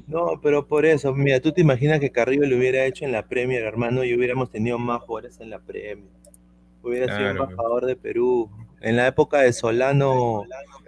No, 0.07 0.41
pero 0.43 0.67
por 0.67 0.87
eso, 0.87 1.15
mira, 1.15 1.41
tú 1.41 1.53
te 1.53 1.61
imaginas 1.61 2.01
que 2.01 2.11
Carrillo 2.11 2.47
lo 2.47 2.57
hubiera 2.57 2.85
hecho 2.87 3.05
en 3.05 3.13
la 3.13 3.27
Premier, 3.29 3.63
hermano, 3.65 4.03
y 4.05 4.15
hubiéramos 4.15 4.51
tenido 4.51 4.79
más 4.79 5.03
jugadores 5.03 5.39
en 5.41 5.51
la 5.51 5.59
Premier. 5.59 5.99
Hubiera 6.83 7.07
sido 7.17 7.29
embajador 7.31 7.85
de 7.87 7.97
Perú. 7.97 8.51
En 8.81 8.97
la 8.97 9.07
época 9.07 9.41
de 9.41 9.53
Solano 9.53 10.45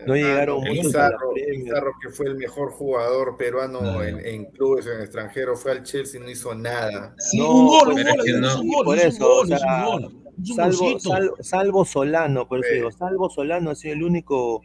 no 0.07 0.15
llegaron 0.15 0.59
Hermano, 0.59 0.75
muchos 0.75 0.87
Pizarro. 0.93 1.33
Pizarro, 1.35 1.93
que 2.03 2.11
fue 2.11 2.27
el 2.27 2.37
mejor 2.37 2.71
jugador 2.71 3.37
peruano 3.37 3.81
No. 3.81 4.03
en, 4.03 4.25
en 4.25 4.45
clubes 4.47 4.87
en 4.87 4.93
el 4.99 5.01
extranjero, 5.03 5.57
fue 5.57 5.73
al 5.73 5.83
Chelsea 5.83 6.21
y 6.21 6.25
no 6.25 6.31
hizo 6.31 6.55
nada. 6.55 7.15
Sí, 7.19 7.39
No, 7.39 7.51
un 7.51 7.67
gol, 7.67 7.89
un 7.89 7.95
pero 7.97 8.15
gol, 8.15 8.41
no. 8.41 8.61
un 8.61 8.69
gol, 8.69 8.85
Por 8.85 8.97
hizo 8.99 9.07
un 9.07 9.13
eso, 9.13 9.27
gol, 9.29 9.53
o 9.53 9.59
sea, 9.59 9.89
un 9.89 10.03
gol. 10.03 10.15
Un 10.39 11.01
Salvo, 11.01 11.37
salvo 11.41 11.85
Solano, 11.85 12.47
por 12.47 12.61
eso 12.61 12.69
Sí. 12.69 12.75
digo, 12.77 12.93
salvo 12.93 13.29
Solano 13.31 13.71
ha 13.71 13.75
sido 13.75 13.95
el 13.95 14.03
único 14.05 14.63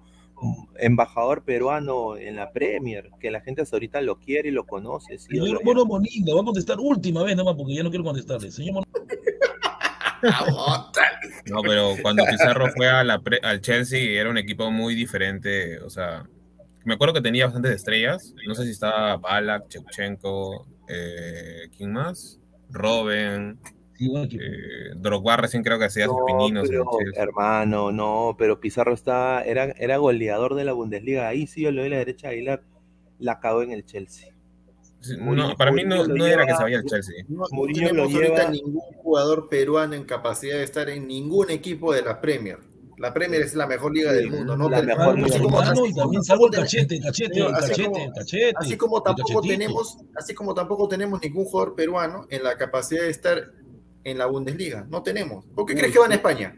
embajador 0.77 1.43
peruano 1.45 2.17
en 2.17 2.35
la 2.35 2.51
Premier, 2.51 3.09
que 3.19 3.31
la 3.31 3.39
gente 3.41 3.61
hasta 3.61 3.77
ahorita 3.77 4.01
lo 4.01 4.19
quiere 4.19 4.49
y 4.49 4.51
lo 4.51 4.65
conoce. 4.67 5.17
sí, 5.17 5.29
Señor. 5.37 5.63
Mono 5.63 5.85
Moninga, 5.85 6.35
va 6.35 6.41
a 6.41 6.43
contestar 6.43 6.77
última 6.79 7.23
vez 7.23 7.35
nada 7.37 7.45
más 7.49 7.55
porque 7.57 7.73
ya 7.75 7.81
no 7.83 7.89
quiero 7.89 8.03
contestarle. 8.03 8.51
Señor 8.51 8.73
Mono, 8.73 8.85
No, 11.45 11.61
pero 11.61 11.95
cuando 12.01 12.23
Pizarro 12.25 12.69
fue 12.71 12.89
a 12.89 13.03
la 13.03 13.19
pre- 13.19 13.39
al 13.43 13.61
Chelsea 13.61 14.19
era 14.19 14.29
un 14.29 14.37
equipo 14.37 14.71
muy 14.71 14.95
diferente. 14.95 15.79
O 15.79 15.89
sea, 15.89 16.25
me 16.85 16.93
acuerdo 16.95 17.13
que 17.15 17.21
tenía 17.21 17.45
bastantes 17.45 17.71
estrellas. 17.75 18.33
No 18.47 18.55
sé 18.55 18.63
si 18.63 18.71
estaba 18.71 19.17
Balak, 19.17 19.67
Chevchenko, 19.69 20.65
eh, 20.87 21.69
¿quién 21.77 21.93
más? 21.93 22.39
Robben, 22.69 23.59
sí, 23.97 24.09
eh, 24.15 24.93
Drogba 24.95 25.37
recién 25.37 25.63
creo 25.63 25.77
que 25.77 25.85
hacía 25.85 26.09
sus 26.09 26.17
No, 26.17 26.25
pininos 26.25 26.63
en 26.65 26.71
pero, 26.71 26.83
el 26.99 27.05
Chelsea. 27.05 27.23
hermano, 27.23 27.91
no, 27.91 28.35
pero 28.37 28.59
Pizarro 28.59 28.93
estaba, 28.93 29.43
era, 29.43 29.65
era 29.77 29.97
goleador 29.97 30.55
de 30.55 30.65
la 30.65 30.73
Bundesliga. 30.73 31.27
Ahí 31.27 31.45
sí 31.47 31.61
yo 31.61 31.71
le 31.71 31.81
doy 31.81 31.89
la 31.91 31.97
derecha 31.97 32.27
a 32.27 32.31
Aguilar, 32.31 32.63
la 33.19 33.39
cagó 33.39 33.61
en 33.61 33.71
el 33.71 33.85
Chelsea. 33.85 34.32
Sí, 35.03 35.17
Murillo- 35.17 35.49
No, 35.49 35.55
para 35.57 35.71
mí 35.73 35.83
no, 35.83 35.95
era 35.95 36.05
que 36.05 36.13
lleva- 36.13 36.57
se 36.57 36.63
vaya 36.63 36.77
al 36.77 36.85
Chelsea. 36.85 37.15
No, 37.27 37.43
no 37.51 37.65
tenemos 37.73 37.93
lo 37.97 38.03
ahorita 38.03 38.21
lleva- 38.21 38.49
ningún 38.51 38.79
jugador 39.03 39.49
peruano 39.49 39.93
en 39.95 40.05
capacidad 40.05 40.55
de 40.57 40.63
estar 40.63 40.89
en 40.89 41.07
ningún 41.07 41.49
equipo 41.49 41.93
de 41.93 42.01
la 42.03 42.21
Premier. 42.21 42.57
La 42.97 43.13
Premier 43.13 43.41
es 43.41 43.53
la 43.55 43.67
mejor 43.67 43.93
liga 43.93 44.11
Sí, 44.11 44.17
del 44.17 44.29
mundo, 44.31 44.55
¿no? 44.55 44.69
la 44.69 44.77
Pero- 44.79 44.87
mejor 44.97 45.15
así 45.19 45.23
liga 45.23 45.39
como- 45.39 45.57
y 45.57 45.93
también 45.93 45.93
tampoco 45.95 46.23
salvo 46.23 46.45
el 46.45 46.51
tenemos- 46.51 46.71
cachete, 46.71 46.95
el 46.95 47.01
cachete, 47.03 47.33
Señor, 47.33 47.49
el 47.49 47.55
así 47.55 47.67
cachete, 47.69 47.89
como- 47.91 48.05
el 48.05 48.11
cachete. 48.13 48.53
Así 48.55 48.77
como 48.77 48.97
el 48.97 49.03
tampoco 49.03 49.41
tenemos, 49.41 49.97
así 50.15 50.33
como 50.33 50.53
tampoco 50.53 50.87
tenemos 50.87 51.21
ningún 51.21 51.45
jugador 51.45 51.75
peruano 51.75 52.25
en 52.29 52.43
la 52.43 52.55
capacidad 52.57 53.01
de 53.03 53.09
estar 53.09 53.51
en 54.05 54.17
la 54.17 54.25
Bundesliga. 54.27 54.85
No 54.89 55.03
tenemos. 55.03 55.43
¿Por 55.53 55.65
qué 55.65 55.73
Uy, 55.73 55.79
crees 55.79 55.93
que 55.93 55.99
van 55.99 56.11
a. 56.11 56.15
España? 56.15 56.55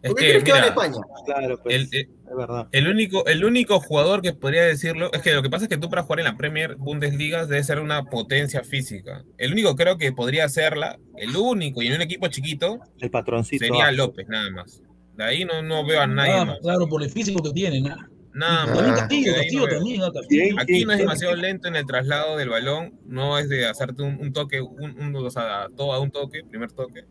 Es 0.00 0.10
¿Por 0.10 0.18
qué 0.18 0.24
que, 0.24 0.30
crees 0.30 0.44
que 0.44 0.52
van 0.52 0.64
a 0.64 0.66
España? 0.68 0.96
Claro, 1.26 1.60
pues, 1.62 1.74
el, 1.76 1.88
el- 1.92 2.08
es 2.32 2.36
verdad. 2.38 2.68
el 2.72 2.88
único, 2.88 3.26
el 3.26 3.44
único 3.44 3.78
jugador 3.80 4.22
que 4.22 4.32
podría 4.32 4.62
decirlo 4.62 5.10
es 5.12 5.22
que 5.22 5.32
lo 5.32 5.42
que 5.42 5.50
pasa 5.50 5.64
es 5.64 5.68
que 5.68 5.76
tú 5.78 5.88
para 5.88 6.02
jugar 6.02 6.20
en 6.20 6.24
la 6.26 6.36
Premier 6.36 6.74
Bundesliga 6.76 7.46
debe 7.46 7.62
ser 7.62 7.78
una 7.80 8.04
potencia 8.04 8.64
física. 8.64 9.22
El 9.38 9.52
único 9.52 9.76
creo 9.76 9.98
que 9.98 10.12
podría 10.12 10.44
hacerla, 10.46 10.98
el 11.16 11.36
único 11.36 11.82
y 11.82 11.88
en 11.88 11.94
un 11.94 12.02
equipo 12.02 12.26
chiquito, 12.28 12.80
El 13.00 13.10
patroncito. 13.10 13.64
sería 13.64 13.86
ah, 13.86 13.92
López, 13.92 14.26
nada 14.28 14.50
más. 14.50 14.82
De 15.16 15.24
ahí 15.24 15.44
no, 15.44 15.62
no 15.62 15.84
veo 15.84 16.00
a 16.00 16.06
nadie 16.06 16.32
Ah, 16.32 16.44
más. 16.46 16.58
claro, 16.60 16.88
por 16.88 17.02
el 17.02 17.10
físico 17.10 17.42
que 17.42 17.50
tiene, 17.50 17.80
¿no? 17.82 17.94
Nada 18.34 18.62
Ah, 18.62 18.66
más. 18.66 18.74
También 18.78 18.94
Castillo, 18.96 19.34
Castillo 19.34 19.66
también, 19.68 20.00
Castillo. 20.12 20.56
Aquí 20.58 20.84
no 20.86 20.92
es 20.92 20.98
demasiado 20.98 21.36
lento 21.36 21.68
en 21.68 21.76
el 21.76 21.84
traslado 21.84 22.38
del 22.38 22.48
balón, 22.48 22.98
no 23.04 23.38
es 23.38 23.48
de 23.50 23.66
hacerte 23.66 24.02
un, 24.02 24.18
un 24.20 24.32
toque, 24.32 24.62
un, 24.62 24.98
un- 24.98 25.14
o 25.16 25.30
sea, 25.30 25.66
todo 25.76 25.92
a 25.92 26.00
un 26.00 26.10
toque, 26.10 26.42
primer 26.48 26.72
toque. 26.72 27.04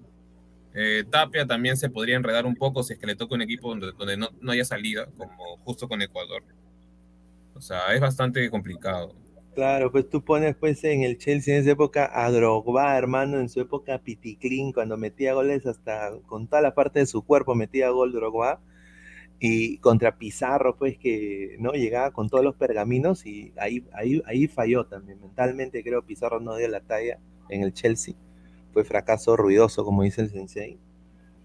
Eh, 0.73 1.03
Tapia 1.09 1.45
también 1.45 1.75
se 1.75 1.89
podría 1.89 2.15
enredar 2.15 2.45
un 2.45 2.55
poco 2.55 2.83
si 2.83 2.93
es 2.93 2.99
que 2.99 3.07
le 3.07 3.15
toca 3.15 3.35
un 3.35 3.41
equipo 3.41 3.75
donde, 3.75 4.17
no, 4.17 4.29
no 4.39 4.51
haya 4.51 4.65
salida, 4.65 5.07
como 5.17 5.57
justo 5.63 5.87
con 5.87 6.01
Ecuador. 6.01 6.43
O 7.53 7.61
sea, 7.61 7.93
es 7.93 7.99
bastante 7.99 8.49
complicado. 8.49 9.13
Claro, 9.53 9.91
pues 9.91 10.09
tú 10.09 10.23
pones 10.23 10.55
pues 10.55 10.81
en 10.85 11.03
el 11.03 11.17
Chelsea 11.17 11.55
en 11.55 11.61
esa 11.61 11.71
época 11.71 12.09
a 12.13 12.31
Drogba, 12.31 12.97
hermano, 12.97 13.37
en 13.37 13.49
su 13.49 13.59
época 13.59 13.99
Piticlin, 13.99 14.71
cuando 14.71 14.95
metía 14.95 15.33
goles 15.33 15.65
hasta 15.65 16.11
con 16.25 16.47
toda 16.47 16.61
la 16.61 16.73
parte 16.73 16.99
de 16.99 17.05
su 17.05 17.23
cuerpo 17.23 17.53
metía 17.53 17.89
gol 17.89 18.13
Drogba. 18.13 18.61
Y 19.43 19.79
contra 19.79 20.17
Pizarro, 20.17 20.77
pues 20.77 20.97
que 20.99 21.57
no 21.59 21.71
llegaba 21.73 22.11
con 22.11 22.29
todos 22.29 22.43
los 22.43 22.55
pergaminos 22.55 23.25
y 23.25 23.51
ahí, 23.57 23.83
ahí, 23.93 24.21
ahí 24.25 24.47
falló 24.47 24.85
también. 24.85 25.19
Mentalmente 25.19 25.83
creo 25.83 26.05
Pizarro 26.05 26.39
no 26.39 26.55
dio 26.55 26.67
la 26.67 26.81
talla 26.81 27.19
en 27.49 27.63
el 27.63 27.73
Chelsea. 27.73 28.15
Fue 28.73 28.83
fracaso 28.83 29.35
ruidoso, 29.35 29.83
como 29.85 30.03
dice 30.03 30.21
el 30.21 30.29
sensei. 30.29 30.79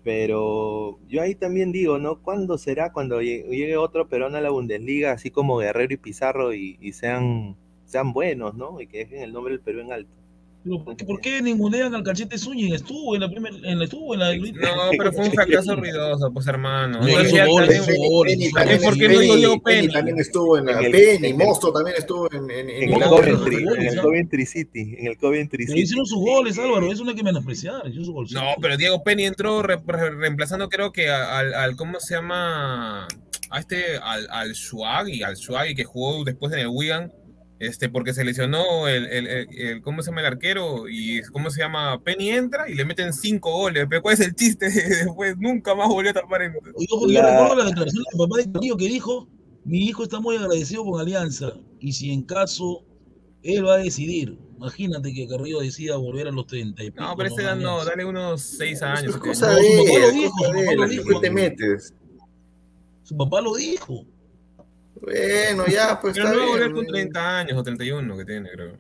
Pero 0.05 1.01
yo 1.09 1.23
ahí 1.23 1.35
también 1.35 1.73
digo, 1.73 1.99
¿no? 1.99 2.23
¿Cuándo 2.23 2.59
será 2.59 2.93
cuando 2.93 3.21
llegue 3.21 3.77
otro 3.77 4.09
Perón 4.09 4.37
a 4.37 4.41
la 4.41 4.51
Bundesliga, 4.51 5.13
así 5.13 5.31
como 5.31 5.59
Guerrero 5.59 5.95
y 5.95 5.97
Pizarro, 5.97 6.55
y, 6.55 6.79
y 6.81 6.93
sean, 6.93 7.57
sean 7.87 8.13
buenos, 8.13 8.55
¿no? 8.55 8.81
Y 8.81 8.87
que 8.87 8.99
dejen 8.99 9.23
el 9.23 9.33
nombre 9.33 9.53
del 9.53 9.61
Perú 9.61 9.81
en 9.81 9.93
alto. 9.93 10.26
¿Por, 10.85 10.97
qué, 10.97 11.05
¿Por 11.05 11.21
qué 11.21 11.41
ningunean 11.43 11.95
al 11.95 12.03
cachete 12.03 12.37
Zúñiga? 12.39 12.77
Estuvo 12.77 13.15
en 13.15 13.21
la 13.21 13.31
primera, 13.31 13.57
en 13.63 13.79
la, 13.79 13.85
estuvo 13.85 14.15
en 14.15 14.21
la 14.21 14.35
No, 14.37 14.91
pero 14.99 15.13
fue 15.13 15.27
un 15.27 15.33
fracaso 15.33 15.77
ruidoso, 15.77 16.31
pues 16.33 16.47
hermano. 16.47 17.01
No, 17.01 17.09
hizo 17.09 17.47
goles. 17.47 17.87
También 18.55 18.81
porque 18.83 19.09
no 19.09 19.21
dio 19.37 19.61
Penny. 19.61 19.89
También 19.89 20.19
estuvo 20.19 20.59
en 20.59 20.67
la 20.67 20.79
Penny, 20.81 21.33
Mosto 21.33 21.73
también 21.73 21.97
estuvo 21.99 22.31
en, 22.33 22.51
en, 22.51 22.71
en 22.71 22.93
el 22.95 23.01
Coventry, 23.03 23.57
en 23.57 23.83
el 23.83 24.01
Coventry 24.01 24.47
City, 24.47 24.95
en 24.99 25.07
el 25.07 25.17
Coventry 25.19 25.65
Pero 25.65 25.69
City. 25.75 25.83
hicieron 25.83 26.07
sus 26.07 26.19
goles, 26.21 26.59
Álvaro, 26.59 26.91
eso 26.91 27.05
no 27.05 27.11
hay 27.11 27.17
que 27.17 27.23
menospreciar. 27.23 27.83
No, 28.33 28.43
pero 28.61 28.77
Diego 28.77 29.03
Penny 29.03 29.25
entró 29.25 29.63
re- 29.63 29.81
re- 29.87 30.11
reemplazando, 30.11 30.69
creo 30.69 30.93
que 30.93 31.09
al, 31.09 31.55
al- 31.55 31.77
¿cómo 31.77 32.01
se 32.01 32.15
llama? 32.15 33.07
A 33.51 33.59
este, 33.61 33.97
al, 34.03 34.27
al 34.31 34.51
al 34.51 35.35
Shuagi 35.35 35.75
que 35.75 35.85
jugó 35.85 36.25
después 36.25 36.53
en 36.53 36.59
el 36.61 36.69
Wigan, 36.69 37.13
este, 37.59 37.89
porque 37.89 38.13
se 38.13 38.25
lesionó 38.25 38.87
el, 38.89 39.07
el, 39.07 39.27
el- 39.27 39.49
el- 39.59 39.83
¿cómo 39.83 40.03
se 40.03 40.11
llama 40.11 40.21
el 40.21 40.27
arquero? 40.27 40.89
Y 40.89 41.23
¿cómo 41.33 41.51
se 41.51 41.61
llama? 41.61 42.03
Penny 42.03 42.31
entra 42.31 42.69
y 42.69 42.75
le 42.75 42.85
meten 42.85 43.13
cinco 43.13 43.51
goles, 43.53 43.87
pero 43.89 44.03
¿cuál 44.03 44.15
es 44.15 44.21
el 44.21 44.35
chiste? 44.35 44.67
Después 45.07 45.37
nunca 45.39 45.75
más 45.75 45.89
volvió 45.89 46.11
a 46.11 46.15
tapar 46.15 46.43
en... 46.43 46.53
Yo 46.55 47.07
La- 47.09 47.31
recuerdo 47.31 47.57
la 47.57 47.65
declaración 47.65 48.05
del 48.11 48.19
papá 48.19 48.37
de 48.39 48.53
Carrillo 48.53 48.77
que 48.77 48.89
dijo, 48.89 49.29
mi 49.65 49.79
hijo 49.87 50.03
está 50.05 50.21
muy 50.21 50.37
agradecido 50.37 50.85
con 50.85 51.01
Alianza 51.01 51.53
y 51.81 51.93
si 51.93 52.13
en 52.13 52.23
caso 52.23 52.85
él 53.43 53.65
va 53.67 53.75
a 53.75 53.79
decidir, 53.79 54.39
imagínate 54.57 55.15
que 55.15 55.27
Carrillo 55.29 55.61
decida 55.61 55.97
volver 55.97 56.27
a 56.29 56.33
los 56.33 56.47
30 56.47 56.83
y 56.85 56.91
pico, 56.91 57.03
No, 57.03 57.17
pero 57.17 57.29
ese 57.31 57.43
edad 57.43 57.57
no, 57.57 57.71
Alianza. 57.81 57.91
dale 57.91 58.05
unos 58.05 58.43
seis 58.43 58.77
Eso 58.79 58.87
años. 58.87 59.03
es 59.05 59.11
siete 59.13 59.29
cosa 59.29 59.53
No, 59.53 59.57
de 59.57 59.63
su 59.63 59.77
papá 59.85 59.99
lo 60.75 60.85
él, 60.85 60.91
dijo. 60.91 61.77
Su 63.03 63.17
papá 63.17 63.41
lo 63.41 63.55
dijo. 63.55 64.05
Bueno, 65.07 65.67
ya, 65.67 65.99
pues 66.01 66.15
Pero 66.15 66.27
está 66.27 66.37
no 66.37 66.43
va 66.43 66.47
a 66.47 66.51
volver 66.51 66.73
bien. 66.73 66.85
con 66.85 66.87
30 66.95 67.39
años 67.39 67.59
o 67.59 67.63
31 67.63 68.17
que 68.17 68.25
tiene, 68.25 68.51
creo. 68.51 68.77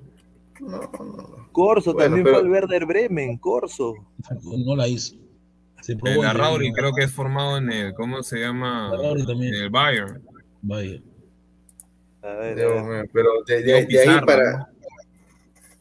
No, 0.60 0.68
no. 0.80 1.48
Corso 1.52 1.92
Bueno, 1.94 2.06
también 2.06 2.24
pero- 2.24 2.36
fue 2.38 2.44
al 2.46 2.50
Werder 2.50 2.86
Bremen, 2.86 3.38
Corso. 3.38 3.94
No 4.42 4.74
la 4.76 4.88
hizo. 4.88 5.14
Se 5.80 5.94
probó 5.96 6.22
El 6.22 6.28
Arrauri 6.28 6.72
creo 6.72 6.92
que 6.92 7.04
es 7.04 7.12
formado 7.12 7.58
en 7.58 7.70
el, 7.70 7.94
¿cómo 7.94 8.22
se 8.22 8.40
llama? 8.40 8.88
Arrauri 8.92 9.24
también. 9.26 9.54
En 9.54 9.62
el 9.64 9.70
Bayern. 9.70 10.22
Vaya. 10.62 11.00
A 12.22 12.26
ver, 12.32 12.52
a 12.52 12.54
Dios 12.56 12.72
ver. 12.72 12.82
mío, 12.84 13.10
pero 13.12 13.28
de, 13.46 13.62
de- 13.62 13.86
de 13.86 14.00
ahí 14.00 14.20
para. 14.26 14.68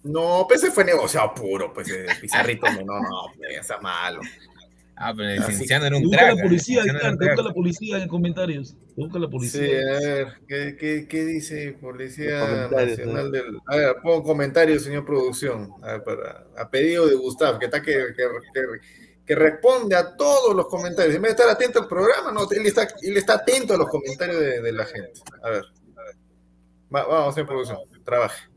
No, 0.04 0.46
pues 0.48 0.62
ese 0.62 0.72
fue 0.72 0.86
negociado 0.86 1.34
puro, 1.34 1.74
pues 1.74 1.90
el 1.90 2.06
Pizarrito, 2.22 2.68
no, 2.72 2.82
no, 2.84 3.00
no, 3.00 3.34
pues, 3.36 3.58
está 3.60 3.80
malo. 3.82 4.20
Ah, 4.98 5.14
pero 5.16 5.30
el 5.30 5.44
sí. 5.44 5.52
Cienciano 5.54 5.86
era 5.88 5.98
un 5.98 6.04
busca 6.04 6.34
la 6.34 6.42
policía, 6.42 6.84
busca 6.84 6.94
la 7.44 8.02
en 8.04 8.08
comentarios. 8.08 8.76
Busca 8.96 9.20
la 9.20 9.26
Sí, 9.26 9.32
policía. 9.32 9.62
a 9.80 10.00
ver, 10.00 10.28
¿qué, 10.48 10.78
qué, 10.80 11.08
qué 11.10 11.26
dice 11.26 11.78
Policía 11.82 12.40
comentarios, 12.40 12.98
Nacional 13.00 13.32
del. 13.32 13.58
A 13.68 13.76
ver, 13.76 13.96
pongo 14.02 14.24
comentarios, 14.24 14.84
señor 14.84 15.06
producción, 15.06 15.70
a, 15.84 15.94
ver, 15.94 16.04
para, 16.04 16.46
a 16.58 16.70
pedido 16.70 17.08
de 17.08 17.16
Gustav, 17.16 17.60
que 17.60 17.66
está 17.66 17.82
que, 17.82 17.92
que, 17.92 18.24
que- 18.54 19.06
que 19.26 19.34
responde 19.36 19.96
a 19.96 20.16
todos 20.16 20.56
los 20.56 20.68
comentarios. 20.68 21.16
En 21.16 21.22
vez 21.24 21.36
de 21.36 21.42
estar 21.42 21.50
atento 21.54 21.80
al 21.82 21.88
programa, 21.88 22.32
no, 22.32 22.48
él 22.52 22.66
está, 22.68 22.88
él 23.02 23.18
está 23.18 23.34
atento 23.34 23.74
a 23.74 23.78
los 23.78 23.90
comentarios 23.90 24.40
de, 24.40 24.62
de 24.62 24.72
la 24.72 24.86
gente. 24.86 25.12
A 25.42 25.50
ver, 25.50 25.64
Va- 26.96 27.06
vamos, 27.08 27.34
señor 27.34 27.48
producción, 27.48 27.80
trabaje. 28.06 28.48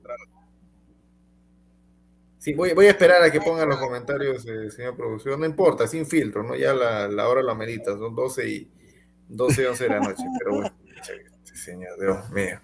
Sí, 2.39 2.55
voy, 2.55 2.73
voy 2.73 2.87
a 2.87 2.91
esperar 2.91 3.23
a 3.23 3.33
que 3.33 3.41
pongan 3.41 3.69
los 3.69 3.79
comentarios, 3.79 4.47
eh, 4.47 4.71
señor 4.71 4.97
producción. 4.97 5.41
No 5.41 5.47
importa, 5.47 5.89
sin 5.89 6.07
filtro, 6.07 6.43
¿no? 6.43 6.55
Ya 6.55 6.73
la, 6.73 7.09
la 7.09 7.29
hora 7.29 7.43
la 7.43 7.55
merita, 7.55 7.93
son 7.99 8.15
12 8.15 8.49
y 8.49 8.71
12 9.29 9.63
y 9.63 9.65
11 9.65 9.85
de 9.85 9.91
la 9.91 10.01
noche, 10.01 10.23
pero 10.39 10.55
bueno. 10.55 10.77
Sí, 11.43 11.57
señor, 11.57 11.99
Dios 12.01 12.31
mío. 12.31 12.61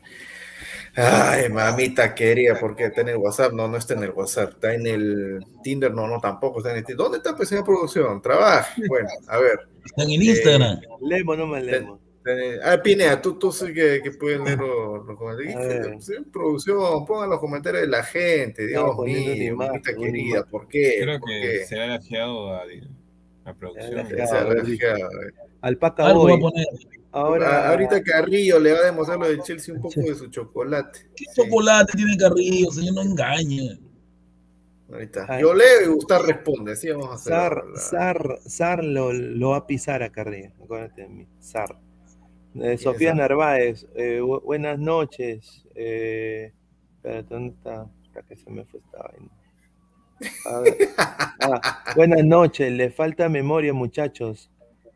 Ay, 0.97 1.49
mamita 1.49 2.15
querida, 2.15 2.59
¿por 2.59 2.77
qué 2.77 2.87
está 2.87 3.01
en 3.01 3.09
el 3.09 3.17
WhatsApp? 3.17 3.53
No, 3.53 3.67
no 3.67 3.77
está 3.77 3.95
en 3.95 4.05
el 4.05 4.11
WhatsApp, 4.11 4.51
está 4.55 4.75
en 4.75 4.87
el 4.87 5.45
Tinder, 5.65 5.93
no, 5.93 6.07
no, 6.07 6.21
tampoco 6.21 6.59
está 6.59 6.71
en 6.71 6.79
el 6.79 6.85
Tinder. 6.85 7.05
¿Dónde 7.05 7.19
está, 7.19 7.37
pues, 7.37 7.49
señor 7.49 7.65
producción? 7.65 8.23
Trabaja. 8.23 8.73
Bueno, 8.89 9.09
a 9.27 9.39
ver. 9.39 9.69
Están 9.85 10.09
en 10.09 10.23
Instagram. 10.23 10.81
Lemo, 11.01 11.35
no 11.35 11.47
me 11.49 11.63
lemo. 11.63 12.04
Eh, 12.27 12.59
Ah, 12.65 12.81
Pinea, 12.83 13.21
tú, 13.21 13.39
tú 13.39 13.53
sí 13.53 13.67
que, 13.75 14.01
que 14.03 14.11
puedes 14.19 14.41
leer 14.41 14.59
los, 14.59 15.07
los 15.07 15.17
comentarios. 15.19 16.05
Sí, 16.05 16.15
producción, 16.33 17.05
pongan 17.05 17.29
los 17.31 17.39
comentarios 17.39 17.83
de 17.83 17.89
la 17.89 18.03
gente, 18.03 18.67
Dios 18.67 18.95
una 18.97 19.05
mío, 19.05 19.35
imagen, 19.35 19.57
mamita 19.57 19.95
querida. 19.95 20.45
¿por 20.47 20.67
qué? 20.69 20.99
Creo 21.03 21.21
¿Por 21.21 21.29
que 21.29 21.41
qué? 21.41 21.65
se 21.67 21.81
ha 21.81 21.87
lajeado 21.87 22.55
a, 22.55 22.63
a 23.45 23.55
producción. 23.55 23.91
Se 23.93 24.01
ha 24.01 24.07
Se 24.07 24.17
lajeado. 24.35 24.51
refugiado. 24.55 25.11
Alpaca 25.61 26.07
Algo 26.07 26.25
va 26.25 26.33
a 26.33 26.37
Boy. 26.37 26.41
poner. 26.51 26.67
Ahora, 27.13 27.67
Ah, 27.67 27.71
Ahorita 27.71 28.03
Carrillo 28.03 28.59
le 28.59 28.73
va 28.73 28.79
a 28.81 28.85
demostrar 28.87 29.19
lo 29.19 29.29
del 29.29 29.41
Chelsea 29.43 29.73
un 29.75 29.81
poco 29.81 30.01
de 30.01 30.15
su 30.17 30.27
chocolate. 30.29 31.01
¿Qué 31.15 31.27
Sí, 31.33 31.43
chocolate 31.43 31.93
tiene 31.97 32.17
Carrillo? 32.17 32.71
Señor, 32.73 32.95
no 32.95 33.03
engañe. 33.03 33.79
ahorita. 34.93 35.41
Yo 35.41 35.55
leo 35.55 35.83
y 35.85 35.87
Gustavo 35.89 36.25
responde, 36.25 36.73
así 36.73 36.89
vamos 36.91 37.11
a 37.11 37.15
hacer. 37.15 37.33
Sar, 37.33 37.65
la- 37.67 37.79
Sar, 37.81 38.39
Sar 38.47 38.85
lo, 38.85 39.13
lo 39.13 39.51
va 39.51 39.59
a 39.59 39.67
pisar 39.67 40.03
a 40.03 40.11
Carrillo. 40.11 40.51
Acuérdate 40.63 41.03
de 41.03 41.09
mí. 41.09 41.27
Sar. 41.39 41.77
Eh, 42.61 42.79
Sofía? 42.79 43.15
Narváez, 43.15 43.87
eh, 43.97 44.21
bu- 44.21 44.43
buenas 44.43 44.79
noches. 44.79 45.65
Eh, 45.75 46.53
espérate, 46.97 47.35
¿dónde 47.35 47.55
está? 47.55 47.89
Hasta 48.07 48.23
que 48.23 48.37
se 48.37 48.51
me 48.51 48.65
fue 48.65 48.81
esta 48.81 48.99
vaina. 49.03 49.31
Ah, 51.41 51.83
buenas 51.97 52.25
noches, 52.25 52.73
le 52.73 52.89
falta 52.91 53.29
memoria, 53.29 53.75
muchachos. 53.75 54.51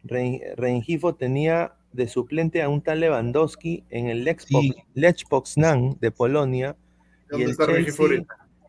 Ren- 0.05 0.41
Rengifo 0.57 1.15
tenía 1.17 1.75
de 1.93 2.07
suplente 2.09 2.63
a 2.63 2.69
un 2.69 2.81
tal 2.81 3.01
Lewandowski 3.01 3.85
en 3.91 4.07
el 4.07 4.25
Lech 4.25 5.25
Poznan 5.29 5.99
de 6.01 6.11
Polonia 6.13 6.77
y 7.27 7.43
¿Dónde 7.43 7.45
el, 7.51 7.57
Chelsea, 7.57 8.27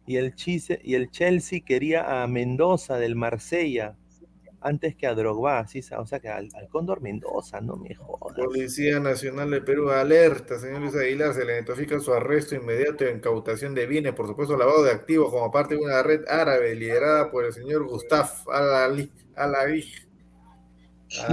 y, 0.07 0.15
el 0.17 0.35
Chise- 0.35 0.81
y 0.83 0.95
el 0.95 1.11
Chelsea 1.11 1.59
quería 1.63 2.23
a 2.23 2.27
Mendoza 2.27 2.97
del 2.97 3.15
Marsella 3.15 3.95
antes 4.61 4.95
que 4.95 5.07
a 5.07 5.15
Drogba, 5.15 5.65
¿sí? 5.67 5.81
o 5.97 6.05
sea 6.05 6.19
que 6.19 6.29
al, 6.29 6.49
al 6.53 6.67
Cóndor 6.67 7.01
Mendoza, 7.01 7.61
no 7.61 7.75
me 7.75 7.95
jodas. 7.95 8.37
Policía 8.37 8.99
Nacional 8.99 9.51
de 9.51 9.61
Perú 9.61 9.89
alerta, 9.89 10.59
señor 10.59 10.81
Luis 10.81 10.95
Aguilar, 10.95 11.33
se 11.33 11.45
le 11.45 11.61
notifica 11.61 11.99
su 11.99 12.13
arresto 12.13 12.55
inmediato 12.55 13.05
e 13.05 13.13
incautación 13.13 13.73
de 13.73 13.85
bienes, 13.85 14.13
por 14.13 14.27
supuesto 14.27 14.57
lavado 14.57 14.83
de 14.83 14.91
activos 14.91 15.31
como 15.31 15.51
parte 15.51 15.75
de 15.75 15.81
una 15.81 16.03
red 16.03 16.27
árabe 16.27 16.75
liderada 16.75 17.31
por 17.31 17.45
el 17.45 17.53
señor 17.53 17.85
Gustaf 17.87 18.47
Al-Ali. 18.49 19.11
Al-Ali. 19.35 19.85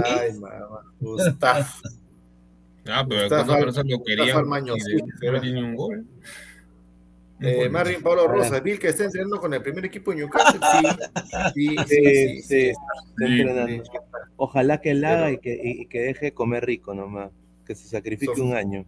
Ay, 0.03 0.33
mamá, 0.33 0.81
Gustaf. 0.99 1.81
Ah, 2.89 3.05
pero 3.07 3.23
está 3.23 3.83
querían 4.05 4.29
falmaño, 4.29 4.75
y 4.77 4.79
sí, 4.79 4.97
no 5.21 5.41
tiene 5.41 5.63
un 5.63 5.75
gol. 5.75 6.05
Eh. 7.39 7.69
Marvin 7.69 8.01
Pablo. 8.01 8.27
Rosa, 8.27 8.59
Bill 8.59 8.79
que 8.79 8.87
está 8.89 9.03
entrenando 9.05 9.39
con 9.39 9.53
el 9.53 9.61
primer 9.61 9.85
equipo 9.85 10.11
de 10.11 10.17
Newcastle. 10.17 10.59
Sí, 10.71 10.87
sí, 11.53 11.75
sí, 11.77 11.85
Sí, 11.87 12.05
sí, 12.05 12.35
sí, 12.35 12.41
sí. 12.41 12.59
está 12.69 13.25
entrenando. 13.25 13.83
Ojalá 14.37 14.81
que 14.81 14.93
la 14.93 15.13
haga 15.13 15.31
y 15.31 15.37
que, 15.39 15.59
y 15.63 15.85
que 15.87 15.99
deje 15.99 16.33
comer 16.33 16.65
rico 16.65 16.93
nomás, 16.93 17.31
que 17.65 17.75
se 17.75 17.87
sacrifique 17.87 18.33
Sof- 18.33 18.41
un 18.43 18.55
año. 18.55 18.85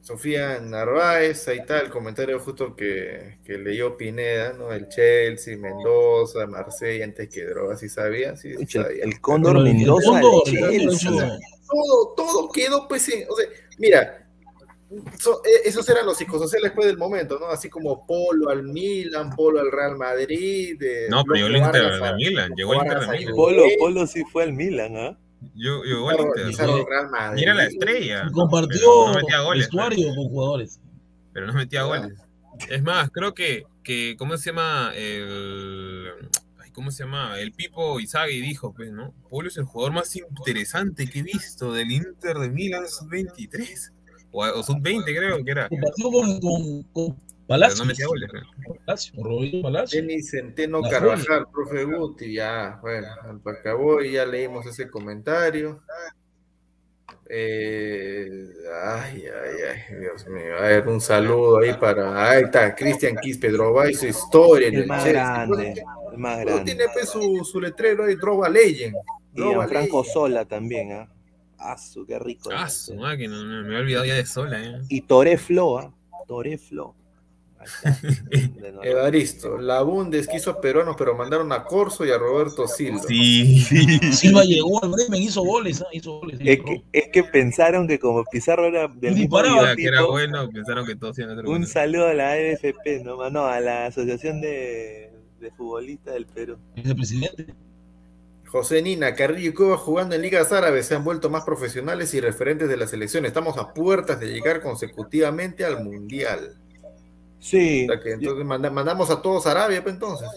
Sofía 0.00 0.60
Narváez, 0.60 1.48
ahí 1.48 1.58
está 1.58 1.80
el 1.80 1.90
comentario 1.90 2.38
justo 2.38 2.76
que, 2.76 3.38
que 3.44 3.58
leyó 3.58 3.96
Pineda, 3.96 4.52
¿no? 4.52 4.72
El 4.72 4.88
Chelsea, 4.88 5.56
Mendoza, 5.58 6.46
Marsella, 6.46 7.04
antes 7.04 7.28
que 7.28 7.44
droga, 7.44 7.76
¿sí 7.76 7.88
sabía? 7.88 8.36
Sí, 8.36 8.50
sí 8.52 8.56
Pucha, 8.56 8.82
sabía. 8.84 9.02
el 9.04 9.10
el 9.10 9.62
Mendoza 9.64 10.10
Cóndor, 10.10 10.44
del 10.44 10.62
el 10.82 10.88
Chelsea. 10.90 11.38
todo 12.16 12.48
quedó, 12.52 12.86
pues, 12.86 13.08
en- 13.08 13.26
o 13.28 13.34
sea, 13.34 13.46
mira, 13.78 14.25
so- 15.18 15.42
eh, 15.44 15.62
esos 15.64 15.88
eran 15.88 16.06
los 16.06 16.16
psicosociales 16.16 16.70
después 16.70 16.86
del 16.86 16.96
momento, 16.98 17.38
¿no? 17.38 17.46
Así 17.48 17.68
como 17.68 18.06
Polo 18.06 18.50
al 18.50 18.62
Milan, 18.62 19.30
Polo 19.30 19.60
al 19.60 19.70
Real 19.72 19.96
Madrid. 19.96 20.80
eh, 20.82 21.06
No, 21.10 21.24
pero 21.24 21.34
llegó 21.36 21.48
el 21.48 21.56
Inter 21.56 21.82
Vargas 21.82 22.00
de 22.00 22.08
a- 22.08 22.14
Milan. 22.14 22.52
Llegó 22.56 22.72
el 22.74 22.78
Inter 22.80 23.08
Milan. 23.18 23.34
Polo, 23.34 23.62
Polo 23.78 24.06
sí 24.06 24.22
fue 24.30 24.42
al 24.44 24.52
Milan, 24.52 24.96
¿ah? 24.96 25.18
Yo, 25.54 25.82
Pizarro- 25.82 26.26
Inter. 26.28 26.46
Pizarro 26.46 26.72
sí. 26.74 26.80
al 26.80 26.86
Real 26.86 27.10
Madrid. 27.10 27.40
Mira 27.40 27.54
la 27.54 27.64
estrella. 27.66 28.24
Y 28.28 28.32
compartió 28.32 28.80
no 29.08 29.14
metía 29.14 29.40
goles. 29.40 29.64
vestuario 29.66 30.08
con 30.14 30.28
jugadores. 30.28 30.80
Pero 31.32 31.46
no 31.46 31.52
metía 31.52 31.82
goles. 31.82 32.12
Es 32.70 32.82
más, 32.82 33.10
creo 33.10 33.34
que, 33.34 33.64
que 33.82 34.16
¿cómo 34.18 34.36
se 34.38 34.46
llama? 34.50 34.92
El, 34.96 36.10
ay, 36.58 36.70
¿Cómo 36.70 36.90
se 36.90 37.04
llama? 37.04 37.38
El 37.38 37.52
Pipo 37.52 38.00
Izagui 38.00 38.40
dijo, 38.40 38.72
pues, 38.72 38.90
¿no? 38.92 39.12
Polo 39.28 39.48
es 39.48 39.56
el 39.58 39.64
jugador 39.64 39.92
más 39.92 40.16
interesante 40.16 41.06
que 41.06 41.18
he 41.18 41.22
visto 41.22 41.72
del 41.72 41.90
Inter 41.92 42.38
de 42.38 42.48
Milan 42.48 42.88
sub-23. 42.88 43.92
O, 44.32 44.44
o 44.44 44.62
sub-20 44.62 45.04
creo 45.04 45.44
que 45.44 45.50
era. 45.50 45.68
Compartió 45.68 46.10
con, 46.10 46.40
con, 46.40 46.82
con 46.92 47.16
Pero 47.16 47.26
Palacio. 47.46 47.78
no 47.78 47.84
metía 47.86 48.06
goles. 48.06 48.30
creo. 48.30 48.42
Palacio, 48.84 49.14
con 49.14 49.24
Roberto 49.24 49.62
Palacio. 49.62 50.00
Denis 50.02 50.30
Centeno 50.30 50.80
La 50.80 50.90
Carvajal, 50.90 51.46
profe 51.52 51.84
Guti, 51.84 52.32
ya, 52.34 52.78
bueno, 52.82 53.06
acabó 53.46 54.02
y 54.02 54.12
ya 54.12 54.26
leímos 54.26 54.66
ese 54.66 54.88
comentario. 54.90 55.82
Eh, 57.28 58.28
ay, 58.84 59.24
ay, 59.26 59.56
ay, 59.90 59.96
Dios 60.00 60.26
mío. 60.28 60.56
A 60.58 60.62
ver, 60.62 60.86
un 60.88 61.00
saludo 61.00 61.58
ahí 61.58 61.72
para. 61.74 62.30
Ahí 62.30 62.44
está, 62.44 62.74
Cristian 62.74 63.16
Quispe, 63.16 63.50
Drogba 63.50 63.90
y 63.90 63.94
su 63.94 64.06
historia 64.06 64.68
El 64.68 64.74
el 64.74 64.86
más 64.86 65.02
Chelsea. 65.02 65.22
grande, 65.22 65.82
el 66.12 66.18
más 66.18 66.40
grande. 66.40 66.64
tiene 66.64 66.84
pues 66.92 67.08
su, 67.08 67.44
su 67.44 67.60
letrero 67.60 68.04
ahí, 68.04 68.14
Drogba 68.14 68.48
Legend. 68.48 68.94
Y 69.34 69.40
Drogba 69.40 69.66
Franco. 69.66 70.04
Sola 70.04 70.44
también, 70.44 70.92
¿ah? 70.92 71.08
Asu, 71.58 72.06
qué 72.06 72.18
rico. 72.18 72.50
Ah, 72.52 72.66
ese. 72.66 72.92
su 72.92 72.94
máquina, 72.94 73.42
me, 73.42 73.74
he 73.74 73.78
olvidado 73.78 74.04
ya 74.04 74.14
de 74.14 74.26
sola. 74.26 74.62
¿eh? 74.62 74.80
Y 74.88 75.02
Toré 75.02 75.38
Flo, 75.38 75.78
¿ah? 75.78 75.94
Toré 76.26 76.58
Flo. 76.58 76.94
Ahí 77.58 77.66
está, 77.66 77.98
de 78.60 78.72
nuevo. 78.72 78.84
Evaristo, 78.84 79.58
la 79.58 79.82
Bundes 79.82 80.28
quiso 80.28 80.50
a 80.50 80.60
peruanos, 80.60 80.94
pero 80.98 81.16
mandaron 81.16 81.50
a 81.52 81.64
Corso 81.64 82.04
y 82.04 82.10
a 82.10 82.18
Roberto 82.18 82.68
Silva. 82.68 83.02
Sí. 83.02 83.60
Silva 84.12 84.44
llegó 84.44 84.82
al 84.82 84.90
Bremen, 84.90 85.22
hizo 85.22 85.42
goles, 85.42 85.80
¿ah? 85.82 85.88
hizo 85.92 86.20
goles. 86.20 86.38
Es 86.40 86.60
que, 86.60 86.84
es 86.92 87.08
que 87.12 87.24
pensaron 87.24 87.88
que 87.88 87.98
como 87.98 88.24
Pizarro 88.24 88.66
era 88.66 88.88
del 88.88 89.14
mismo 89.14 89.40
que 89.76 89.84
era 89.84 90.04
bueno, 90.04 90.48
pensaron 90.50 90.86
que 90.86 90.96
todos 90.96 91.18
iban 91.18 91.38
a 91.38 91.48
Un 91.48 91.66
saludo 91.66 92.08
a 92.08 92.14
la 92.14 92.32
AFP, 92.32 93.02
no, 93.04 93.30
no, 93.30 93.46
a 93.46 93.60
la 93.60 93.86
Asociación 93.86 94.40
de, 94.40 95.10
de 95.40 95.50
Futbolistas 95.52 96.14
del 96.14 96.26
Perú. 96.26 96.58
Es 96.76 96.86
el 96.86 96.96
presidente. 96.96 97.54
José 98.56 98.80
Nina, 98.82 99.14
Carrillo 99.14 99.50
y 99.50 99.54
Cueva 99.54 99.76
jugando 99.76 100.14
en 100.14 100.22
ligas 100.22 100.50
árabes 100.52 100.86
se 100.86 100.94
han 100.94 101.04
vuelto 101.04 101.28
más 101.30 101.44
profesionales 101.44 102.14
y 102.14 102.20
referentes 102.20 102.68
de 102.68 102.76
la 102.76 102.86
selección. 102.86 103.26
Estamos 103.26 103.56
a 103.58 103.72
puertas 103.74 104.18
de 104.18 104.28
llegar 104.28 104.62
consecutivamente 104.62 105.64
al 105.64 105.84
Mundial. 105.84 106.56
Sí. 107.38 107.86
O 107.88 107.92
sea 107.92 108.00
que 108.02 108.12
entonces 108.12 108.44
manda- 108.46 108.70
mandamos 108.70 109.10
a 109.10 109.20
todos 109.20 109.46
a 109.46 109.50
Arabia, 109.52 109.82
pues, 109.82 109.94
entonces. 109.94 110.28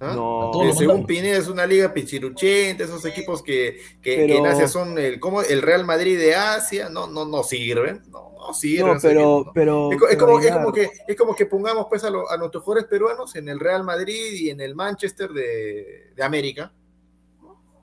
¿Ah? 0.00 0.14
No, 0.16 0.50
Eh, 0.64 0.72
según. 0.76 1.06
Pineda 1.06 1.38
es 1.38 1.46
una 1.48 1.64
liga 1.64 1.92
pichiruchente, 1.94 2.82
esos 2.84 3.04
equipos 3.04 3.40
que, 3.42 3.78
que, 4.02 4.16
Pero- 4.16 4.26
que 4.26 4.36
en 4.38 4.46
Asia 4.46 4.66
son 4.68 4.98
el, 4.98 5.20
como 5.20 5.42
el 5.42 5.62
Real 5.62 5.84
Madrid 5.84 6.18
de 6.18 6.34
Asia, 6.34 6.88
no, 6.88 7.06
no, 7.06 7.24
no 7.24 7.42
sirven, 7.44 8.02
no, 8.10 8.32
no 8.36 8.52
sirven. 8.52 8.94
no, 8.94 9.00
pero, 9.00 9.50
pero, 9.54 9.92
Es, 9.92 10.16
como, 10.18 10.40
es, 10.40 10.50
como 10.52 10.72
que, 10.72 10.90
es 11.06 11.16
como 11.16 11.34
que 11.36 11.46
pongamos 11.46 11.86
pues 11.88 12.02
a, 12.02 12.10
lo- 12.10 12.28
a 12.30 12.36
nuestros 12.36 12.64
jugadores 12.64 12.90
peruanos 12.90 13.34
en 13.36 13.48
el 13.48 13.60
Real 13.60 13.84
Madrid 13.84 14.32
y 14.34 14.50
en 14.50 14.60
el 14.60 14.74
Manchester 14.74 15.30
de, 15.30 16.10
de 16.16 16.22
América. 16.22 16.72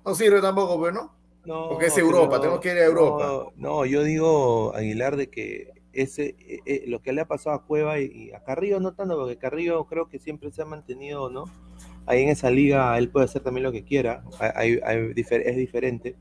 No 0.06 0.16
sirve 0.16 0.42
tampoco, 0.42 0.78
pues, 0.80 0.94
¿no? 0.94 1.12
no, 1.46 1.70
porque 1.70 1.88
es 1.88 1.98
Europa, 1.98 2.40
tenemos 2.40 2.60
que 2.60 2.72
ir 2.72 2.78
a 2.78 2.86
Europa. 2.86 3.26
No, 3.26 3.52
no, 3.56 3.86
yo 3.86 4.04
digo, 4.04 4.74
Aguilar, 4.76 5.16
de 5.16 5.30
que 5.30 5.72
ese 5.94 6.36
eh, 6.40 6.60
eh, 6.66 6.84
lo 6.88 7.02
que 7.02 7.14
le 7.14 7.22
ha 7.22 7.28
pasado 7.28 7.56
a 7.56 7.64
Cueva 7.66 8.00
y, 8.00 8.06
y 8.06 8.32
a 8.34 8.44
Carrillo 8.44 8.80
no 8.80 8.94
tanto, 8.94 9.18
porque 9.18 9.38
Carrillo 9.38 9.86
creo 9.86 10.08
que 10.10 10.20
siempre 10.20 10.52
se 10.52 10.62
ha 10.62 10.66
mantenido, 10.66 11.30
¿no? 11.30 11.46
Ahí 12.06 12.24
en 12.24 12.30
esa 12.30 12.50
liga 12.52 12.98
él 12.98 13.10
puede 13.10 13.26
hacer 13.26 13.42
también 13.44 13.64
lo 13.64 13.72
que 13.72 13.84
quiera, 13.84 14.24
hay- 14.40 14.80
es 15.16 15.56
diferente. 15.58 16.16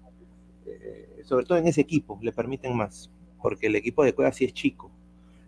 Eh, 0.67 1.23
sobre 1.25 1.45
todo 1.47 1.59
en 1.59 1.67
ese 1.67 1.81
equipo, 1.81 2.19
le 2.23 2.33
permiten 2.33 2.77
más, 2.77 3.11
porque 3.43 3.67
el 3.67 3.77
equipo 3.77 4.05
de 4.05 4.15
Cueva 4.15 4.33
sí 4.33 4.45
es 4.45 4.53
chico. 4.53 4.91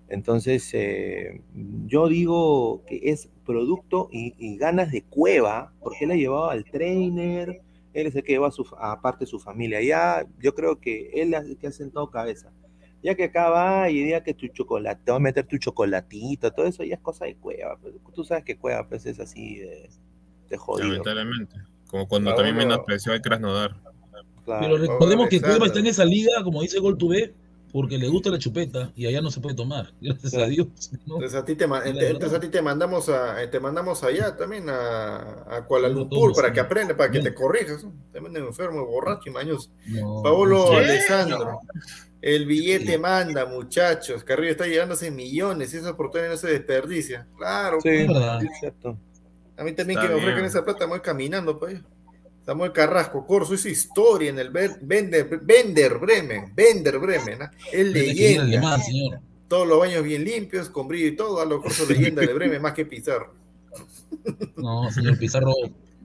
Entonces, 0.08 0.68
eh, 0.74 1.40
yo 1.86 2.08
digo 2.08 2.82
que 2.86 3.00
es 3.10 3.28
producto 3.46 4.08
y, 4.12 4.34
y 4.38 4.56
ganas 4.56 4.90
de 4.90 5.02
Cueva, 5.02 5.72
porque 5.80 6.04
él 6.04 6.10
ha 6.10 6.16
llevado 6.16 6.50
al 6.50 6.64
trainer, 6.64 7.60
él 7.92 8.06
es 8.06 8.14
el 8.16 8.22
que 8.22 8.32
lleva 8.32 8.48
a 8.48 8.52
su, 8.52 8.66
aparte 8.78 9.26
su 9.26 9.38
familia. 9.40 9.80
Ya, 9.82 10.26
yo 10.40 10.54
creo 10.54 10.80
que 10.80 11.10
él 11.14 11.34
es 11.34 11.44
el 11.44 11.56
que 11.58 11.66
ha 11.68 11.72
sentado 11.72 12.10
cabeza. 12.10 12.52
Ya 13.02 13.14
que 13.14 13.24
acá 13.24 13.48
va 13.48 13.88
y 13.90 14.02
diga 14.04 14.22
que 14.22 14.34
tu 14.34 14.46
chocolate, 14.48 15.00
te 15.04 15.10
va 15.10 15.16
a 15.16 15.20
meter 15.20 15.46
tu 15.46 15.56
chocolatito, 15.56 16.50
todo 16.52 16.66
eso 16.66 16.84
ya 16.84 16.96
es 16.96 17.00
cosa 17.00 17.24
de 17.24 17.34
Cueva. 17.36 17.78
pues. 17.80 17.94
Tú 18.14 18.24
sabes 18.24 18.44
que 18.44 18.58
Cueva 18.58 18.86
pues, 18.88 19.06
es 19.06 19.18
así 19.18 19.56
de, 19.56 19.88
de 20.50 20.56
jodido. 20.58 20.88
Lamentablemente. 20.88 21.56
Como 21.88 22.06
cuando 22.06 22.30
Ah, 22.30 22.34
también 22.34 22.56
menospreció 22.56 23.12
a 23.14 23.18
Krasnodar. 23.20 23.74
claro. 24.44 24.60
Pero 24.60 24.76
recordemos 24.78 25.28
que. 25.28 25.40
Cueva 25.40 25.66
está 25.66 25.78
en 25.80 25.86
esa 25.86 26.04
liga, 26.04 26.30
como 26.44 26.60
dice 26.62 26.78
Gol 26.78 26.98
TV, 26.98 27.32
porque 27.72 27.98
le 27.98 28.08
gusta 28.08 28.30
la 28.30 28.38
chupeta 28.38 28.92
y 28.96 29.06
allá 29.06 29.20
no 29.20 29.30
se 29.30 29.40
puede 29.40 29.54
tomar. 29.54 29.92
Gracias 30.00 30.34
a. 30.34 30.46
Dios. 30.46 30.68
¿no? 31.06 31.14
Entonces 31.16 31.38
a 31.40 31.44
ti 31.44 31.54
te, 31.56 31.64
entonces 31.64 32.32
a 32.34 32.40
ti 32.40 32.48
te 32.48 32.62
mandamos 32.62 33.08
a, 33.08 33.42
eh, 33.42 33.48
te 33.48 33.60
mandamos 33.60 34.02
allá 34.04 34.36
también 34.36 34.68
a, 34.68 35.44
a 35.56 35.64
Kuala 35.66 35.88
Lumpur 35.88 36.34
para 36.34 36.48
sí. 36.48 36.54
que 36.54 36.60
aprenda, 36.60 36.96
para 36.96 37.10
que 37.10 37.18
Bien. 37.20 37.32
te 37.32 37.34
corrijas. 37.34 37.84
manden 38.20 38.44
enfermo, 38.44 38.84
borracho 38.86 39.28
y 39.28 39.32
mañoso. 39.32 39.70
No, 39.86 40.22
Paolo. 40.22 40.72
Alessandro, 40.72 41.60
el 42.22 42.46
billete 42.46 42.92
Sí. 42.94 42.98
manda, 42.98 43.46
muchachos. 43.46 44.24
Carrillo 44.24 44.50
está 44.52 44.66
llevándose 44.66 45.10
millones 45.10 45.72
y 45.72 45.78
esa 45.78 45.90
oportunidad 45.90 46.30
no 46.30 46.36
se 46.36 46.48
desperdicia. 46.48 47.26
Claro, 47.38 47.78
Sí, 47.80 47.88
Es 47.88 48.08
verdad. 48.08 48.42
es 48.42 48.50
cierto. 48.60 48.98
a 49.56 49.64
mí 49.64 49.72
también 49.72 49.98
Está 49.98 50.08
que 50.08 50.14
me 50.14 50.20
ofrezcan 50.20 50.44
esa 50.44 50.64
plata, 50.64 50.84
me 50.86 50.90
voy 50.92 51.00
caminando 51.00 51.58
para 51.58 51.72
allá. 51.72 51.82
Samuel 52.50 52.72
Carrasco, 52.72 53.24
Corso 53.24 53.54
hizo 53.54 53.68
historia 53.68 54.28
en 54.30 54.40
el 54.40 54.50
Ver- 54.50 54.80
Bender, 54.82 55.38
Bender 55.40 55.98
Bremen, 55.98 56.52
Bender 56.52 56.98
Bremen, 56.98 57.42
¿ah? 57.42 57.50
es 57.72 57.86
leyenda. 57.86 58.42
alemán, 58.42 58.82
señor. 58.82 59.20
Todos 59.46 59.68
los 59.68 59.78
baños 59.78 60.02
bien 60.02 60.24
limpios, 60.24 60.68
con 60.68 60.88
brillo 60.88 61.06
y 61.06 61.14
todo, 61.14 61.40
a 61.40 61.44
lo 61.44 61.62
Corso 61.62 61.86
leyenda 61.86 62.22
de 62.22 62.34
Bremen 62.34 62.60
más 62.60 62.72
que 62.72 62.84
Pizarro. 62.84 63.32
No, 64.56 64.90
señor 64.90 65.16
Pizarro, 65.16 65.54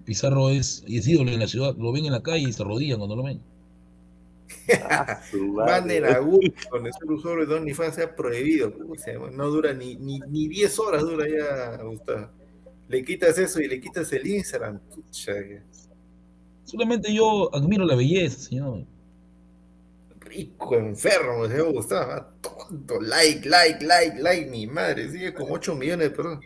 Pizarro 0.05 0.51
es, 0.51 0.83
y 0.85 0.99
es 0.99 1.07
ídolo 1.07 1.31
en 1.31 1.39
la 1.39 1.47
ciudad. 1.47 1.75
Lo 1.79 1.91
ven 1.91 2.05
en 2.05 2.11
la 2.11 2.21
calle 2.21 2.47
y 2.47 2.53
se 2.53 2.61
arrodillan 2.61 2.99
cuando 2.99 3.15
lo 3.15 3.23
ven. 3.23 3.41
Manden 5.55 6.05
a 6.05 6.19
Google 6.19 6.53
con 6.69 6.85
el 6.85 6.93
usuario 7.11 7.47
de 7.47 7.55
OnlyFans 7.55 7.95
sea 7.95 8.15
prohibido. 8.15 8.71
No 9.31 9.47
dura 9.49 9.73
ni, 9.73 9.95
ni, 9.95 10.19
ni 10.19 10.47
10 10.47 10.77
horas, 10.77 11.01
dura 11.01 11.25
ya, 11.27 11.81
Gustavo. 11.83 12.29
Le 12.87 13.03
quitas 13.03 13.35
eso 13.39 13.59
y 13.61 13.67
le 13.67 13.81
quitas 13.81 14.13
el 14.13 14.27
Instagram. 14.27 14.77
Pucha, 14.93 15.33
Solamente 16.65 17.13
yo 17.13 17.53
admiro 17.53 17.85
la 17.85 17.95
belleza, 17.95 18.39
señor. 18.39 18.85
rico, 20.19 20.75
enfermo, 20.75 21.47
se 21.47 21.61
Gustavo. 21.61 22.11
ah, 22.11 22.27
Tonto, 22.41 22.99
like, 22.99 23.47
like, 23.47 23.85
like, 23.85 24.19
like, 24.19 24.49
mi 24.49 24.65
madre. 24.65 25.09
Sigue 25.11 25.33
con 25.33 25.45
8 25.49 25.75
millones 25.75 26.09
de 26.09 26.15
personas. 26.15 26.39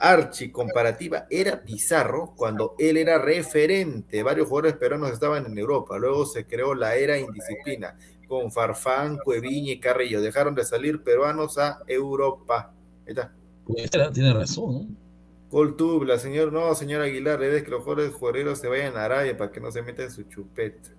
Archie, 0.00 0.50
comparativa, 0.50 1.26
era 1.28 1.62
Pizarro 1.62 2.32
cuando 2.34 2.74
él 2.78 2.96
era 2.96 3.18
referente. 3.18 4.22
Varios 4.22 4.48
jugadores 4.48 4.78
peruanos 4.78 5.12
estaban 5.12 5.44
en 5.46 5.58
Europa. 5.58 5.98
Luego 5.98 6.24
se 6.24 6.46
creó 6.46 6.74
la 6.74 6.94
era 6.96 7.18
indisciplina 7.18 7.96
con 8.26 8.50
Farfán, 8.50 9.18
Cueviña 9.18 9.72
y 9.72 9.80
Carrillo. 9.80 10.22
Dejaron 10.22 10.54
de 10.54 10.64
salir 10.64 11.02
peruanos 11.02 11.58
a 11.58 11.80
Europa. 11.86 12.72
Ahí 13.06 13.10
está. 13.10 13.34
Puede 13.66 13.88
ser, 13.88 14.12
tiene 14.12 14.32
razón, 14.32 14.72
¿no? 14.72 15.07
Coltube, 15.50 16.06
la 16.06 16.18
señor, 16.18 16.52
no, 16.52 16.74
señor 16.74 17.02
Aguilar, 17.02 17.40
le 17.40 17.48
des 17.48 17.62
que 17.64 17.70
los 17.70 17.82
jugadores 17.82 18.12
jugadores 18.14 18.58
se 18.58 18.68
vayan 18.68 18.96
a 18.96 19.04
Arabia 19.04 19.36
para 19.36 19.50
que 19.50 19.60
no 19.60 19.70
se 19.72 19.82
metan 19.82 20.10
su 20.10 20.24
chupeta. 20.24 20.90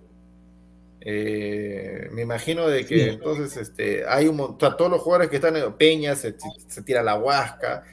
Eh, 1.02 2.08
me 2.12 2.22
imagino 2.22 2.68
de 2.68 2.84
que 2.84 2.94
Sí. 3.04 3.08
entonces 3.08 3.56
este, 3.56 4.04
hay 4.06 4.28
un 4.28 4.36
montón, 4.36 4.76
todos 4.76 4.90
los 4.90 5.00
jugadores 5.00 5.30
que 5.30 5.36
están 5.36 5.56
en 5.56 5.72
Peña 5.74 6.14
se, 6.14 6.34
se 6.68 6.82
tira 6.82 7.02
la 7.02 7.16
huasca, 7.16 7.84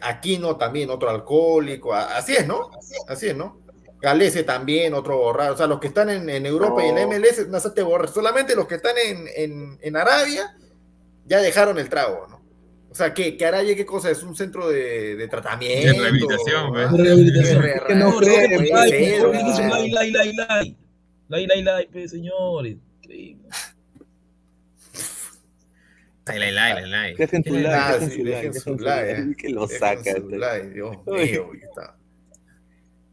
Aquino 0.00 0.56
también, 0.56 0.88
otro 0.90 1.10
alcohólico, 1.10 1.92
así 1.94 2.34
es, 2.34 2.46
¿no? 2.46 2.70
Así 3.06 3.28
es, 3.28 3.36
¿no? 3.36 3.60
Galese 4.00 4.42
también, 4.44 4.94
otro 4.94 5.18
borrado, 5.18 5.54
o 5.54 5.56
sea, 5.56 5.66
los 5.66 5.80
que 5.80 5.88
están 5.88 6.08
en, 6.08 6.28
en 6.30 6.46
Europa 6.46 6.84
y 6.84 6.88
en. 6.88 7.08
MLS 7.08 7.48
no 7.48 7.58
se 7.60 7.70
te 7.70 7.82
borra, 7.82 8.06
solamente 8.06 8.54
los 8.54 8.66
que 8.66 8.76
están 8.76 8.96
en, 8.96 9.26
en, 9.34 9.78
en 9.82 9.96
Arabia 9.96 10.56
ya 11.26 11.40
dejaron 11.42 11.78
el 11.78 11.88
trago, 11.88 12.26
¿no? 12.28 12.37
O 12.98 13.00
sea, 13.00 13.14
que, 13.14 13.36
que 13.36 13.46
Arabia, 13.46 13.76
¿qué 13.76 13.86
cosa? 13.86 14.10
Es 14.10 14.24
un 14.24 14.34
centro 14.34 14.68
de, 14.68 15.14
de 15.14 15.28
tratamiento. 15.28 15.92
De 15.92 16.00
rehabilitación, 16.00 16.72
pues. 16.72 16.90
De 16.90 17.04
rehabilitación. 17.04 17.62
De 17.62 17.82
que 17.86 17.94
no 17.94 18.20
like, 18.20 18.72
like. 18.72 19.16
Lai, 19.70 19.90
lai, 19.92 20.10
lai, 20.10 20.32
lai. 20.34 20.76
Lai, 21.28 21.46
lai, 21.46 21.62
lai, 21.62 21.86
pe, 21.86 22.08
señores. 22.08 22.76
Increíble. 23.00 23.48
Ah, 26.26 26.34
like, 26.34 27.16
sí, 27.16 27.20
dejen 27.20 27.44
su 27.44 27.54
like, 27.54 28.04
dejen 28.04 28.24
dejen 28.24 28.54
su 28.54 28.76
like, 28.78 29.14
like, 29.14 29.36
que 29.36 29.48
lo 29.50 29.66
Dejen 29.68 29.78
saca. 29.78 30.16
su 30.16 30.28
like, 30.30 30.70
Dios 30.70 30.96
mío, 31.06 31.50
ahí 31.54 31.60
está. 31.62 31.96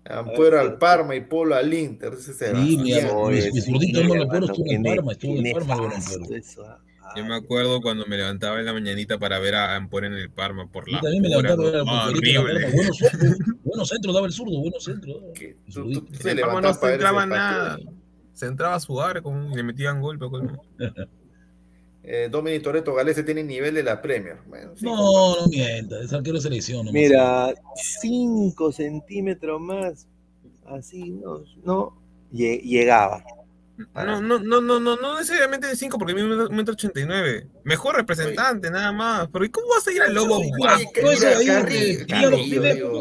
Ampuero 0.06 0.60
al 0.62 0.80
Parma 0.80 1.16
y 1.16 1.22
Polo 1.22 1.53
al 1.53 1.72
Inter. 1.72 2.14
Ese 2.14 2.34
Sí, 2.34 2.78
mi 2.78 2.91
sí, 2.91 3.62
zurdito 3.62 4.03
no 4.03 4.16
le 4.16 4.26
puedo 4.26 4.45
estuvo 4.48 4.66
en 4.72 4.82
qué 4.82 4.90
Parma, 4.95 5.12
estuvo 5.12 5.36
en 5.38 5.44
qué 5.44 5.53
Parma, 5.53 5.99
Yo 7.15 7.26
me 7.26 7.36
acuerdo 7.36 7.82
cuando 7.82 8.06
me 8.06 8.18
levantaba 8.18 8.60
en 8.60 8.65
la 8.65 8.73
mañanita 8.73 9.18
para 9.18 9.40
ver 9.40 9.56
a 9.56 9.76
Ampor 9.76 10.06
en 10.06 10.14
el 10.14 10.30
Parma 10.32 10.69
por 10.72 10.90
la 10.90 10.98
Yo 10.98 11.03
también 11.03 11.22
me 11.23 11.30
levantaba 11.30 11.64
ver 11.72 11.86
¿no? 11.86 12.03
horrible. 12.07 12.72
Buenos 12.73 12.98
centros, 12.99 13.38
buenos 13.64 13.90
centros 13.90 14.14
daba 14.15 14.27
el 14.27 14.34
zurdo, 14.34 14.60
buenos 14.60 14.84
centros. 14.84 15.18
El 15.40 16.40
Parma 16.41 16.61
no 16.61 16.73
se 16.73 16.94
entraba 16.94 17.18
partido. 17.19 17.38
nada. 17.38 17.80
Se 18.34 18.45
entraba 18.48 18.76
a 18.76 18.80
sudar 18.80 19.22
y 19.52 19.56
le 19.56 19.64
metían 19.64 20.02
golpe. 20.02 20.26
Eh, 22.07 22.30
Dominic 22.30 22.61
Toreto 22.61 22.94
Galese 22.94 23.23
tiene 23.23 23.44
nivel 23.44 23.73
de 23.73 23.82
la 23.82 23.99
Premier. 23.99 24.38
Bueno, 24.48 24.73
sí, 24.76 24.86
No, 24.86 24.95
no 25.41 25.48
mienta, 25.48 25.99
es 26.02 26.14
arquero 26.14 26.36
de 26.36 26.41
selección. 26.41 26.86
nomás. 26.86 26.94
Mira, 26.94 27.52
5 27.99 28.72
centímetros 28.72 29.60
más, 29.60 30.07
así, 30.68 31.10
no, 31.10 31.44
no, 31.64 31.99
lle- 32.32 32.61
llegaba. 32.61 33.23
No, 33.77 34.22
no, 34.22 34.39
no, 34.39 34.61
no, 34.61 34.80
no, 34.80 34.95
no 34.95 35.19
necesariamente 35.19 35.68
de 35.68 35.76
5 35.76 35.97
porque 35.97 36.14
mide 36.14 36.26
un 36.26 36.56
metro 36.56 36.73
ochenta 36.73 36.99
y 36.99 37.06
nueve. 37.06 37.47
Mejor 37.64 37.95
representante, 37.95 38.72
nada 38.72 38.93
más. 38.93 39.27
Pero 39.31 39.43
¿y 39.43 39.49
cómo 39.49 39.68
vas 39.68 39.85
a 39.88 39.91
ir 39.91 40.02
al 40.02 40.14
lobo? 40.14 40.41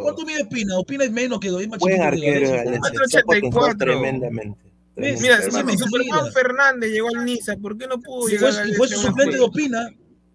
¿Cuánto 0.02 0.24
mide 0.24 0.42
Opina? 0.42 0.78
Opina 0.78 1.04
es 1.04 1.12
menos 1.12 1.38
que 1.38 1.48
Doy 1.48 1.68
más 1.68 1.78
Buen 1.78 2.02
arquero, 2.02 2.40
Galese. 2.50 2.64
Galese, 2.64 2.80
Metro 2.80 3.08
se 3.08 3.18
ha 3.18 3.22
potenciado 3.22 3.66
84. 3.66 3.78
tremendamente. 3.78 4.58
Mira, 4.96 5.42
si. 5.42 5.78
Superman 5.78 6.32
Fernández 6.32 6.90
llegó 6.90 7.08
al 7.16 7.24
Niza, 7.24 7.56
¿por 7.56 7.76
qué 7.78 7.86
no 7.86 8.00
pudo 8.00 8.28
llegar 8.28 8.52
fue, 8.52 8.62
al 8.62 8.70
y 8.70 8.74
fue 8.74 8.88
su 8.88 9.00
suplente 9.00 9.36
de? 9.36 9.42
Opina. 9.42 9.90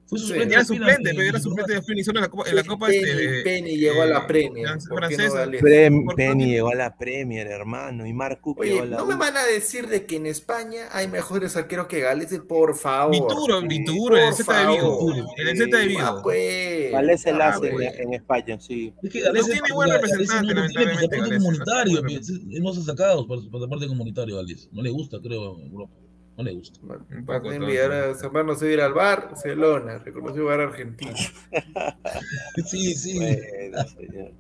Fue 0.10 0.18
suplente 0.20 0.54
Era 0.56 0.66
suplente, 0.66 1.10
en- 1.12 1.16
pero 1.16 1.22
era 1.30 1.38
en- 1.38 1.44
suplente 1.44 1.74
de 1.74 2.00
y 2.00 2.04
solo 2.04 2.20
en 2.20 2.24
la 2.24 2.30
Copa, 2.30 2.50
en 2.50 2.56
la 2.56 2.64
Copa 2.64 2.88
Penny, 2.88 2.98
este, 2.98 3.16
de- 3.28 3.44
Penny 3.44 3.78
llegó 3.78 4.02
a 4.02 4.06
la 4.08 4.18
eh, 4.18 4.24
Premier. 4.28 4.68
francesa. 4.68 4.90
¿por 4.90 5.08
qué 5.08 5.18
no 5.18 5.34
darle? 5.36 5.60
Prem- 5.62 6.06
¿Por 6.06 6.16
qué 6.16 6.24
Penny 6.28 6.46
llegó 6.48 6.70
a 6.70 6.76
la 6.76 6.98
Premier, 6.98 7.48
hermano, 7.48 8.06
y 8.08 8.14
Marco 8.14 8.56
llegó 8.56 8.62
Oye, 8.62 8.80
a 8.82 8.86
la 8.86 8.98
no 8.98 9.06
me 9.06 9.16
van 9.16 9.38
a 9.38 9.44
decir 9.46 9.88
de 9.88 10.06
que 10.08 10.16
en 10.16 10.26
España 10.26 10.88
hay 10.92 11.08
mejores 11.08 11.56
arqueros 11.56 11.86
que 11.88 12.00
Galese, 12.00 12.40
por 12.42 12.76
favor. 12.76 13.12
Vituro, 13.14 13.62
Vituro, 13.62 14.18
el 14.18 14.34
Z 14.34 14.52
de 14.60 14.66
Vigo. 14.74 14.98
favor. 14.98 15.16
El 15.38 15.58
Z 15.58 15.78
de 15.78 15.84
Ah, 15.84 15.86
Vigo. 15.88 16.22
pues. 16.24 16.92
Galese 16.92 17.32
la 17.32 17.46
Ah, 17.46 17.50
hace 17.50 17.68
en, 17.68 17.74
pues. 17.74 17.94
España, 18.12 18.60
sí. 18.60 18.94
Es 19.04 19.10
que 19.12 19.20
No 19.20 19.26
Galese 19.28 19.52
tiene 19.52 19.68
buen 19.74 19.90
representante, 19.92 20.54
no, 20.56 20.62
no 20.62 20.68
tiene 20.70 20.86
lamentablemente, 20.86 21.18
no 21.38 21.38
comunitario, 21.44 22.02
pues, 22.02 22.30
no 22.62 22.74
se 22.74 22.80
ha 22.80 22.84
sacado 22.84 23.28
por 23.28 23.52
pasaporte 23.52 23.88
comunitario, 23.88 24.38
Galese. 24.38 24.70
No 24.72 24.82
le 24.82 24.90
gusta, 24.90 25.18
creo, 25.22 25.60
en 25.60 25.72
Europa. 25.72 25.94
No 26.40 26.46
le 26.46 26.54
gusta. 26.54 26.80
Poco 27.26 27.52
enviar 27.52 27.92
a 27.92 28.04
tonto. 28.06 28.20
Zambrano 28.20 28.56
se 28.56 28.72
ir 28.72 28.80
al 28.80 28.94
Barcelona, 28.94 29.98
reconoció 29.98 30.46
Bar 30.46 30.62
Argentina. 30.62 31.14
Sí, 32.66 32.96
sí. 32.96 33.20
Bueno, 33.20 33.86
señor. 33.90 34.32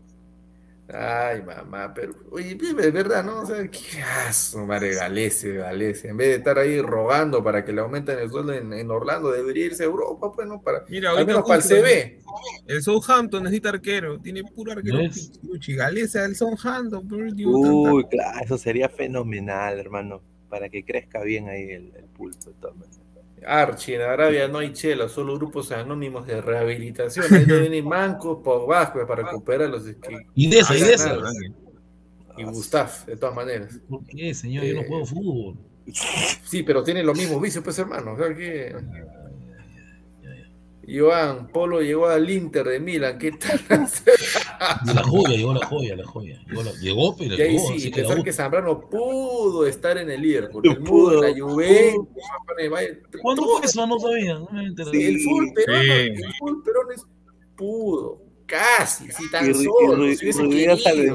Ay, 0.93 1.41
mamá, 1.43 1.93
pero, 1.93 2.13
oye, 2.31 2.57
es 2.59 2.93
verdad, 2.93 3.23
¿no? 3.23 3.41
O 3.41 3.45
sea, 3.45 3.67
qué 3.67 4.01
asco, 4.01 4.65
madre, 4.65 4.95
Galese, 4.95 5.55
Galese. 5.55 6.07
En 6.07 6.17
vez 6.17 6.29
de 6.29 6.35
estar 6.35 6.57
ahí 6.57 6.81
rogando 6.81 7.43
para 7.43 7.65
que 7.65 7.73
le 7.73 7.81
aumenten 7.81 8.17
el 8.17 8.29
sueldo 8.29 8.53
en, 8.53 8.71
en 8.71 8.89
Orlando, 8.89 9.29
debería 9.31 9.65
irse 9.65 9.83
a 9.83 9.87
Europa, 9.87 10.31
pues, 10.31 10.47
¿no? 10.47 10.61
Para, 10.61 10.85
Mira, 10.87 11.09
al 11.09 11.17
ahorita 11.17 11.33
menos 11.33 11.47
para 11.47 11.61
el 11.61 11.67
CB. 11.67 12.21
El 12.65 12.81
Southampton 12.81 13.43
necesita 13.43 13.69
arquero. 13.69 14.19
Tiene 14.19 14.43
puro 14.45 14.71
arquero. 14.71 14.99
Pichuchi. 14.99 15.75
Galeza 15.75 16.21
del 16.21 16.35
Southampton. 16.35 17.07
Uy, 17.11 18.05
claro, 18.05 18.39
eso 18.45 18.57
sería 18.57 18.87
fenomenal, 18.87 19.77
hermano, 19.79 20.21
para 20.49 20.69
que 20.69 20.83
crezca 20.83 21.21
bien 21.23 21.47
ahí 21.49 21.63
el, 21.71 21.93
el 21.95 22.05
pulso. 22.05 22.49
de 22.51 22.55
todas 22.59 22.75
maneras. 22.75 22.99
Archie, 23.45 23.95
en 23.95 24.01
Arabia 24.01 24.47
no 24.49 24.57
hay 24.57 24.73
chela, 24.73 25.07
solo 25.07 25.35
grupos 25.37 25.71
anónimos 25.71 26.27
de 26.27 26.41
rehabilitación. 26.41 27.25
Ahí 27.33 27.45
deben 27.45 27.73
ir 27.73 27.83
mancos, 27.85 28.39
Pogba, 28.43 28.91
para 28.91 29.23
recuperarlos. 29.23 29.87
es 29.87 29.95
que- 29.95 30.25
Y 30.35 30.49
de 30.49 30.59
esa, 30.59 30.75
y 30.77 30.81
de 30.81 30.93
esa. 30.93 31.17
Y 32.37 32.43
Gustaf, 32.43 33.05
de 33.05 33.15
todas 33.17 33.35
maneras. 33.35 33.79
¿Por 33.89 34.05
qué, 34.05 34.33
señor? 34.33 34.65
Yo 34.65 34.75
no 34.75 34.81
Eh, 34.81 34.87
juego 34.87 35.05
fútbol. 35.05 35.55
Sí, 36.43 36.63
pero 36.63 36.83
tiene 36.83 37.01
los 37.03 37.17
mismos 37.17 37.41
vicios, 37.41 37.63
pues, 37.63 37.77
hermano. 37.79 38.13
O 38.13 38.17
sea 38.17 38.33
que. 38.35 38.75
Joan, 40.91 41.49
Polo 41.49 41.81
llegó 41.81 42.07
al 42.07 42.29
Inter 42.29 42.65
de 42.67 42.79
Milan, 42.79 43.17
¿qué 43.19 43.31
tal? 43.33 43.59
La 44.95 45.03
joya, 45.03 45.29
llegó 45.35 45.53
la 45.53 45.65
joya, 45.65 45.95
la 45.95 46.05
joya. 46.05 46.41
Llegó, 46.47 46.63
la- 46.63 46.71
llegó 46.73 47.15
pero 47.17 47.35
y 47.35 47.41
ahí 47.41 47.51
llegó. 47.53 47.67
sí, 47.67 47.73
así 47.77 47.91
que 47.91 48.01
la 48.01 48.07
pensar 48.07 48.23
que 48.25 48.33
Zambrano 48.33 48.79
pudo 48.89 49.65
estar 49.67 49.97
en 49.97 50.09
el 50.09 50.21
Liverpool, 50.21 50.67
el 50.67 50.77
Pudo, 50.79 51.11
mudo, 51.11 51.21
la 51.21 52.69
Bayern, 52.69 52.99
¿Cuándo 53.21 53.43
fue 53.43 53.65
eso? 53.65 53.85
No 53.87 53.99
sabía. 53.99 54.33
No 54.39 54.47
me 54.51 54.65
enteré. 54.65 54.91
Sí, 54.91 55.05
el 55.05 55.19
full 55.21 55.45
peruano, 55.53 55.83
Sí. 55.83 55.91
el 56.23 56.33
full 56.39 56.61
peruano 56.63 56.91
es 56.91 57.05
pudo, 57.55 58.21
casi, 58.45 59.11
si 59.11 59.29
tan 59.31 59.49
Y 59.49 59.53
solo, 59.53 60.13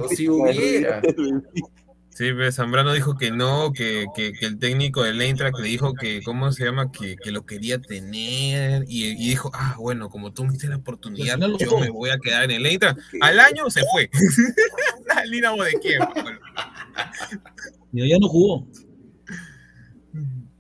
si 0.09 0.29
hubiera. 0.29 1.03
Sí, 2.15 2.31
pero 2.33 2.53
Zambrano 2.53 2.93
dijo 2.93 3.17
que 3.17 3.33
no, 3.33 3.73
que, 3.73 4.07
que, 4.15 4.33
que 4.33 4.47
el 4.47 4.59
técnico 4.61 5.03
del 5.03 5.21
Eintracht 5.21 5.59
le 5.59 5.67
dijo 5.67 5.95
que, 5.95 6.23
¿cómo 6.23 6.53
se 6.53 6.65
llama? 6.65 6.93
Que, 6.93 7.17
que 7.17 7.33
lo 7.33 7.45
quería 7.45 7.81
tener 7.81 8.85
y, 8.87 9.07
y 9.07 9.29
dijo, 9.31 9.51
ah, 9.53 9.75
bueno, 9.81 10.09
como 10.09 10.33
tú 10.33 10.45
me 10.45 10.53
diste 10.53 10.69
la 10.69 10.77
oportunidad, 10.77 11.39
lo 11.39 11.59
yo 11.59 11.77
me 11.81 11.91
voy 11.91 12.11
a 12.11 12.19
quedar 12.19 12.45
en 12.45 12.53
el 12.53 12.67
Eintracht. 12.67 13.01
Al 13.21 13.41
año 13.41 13.69
se 13.69 13.83
fue. 13.93 14.09
Al 15.17 15.29
Dinamo 15.29 15.65
de 15.65 15.73
Kiev. 15.73 16.01
bueno. 16.15 16.39
Mira, 17.91 18.07
ya 18.07 18.19
no 18.21 18.29
jugó. 18.29 18.65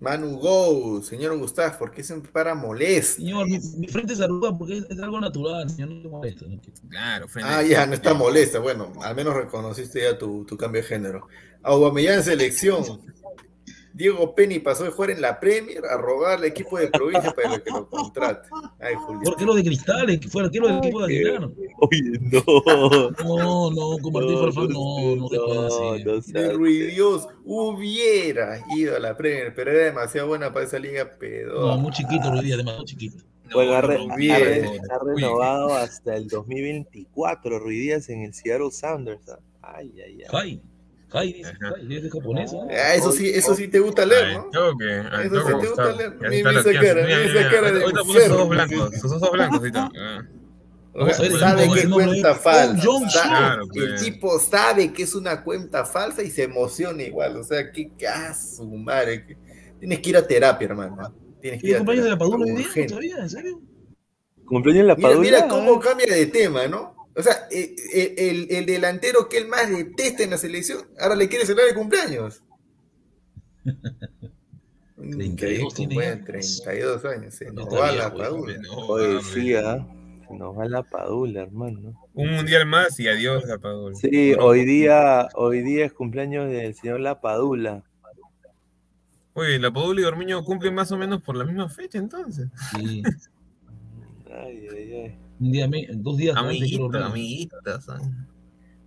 Manu 0.05 0.39
Go, 0.39 1.03
señor 1.03 1.37
Gustavo, 1.39 1.79
¿por 1.79 1.91
qué 1.91 2.05
se 2.05 2.15
para 2.21 2.55
molesto? 2.55 3.17
Señor, 3.23 3.49
mi, 3.49 3.59
mi 3.59 3.89
frente 3.89 4.15
se 4.15 4.23
arruga 4.23 4.57
porque 4.57 4.79
es, 4.79 4.85
es 4.91 5.01
algo 5.01 5.19
natural, 5.19 5.69
señor. 5.71 5.89
No 5.89 6.03
te 6.03 6.09
molesta. 6.09 6.47
¿no? 6.47 6.61
Claro, 6.91 7.27
frente 7.27 7.51
Ah, 7.51 7.63
ya, 7.63 7.87
no 7.87 7.95
está 7.95 8.13
molesta. 8.13 8.59
Bueno, 8.59 8.93
al 9.01 9.17
menos 9.17 9.35
reconociste 9.35 10.03
ya 10.03 10.19
tu, 10.19 10.45
tu 10.45 10.59
cambio 10.59 10.83
de 10.83 10.89
género. 10.89 11.27
Aubameyang 11.63 12.19
en 12.19 12.23
selección. 12.23 12.85
Diego 13.97 14.35
Penny 14.35 14.59
pasó 14.59 14.83
de 14.83 14.91
jugar 14.91 15.11
en 15.11 15.21
la 15.21 15.39
Premier 15.39 15.85
a 15.87 15.97
rogarle 15.97 16.49
equipo 16.49 16.77
de 16.79 16.89
provincia 16.89 17.33
para 17.33 17.59
que 17.61 17.71
lo 17.71 17.89
contrate. 17.89 18.49
Ay, 18.81 18.95
Julio. 18.97 19.31
Arquero 19.31 19.55
de 19.55 19.63
cristales, 19.63 20.19
que 20.19 20.29
fue 20.29 20.43
arquero 20.43 20.67
del 20.67 20.79
equipo 20.79 21.07
de 21.07 21.15
Ay, 21.15 21.21
Aguilar. 21.21 21.51
Oye, 21.79 22.19
no. 22.21 23.11
No, 23.25 23.71
no, 23.71 23.99
con 24.03 24.13
Martín 24.13 24.39
Farfán 24.41 24.69
no, 24.71 25.17
no 25.17 25.29
se 25.29 25.37
puede 25.39 26.17
así. 26.17 26.33
no 26.33 26.53
Ruidios 26.53 27.29
hubiera 27.45 28.59
ido 28.77 28.97
a 28.97 28.99
la 28.99 29.17
Premier, 29.17 29.55
pero 29.55 29.71
era 29.71 29.85
demasiado 29.85 30.27
buena 30.29 30.53
para 30.53 30.67
esa 30.67 30.79
liga 30.81 31.05
No, 31.05 31.19
pedo. 31.19 31.79
muy 31.79 31.93
chiquito, 31.93 32.31
Ruidía, 32.33 32.57
demasiado 32.57 32.85
chiquito. 32.85 33.25
Bueno, 33.53 33.75
ha, 33.75 33.81
re- 33.83 33.99
no, 34.07 34.13
ha 34.13 34.17
re- 34.17 34.63
no, 34.89 34.99
renovado 35.05 35.75
hasta 35.75 36.17
el 36.17 36.27
2024 36.29 37.59
Ruidías 37.61 38.09
en 38.09 38.23
el 38.23 38.35
Seattle 38.35 38.71
Sounders. 38.73 39.29
ah. 39.29 39.39
Ay, 39.63 39.93
ay, 40.05 40.23
ay. 40.33 40.63
Jai, 41.15 41.33
dice, 41.33 42.07
es 42.07 42.13
japonés. 42.13 42.53
¿no? 42.53 42.67
Ah, 42.71 42.95
eso 42.95 43.13
sí, 43.13 43.31
eso 43.31 43.55
sí 43.55 43.69
te 43.69 43.79
gusta 43.79 44.05
leer, 44.05 44.33
¿no? 44.37 44.51
toque, 44.51 44.99
Eso 45.25 45.47
sí 45.47 45.53
te 45.61 45.67
gusta 45.69 45.93
leer. 45.93 46.13
Está 46.33 46.51
esa 46.51 46.73
cara, 46.81 47.03
mira, 47.07 47.23
esa 47.25 47.51
cara 47.51 47.73
de 47.73 47.83
Ahorita 47.83 48.01
pone 48.03 48.21
sus 48.21 48.31
ojos 48.33 48.49
blancos, 48.49 48.91
sus 49.01 49.13
ojos 49.13 49.31
blancos. 49.33 49.59
ahorita. 49.61 49.91
Ah. 50.97 51.05
Ver, 51.07 51.13
sabe 51.41 51.69
que 51.75 51.87
nombre 51.89 52.07
cuenta 52.07 52.31
es 52.31 52.39
falsa. 52.39 52.89
Claro, 53.25 53.63
el 53.65 53.69
pues. 53.89 54.01
tipo 54.05 54.39
sabe 54.39 54.93
que 54.93 55.03
es 55.03 55.15
una 55.17 55.43
cuenta 55.43 55.85
falsa 55.85 56.23
y 56.23 56.31
se 56.31 56.45
emociona 56.45 57.03
igual. 57.03 57.37
O 57.37 57.43
sea, 57.43 57.73
qué 57.73 57.91
caso, 57.99 58.65
madre. 58.65 59.27
que- 59.27 59.37
Tienes 59.81 59.99
que 59.99 60.11
ir 60.11 60.17
a 60.17 60.25
terapia, 60.25 60.67
hermano. 60.67 61.13
Tienes 61.41 61.61
que 61.61 61.67
¿Y 61.67 61.71
ir 61.71 61.75
a 61.75 61.79
compañeros 61.79 62.05
de 62.05 62.11
la 62.13 62.19
Padula 62.19 62.45
hoy 62.45 62.53
día? 62.53 62.69
¿En 62.77 63.29
serio? 63.29 63.61
¿Cumpleaños 64.47 64.83
en 64.83 64.87
la 64.87 64.95
Mira, 64.95 65.09
Padula? 65.09 65.21
mira 65.31 65.49
cómo 65.49 65.75
Ah, 65.75 65.81
cambia 65.81 66.15
de 66.15 66.27
tema, 66.27 66.69
¿no? 66.69 66.94
O 67.17 67.23
sea, 67.23 67.47
eh, 67.51 67.77
eh, 67.95 68.15
el, 68.19 68.49
el 68.51 68.67
delantero 68.67 69.29
que 69.29 69.39
él 69.39 69.47
más 69.49 69.71
detesta 69.71 70.25
en 70.25 70.31
la 70.31 70.39
selección, 70.39 70.89
ahora 70.99 71.15
le 71.15 71.29
quiere 71.29 71.47
celebrar 71.47 71.69
el 71.69 71.75
cumpleaños. 71.75 72.43
32 74.97 75.75
tiene 75.75 75.95
Bueno, 75.95 76.19
ya. 76.19 76.25
32 76.25 77.05
años, 77.05 77.35
se 77.35 77.51
nos 77.53 77.67
va 77.67 77.93
la 77.93 78.15
Padula. 78.15 78.55
Oye, 78.89 79.21
sí, 79.23 79.55
ah. 79.55 79.87
Se 80.29 80.35
nos 80.35 80.57
va 80.57 80.67
la 80.67 80.83
Padula, 80.83 81.43
hermano. 81.43 82.01
Un 82.15 82.33
mundial 82.33 82.67
más 82.67 82.99
y 82.99 83.09
adiós, 83.09 83.45
la 83.47 83.59
Padula. 83.59 83.95
Sí, 83.97 84.35
hoy 84.39 84.65
día, 84.65 85.29
hoy 85.35 85.63
día 85.63 85.87
es 85.87 85.93
cumpleaños 85.93 86.51
del 86.51 86.75
señor 86.75 87.01
La 87.01 87.21
Padula. 87.21 87.83
Oye, 89.35 89.59
la 89.59 89.73
Padula 89.73 90.01
y 90.01 90.05
Dormiño 90.05 90.45
cumplen 90.45 90.75
más 90.75 90.93
o 90.93 90.97
menos 90.99 91.21
por 91.23 91.37
la 91.37 91.45
misma 91.45 91.69
fecha, 91.69 91.99
entonces. 91.99 92.49
Sí. 92.71 93.03
Ay, 94.31 94.69
ay, 94.73 94.93
ay. 94.95 95.19
Un 95.45 95.53
día, 95.53 95.69
dos 95.97 96.17
días 96.17 96.37
amiguitas. 96.37 97.89
ah. 97.91 97.99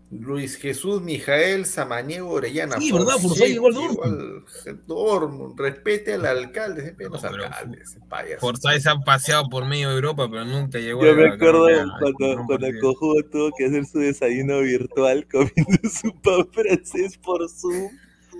Luis 0.09 0.55
Jesús 0.55 1.01
Mijael 1.01 1.65
Samaniego 1.65 2.29
Orellana. 2.29 2.77
Sí, 2.79 2.91
¿verdad? 2.93 3.17
Forsyth 3.21 3.47
llegó 3.47 3.67
al 3.67 3.73
Dortmund. 3.73 4.88
Dortmund. 4.88 5.59
Respete 5.59 6.13
al 6.13 6.25
alcalde. 6.25 6.81
Siempre 6.81 7.09
los 7.09 7.21
No, 7.21 7.29
alcaldes. 7.29 7.97
Forsyth 8.39 8.81
se 8.81 8.89
ha 8.89 8.95
paseado 8.99 9.49
por 9.49 9.65
medio 9.65 9.89
de 9.89 9.95
Europa, 9.95 10.27
pero 10.31 10.45
nunca 10.45 10.79
llegó 10.79 11.03
Yo 11.03 11.11
a 11.11 11.15
me 11.15 11.27
acuerdo 11.27 11.67
cuando, 11.99 12.45
cuando 12.47 12.67
cojudo 12.81 13.21
tuvo 13.29 13.51
que 13.57 13.65
hacer 13.65 13.85
su 13.85 13.99
desayuno 13.99 14.61
virtual 14.61 15.27
comiendo 15.29 15.89
su 15.91 16.11
pan 16.21 16.47
francés 16.53 17.17
por 17.17 17.47
Zoom. 17.49 17.89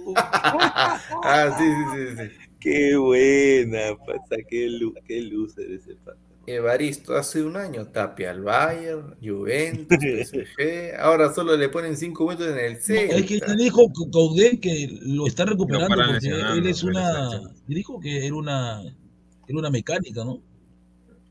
ah, 0.16 1.56
sí, 1.60 1.66
sí, 1.66 2.16
sí, 2.16 2.24
sí. 2.24 2.48
Qué 2.62 2.96
buena, 2.96 3.96
pasa, 4.06 4.42
qué, 4.50 4.68
lu 4.70 4.94
qué 5.06 5.22
loser 5.22 5.70
ese 5.74 5.96
pan. 5.98 6.16
Evaristo, 6.48 7.16
hace 7.18 7.44
un 7.44 7.58
año 7.58 7.88
tapia 7.88 8.32
al 8.32 8.42
Bayern, 8.42 9.16
Juventus, 9.22 9.98
PSG. 10.00 10.96
Ahora 10.98 11.34
solo 11.34 11.58
le 11.58 11.68
ponen 11.68 11.98
cinco 11.98 12.24
minutos 12.26 12.48
en 12.48 12.58
el 12.58 12.74
No, 12.76 12.80
Celta. 12.80 13.16
es 13.18 13.26
que 13.26 13.40
le 13.46 13.64
dijo 13.64 13.82
Caudé 14.12 14.58
que 14.60 14.98
lo 15.02 15.28
está 15.28 15.44
recuperando 15.46 15.88
porque 15.94 16.28
él 16.28 16.66
es 16.66 16.84
una. 16.84 17.30
Dijo 17.68 18.00
que 18.00 18.26
era 18.26 18.36
una. 18.36 18.82
Era 18.82 19.60
una 19.60 19.70
mecánica, 19.70 20.24
¿no? 20.24 20.42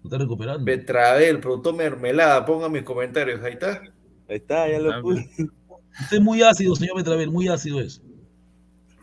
Lo 0.03 0.05
está 0.05 0.19
recuperando. 0.19 0.65
Betravel, 0.65 1.41
productor 1.41 1.75
mermelada, 1.75 2.45
pongan 2.45 2.73
mis 2.73 2.83
comentarios, 2.83 3.43
ahí 3.43 3.55
está. 3.55 3.83
Ahí 4.29 4.37
está, 4.37 4.69
ya 4.71 4.79
lo 4.81 5.01
puse. 5.01 5.29
Usted 5.99 6.19
es 6.19 6.23
muy 6.23 6.43
ácido, 6.43 6.77
señor 6.77 6.97
Betravel, 6.97 7.31
muy 7.31 7.49
ácido 7.49 7.81
es. 7.81 8.03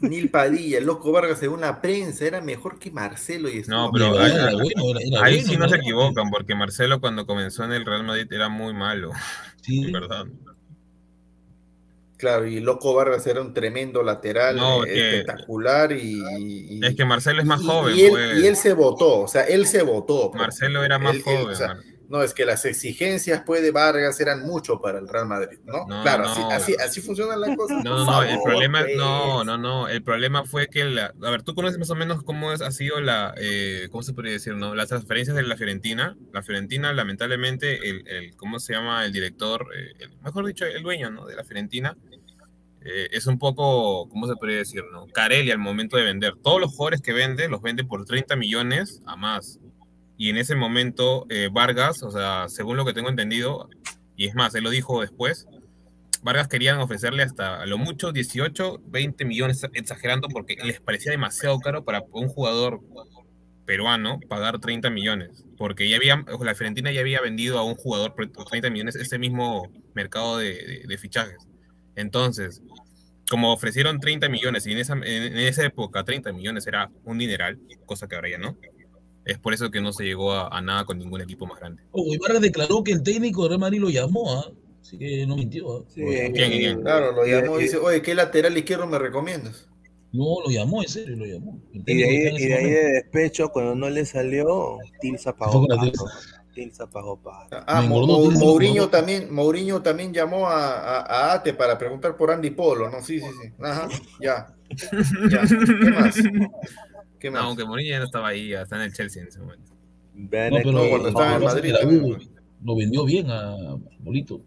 Nil 0.03 0.29
Padilla, 0.29 0.77
el 0.77 0.85
loco 0.85 1.11
Vargas, 1.11 1.39
según 1.39 1.61
la 1.61 1.81
prensa, 1.81 2.25
era 2.25 2.41
mejor 2.41 2.77
que 2.79 2.91
Marcelo 2.91 3.49
y 3.49 3.61
No, 3.67 3.89
pero 3.91 4.19
ahí- 4.19 4.31
Era 4.31 4.51
bueno, 4.53 4.83
era- 4.89 4.99
era 5.01 5.23
Ahí 5.25 5.35
bueno, 5.37 5.49
sí 5.51 5.57
no 5.57 5.69
se 5.69 5.75
equivocan, 5.77 6.29
porque 6.29 6.55
Marcelo 6.55 6.99
cuando 6.99 7.25
comenzó 7.25 7.63
en 7.63 7.71
el 7.73 7.85
Real 7.85 8.03
Madrid 8.03 8.31
era 8.31 8.49
muy 8.49 8.73
malo, 8.73 9.11
Sí, 9.63 9.91
verdad. 9.91 10.25
Claro, 12.17 12.47
y 12.47 12.59
Loco 12.61 12.93
Vargas 12.93 13.25
era 13.27 13.41
un 13.41 13.53
tremendo 13.53 14.01
lateral, 14.01 14.55
No, 14.55 14.85
eh, 14.85 14.87
es 14.87 14.93
que- 14.93 15.09
espectacular 15.19 15.91
y, 15.91 16.23
y- 16.37 16.79
Es 16.85 16.95
que 16.95 17.03
Marcelo 17.05 17.41
es 17.41 17.45
más 17.45 17.61
y- 17.61 17.65
joven, 17.65 17.95
y 17.97 18.01
él, 18.01 18.09
pues. 18.11 18.39
y 18.39 18.47
él 18.47 18.55
se 18.55 18.73
votó, 18.73 19.21
o 19.21 19.27
sea, 19.27 19.43
él 19.43 19.65
se 19.67 19.81
votó. 19.83 20.31
pues. 20.31 20.41
Marcelo 20.41 20.83
era 20.85 20.99
más 20.99 21.15
Él- 21.15 21.23
él, 21.25 21.37
joven. 21.37 21.47
o 21.53 21.55
sea, 21.55 21.67
Mar- 21.69 21.83
No, 22.13 22.21
es 22.21 22.35
que 22.35 22.45
las 22.45 22.63
exigencias 22.65 23.41
pues, 23.43 23.63
de 23.63 23.71
Vargas 23.71 24.19
eran 24.19 24.43
mucho 24.45 24.79
para 24.79 24.99
el 24.99 25.07
Real 25.07 25.25
Madrid, 25.25 25.57
¿no? 25.65 25.87
No, 25.87 26.03
claro, 26.03 26.25
no. 26.25 26.29
Así, 26.29 26.43
así, 26.51 26.75
así 26.75 27.01
funcionan 27.01 27.41
las 27.41 27.57
cosas. 27.57 27.83
No, 27.83 28.05
no, 28.05 28.21
el 28.21 28.39
problema, 28.43 28.81
pues. 28.81 28.95
no, 28.95 29.43
no, 29.43 29.57
no, 29.57 29.87
el 29.87 30.03
problema 30.03 30.45
fue 30.45 30.67
que, 30.67 30.85
la, 30.85 31.11
a 31.23 31.31
ver, 31.31 31.41
tú 31.41 31.55
conoces 31.55 31.79
más 31.79 31.89
o 31.89 31.95
menos 31.95 32.21
cómo 32.21 32.53
es, 32.53 32.61
ha 32.61 32.69
sido 32.69 33.01
la, 33.01 33.33
eh, 33.37 33.87
¿cómo 33.89 34.03
se 34.03 34.13
podría 34.13 34.33
decir, 34.33 34.53
no? 34.53 34.75
Las 34.75 34.89
transferencias 34.89 35.35
de 35.35 35.41
la 35.41 35.57
Fiorentina. 35.57 36.15
La 36.31 36.43
Fiorentina, 36.43 36.93
lamentablemente, 36.93 37.89
el, 37.89 38.07
el 38.07 38.35
¿cómo 38.35 38.59
se 38.59 38.73
llama? 38.73 39.03
El 39.05 39.11
director, 39.11 39.65
eh, 39.75 39.93
el- 39.97 40.11
mejor 40.21 40.45
dicho, 40.45 40.65
el 40.65 40.83
dueño, 40.83 41.09
¿no? 41.09 41.25
De 41.25 41.35
la 41.35 41.43
Fiorentina, 41.43 41.97
eh, 42.85 43.07
es 43.11 43.25
un 43.25 43.39
poco, 43.39 44.07
¿cómo 44.09 44.27
se 44.27 44.35
podría 44.35 44.57
decir, 44.57 44.83
no? 44.91 45.07
Carelli 45.07 45.49
al 45.49 45.57
momento 45.57 45.97
de 45.97 46.03
vender. 46.03 46.35
Todos 46.43 46.61
los 46.61 46.69
jugadores 46.75 47.01
que 47.01 47.13
vende, 47.13 47.47
los 47.47 47.63
vende 47.63 47.85
por 47.85 48.05
30 48.05 48.35
millones 48.35 49.01
a 49.07 49.15
más. 49.15 49.57
Y 50.17 50.29
en 50.29 50.37
ese 50.37 50.55
momento, 50.55 51.25
eh, 51.29 51.49
Vargas, 51.51 52.03
o 52.03 52.11
sea, 52.11 52.47
según 52.47 52.77
lo 52.77 52.85
que 52.85 52.93
tengo 52.93 53.09
entendido, 53.09 53.69
y 54.15 54.27
es 54.27 54.35
más, 54.35 54.53
él 54.55 54.63
lo 54.63 54.69
dijo 54.69 55.01
después, 55.01 55.47
Vargas 56.21 56.47
querían 56.47 56.79
ofrecerle 56.79 57.23
hasta 57.23 57.65
lo 57.65 57.77
mucho 57.77 58.11
18, 58.11 58.81
20 58.85 59.25
millones, 59.25 59.61
exagerando, 59.73 60.29
porque 60.29 60.55
les 60.63 60.79
parecía 60.79 61.11
demasiado 61.11 61.59
caro 61.59 61.83
para 61.83 62.03
un 62.11 62.29
jugador 62.29 62.79
peruano 63.65 64.19
pagar 64.29 64.59
30 64.59 64.89
millones. 64.89 65.43
Porque 65.57 65.89
ya 65.89 65.97
había, 65.97 66.23
la 66.41 66.55
Fiorentina 66.55 66.91
ya 66.91 67.01
había 67.01 67.21
vendido 67.21 67.57
a 67.57 67.63
un 67.63 67.75
jugador 67.75 68.15
por 68.15 68.29
30 68.29 68.69
millones 68.69 68.95
ese 68.95 69.19
mismo 69.19 69.69
mercado 69.93 70.37
de, 70.37 70.97
fichajes. 70.99 71.47
Entonces, 71.95 72.61
como 73.29 73.51
ofrecieron 73.51 73.99
30 73.99 74.29
millones 74.29 74.65
y 74.65 74.71
en 74.71 74.77
esa, 74.77 74.93
en 74.93 75.37
esa 75.37 75.65
época 75.65 76.03
30 76.03 76.31
millones 76.33 76.67
era 76.67 76.89
un 77.03 77.17
dineral, 77.17 77.59
cosa 77.85 78.07
que 78.07 78.15
ahora 78.15 78.29
ya 78.29 78.37
no, 78.37 78.57
es 79.25 79.37
por 79.39 79.53
eso 79.53 79.69
que 79.71 79.81
no 79.81 79.93
se 79.93 80.03
llegó 80.03 80.31
a, 80.33 80.47
a 80.47 80.61
nada 80.61 80.85
con 80.85 80.97
ningún 80.97 81.21
equipo 81.21 81.45
más 81.45 81.59
grande. 81.59 81.81
Oh, 81.91 82.03
Vargas 82.21 82.41
declaró 82.41 82.83
que 82.83 82.91
el 82.91 83.03
técnico 83.03 83.43
de 83.43 83.49
Real 83.49 83.59
Madrid 83.59 83.79
lo 83.79 83.89
llamó, 83.89 84.33
¿ah? 84.39 84.51
así 84.81 84.97
que 84.97 85.25
no 85.25 85.35
mintió. 85.35 85.77
¿ah? 85.77 85.83
Sí, 85.87 86.01
¿Quién, 86.33 86.33
quién? 86.33 86.81
Claro, 86.81 87.11
lo 87.13 87.25
llamó 87.25 87.59
y 87.59 87.63
dice, 87.63 87.77
oye, 87.77 88.01
¿qué 88.01 88.13
lateral 88.15 88.57
izquierdo 88.57 88.85
me 88.87 88.99
recomiendas? 88.99 89.67
No, 90.11 90.41
lo 90.45 90.51
llamó, 90.51 90.83
en 90.83 90.89
serio, 90.89 91.15
lo 91.15 91.25
llamó. 91.25 91.59
Y 91.73 91.79
de 91.95 92.03
ahí, 92.03 92.15
y 92.37 92.45
de, 92.47 92.53
ahí 92.53 92.69
de 92.69 92.91
despecho, 92.93 93.49
cuando 93.49 93.73
no 93.75 93.89
le 93.89 94.05
salió, 94.05 94.77
Tilsa 95.01 95.35
pagó 95.35 95.65
pato. 95.67 96.05
Tilsa. 96.53 96.85
Pagó 96.87 97.17
pato. 97.19 97.63
Ah, 97.65 97.81
Mo- 97.81 98.05
Mo- 98.05 98.29
Mourinho 98.29 98.87
también, 98.89 99.33
Mourinho 99.33 99.81
también 99.81 100.13
llamó 100.13 100.45
a, 100.47 100.77
a- 100.99 101.31
a 101.31 101.33
Ate 101.33 101.53
para 101.55 101.79
preguntar 101.79 102.15
por 102.15 102.29
Andy 102.29 102.51
Polo, 102.51 102.91
¿no? 102.91 103.01
Sí, 103.01 103.19
sí, 103.19 103.25
sí. 103.41 103.49
Ajá, 103.59 103.87
ya. 104.21 104.53
ya. 105.31 105.41
¿Qué 105.47 105.89
más? 105.89 106.15
¿Qué 107.23 107.29
No, 107.31 107.37
más? 107.37 107.43
aunque 107.45 107.63
Mourinho 107.63 107.89
ya 107.91 107.99
no 107.99 108.05
estaba 108.05 108.27
ahí, 108.27 108.51
está 108.53 108.75
en 108.75 108.81
el 108.81 108.93
Chelsea 108.93 109.21
en 109.21 109.29
ese 109.29 109.39
momento. 109.39 109.71
Vean 110.13 110.49
No, 110.51 110.57
pero 110.57 110.89
cuando 110.89 111.07
estaba 111.07 111.35
en 111.37 111.43
Madrid 111.43 111.73
lo 112.65 112.75
vendió 112.75 113.05
bien 113.05 113.31
a 113.31 113.55
Bolito. 113.99 114.41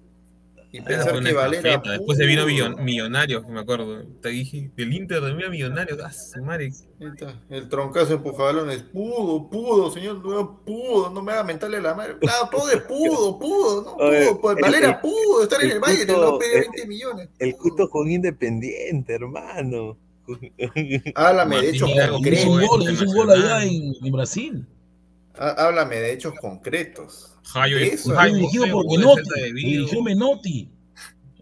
Y 0.72 0.78
Esa 0.78 0.86
pensar 0.88 1.22
que 1.22 1.32
Valera. 1.32 1.82
Después 1.86 2.18
se 2.18 2.26
vino 2.26 2.44
Millonarios, 2.76 3.48
me 3.48 3.60
acuerdo. 3.60 4.04
Te 4.20 4.28
dije, 4.28 4.70
del 4.76 4.92
Inter 4.92 5.22
de 5.22 5.32
mira 5.32 5.48
Millonarios. 5.48 5.98
Ah, 6.02 6.12
El 7.48 7.68
troncazo 7.70 8.14
empujabalones. 8.14 8.82
Pudo, 8.82 9.48
pudo, 9.48 9.90
señor. 9.90 10.22
No 10.22 10.60
pudo. 10.66 11.08
No 11.10 11.22
me 11.22 11.32
haga 11.32 11.44
mentarle 11.44 11.80
la 11.80 11.94
madre. 11.94 12.18
Claro, 12.18 12.48
todo 12.50 12.70
es 12.70 12.82
pudo, 12.82 13.38
pudo. 13.38 13.84
No 13.84 13.96
pudo. 13.96 14.40
Pues 14.40 14.56
Valera 14.60 14.88
el- 14.90 14.98
pudo 15.00 15.42
estar 15.44 15.60
en 15.62 15.66
el 15.70 15.72
el 15.76 15.80
Bayern. 15.80 16.06
puto- 16.08 16.32
No 16.32 16.38
pedía 16.38 16.58
el- 16.58 16.60
20 16.72 16.86
millones. 16.88 17.28
El 17.38 17.56
Cuto 17.56 17.88
con 17.88 18.10
Independiente, 18.10 19.14
hermano. 19.14 19.96
Háblame 21.14 21.62
de 21.62 21.68
hechos 21.70 21.90
concretos. 22.10 22.46
un 22.46 22.56
Creo, 22.58 22.68
gol, 22.68 22.90
hizo 22.92 23.04
un 23.04 23.14
gol 23.14 23.30
allá 23.30 23.64
en, 23.64 23.94
en 24.02 24.12
Brasil. 24.12 24.66
Há- 25.38 25.66
Háblame 25.66 25.96
de 25.96 26.12
hechos 26.12 26.34
concretos. 26.40 27.32
Jayo 27.44 27.78
Eso, 27.78 28.14
Jayo 28.14 28.34
dirigido 28.34 28.62
José, 28.64 28.72
por 28.72 28.84
de 28.86 28.98
Menotti. 28.98 29.30
De 29.40 29.48
Lo 29.50 29.54
dirigió 29.56 30.02
Menotti. 30.02 30.70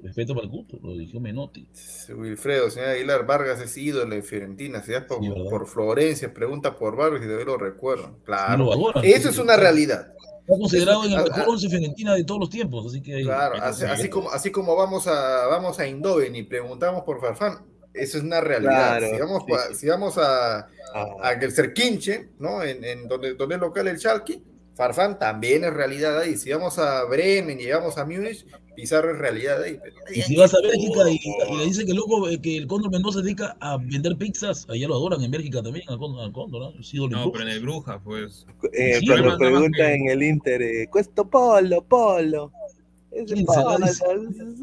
Respeto 0.02 0.34
para 0.34 0.44
el 0.44 0.50
Cuto, 0.50 0.78
lo 0.82 0.92
dirigió 0.92 1.18
Menotti. 1.18 1.66
Wilfredo, 2.14 2.70
señor 2.70 2.90
Aguilar, 2.90 3.24
Vargas 3.24 3.58
es 3.62 3.74
ídolo 3.78 4.14
en 4.14 4.22
Fiorentina. 4.22 4.82
Si 4.82 4.92
das 4.92 5.04
por, 5.04 5.20
Sí, 5.22 5.72
Florencia, 5.72 6.34
pregunta 6.34 6.76
por 6.76 6.94
Vargas 6.94 7.22
y 7.22 7.24
todavía 7.24 7.46
lo 7.46 7.56
recuerdan. 7.56 8.12
Sí, 8.16 8.20
Claro. 8.24 8.64
lo 8.64 8.72
adoran. 8.74 9.02
Eso 9.04 9.30
es 9.30 9.38
una 9.38 9.56
realidad. 9.56 10.08
Está 10.46 10.58
considerado 10.58 11.04
en 11.06 11.12
el 11.12 11.16
mejor 11.24 11.32
ah, 11.40 11.44
once 11.48 11.70
Fiorentina 11.70 12.14
de 12.14 12.24
todos 12.24 12.38
los 12.38 12.50
tiempos, 12.50 12.84
así 12.86 13.00
que 13.00 13.14
ahí- 13.14 13.24
Claro, 13.24 13.54
así, 13.62 13.82
está. 13.84 13.94
así 13.94 14.10
como, 14.10 14.30
así 14.30 14.50
como 14.50 14.76
vamos 14.76 15.06
a 15.06 15.46
vamos 15.46 15.78
a 15.80 15.86
Indoven 15.88 16.36
y 16.36 16.42
preguntamos 16.42 17.02
por 17.04 17.18
Farfán, 17.18 17.64
eso 17.94 18.18
es 18.18 18.24
una 18.24 18.40
realidad. 18.40 18.98
Claro, 18.98 19.06
si 19.14 19.20
vamos, 19.20 19.42
sí, 19.46 19.52
pa- 19.52 19.68
sí. 19.68 19.74
si 19.76 19.86
vamos 19.88 20.18
a, 20.18 20.66
Ah, 20.96 21.08
a 21.22 21.40
Gelsenkirchen, 21.40 22.30
¿no? 22.38 22.62
En, 22.62 22.84
en 22.84 23.08
donde, 23.08 23.34
donde 23.34 23.56
es 23.56 23.60
local 23.60 23.88
el 23.88 23.98
Schalke, 23.98 24.40
Farfán 24.76 25.18
también 25.18 25.64
es 25.64 25.72
realidad 25.74 26.18
ahí. 26.20 26.36
Si 26.36 26.50
vamos 26.52 26.78
a 26.78 27.04
Bremen 27.04 27.60
y 27.60 27.66
vamos 27.70 27.96
a 27.98 28.04
Múnich, 28.04 28.46
Pizarro 28.76 29.12
es 29.12 29.18
realidad 29.18 29.60
ahí. 29.62 29.78
Pero- 29.82 29.96
Y 30.14 30.22
si 30.22 30.36
vas 30.36 30.52
a 30.54 30.58
Bélgica 30.60 31.08
y, 31.10 31.14
y 31.52 31.56
le 31.58 31.64
dicen 31.64 31.86
que 31.86 31.90
el 31.92 31.96
loco, 31.96 32.28
eh, 32.28 32.40
que 32.40 32.56
el 32.56 32.66
Cóndor 32.68 32.90
Mendoza 32.92 33.18
se 33.20 33.24
dedica 33.24 33.56
a 33.60 33.76
vender 33.76 34.16
pizzas, 34.16 34.66
allá 34.68 34.86
lo 34.88 34.94
adoran 34.94 35.20
en 35.22 35.30
Bélgica 35.32 35.62
también, 35.62 35.84
al 35.88 35.98
Cóndor, 35.98 36.24
al 36.24 36.32
Cóndor 36.32 36.74
¿no? 36.76 36.82
Sí, 36.82 36.96
No, 36.98 37.30
pero 37.32 37.44
en 37.44 37.50
el 37.50 37.60
Bruja, 37.60 38.00
pues. 38.02 38.46
eh, 38.72 38.98
sí, 39.00 39.06
pregunta 39.06 39.78
que- 39.78 39.94
en 39.94 40.08
el 40.10 40.22
Inter, 40.22 40.62
eh, 40.62 40.86
cuesto 40.90 41.28
polo, 41.28 41.82
polo. 41.84 42.52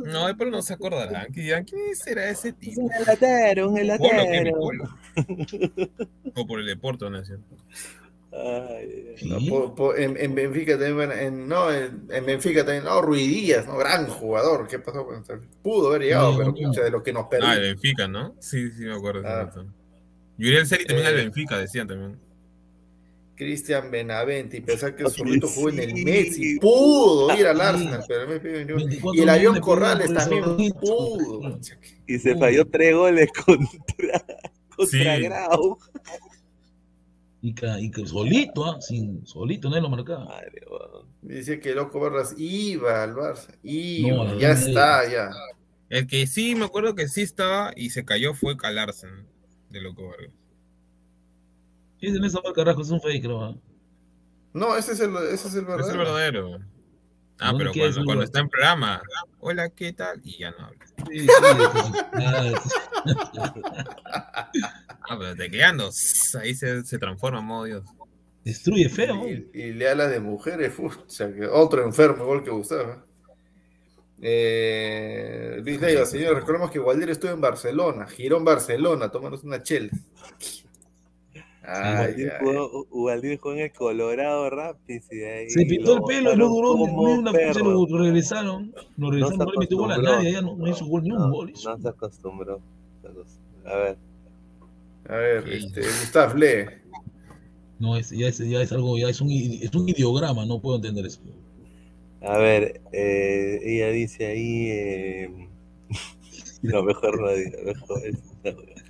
No, 0.05 0.27
pero 0.37 0.51
no 0.51 0.61
se 0.61 0.73
acordarán. 0.73 1.27
¿Quién 1.33 1.45
dirán, 1.45 1.63
¿Quién 1.65 1.95
será 1.95 2.29
ese 2.29 2.49
Es 2.49 2.57
tipo? 2.57 2.81
un 2.81 2.91
helatero, 2.93 3.69
un 3.69 3.75
Polo, 3.75 3.97
¿qué, 3.97 4.13
mi 4.41 4.49
helatero. 4.49 4.59
O 6.35 6.47
por 6.47 6.59
el 6.59 6.65
deporte, 6.65 7.09
¿no? 7.09 7.17
Ay, 8.33 9.13
Sí. 9.17 9.29
No, 9.29 9.39
po- 9.49 9.75
po- 9.75 9.95
en, 9.95 10.15
en 10.17 10.33
Benfica 10.33 10.79
también, 10.79 11.11
en, 11.11 11.47
no, 11.49 11.71
en, 11.71 12.07
en 12.09 12.25
Benfica 12.25 12.63
también, 12.65 12.85
no, 12.85 13.01
Ruidías, 13.01 13.67
¿no? 13.67 13.77
Gran 13.77 14.07
jugador. 14.07 14.67
¿Qué 14.67 14.79
pasó? 14.79 15.05
con? 15.05 15.21
Pudo 15.61 15.89
haber 15.89 16.03
llegado, 16.03 16.31
No, 16.31 16.37
pero 16.37 16.49
no. 16.51 16.55
pucha, 16.69 16.81
de 16.81 16.91
lo 16.91 17.03
que 17.03 17.11
nos 17.13 17.25
Ah, 17.25 17.29
perdimos. 17.29 17.55
el 17.57 17.61
Benfica, 17.63 18.07
¿no? 18.07 18.33
Sí, 18.39 18.71
sí, 18.71 18.83
me 18.85 18.93
acuerdo. 18.95 19.21
Ah. 19.25 19.51
Ah. 19.55 19.63
Yuriel 20.37 20.65
Celi 20.65 20.85
también 20.85 21.07
Eh. 21.07 21.09
al 21.09 21.15
Benfica, 21.15 21.57
decían 21.57 21.87
también. 21.87 22.17
Cristian 23.41 23.89
Benavente, 23.89 24.57
y 24.57 24.61
pensar 24.61 24.95
que 24.95 25.01
el 25.01 25.09
zorrito 25.09 25.47
jugó 25.47 25.69
en 25.69 25.79
el. 25.79 26.05
Messi, 26.05 26.59
pudo 26.59 27.35
ir 27.35 27.47
al. 27.47 27.59
Arsenal, 27.59 28.05
pero. 28.07 28.27
24 28.75 29.15
y 29.15 29.23
el 29.23 29.29
avión 29.29 29.59
Corrales 29.59 30.13
también 30.13 30.43
pudo. 30.73 31.59
Y 32.05 32.19
se 32.19 32.35
falló 32.35 32.67
tres 32.67 32.95
goles 32.95 33.31
contra, 33.45 34.23
contra 34.75 35.17
Sí. 35.17 35.23
Grau. 35.23 35.75
Y, 37.41 37.55
que, 37.55 37.79
y 37.79 37.89
que 37.89 38.05
solito, 38.05 38.63
¿ah? 38.63 38.79
Sin, 38.79 39.25
solito, 39.25 39.71
nadie 39.71 39.81
lo 39.81 39.89
marcaba. 39.89 40.25
Madre. 40.25 40.61
Dice 41.23 41.59
que 41.59 41.73
loco 41.73 41.99
Barras 41.99 42.35
iba 42.37 43.01
al 43.01 43.15
Barça, 43.15 43.57
iba, 43.63 44.17
No, 44.17 44.39
ya 44.39 44.53
no, 44.53 44.53
está, 44.53 45.11
ya. 45.11 45.31
El 45.89 46.05
que 46.05 46.27
sí, 46.27 46.53
me 46.53 46.65
acuerdo 46.65 46.93
que 46.93 47.07
sí 47.07 47.23
estaba 47.23 47.73
y 47.75 47.89
se 47.89 48.05
cayó 48.05 48.35
fue 48.35 48.55
Calarsen, 48.55 49.25
de 49.71 49.81
Loco 49.81 50.09
Vargas. 50.09 50.40
Sí, 52.01 52.07
en 52.07 52.23
esa 52.23 52.39
carajo, 52.53 52.81
es 52.81 52.89
un 52.89 52.99
fake, 52.99 53.23
creo. 53.23 53.43
¿ah? 53.43 53.55
No, 54.53 54.75
ese 54.75 54.93
es 54.93 54.99
el, 54.99 55.15
ese 55.15 55.47
es 55.47 55.53
el 55.53 55.61
Es 55.61 55.67
verdadero. 55.67 55.91
el 55.91 55.97
verdadero. 55.97 56.59
Ah, 57.39 57.51
¿Dónde 57.51 57.65
pero 57.71 57.73
cuando, 57.73 58.05
cuando 58.05 58.23
está 58.23 58.39
en 58.39 58.49
programa, 58.49 59.01
hola, 59.39 59.69
¿qué 59.69 59.93
tal? 59.93 60.19
Y 60.23 60.39
ya 60.39 60.51
no 60.51 60.65
habla. 60.65 60.85
Sí, 61.09 61.19
sí, 61.21 61.27
ah, 62.15 62.51
Ah, 65.09 65.17
pero 65.17 65.35
tecleando, 65.35 65.89
ahí 66.39 66.53
se, 66.55 66.83
se 66.83 66.99
transforma, 66.99 67.41
modo 67.41 67.65
Dios. 67.65 67.83
destruye 68.43 68.89
feo. 68.89 69.27
Y, 69.27 69.49
y 69.53 69.73
le 69.73 69.89
habla 69.89 70.07
de 70.07 70.19
mujeres, 70.19 70.73
pucha, 70.73 71.33
que 71.33 71.47
otro 71.47 71.83
enfermo 71.83 72.23
igual 72.23 72.43
que 72.43 72.51
Gustavo. 72.51 73.03
Eh, 74.21 75.61
Luis 75.63 75.81
Leiva, 75.81 76.05
señor, 76.05 76.35
recordemos 76.35 76.69
que 76.69 76.79
Waldir 76.79 77.09
estuvo 77.09 77.31
en 77.31 77.41
Barcelona, 77.41 78.05
Girón 78.07 78.45
Barcelona, 78.45 79.09
tomándose 79.09 79.47
una 79.47 79.63
chela. 79.63 79.89
Ay, 81.63 81.93
Ubaldir 81.93 82.31
ay. 82.31 82.37
jugó, 82.39 83.53
en 83.53 83.59
el 83.59 83.71
Colorado 83.71 84.49
Rapids 84.49 85.11
y 85.11 85.21
ahí 85.23 85.49
Se 85.49 85.65
pintó 85.65 85.93
el 85.93 85.99
lo 85.99 86.05
pelo 86.05 86.33
y 86.33 86.37
no 86.37 86.47
duró 86.49 86.75
ni 86.75 87.13
una 87.19 87.31
fecha, 87.31 87.59
lo 87.59 87.85
regresaron. 87.85 88.73
Lo 88.97 89.11
regresaron, 89.11 89.37
no, 89.39 89.45
se 89.45 89.51
le 89.51 89.57
metió 89.59 89.77
gol 89.77 89.91
a 89.91 89.93
acostumbró. 89.95 90.17
nadie, 90.17 90.31
ya 90.33 90.41
no, 90.41 90.55
no 90.55 90.67
hizo 90.67 90.85
gol 90.85 91.03
ni 91.03 91.11
un 91.11 91.17
No, 91.19 91.31
gol. 91.31 91.53
no 91.63 91.77
se 91.77 91.87
acostumbró. 91.87 92.61
A 93.65 93.75
ver, 93.75 93.97
A 95.07 95.15
ver, 95.15 95.49
este, 95.49 95.81
Gustav, 95.81 96.35
lee. 96.35 96.65
No, 97.79 97.95
es, 97.95 98.09
ya, 98.11 98.27
es, 98.27 98.37
ya 98.39 98.61
es 98.61 98.71
algo, 98.71 98.97
ya 98.97 99.09
es 99.09 99.21
un, 99.21 99.29
es 99.31 99.73
un 99.73 99.87
ideograma, 99.89 100.45
no 100.45 100.59
puedo 100.61 100.77
entender 100.77 101.05
eso. 101.05 101.19
a 102.21 102.37
ver, 102.37 102.81
eh, 102.91 103.59
ella 103.63 103.89
dice 103.89 104.25
ahí. 104.25 104.67
Eh, 104.69 105.49
no, 106.63 106.83
mejor 106.83 107.19
no 107.21 107.29
diga, 107.33 107.57
mejor. 107.65 108.01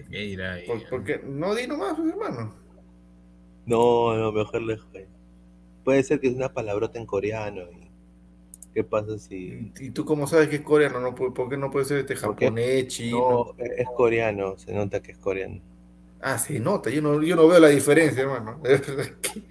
¿Qué 0.10 0.18
dirá 0.19 0.53
ahí? 0.53 0.68
Por- 0.68 0.89
porque 0.89 1.22
no 1.26 1.56
di 1.56 1.68
nomás, 1.68 1.95
pues, 1.95 2.10
hermano. 2.10 2.61
No, 3.66 4.16
no, 4.16 4.32
mejor 4.32 4.62
lejos. 4.62 4.88
Puede 5.84 6.04
ser 6.04 6.20
que 6.20 6.28
es 6.28 6.36
una 6.36 6.54
palabrota 6.54 7.00
en 7.00 7.06
coreano. 7.06 7.62
y 7.72 7.90
¿Qué 8.74 8.84
pasa 8.84 9.18
si.? 9.18 9.72
¿Y 9.80 9.92
tú 9.92 10.06
cómo 10.06 10.28
sabes 10.28 10.48
que 10.48 10.58
es 10.58 10.62
coreano? 10.62 11.00
No, 11.00 11.14
¿Por 11.16 11.50
qué 11.50 11.58
no 11.58 11.70
puede 11.72 11.86
ser 11.86 11.98
este 12.00 12.16
Porque- 12.16 12.46
japonés, 12.46 12.88
chino? 12.88 13.54
No, 13.58 13.64
es 13.64 13.88
coreano, 13.96 14.58
se 14.58 14.74
nota 14.74 15.02
que 15.02 15.12
es 15.12 15.18
coreano. 15.18 15.62
Ah, 16.22 16.38
se 16.38 16.60
nota, 16.60 16.90
yo 16.90 17.02
no, 17.02 17.22
yo 17.24 17.36
no 17.36 17.48
veo 17.48 17.60
la 17.60 17.70
diferencia, 17.70 18.22
hermano. 18.24 18.62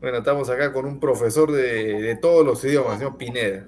Bueno, 0.00 0.18
estamos 0.18 0.50
acá 0.50 0.70
con 0.70 0.84
un 0.84 1.00
profesor 1.00 1.50
de, 1.50 1.98
de 2.02 2.16
todos 2.16 2.44
los 2.44 2.62
idiomas, 2.62 2.98
señor 2.98 3.16
Pineda. 3.16 3.66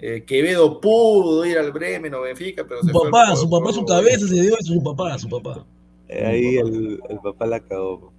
Eh, 0.00 0.24
Quevedo 0.26 0.80
pudo 0.80 1.46
ir 1.46 1.56
al 1.56 1.70
Bremen 1.70 2.12
o 2.14 2.22
Benfica, 2.22 2.64
pero 2.66 2.80
su 2.80 2.88
se 2.88 2.92
papá, 2.92 3.26
fue 3.28 3.36
su 3.36 3.48
papá, 3.48 3.72
su 3.72 3.84
cabeza 3.86 4.26
se 4.26 4.42
dio 4.42 4.56
a 4.56 4.60
su 4.60 4.82
papá, 4.82 5.16
su 5.20 5.28
papá. 5.28 5.64
Eh, 6.08 6.26
ahí 6.26 6.56
el, 6.56 7.00
el, 7.08 7.18
papá 7.20 7.46
la 7.46 7.60
cagó. 7.60 8.11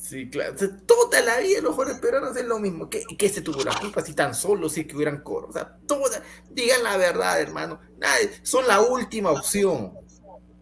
Sí, 0.00 0.30
claro. 0.30 0.54
Toda 0.86 1.20
la 1.20 1.38
vida 1.40 1.60
los 1.60 1.74
jugadores 1.74 2.00
peruanos 2.00 2.36
es 2.36 2.44
lo 2.46 2.58
mismo. 2.58 2.88
¿Qué, 2.88 3.04
qué 3.18 3.28
se 3.28 3.42
tuvo 3.42 3.62
la 3.62 3.78
culpa 3.78 4.00
si 4.00 4.14
tan 4.14 4.34
solo 4.34 4.68
sí 4.68 4.84
que 4.84 4.96
hubieran 4.96 5.20
coro? 5.22 5.48
O 5.48 5.52
sea, 5.52 5.76
toda, 5.86 6.22
digan 6.50 6.82
la 6.82 6.96
verdad, 6.96 7.40
hermano. 7.40 7.80
Nadie, 7.98 8.30
son 8.42 8.66
la 8.66 8.80
última 8.80 9.30
opción 9.30 9.92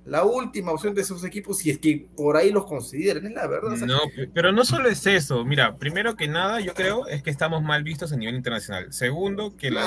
la 0.08 0.24
última 0.24 0.72
opción 0.72 0.94
de 0.94 1.02
esos 1.02 1.22
equipos, 1.22 1.58
si 1.58 1.70
es 1.70 1.78
que 1.78 2.08
por 2.16 2.36
ahí 2.36 2.50
los 2.50 2.64
consideran, 2.64 3.26
es 3.26 3.32
la 3.32 3.46
verdad. 3.46 3.76
no, 3.76 4.00
pero 4.32 4.52
no 4.52 4.64
solo 4.64 4.88
es 4.88 5.06
eso. 5.06 5.44
Mira, 5.44 5.76
primero 5.76 6.16
que 6.16 6.28
nada, 6.28 6.60
yo 6.60 6.72
creo 6.72 7.06
es 7.06 7.22
que 7.22 7.30
estamos 7.30 7.62
mal 7.62 7.84
vistos 7.84 8.12
a 8.12 8.16
nivel 8.16 8.34
internacional. 8.34 8.92
Segundo, 8.92 9.54
que 9.56 9.70
los, 9.70 9.84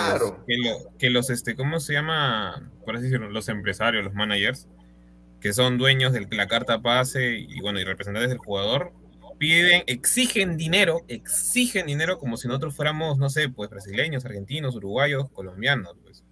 que, 0.99 1.09
los 1.09 1.29
este, 1.31 1.55
¿cómo 1.55 1.79
se 1.79 1.93
llama? 1.93 2.71
Por 2.85 2.95
así 2.95 3.05
decirlo, 3.05 3.29
los 3.29 3.49
empresarios, 3.49 4.03
los 4.03 4.13
managers, 4.13 4.67
que 5.39 5.53
son 5.53 5.79
dueños 5.79 6.13
de 6.13 6.27
la 6.29 6.47
carta 6.47 6.81
pase 6.81 7.37
y 7.39 7.59
bueno, 7.59 7.79
y 7.79 7.83
representantes 7.83 8.29
del 8.29 8.37
jugador, 8.37 8.93
piden, 9.41 9.81
exigen 9.87 10.55
dinero, 10.55 11.01
exigen 11.07 11.87
dinero 11.87 12.19
como 12.19 12.37
si 12.37 12.47
nosotros 12.47 12.75
fuéramos, 12.75 13.17
no 13.17 13.27
sé, 13.27 13.49
pues 13.49 13.71
brasileños, 13.71 14.23
argentinos, 14.23 14.75
uruguayos, 14.75 15.31
colombianos, 15.31 15.97
pues. 16.03 16.23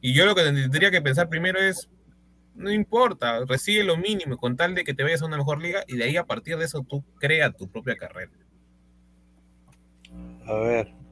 Y 0.00 0.14
yo 0.14 0.24
lo 0.26 0.36
que 0.36 0.44
tendría 0.44 0.92
que 0.92 1.02
pensar 1.02 1.28
primero 1.28 1.58
es, 1.58 1.90
no 2.54 2.70
importa, 2.70 3.44
recibe 3.46 3.82
lo 3.82 3.96
mínimo 3.96 4.36
con 4.36 4.56
tal 4.56 4.76
de 4.76 4.84
que 4.84 4.94
te 4.94 5.02
vayas 5.02 5.22
a 5.22 5.26
una 5.26 5.38
mejor 5.38 5.60
liga 5.60 5.82
y 5.88 5.96
de 5.96 6.04
ahí 6.04 6.16
a 6.16 6.24
partir 6.24 6.56
de 6.56 6.66
eso 6.66 6.86
tú 6.88 7.02
crea 7.18 7.50
tu 7.50 7.66
propia 7.68 7.96
carrera. 7.96 8.30
A 10.46 10.54
ver. 10.54 11.05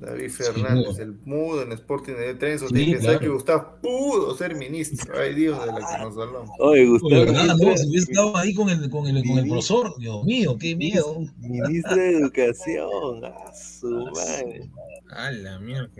David 0.00 0.30
Fernández, 0.30 0.98
el 0.98 1.14
mudo 1.24 1.62
en 1.62 1.72
Sporting 1.72 2.12
de 2.14 2.34
Trenzo, 2.34 2.68
tiene 2.68 2.96
que 2.96 3.02
saber 3.02 3.20
que 3.20 3.28
Gustavo 3.28 3.78
pudo 3.80 4.36
ser 4.36 4.54
ministro. 4.54 5.14
Ay, 5.18 5.34
Dios 5.34 5.58
de 5.60 5.66
la 5.66 5.74
que 5.74 6.04
nos 6.04 6.18
hablamos. 6.18 6.50
Oye, 6.58 6.86
Gustavo. 6.86 7.22
¿verdad? 7.22 7.56
No, 7.56 7.76
si 7.76 7.88
hubiese 7.88 8.12
estado 8.12 8.36
ahí 8.36 8.52
con 8.52 8.68
el, 8.68 8.90
con, 8.90 9.06
el, 9.06 9.24
con 9.26 9.38
el 9.38 9.48
profesor, 9.48 9.94
Dios 9.98 10.24
mío, 10.24 10.56
qué 10.60 10.76
miedo. 10.76 11.20
Ministro 11.38 11.96
de 11.96 12.18
Educación, 12.18 13.24
a 13.24 13.54
su 13.54 13.88
madre. 13.88 14.70
A 15.10 15.30
la 15.30 15.58
mierda. 15.60 15.90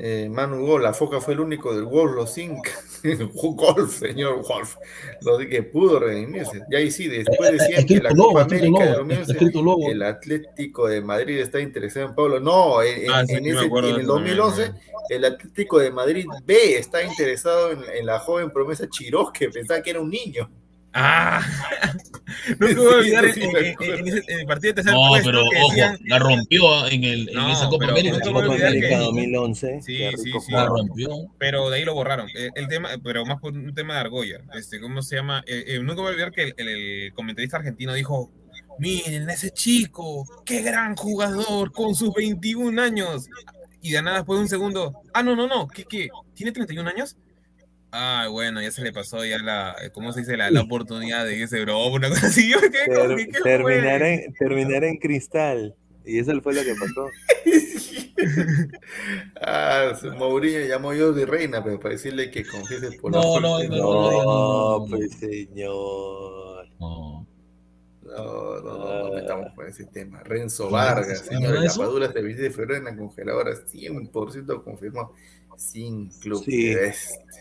Eh, 0.00 0.28
Manu 0.30 0.64
Gol, 0.64 0.84
la 0.84 0.94
foca 0.94 1.20
fue 1.20 1.34
el 1.34 1.40
único 1.40 1.74
del 1.74 1.84
Wolf, 1.84 2.14
los 2.14 2.32
cinco. 2.32 2.62
Golf, 3.34 3.98
señor 3.98 4.42
Wolf. 4.48 4.76
Lo 5.22 5.38
que 5.38 5.64
pudo 5.64 5.98
redimirse. 5.98 6.62
Y 6.70 6.76
ahí 6.76 6.90
sí, 6.92 7.08
después 7.08 7.52
decían 7.52 7.84
que 7.84 7.98
la 7.98 8.14
Copa 8.14 8.42
América 8.42 8.84
de 8.84 9.90
el 9.90 10.02
Atlético 10.02 10.86
de 10.86 11.00
Madrid 11.00 11.38
está 11.38 11.60
interesado 11.60 12.06
en 12.06 12.14
Pablo. 12.14 12.38
No, 12.38 12.80
en, 12.80 13.10
ah, 13.10 13.22
ese, 13.22 13.38
en 13.38 13.46
el 13.46 14.06
2011, 14.06 14.72
el 15.10 15.24
Atlético 15.24 15.80
de 15.80 15.90
Madrid 15.90 16.26
B 16.44 16.76
está 16.76 17.02
interesado 17.02 17.72
en, 17.72 17.80
en 17.92 18.06
la 18.06 18.20
joven 18.20 18.50
promesa 18.50 18.88
Chiroz, 18.88 19.32
que 19.32 19.48
pensaba 19.48 19.82
que 19.82 19.90
era 19.90 20.00
un 20.00 20.10
niño. 20.10 20.48
Ah, 20.94 21.42
no 22.58 22.66
me 22.66 22.74
puedo 22.74 22.98
olvidar 22.98 23.24
en, 23.26 23.36
el 23.36 24.46
partido 24.46 24.72
de 24.72 24.74
tercer 24.74 24.92
No, 24.92 25.10
pero 25.22 25.44
ojo, 25.44 25.74
la 26.04 26.18
rompió 26.18 26.86
en, 26.88 27.04
el, 27.04 27.28
en 27.28 27.38
esa 27.50 27.68
Copa 27.68 27.86
América. 27.86 28.18
No 28.24 28.32
Copa 28.32 28.44
América 28.46 28.98
2011. 28.98 29.82
Sí, 29.82 29.98
sí, 30.16 30.32
sí. 30.32 30.52
La 30.52 30.66
rompió. 30.66 31.10
Pero 31.38 31.70
de 31.70 31.78
ahí 31.78 31.84
lo 31.84 31.94
borraron. 31.94 32.28
El, 32.54 32.68
tema, 32.68 32.90
pero 33.02 33.24
más 33.26 33.40
por 33.40 33.52
un 33.52 33.74
tema 33.74 33.94
de 33.94 34.00
argolla. 34.00 34.40
Este, 34.54 34.80
¿Cómo 34.80 35.02
se 35.02 35.16
llama? 35.16 35.44
Eh, 35.46 35.64
eh, 35.68 35.78
nunca 35.80 36.00
voy 36.00 36.08
a 36.08 36.10
olvidar 36.12 36.32
que 36.32 36.54
el, 36.56 36.68
el 36.68 37.12
comentarista 37.12 37.58
argentino 37.58 37.92
dijo: 37.92 38.30
Miren, 38.78 39.28
ese 39.28 39.50
chico, 39.50 40.24
qué 40.44 40.62
gran 40.62 40.96
jugador 40.96 41.72
con 41.72 41.94
sus 41.94 42.14
21 42.14 42.80
años. 42.80 43.28
Y 43.82 43.92
de 43.92 44.02
nada, 44.02 44.18
después 44.18 44.38
de 44.38 44.42
un 44.42 44.48
segundo, 44.48 45.02
ah, 45.14 45.22
no, 45.22 45.36
no, 45.36 45.46
no, 45.46 45.68
¿qué, 45.68 45.84
qué? 45.84 46.08
¿Tiene 46.34 46.52
31 46.52 46.88
años? 46.88 47.16
Ah, 48.00 48.28
bueno, 48.30 48.62
ya 48.62 48.70
se 48.70 48.80
le 48.82 48.92
pasó 48.92 49.24
ya 49.24 49.38
la, 49.38 49.74
¿cómo 49.92 50.12
se 50.12 50.20
dice? 50.20 50.36
La, 50.36 50.52
la 50.52 50.60
oportunidad 50.60 51.26
de 51.26 51.36
irse 51.36 51.60
bro, 51.62 51.88
una 51.88 52.08
cosa 52.08 52.28
así. 52.28 52.48
Yo, 52.48 52.60
¿qué, 52.60 52.68
Ter, 52.86 53.16
¿qué 53.16 53.40
terminar, 53.42 54.02
en, 54.02 54.32
terminar 54.34 54.84
en 54.84 54.98
cristal. 54.98 55.74
Y 56.04 56.20
eso 56.20 56.40
fue 56.40 56.54
lo 56.54 56.62
que 56.62 56.76
pasó. 56.76 57.08
ah, 59.42 59.98
Mourinho 60.16 60.60
llamó 60.60 60.94
yo 60.94 61.12
de 61.12 61.26
reina, 61.26 61.64
pero 61.64 61.80
para 61.80 61.94
decirle 61.94 62.30
que 62.30 62.46
confiese 62.46 62.92
por 63.00 63.10
no, 63.10 63.40
no, 63.40 63.64
no, 63.64 63.68
no, 63.68 64.78
no, 64.78 64.86
pues 64.88 65.18
señor. 65.18 66.68
No. 66.78 67.26
No, 68.02 68.60
no, 68.60 68.78
no, 68.78 69.08
no 69.08 69.12
metamos 69.12 69.52
con 69.54 69.66
ese 69.66 69.86
tema. 69.86 70.22
Renzo 70.22 70.70
Vargas, 70.70 71.26
señor, 71.26 71.62
la 71.62 71.74
padura 71.74 72.08
de 72.08 72.22
de 72.22 72.50
febrero 72.50 72.76
en 72.76 72.84
la 72.84 72.96
congeladora, 72.96 73.52
100% 73.54 74.62
confirmado 74.62 75.14
sin 75.58 76.08
club. 76.20 76.42
Sí, 76.44 76.74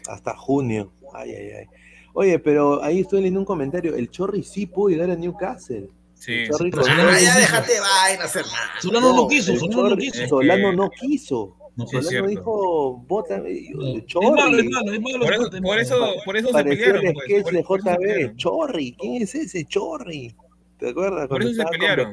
hasta 0.09 0.35
junio. 0.35 0.91
Ay, 1.13 1.31
ay, 1.31 1.49
ay. 1.59 1.65
Oye, 2.13 2.39
pero 2.39 2.83
ahí 2.83 3.01
estoy 3.01 3.19
leyendo 3.19 3.39
un 3.39 3.45
comentario. 3.45 3.95
El 3.95 4.09
Chorri 4.09 4.43
sí 4.43 4.65
pudo 4.65 4.89
llegar 4.89 5.11
a 5.11 5.15
Newcastle. 5.15 5.89
Sí, 6.15 6.45
Chorri 6.49 6.71
sí, 6.71 6.79
ah, 6.89 7.19
ya 7.21 7.37
déjate 7.37 7.79
vaina 7.79 8.23
hacer 8.23 8.43
nada. 8.47 8.71
Solano 8.81 9.15
no, 9.15 9.27
quiso, 9.27 9.55
Solano 9.55 9.89
no 9.89 9.97
quiso. 9.97 10.27
Solano 10.27 10.73
no 10.73 10.89
quiso. 10.89 11.55
No, 11.75 11.85
Solano 11.85 12.27
dijo, 12.27 13.03
bota, 13.07 13.37
Chorri. 13.37 14.27
Es 14.27 14.31
malo, 14.33 14.57
es 14.57 14.69
malo, 14.69 14.93
es 14.93 15.01
malo. 15.01 15.25
Por, 15.61 15.79
eso, 15.79 16.13
por 16.25 16.37
eso, 16.37 16.51
se 16.51 16.63
pelearon. 16.63 17.05
El 17.05 17.13
pues, 17.13 17.53
de 17.53 17.61
JB, 17.61 18.35
Chorri, 18.35 18.95
¿quién 18.99 19.21
es 19.21 19.35
ese 19.35 19.63
Chorri? 19.65 20.35
¿Te 20.79 20.89
acuerdas? 20.89 21.27
Por 21.27 21.43
eso 21.43 21.53
se 21.53 21.65
pelearon. 21.65 22.11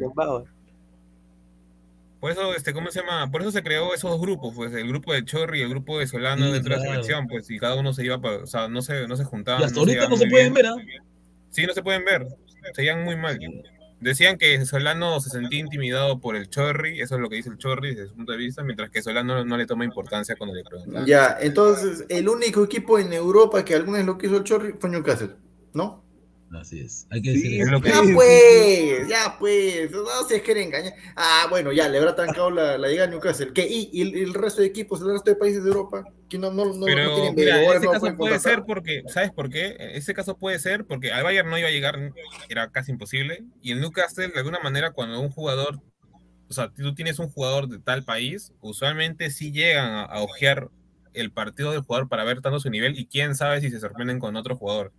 Por 2.25 2.33
eso, 2.33 2.55
este, 2.55 2.73
¿cómo 2.73 2.91
se 2.91 3.01
llama? 3.01 3.31
Por 3.31 3.43
eso 3.43 3.51
se 3.51 3.63
creó 3.63 3.93
esos 3.93 4.19
grupos, 4.19 4.55
pues, 4.57 4.73
el 4.73 4.89
grupo 4.89 5.13
de 5.13 5.27
Chorri 5.27 5.59
y 5.59 5.63
el 5.63 5.69
grupo 5.69 5.99
de 5.99 6.07
Solano 6.07 6.51
dentro 6.51 6.73
de 6.73 6.81
la 6.81 6.87
selección, 6.87 7.27
pues, 7.29 7.51
y 7.51 7.59
cada 7.59 7.75
uno 7.75 7.93
se 7.93 8.03
iba, 8.03 8.19
para, 8.19 8.39
o 8.39 8.47
sea, 8.47 8.67
no 8.67 8.81
se, 8.81 9.07
no 9.07 9.15
se 9.15 9.25
juntaban. 9.25 9.61
Y 9.61 9.65
hasta 9.67 9.79
ahorita 9.79 10.09
no 10.09 10.17
se 10.17 10.27
pueden 10.29 10.55
ver, 10.55 10.65
¿ah? 10.65 10.75
Sí, 11.51 11.67
no 11.67 11.75
se 11.75 11.83
pueden 11.83 12.03
ver. 12.03 12.27
Se 12.73 12.83
iban 12.83 13.05
muy 13.05 13.17
mal. 13.17 13.39
Decían 14.01 14.39
que 14.39 14.65
Solano 14.65 15.21
se 15.21 15.29
sentía 15.29 15.59
intimidado 15.59 16.19
por 16.19 16.35
el 16.35 16.49
Chorri, 16.49 16.99
eso 16.99 17.17
es 17.17 17.21
lo 17.21 17.29
que 17.29 17.37
dice 17.37 17.51
el 17.51 17.59
Chorri 17.59 17.95
desde 17.95 18.09
su 18.09 18.15
punto 18.15 18.33
de 18.33 18.39
vista, 18.39 18.63
mientras 18.63 18.89
que 18.89 19.03
Solano 19.03 19.45
no, 19.45 19.57
le 19.59 19.67
toma 19.67 19.85
importancia 19.85 20.35
cuando 20.35 20.57
le 20.57 20.65
preguntan. 20.65 21.05
Ya, 21.05 21.37
entonces, 21.39 22.07
el 22.09 22.27
único 22.27 22.65
equipo 22.65 22.99
en 22.99 23.13
Europa 23.13 23.63
que 23.67 23.75
alguna 23.75 23.99
vez 23.99 24.07
lo 24.07 24.17
quiso 24.17 24.39
el 24.39 24.45
Chorri 24.45 24.73
fue 24.81 24.89
Newcastle, 24.89 25.33
¿no? 25.75 26.04
Así 26.61 26.81
es. 26.81 27.07
Hay 27.11 27.21
que 27.21 27.33
decir 27.33 27.65
Ya 27.67 27.81
pues, 28.15 29.09
ya 29.09 29.37
pues, 29.39 29.91
no 29.91 30.29
se 30.29 30.41
quieren 30.43 30.69
engañar. 30.69 30.95
Ah, 31.17 31.47
bueno, 31.51 31.73
ya, 31.73 31.89
le 31.89 31.99
habrá 31.99 32.15
trancado 32.15 32.51
la, 32.51 32.79
la 32.79 32.89
llegada 32.89 33.09
a 33.09 33.11
Newcastle. 33.11 33.53
¿Qué? 33.53 33.67
¿Y, 33.69 34.01
el, 34.23 34.35
resto 34.35 34.61
de 34.61 34.69
equipos, 34.69 35.01
el 35.01 35.13
resto 35.13 35.31
de 35.31 35.37
países 35.37 35.65
de 35.65 35.71
Europa? 35.71 36.05
Que 36.29 36.39
no, 36.39 36.53
no, 36.53 36.67
no, 36.67 36.87
Pero, 36.87 37.15
tienen 37.15 37.35
mira, 37.35 37.63
ese 37.75 37.87
caso 37.87 38.17
puede 38.17 38.39
ser 38.39 38.65
porque, 38.67 39.03
¿sabes 39.09 39.31
por 39.33 39.51
qué? 39.51 39.77
Ese 39.79 40.15
caso 40.15 40.37
puede 40.37 40.59
ser 40.59 40.85
porque 40.87 41.13
al 41.13 41.25
Bayern 41.25 41.51
no 41.51 41.59
iba 41.59 41.69
a 41.69 41.73
llegar, 41.73 42.13
era 42.49 42.71
casi 42.71 42.93
imposible. 42.93 43.45
Y 43.61 43.73
el 43.73 43.81
Newcastle, 43.81 44.29
de 44.29 44.39
alguna 44.39 44.61
manera, 44.61 44.93
cuando 44.93 45.21
un 45.21 45.31
jugador, 45.31 45.81
o 46.49 46.53
sea, 46.53 46.71
tú 46.71 46.95
tienes 46.95 47.19
un 47.19 47.31
jugador 47.31 47.69
de 47.69 47.79
tal 47.79 48.05
país, 48.05 48.53
usualmente 48.61 49.31
sí 49.31 49.53
llegan 49.53 49.93
a, 49.93 50.05
a 50.05 50.23
ojear 50.23 50.69
el 51.15 51.31
partido 51.31 51.73
del 51.73 51.83
jugador 51.83 52.09
para 52.09 52.25
ver 52.25 52.41
tanto 52.41 52.59
su 52.61 52.71
nivel 52.71 52.99
y 52.99 53.07
quién 53.07 53.35
sabe 53.37 53.61
si 53.61 53.71
se 53.71 53.81
sorprenden 53.81 54.19
con 54.19 54.35
otro 54.35 54.57
jugador 54.57 54.93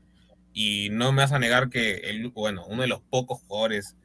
y 0.56 0.88
no 0.90 1.11
me 1.11 1.22
vas 1.22 1.34
a 1.34 1.38
negar 1.38 1.69
que, 1.69 1.95
el, 1.95 2.30
bueno, 2.30 2.65
uno 2.65 2.82
de 2.82 2.88
los 2.88 3.02
pocos 3.02 3.41
jugadores, 3.41 3.98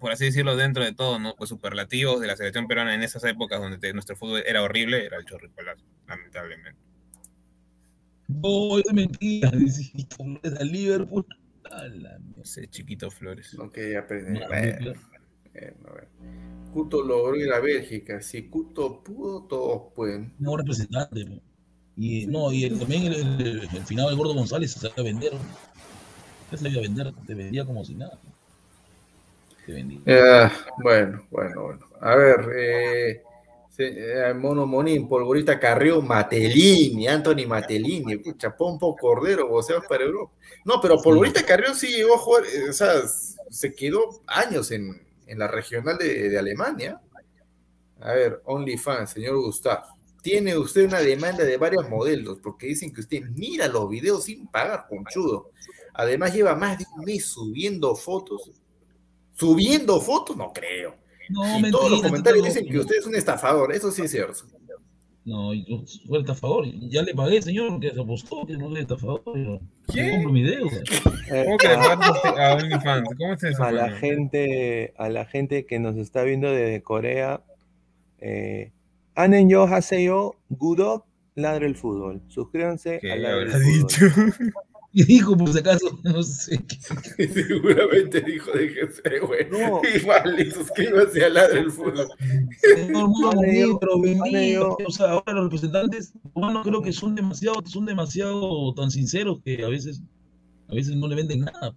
por 0.00 0.10
así 0.10 0.24
decirlo, 0.24 0.56
dentro 0.56 0.82
de 0.82 0.94
todo, 0.94 1.18
¿no? 1.18 1.36
Pues 1.36 1.50
superlativos 1.50 2.22
de 2.22 2.26
la 2.26 2.36
selección 2.36 2.66
peruana 2.66 2.94
en 2.94 3.02
esas 3.02 3.22
épocas 3.24 3.60
donde 3.60 3.92
nuestro 3.92 4.16
fútbol 4.16 4.42
era 4.46 4.62
horrible, 4.62 5.04
era 5.04 5.18
el 5.18 5.26
Chorri 5.26 5.48
Palacio, 5.50 5.86
lamentablemente. 6.08 6.80
No, 8.28 8.78
es 8.78 8.92
mentira, 8.94 9.50
Chiquito 9.50 10.16
Flores 10.16 10.54
al 10.58 10.68
Liverpool. 10.68 11.26
No 12.34 12.44
sé, 12.44 12.66
Chiquito 12.68 13.10
Flores. 13.10 13.54
Ok, 13.58 13.78
aprendí. 13.98 14.40
Cuto 16.72 17.02
logró 17.02 17.36
ir 17.36 17.52
a 17.52 17.60
Bélgica. 17.60 18.22
Si 18.22 18.48
Cuto 18.48 19.04
pudo, 19.04 19.46
todos 19.46 19.92
pueden. 19.94 20.32
No 20.38 20.56
representante. 20.56 21.42
Y 21.96 22.26
no, 22.26 22.52
y 22.52 22.68
también 22.70 23.04
el, 23.04 23.14
el, 23.14 23.60
el, 23.60 23.84
final 23.84 24.06
del 24.06 24.16
Gordo 24.16 24.34
González 24.34 24.72
se 24.72 24.80
sabía 24.80 25.04
vender. 25.04 25.32
Se 26.50 26.56
sabía 26.56 26.80
vender, 26.80 27.12
te 27.26 27.34
vendía 27.34 27.64
como 27.64 27.84
si 27.84 27.94
nada. 27.94 28.18
Te 29.66 29.72
vendía. 29.72 30.00
Eh, 30.06 30.50
bueno, 30.78 31.26
bueno, 31.30 31.62
bueno. 31.62 31.86
A 32.00 32.16
ver, 32.16 32.48
eh, 32.56 33.22
eh, 33.78 34.34
Mono 34.34 34.66
Monín, 34.66 35.06
Polvorita 35.06 35.60
Carrió, 35.60 36.00
Matelini, 36.00 37.06
Anthony 37.08 37.46
Matelini, 37.46 38.22
Chapompo 38.38 38.96
Cordero, 38.96 39.48
voceos 39.48 39.84
para 39.86 40.04
Europa. 40.04 40.32
No, 40.64 40.80
pero 40.80 41.00
Polvorita. 41.00 41.44
Carrió 41.44 41.74
sí 41.74 41.88
llegó 41.88 42.14
a 42.14 42.18
jugar, 42.18 42.44
eh, 42.44 42.70
o 42.70 42.72
sea, 42.72 42.92
se 43.50 43.74
quedó 43.74 44.22
años 44.26 44.70
en, 44.70 45.06
en 45.26 45.38
la 45.38 45.46
regional 45.46 45.98
de, 45.98 46.30
de 46.30 46.38
Alemania. 46.38 47.00
A 48.00 48.14
ver, 48.14 48.40
OnlyFans, 48.46 49.10
señor 49.10 49.36
Gustavo 49.36 49.91
tiene 50.22 50.56
usted 50.56 50.86
una 50.86 51.00
demanda 51.00 51.44
de 51.44 51.56
varios 51.56 51.88
modelos, 51.90 52.38
porque 52.42 52.68
dicen 52.68 52.92
que 52.92 53.00
usted 53.00 53.22
mira 53.34 53.66
los 53.66 53.88
videos 53.88 54.24
sin 54.24 54.46
pagar, 54.46 54.86
conchudo. 54.88 55.50
Además, 55.94 56.32
lleva 56.32 56.54
más 56.54 56.78
de 56.78 56.86
un 56.96 57.04
mes 57.04 57.26
subiendo 57.26 57.94
fotos. 57.94 58.50
subiendo 59.34 60.00
fotos, 60.00 60.36
no 60.36 60.52
creo. 60.52 60.94
No, 61.28 61.44
y 61.44 61.62
mentira, 61.62 61.70
todos 61.72 61.90
los 61.90 62.02
comentarios 62.02 62.44
dicen 62.44 62.66
que 62.66 62.78
usted 62.78 62.96
es 62.96 63.06
un 63.06 63.14
estafador, 63.14 63.72
eso 63.72 63.90
sí 63.90 64.02
es 64.02 64.10
cierto. 64.10 64.44
No, 65.24 65.54
yo 65.54 65.84
soy 65.86 66.20
estafador. 66.20 66.66
Ya 66.88 67.02
le 67.02 67.14
pagué, 67.14 67.40
señor, 67.40 67.78
que 67.78 67.92
se 67.92 68.00
apostó, 68.00 68.44
que 68.44 68.56
no 68.56 68.70
soy 68.70 68.80
estafador. 68.80 69.22
Yo 69.26 69.60
¿Qué? 69.92 70.10
compro 70.10 70.32
mi 70.32 70.42
deuda. 70.42 70.82
Eh, 71.30 71.44
¿Cómo 71.44 71.56
que 71.58 71.68
le 71.68 71.74
a, 71.74 71.78
pagaste 71.78 72.28
a 72.28 72.54
OnlyFans? 72.56 73.08
¿Cómo 73.16 73.32
es 73.34 73.42
eso? 73.44 73.62
a 73.62 73.70
la 73.70 73.90
gente, 73.92 74.94
a 74.98 75.08
la 75.08 75.24
gente 75.24 75.64
que 75.64 75.78
nos 75.78 75.96
está 75.96 76.24
viendo 76.24 76.50
desde 76.50 76.82
Corea, 76.82 77.42
eh, 78.18 78.72
Anen 79.14 79.48
yo 79.48 79.64
Haseo 79.64 80.36
Gudok 80.48 81.04
Ladre 81.34 81.66
el 81.66 81.76
Fútbol. 81.76 82.22
Suscríbanse 82.28 82.98
¿Qué 83.00 83.12
a 83.12 83.16
Ladre 83.16 83.42
el 83.42 83.52
habrá 83.52 83.64
Fútbol. 83.64 84.32
dicho? 84.38 84.52
Y 84.94 85.04
dijo, 85.04 85.34
por 85.34 85.50
si 85.50 85.58
acaso, 85.58 85.98
no 86.04 86.22
sé. 86.22 86.62
Seguramente 87.16 88.20
dijo, 88.20 88.50
déjese, 88.52 89.20
güey. 89.20 89.48
No. 89.50 89.80
Igual, 89.96 90.38
y 90.38 90.50
suscríbase 90.50 91.24
a 91.24 91.30
Ladre 91.30 91.60
el 91.60 91.70
Fútbol. 91.70 92.08
Señor, 92.60 93.08
muy 93.08 93.78
pero 93.80 94.76
O 94.86 94.90
sea, 94.90 95.12
ahora 95.12 95.32
los 95.32 95.44
representantes, 95.44 96.12
bueno, 96.34 96.62
creo 96.62 96.82
que 96.82 96.92
son 96.92 97.14
demasiado, 97.14 97.62
son 97.64 97.86
demasiado 97.86 98.74
tan 98.74 98.90
sinceros 98.90 99.40
que 99.42 99.64
a 99.64 99.68
veces, 99.68 100.02
a 100.68 100.74
veces 100.74 100.94
no 100.94 101.08
le 101.08 101.16
venden 101.16 101.40
nada. 101.40 101.74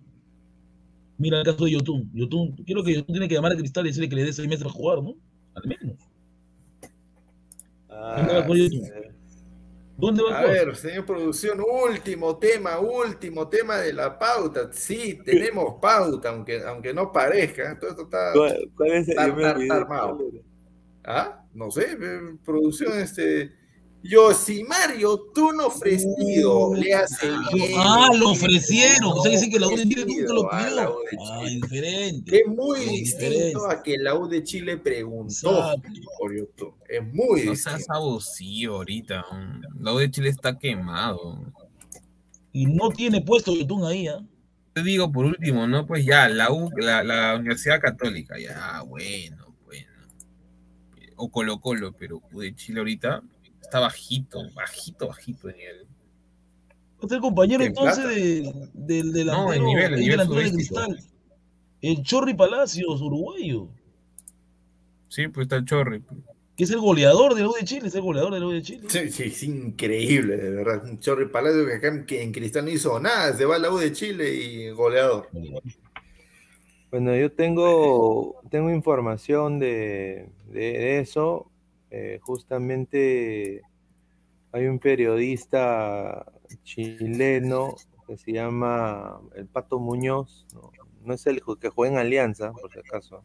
Mira 1.17 1.39
el 1.39 1.45
caso 1.45 1.63
de 1.63 1.71
Yotun. 1.71 2.11
Yotun, 2.13 2.51
creo 2.65 2.83
que 2.83 2.95
Yotun 2.95 3.13
tiene 3.13 3.29
que 3.29 3.35
llamar 3.35 3.53
a 3.53 3.55
Cristal 3.55 3.85
y 3.85 3.89
decirle 3.89 4.09
que 4.09 4.15
le 4.17 4.23
dé 4.25 4.33
seis 4.33 4.49
meses 4.49 4.65
a 4.65 4.69
jugar, 4.69 5.01
¿no? 5.01 5.15
Al 5.53 5.63
menos. 5.65 6.04
Ah, 8.07 8.45
¿Dónde 9.97 10.23
va 10.23 10.39
a 10.39 10.45
ver, 10.45 10.75
señor 10.75 11.05
producción, 11.05 11.59
último 11.61 12.37
tema, 12.37 12.79
último 12.79 13.47
tema 13.47 13.77
de 13.77 13.93
la 13.93 14.19
pauta. 14.19 14.69
Sí, 14.73 15.19
tenemos 15.23 15.79
pauta, 15.81 16.29
aunque, 16.29 16.61
aunque 16.63 16.93
no 16.93 17.11
parezca. 17.11 17.79
Todo 17.79 17.91
esto 17.91 18.03
está. 18.03 18.33
¿Cuál, 18.33 18.71
cuál 18.75 18.91
es 18.91 19.07
el 19.07 19.17
está 19.17 19.75
armado. 19.75 20.19
¿Ah? 21.05 21.45
No 21.53 21.71
sé, 21.71 21.93
eh, 21.93 22.35
producción, 22.43 22.99
este. 22.99 23.53
Yosimar 24.07 24.95
tú 25.33 25.51
no 25.53 25.67
ofrecido, 25.67 26.75
le 26.75 26.93
hace 26.93 27.27
bien. 27.53 27.71
Ah, 27.75 28.09
lo 28.15 28.29
ofrecieron. 28.31 29.13
O 29.13 29.21
sea, 29.21 29.31
dicen 29.31 29.49
que 29.49 29.59
la 29.59 29.67
U 29.67 29.75
de 29.75 29.83
Chile 29.83 30.05
nunca 30.05 30.33
lo 30.33 30.49
pidió. 30.49 30.95
U 30.95 30.99
de 30.99 31.17
Ah, 31.21 31.39
Chile. 31.43 31.55
diferente. 31.61 32.37
Es 32.41 32.47
muy 32.47 32.79
distinto 32.81 33.67
a 33.69 33.81
que 33.81 33.97
la 33.97 34.13
U 34.15 34.27
de 34.27 34.43
Chile 34.43 34.77
preguntó 34.77 35.73
Exacto. 35.73 35.89
por 36.19 36.37
YouTube. 36.37 36.75
Es 36.87 37.01
muy 37.03 37.45
No 37.45 37.51
distinto. 37.51 37.77
seas 37.77 37.89
abusivo 37.89 38.75
ahorita. 38.75 39.25
La 39.79 39.93
U 39.93 39.97
de 39.97 40.11
Chile 40.11 40.29
está 40.29 40.57
quemado. 40.59 41.43
Y 42.53 42.67
no 42.67 42.89
tiene 42.89 43.21
puesto 43.21 43.53
Yotun 43.55 43.85
ahí, 43.85 44.07
¿ah? 44.07 44.19
Te 44.73 44.83
digo 44.83 45.11
por 45.11 45.25
último, 45.25 45.67
¿no? 45.67 45.87
Pues 45.87 46.05
ya, 46.05 46.29
la, 46.29 46.51
U, 46.51 46.69
la, 46.77 47.03
la 47.03 47.35
Universidad 47.37 47.79
Católica, 47.81 48.37
ya, 48.37 48.81
bueno, 48.85 49.55
bueno. 49.65 49.87
O 51.15 51.29
Colo 51.31 51.59
Colo, 51.59 51.93
pero 51.93 52.21
U 52.31 52.41
de 52.41 52.53
Chile 52.53 52.79
ahorita 52.79 53.21
está 53.75 53.79
bajito, 53.81 54.39
bajito, 54.53 55.07
bajito 55.07 55.47
de 55.47 55.53
nivel. 55.55 55.87
A 57.03 57.07
ser 57.07 57.19
compañero 57.19 57.61
En 57.63 57.69
entonces 57.69 58.05
de- 58.07 58.69
del 58.73 59.11
delantero, 59.11 59.47
No, 59.47 59.53
en 59.53 59.63
nivel, 59.65 59.93
el 59.95 59.99
nivel 59.99 60.27
de. 60.27 60.51
Cristal. 60.53 60.99
El 61.81 62.01
Chorri 62.03 62.33
Palacios, 62.33 63.01
uruguayo. 63.01 63.67
Sí, 65.09 65.27
pues 65.27 65.45
está 65.45 65.57
el 65.57 65.65
Chorri. 65.65 66.01
Que 66.55 66.63
es 66.63 66.71
el 66.71 66.79
goleador 66.79 67.35
de 67.35 67.41
la 67.41 67.49
U 67.49 67.53
de 67.53 67.65
Chile, 67.65 67.89
es 67.89 67.95
el 67.95 68.01
goleador 68.01 68.33
de 68.33 68.39
la 68.39 68.45
U 68.47 68.51
de 68.51 68.61
Chile. 68.61 68.83
Sí, 68.87 69.11
sí, 69.11 69.23
es 69.23 69.43
increíble, 69.43 70.37
de 70.37 70.49
verdad. 70.51 70.83
Un 70.85 70.99
Chorri 70.99 71.27
Palacio 71.27 71.65
que 71.65 71.73
acá 71.73 71.89
en, 71.89 72.05
que 72.05 72.23
en 72.23 72.31
Cristal 72.31 72.63
no 72.65 72.71
hizo 72.71 72.97
nada. 72.99 73.35
Se 73.35 73.43
va 73.45 73.57
a 73.57 73.59
la 73.59 73.69
U 73.71 73.77
de 73.77 73.91
Chile 73.91 74.33
y 74.33 74.69
goleador. 74.71 75.29
Bueno, 76.91 77.13
yo 77.15 77.29
tengo, 77.31 78.41
tengo 78.49 78.71
información 78.71 79.59
de, 79.59 80.29
de- 80.47 80.59
de 80.79 80.99
eso. 81.01 81.51
Eh, 81.91 82.19
justamente 82.21 83.61
hay 84.51 84.65
un 84.67 84.79
periodista 84.79 86.25
chileno 86.63 87.75
que 88.07 88.17
se 88.17 88.31
llama 88.33 89.19
el 89.35 89.45
Pato 89.47 89.79
Muñoz. 89.79 90.45
No, 90.53 90.71
No 91.03 91.13
es 91.13 91.25
el 91.27 91.41
que 91.59 91.69
juega 91.69 91.93
en 91.93 91.99
Alianza, 91.99 92.51
por 92.51 92.71
si 92.71 92.79
acaso. 92.79 93.23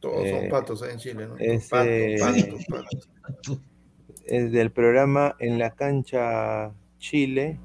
Todos 0.00 0.28
son 0.28 0.44
Eh, 0.44 0.48
patos 0.50 0.82
en 0.82 0.98
Chile, 0.98 1.26
¿no? 1.28 1.36
ese- 1.38 2.18
Patos, 2.20 2.66
patos, 2.66 2.66
patos. 2.66 3.60
es 4.26 4.52
del 4.52 4.70
programa 4.72 5.34
En 5.38 5.58
la 5.58 5.70
cancha 5.70 6.72
Chile, 6.98 7.58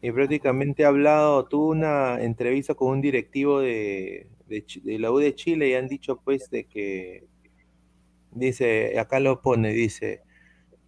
y 0.00 0.12
prácticamente 0.12 0.84
ha 0.84 0.88
hablado, 0.88 1.44
tuvo 1.46 1.70
una 1.70 2.22
entrevista 2.22 2.74
con 2.74 2.90
un 2.90 3.00
directivo 3.00 3.58
de, 3.60 4.28
de 4.48 4.64
de 4.84 4.98
la 4.98 5.10
U 5.10 5.18
de 5.18 5.34
Chile 5.34 5.68
y 5.70 5.74
han 5.74 5.88
dicho 5.88 6.20
pues 6.24 6.48
de 6.50 6.64
que, 6.64 7.26
dice, 8.32 8.98
acá 8.98 9.20
lo 9.20 9.40
pone, 9.40 9.72
dice, 9.72 10.22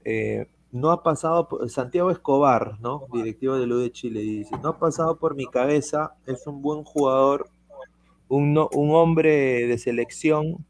eh, 0.04 0.46
no 0.72 0.90
ha 0.90 1.02
pasado, 1.02 1.48
por- 1.48 1.68
Santiago 1.68 2.10
Escobar, 2.10 2.78
¿no? 2.80 3.06
Directivo 3.12 3.56
de 3.56 3.66
la 3.66 3.74
U 3.74 3.78
de 3.78 3.90
Chile, 3.90 4.20
dice, 4.20 4.54
no 4.62 4.70
ha 4.70 4.78
pasado 4.78 5.18
por 5.18 5.34
mi 5.34 5.46
cabeza, 5.46 6.14
es 6.26 6.46
un 6.46 6.62
buen 6.62 6.84
jugador, 6.84 7.48
un, 8.28 8.54
no- 8.54 8.68
un 8.72 8.94
hombre 8.94 9.66
de 9.66 9.78
selección, 9.78 10.64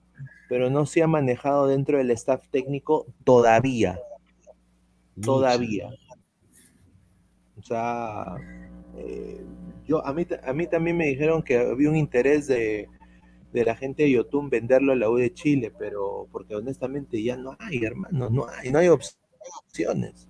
pero 0.49 0.71
no 0.71 0.87
se 0.87 1.03
ha 1.03 1.07
manejado 1.07 1.67
dentro 1.67 1.99
del 1.99 2.11
staff 2.13 2.49
técnico 2.51 3.07
todavía. 3.25 4.01
Todavía. 5.23 5.91
O 7.59 7.63
sea, 7.63 8.37
eh, 8.97 9.45
yo, 9.87 10.05
a, 10.05 10.13
mí, 10.15 10.27
a 10.43 10.53
mí 10.53 10.67
también 10.67 10.97
me 10.97 11.07
dijeron 11.07 11.43
que 11.43 11.59
había 11.59 11.91
un 11.91 11.97
interés 11.97 12.47
de, 12.47 12.89
de 13.53 13.65
la 13.65 13.75
gente 13.75 14.05
de 14.05 14.11
Yotun 14.13 14.49
venderlo 14.49 14.93
a 14.93 14.97
la 14.97 15.11
U 15.11 15.17
de 15.17 15.33
Chile, 15.35 15.73
pero 15.77 16.29
porque 16.31 16.55
honestamente 16.55 17.23
ya 17.23 17.37
no 17.37 17.57
hay, 17.59 17.79
hermano, 17.85 18.31
no 18.31 18.47
hay, 18.49 18.71
no 18.71 18.79
hay 18.79 18.89
opciones. 18.89 20.29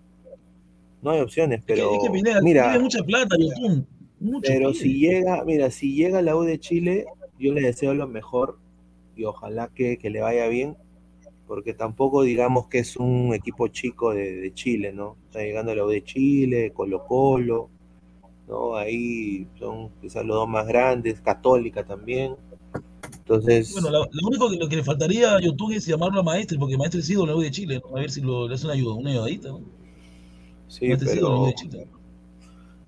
No 1.02 1.10
hay 1.10 1.20
opciones, 1.20 1.60
Es 1.60 1.64
que- 1.66 1.74
pero 1.74 1.92
es 1.94 1.98
que 2.05 2.10
Pineda, 2.10 2.40
mira, 2.42 2.64
tiene 2.64 2.78
mucha 2.80 3.02
plata, 3.02 3.36
Yotun. 3.38 3.86
Mucho 4.20 4.51
pero 4.52 4.74
si 4.74 4.98
llega, 4.98 5.44
mira, 5.44 5.70
si 5.70 5.94
llega 5.94 6.20
la 6.20 6.36
U 6.36 6.42
de 6.42 6.59
Chile, 6.60 7.06
yo 7.38 7.55
le 7.55 7.62
deseo 7.62 7.94
lo 7.94 8.06
mejor 8.06 8.59
y 9.16 9.24
ojalá 9.24 9.68
que, 9.68 9.97
que 9.97 10.10
le 10.10 10.20
vaya 10.20 10.47
bien, 10.48 10.76
porque 11.47 11.72
tampoco 11.72 12.22
digamos 12.22 12.68
que 12.68 12.80
es 12.80 12.97
un 12.97 13.32
equipo 13.34 13.68
chico 13.68 14.12
de, 14.12 14.36
de 14.36 14.52
Chile, 14.55 14.92
¿no? 14.92 15.16
Está 15.26 15.40
llegando 15.40 15.74
la 15.74 15.84
U 15.84 15.88
de 15.88 16.05
Chile, 16.05 16.70
Colo 16.72 17.06
Colo, 17.06 17.70
¿no? 18.47 18.76
Ahí 18.76 19.47
son 19.59 19.88
quizás 20.02 20.24
los 20.24 20.36
dos 20.36 20.48
más 20.48 20.66
grandes, 20.66 21.20
Católica 21.22 21.82
también. 21.84 22.36
Entonces, 23.31 23.73
Bueno, 23.74 23.90
lo 23.90 24.27
único 24.27 24.51
que, 24.51 24.57
lo 24.57 24.69
que 24.69 24.74
le 24.74 24.82
faltaría 24.82 25.36
a 25.36 25.40
Yotun 25.40 25.73
es 25.74 25.86
llamarlo 25.86 26.19
a 26.19 26.23
Maestre, 26.24 26.59
porque 26.59 26.77
Maestre 26.77 26.98
es 26.98 27.11
ídolo 27.11 27.27
de 27.27 27.32
la 27.32 27.39
U 27.39 27.43
de 27.43 27.51
Chile. 27.52 27.81
¿no? 27.81 27.97
A 27.97 28.01
ver 28.01 28.11
si 28.11 28.20
lo, 28.20 28.48
le 28.48 28.55
hace 28.57 28.66
una 28.66 28.74
ayuda, 28.74 28.94
una 28.94 29.11
ayudadita. 29.11 29.51
¿no? 29.51 29.61
sí, 30.66 30.89
Maestre 30.89 31.11
es 31.11 31.16
ídolo 31.16 31.28
de 31.28 31.36
la 31.36 31.40
U 31.40 31.44
pero 31.44 31.47
de 31.47 31.55
Chile. 31.55 31.89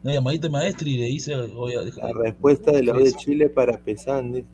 Una 0.02 0.14
llamadita 0.14 0.48
de 0.48 0.50
Maestre 0.50 0.90
y 0.90 0.98
le 0.98 1.06
dice, 1.06 1.36
oye, 1.36 1.84
deja 1.84 2.08
la 2.08 2.12
respuesta 2.12 2.72
de 2.72 2.82
la 2.82 2.94
U 2.94 3.04
de 3.04 3.12
Chile 3.12 3.50
para 3.50 3.78
Pesan, 3.78 4.32
dice. 4.32 4.48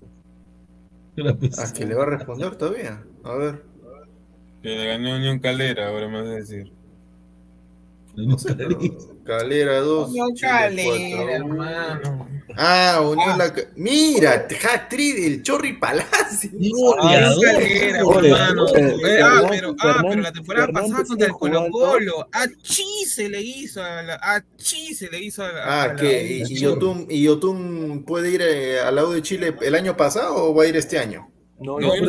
pesa. 1.41 1.63
Ah, 1.65 1.73
que 1.73 1.87
le 1.87 1.95
va 1.95 2.03
a 2.03 2.07
responder 2.07 2.57
todavía. 2.57 3.03
A 3.25 3.35
ver. 3.35 3.63
Que 4.63 4.69
le 4.69 4.87
ganó 4.89 5.17
Unión 5.17 5.39
Calera, 5.39 5.89
ahora 5.89 6.07
me 6.09 6.21
vas 6.21 6.29
a 6.29 6.35
decir. 6.35 6.71
No 8.15 8.37
sé, 8.37 8.55
pero 8.55 8.79
Calera 9.25 9.81
2. 9.81 10.11
Unión 10.11 10.35
Calera, 10.35 11.33
hermano. 11.33 12.28
Ah, 12.61 13.01
Unión 13.01 13.39
la. 13.39 13.53
Ca- 13.53 13.63
Mira, 13.77 14.33
hat-trick 14.63 15.15
del 15.17 15.43
Chorri 15.45 15.75
Palacio. 15.75 16.51
Calera, 17.01 18.05
Oye, 18.05 18.31
hermano. 18.31 18.65
oye, 18.65 18.81
Eh, 18.81 19.21
ah, 19.23 19.41
Fernan- 19.43 19.49
pero, 19.49 19.77
ah, 19.79 20.03
pero 20.09 20.21
la 20.23 20.33
temporada 20.33 20.67
Fernández 20.67 20.91
pasada 20.91 21.05
contra 21.05 21.27
el 21.29 21.33
Colo. 21.35 21.71
Colo. 21.71 22.29
A 22.33 22.47
Chi 22.63 23.05
se 23.07 23.29
le 23.29 23.41
hizo 23.41 23.83
a 23.83 24.03
la. 24.03 24.15
A 24.21 24.43
Chi 24.57 24.93
se 24.95 25.09
le 25.09 25.21
hizo 25.21 25.45
a 25.45 25.53
la. 25.53 25.83
Ah, 25.83 25.87
la- 25.89 25.97
¿qué? 25.97 26.43
¿Y, 26.49 26.53
y 26.53 26.59
Yotun, 26.61 27.07
¿Y 27.09 27.23
Yotun 27.23 28.05
puede 28.05 28.31
ir 28.33 28.43
eh, 28.43 28.81
al 28.81 28.97
lado 28.97 29.13
de 29.13 29.23
Chile 29.23 29.55
el 29.63 29.75
año 29.77 29.97
pasado 29.97 30.35
o 30.37 30.55
va 30.55 30.65
a 30.65 30.67
ir 30.67 30.77
este 30.77 30.99
año? 30.99 31.31
No, 31.61 31.79
No, 31.81 31.89
no, 31.89 32.05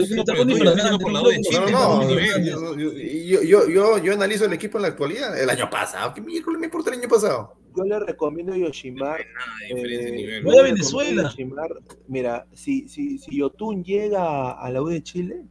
yo 1.39 1.65
no. 1.69 2.07
Yo, 2.09 3.41
yo, 3.41 3.41
yo, 3.43 3.67
yo, 3.69 3.97
yo 3.97 4.13
analizo 4.13 4.45
el 4.45 4.53
equipo 4.53 4.77
en 4.77 4.83
la 4.83 4.87
actualidad. 4.89 5.39
El 5.41 5.49
año 5.49 5.69
pasado. 5.69 6.13
¿Qué 6.13 6.21
miércoles 6.21 6.59
me 6.59 6.67
importa 6.67 6.91
el 6.91 6.99
año 6.99 7.09
pasado? 7.09 7.55
yo 7.75 7.83
le 7.83 7.99
recomiendo 7.99 8.51
a 8.53 8.57
Yoshimar 8.57 9.21
Eh, 9.69 10.41
a 10.45 10.61
Venezuela. 10.63 11.23
Yoshimar, 11.23 11.69
Mira, 12.07 12.45
si, 12.53 12.87
si, 12.89 13.17
si 13.19 13.37
Yotun 13.37 13.83
llega 13.83 14.51
a 14.51 14.69
la 14.71 14.81
U 14.81 14.87
de 14.87 15.01
Chile, 15.03 15.43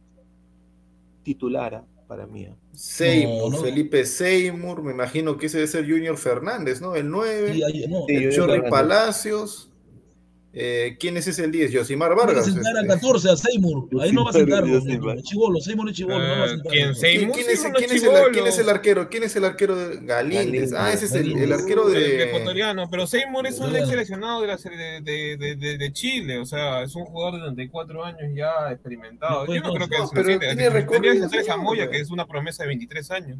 titulara 1.23 1.83
para 2.07 2.25
mí. 2.27 2.43
¿eh? 2.43 2.53
Seymour, 2.73 3.51
No, 3.51 3.57
no. 3.57 3.63
Felipe 3.63 4.05
Seymour, 4.05 4.81
me 4.83 4.91
imagino 4.91 5.37
que 5.37 5.45
ese 5.47 5.57
debe 5.57 5.67
ser 5.67 5.89
Junior 5.89 6.17
Fernández, 6.17 6.81
¿no? 6.81 6.95
El 6.95 7.09
9, 7.09 7.55
Y 7.55 7.63
ahí- 7.63 7.87
no, 7.87 8.05
Sí, 8.07 8.15
el 8.15 8.31
Chorri 8.31 8.51
Fernández. 8.53 8.71
Palacios. 8.71 9.68
Eh, 10.51 10.97
¿Quién 10.99 11.15
es 11.15 11.27
ese 11.27 11.45
el 11.45 11.51
10? 11.51 11.71
Yosimar 11.71 12.09
Va 12.17 12.23
a 12.23 12.25
Vargas. 12.25 12.45
sentar 12.45 12.75
a 12.75 12.81
este. 12.81 12.93
14 12.95 13.29
a 13.29 13.37
Seymour. 13.37 13.87
Ahí 14.01 14.11
no 14.11 14.23
va 14.23 14.31
a 14.31 14.33
sentar. 14.33 14.63
Chivolo, 15.21 15.59
Seymour 15.59 15.89
es 15.89 15.95
chivolo. 15.95 16.17
No 16.17 16.39
va 16.39 16.45
a 16.45 16.49
sentar. 16.49 16.71
¿quién? 16.71 16.89
es, 16.89 16.99
quién 16.99 17.29
es 17.29 17.63
el, 17.65 17.73
chibolo. 17.99 18.27
quién 18.31 18.47
es 18.47 18.57
el 18.57 18.69
arquero? 18.69 19.09
¿Quién 19.09 19.23
es 19.23 19.35
el 19.35 19.45
arquero 19.45 19.75
de 19.75 19.99
Galíndez? 20.05 20.73
Ah, 20.73 20.91
ese 20.91 21.05
es 21.05 21.13
el, 21.13 21.37
el 21.37 21.53
arquero 21.53 21.87
de. 21.87 22.23
ecuatoriano, 22.29 22.89
pero 22.89 23.05
Seymour 23.05 23.45
es 23.45 23.59
un 23.59 23.75
ex 23.75 23.89
seleccionado 23.89 24.41
de, 24.41 24.47
la, 24.47 24.57
serie 24.57 24.77
de, 25.01 25.01
de, 25.37 25.55
de, 25.55 25.77
de- 25.77 25.93
Chile, 25.93 26.37
o 26.39 26.45
sea, 26.45 26.83
es 26.83 26.95
un 26.95 27.05
jugador 27.05 27.35
de 27.39 27.45
34 27.45 28.05
años 28.05 28.21
ya 28.35 28.71
experimentado. 28.71 29.45
Yo 29.47 29.61
no 29.61 29.73
creo 29.73 29.87
que 29.87 29.97
no, 29.97 30.07
se 30.07 30.15
pero 30.15 30.39
tiene 30.39 30.69
recorrido, 30.69 31.29
Moya, 31.59 31.89
que 31.89 31.99
es 31.99 32.09
una 32.09 32.25
promesa 32.25 32.63
de 32.63 32.67
23 32.69 33.11
años. 33.11 33.39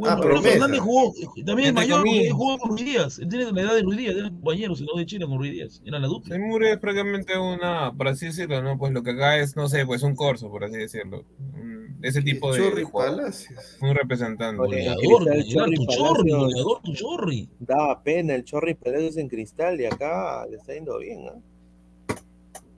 Bueno, 0.00 0.16
Ah, 0.16 0.20
promesa. 0.20 0.48
Fernández 0.50 0.80
jugó, 0.80 1.12
también 1.44 1.58
es 1.60 1.68
Entre 1.68 1.72
mayor, 1.72 2.08
él 2.08 2.32
jugó 2.32 2.58
con 2.58 2.70
Ruiz 2.70 2.84
Díaz. 2.86 3.18
Él 3.18 3.28
tiene 3.28 3.52
la 3.52 3.60
edad 3.60 3.74
de 3.74 3.82
Ruiz 3.82 3.98
Díaz, 3.98 4.16
eran 4.16 4.32
compañeros, 4.34 4.80
no 4.80 4.98
de 4.98 5.06
Chile 5.06 5.26
con 5.26 5.38
Ruiz 5.38 5.52
Díaz. 5.52 5.82
Era 5.84 5.98
la 5.98 6.06
dupla. 6.06 6.34
Seymour 6.36 6.64
es 6.64 6.78
prácticamente 6.78 7.38
una, 7.38 7.92
por 7.96 8.08
así 8.08 8.26
decirlo, 8.26 8.62
¿no? 8.62 8.78
Pues 8.78 8.92
lo 8.92 9.02
que 9.02 9.10
acá 9.10 9.36
es, 9.38 9.54
no 9.56 9.68
sé, 9.68 9.84
pues 9.84 10.02
un 10.02 10.14
corso, 10.16 10.48
por 10.50 10.64
así 10.64 10.76
decirlo. 10.76 11.24
Un- 11.54 11.98
Ese 12.02 12.22
tipo 12.22 12.50
de, 12.54 12.60
Chorri. 12.60 12.86
Palacios. 12.86 13.76
Un 13.82 13.94
representante. 13.94 14.60
Oye, 14.62 14.86
Goleador, 15.04 15.44
Chorri, 15.44 15.74
tu 15.76 15.84
chorri, 15.86 16.30
Palacios. 16.30 16.38
goleador, 16.38 16.82
tu 16.82 16.92
chorri. 16.94 17.48
Daba 17.58 18.02
pena 18.02 18.34
el 18.36 18.44
Chorri 18.44 18.72
Palacios 18.74 19.18
en 19.18 19.28
cristal 19.28 19.78
y 19.80 19.84
acá 19.84 20.46
le 20.50 20.56
está 20.56 20.72
yendo 20.72 20.98
bien, 20.98 21.26
¿ah? 21.28 21.38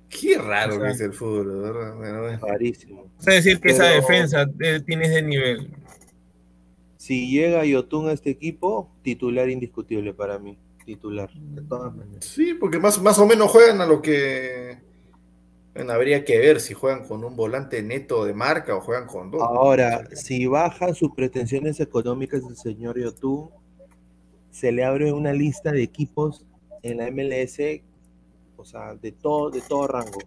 Qué 0.09 0.36
raro 0.39 0.74
O 0.77 0.78
sea, 0.78 0.86
que 0.89 0.93
es 0.93 1.01
el 1.01 1.12
fútbol, 1.15 1.62
¿verdad? 1.62 1.97
Bueno. 1.97 2.39
Rarísimo. 2.47 3.03
O 3.19 3.23
sea, 3.23 3.35
decir 3.35 3.61
que 3.61 3.70
esa 3.70 3.85
Pero- 3.85 3.94
defensa 4.03 4.47
eh, 4.61 4.81
tiene 4.85 5.07
ese 5.07 5.23
nivel. 5.23 5.70
Si 7.03 7.29
llega 7.29 7.65
Yotun 7.65 8.11
a 8.11 8.12
este 8.12 8.31
equipo, 8.31 8.89
titular 9.03 9.51
indiscutible 9.51 10.15
para 10.15 10.39
mí. 10.39 10.57
Titular, 10.85 11.29
de 11.35 11.62
todas 11.62 11.93
maneras. 11.93 12.24
Sí, 12.24 12.55
porque 12.55 12.79
más, 12.79 13.03
más 13.03 13.19
o 13.19 13.27
menos 13.27 13.51
juegan 13.51 13.81
a 13.81 13.87
lo 13.87 14.01
que. 14.01 14.79
Bueno, 15.74 15.95
habría 15.95 16.24
que 16.24 16.39
ver 16.39 16.61
si 16.61 16.74
juegan 16.74 17.05
con 17.05 17.24
un 17.24 17.35
volante 17.35 17.83
neto 17.83 18.24
de 18.24 18.35
marca 18.35 18.77
o 18.77 18.81
juegan 18.81 19.09
con 19.09 19.33
dos. 19.33 19.41
¿no? 19.41 19.47
Ahora, 19.47 20.15
si 20.15 20.47
bajan 20.47 20.95
sus 20.95 21.12
pretensiones 21.12 21.81
económicas 21.81 22.47
del 22.47 22.57
señor 22.57 22.97
Yotun, 22.97 23.51
se 24.53 24.70
le 24.70 24.85
abre 24.85 25.12
una 25.12 25.33
lista 25.33 25.73
de 25.73 25.83
equipos 25.83 26.47
en 26.85 26.99
la 26.99 27.11
MLS, 27.11 27.59
o 28.57 28.65
sea, 28.65 28.95
de 28.95 29.11
todo, 29.11 29.51
de 29.51 29.61
todo 29.62 29.89
rango. 29.89 30.20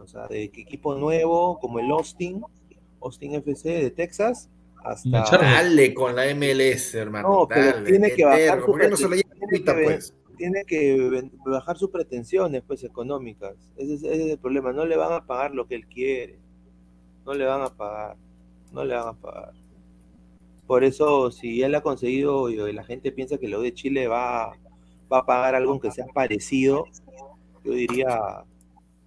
O 0.00 0.06
sea, 0.06 0.28
de 0.28 0.44
equipo 0.44 0.94
nuevo, 0.94 1.58
como 1.58 1.80
el 1.80 1.90
Austin, 1.90 2.44
Austin 3.00 3.34
FC 3.34 3.70
de 3.70 3.90
Texas, 3.90 4.48
hasta... 4.84 5.24
Dale 5.38 5.94
con 5.94 6.14
la 6.16 6.24
MLS, 6.34 6.94
hermano. 6.94 7.28
No, 7.28 7.48
pero 7.48 7.66
dale, 7.66 7.90
tiene 7.90 8.10
que 8.12 8.24
bajar 8.24 8.60
su 8.60 8.66
¿Por 8.66 8.80
qué 8.80 8.88
no 8.88 8.96
se 8.96 9.02
lo 9.08 9.14
lleva 9.14 9.30
tiene 9.30 9.44
ahorita, 9.44 9.72
que 9.72 9.78
ver- 9.78 9.84
pues? 9.86 10.14
tiene 10.36 10.64
que 10.64 11.22
bajar 11.44 11.76
sus 11.76 11.90
pretensiones 11.90 12.62
pues 12.66 12.82
económicas. 12.84 13.54
Ese 13.76 13.94
es, 13.94 14.02
ese 14.02 14.24
es 14.26 14.30
el 14.32 14.38
problema. 14.38 14.72
No 14.72 14.86
le 14.86 14.96
van 14.96 15.12
a 15.12 15.26
pagar 15.26 15.54
lo 15.54 15.66
que 15.66 15.74
él 15.74 15.86
quiere. 15.86 16.38
No 17.26 17.34
le 17.34 17.44
van 17.44 17.62
a 17.62 17.68
pagar. 17.68 18.16
No 18.72 18.84
le 18.84 18.94
van 18.94 19.08
a 19.08 19.12
pagar. 19.12 19.52
Por 20.66 20.84
eso, 20.84 21.30
si 21.30 21.62
él 21.62 21.74
ha 21.74 21.80
conseguido 21.82 22.48
y 22.48 22.72
la 22.72 22.84
gente 22.84 23.10
piensa 23.12 23.38
que 23.38 23.48
lo 23.48 23.60
de 23.60 23.74
Chile 23.74 24.06
va, 24.06 24.52
va 25.12 25.18
a 25.18 25.26
pagar 25.26 25.54
algo 25.56 25.80
que 25.80 25.90
sea 25.90 26.06
parecido, 26.06 26.84
yo 27.64 27.72
diría, 27.72 28.44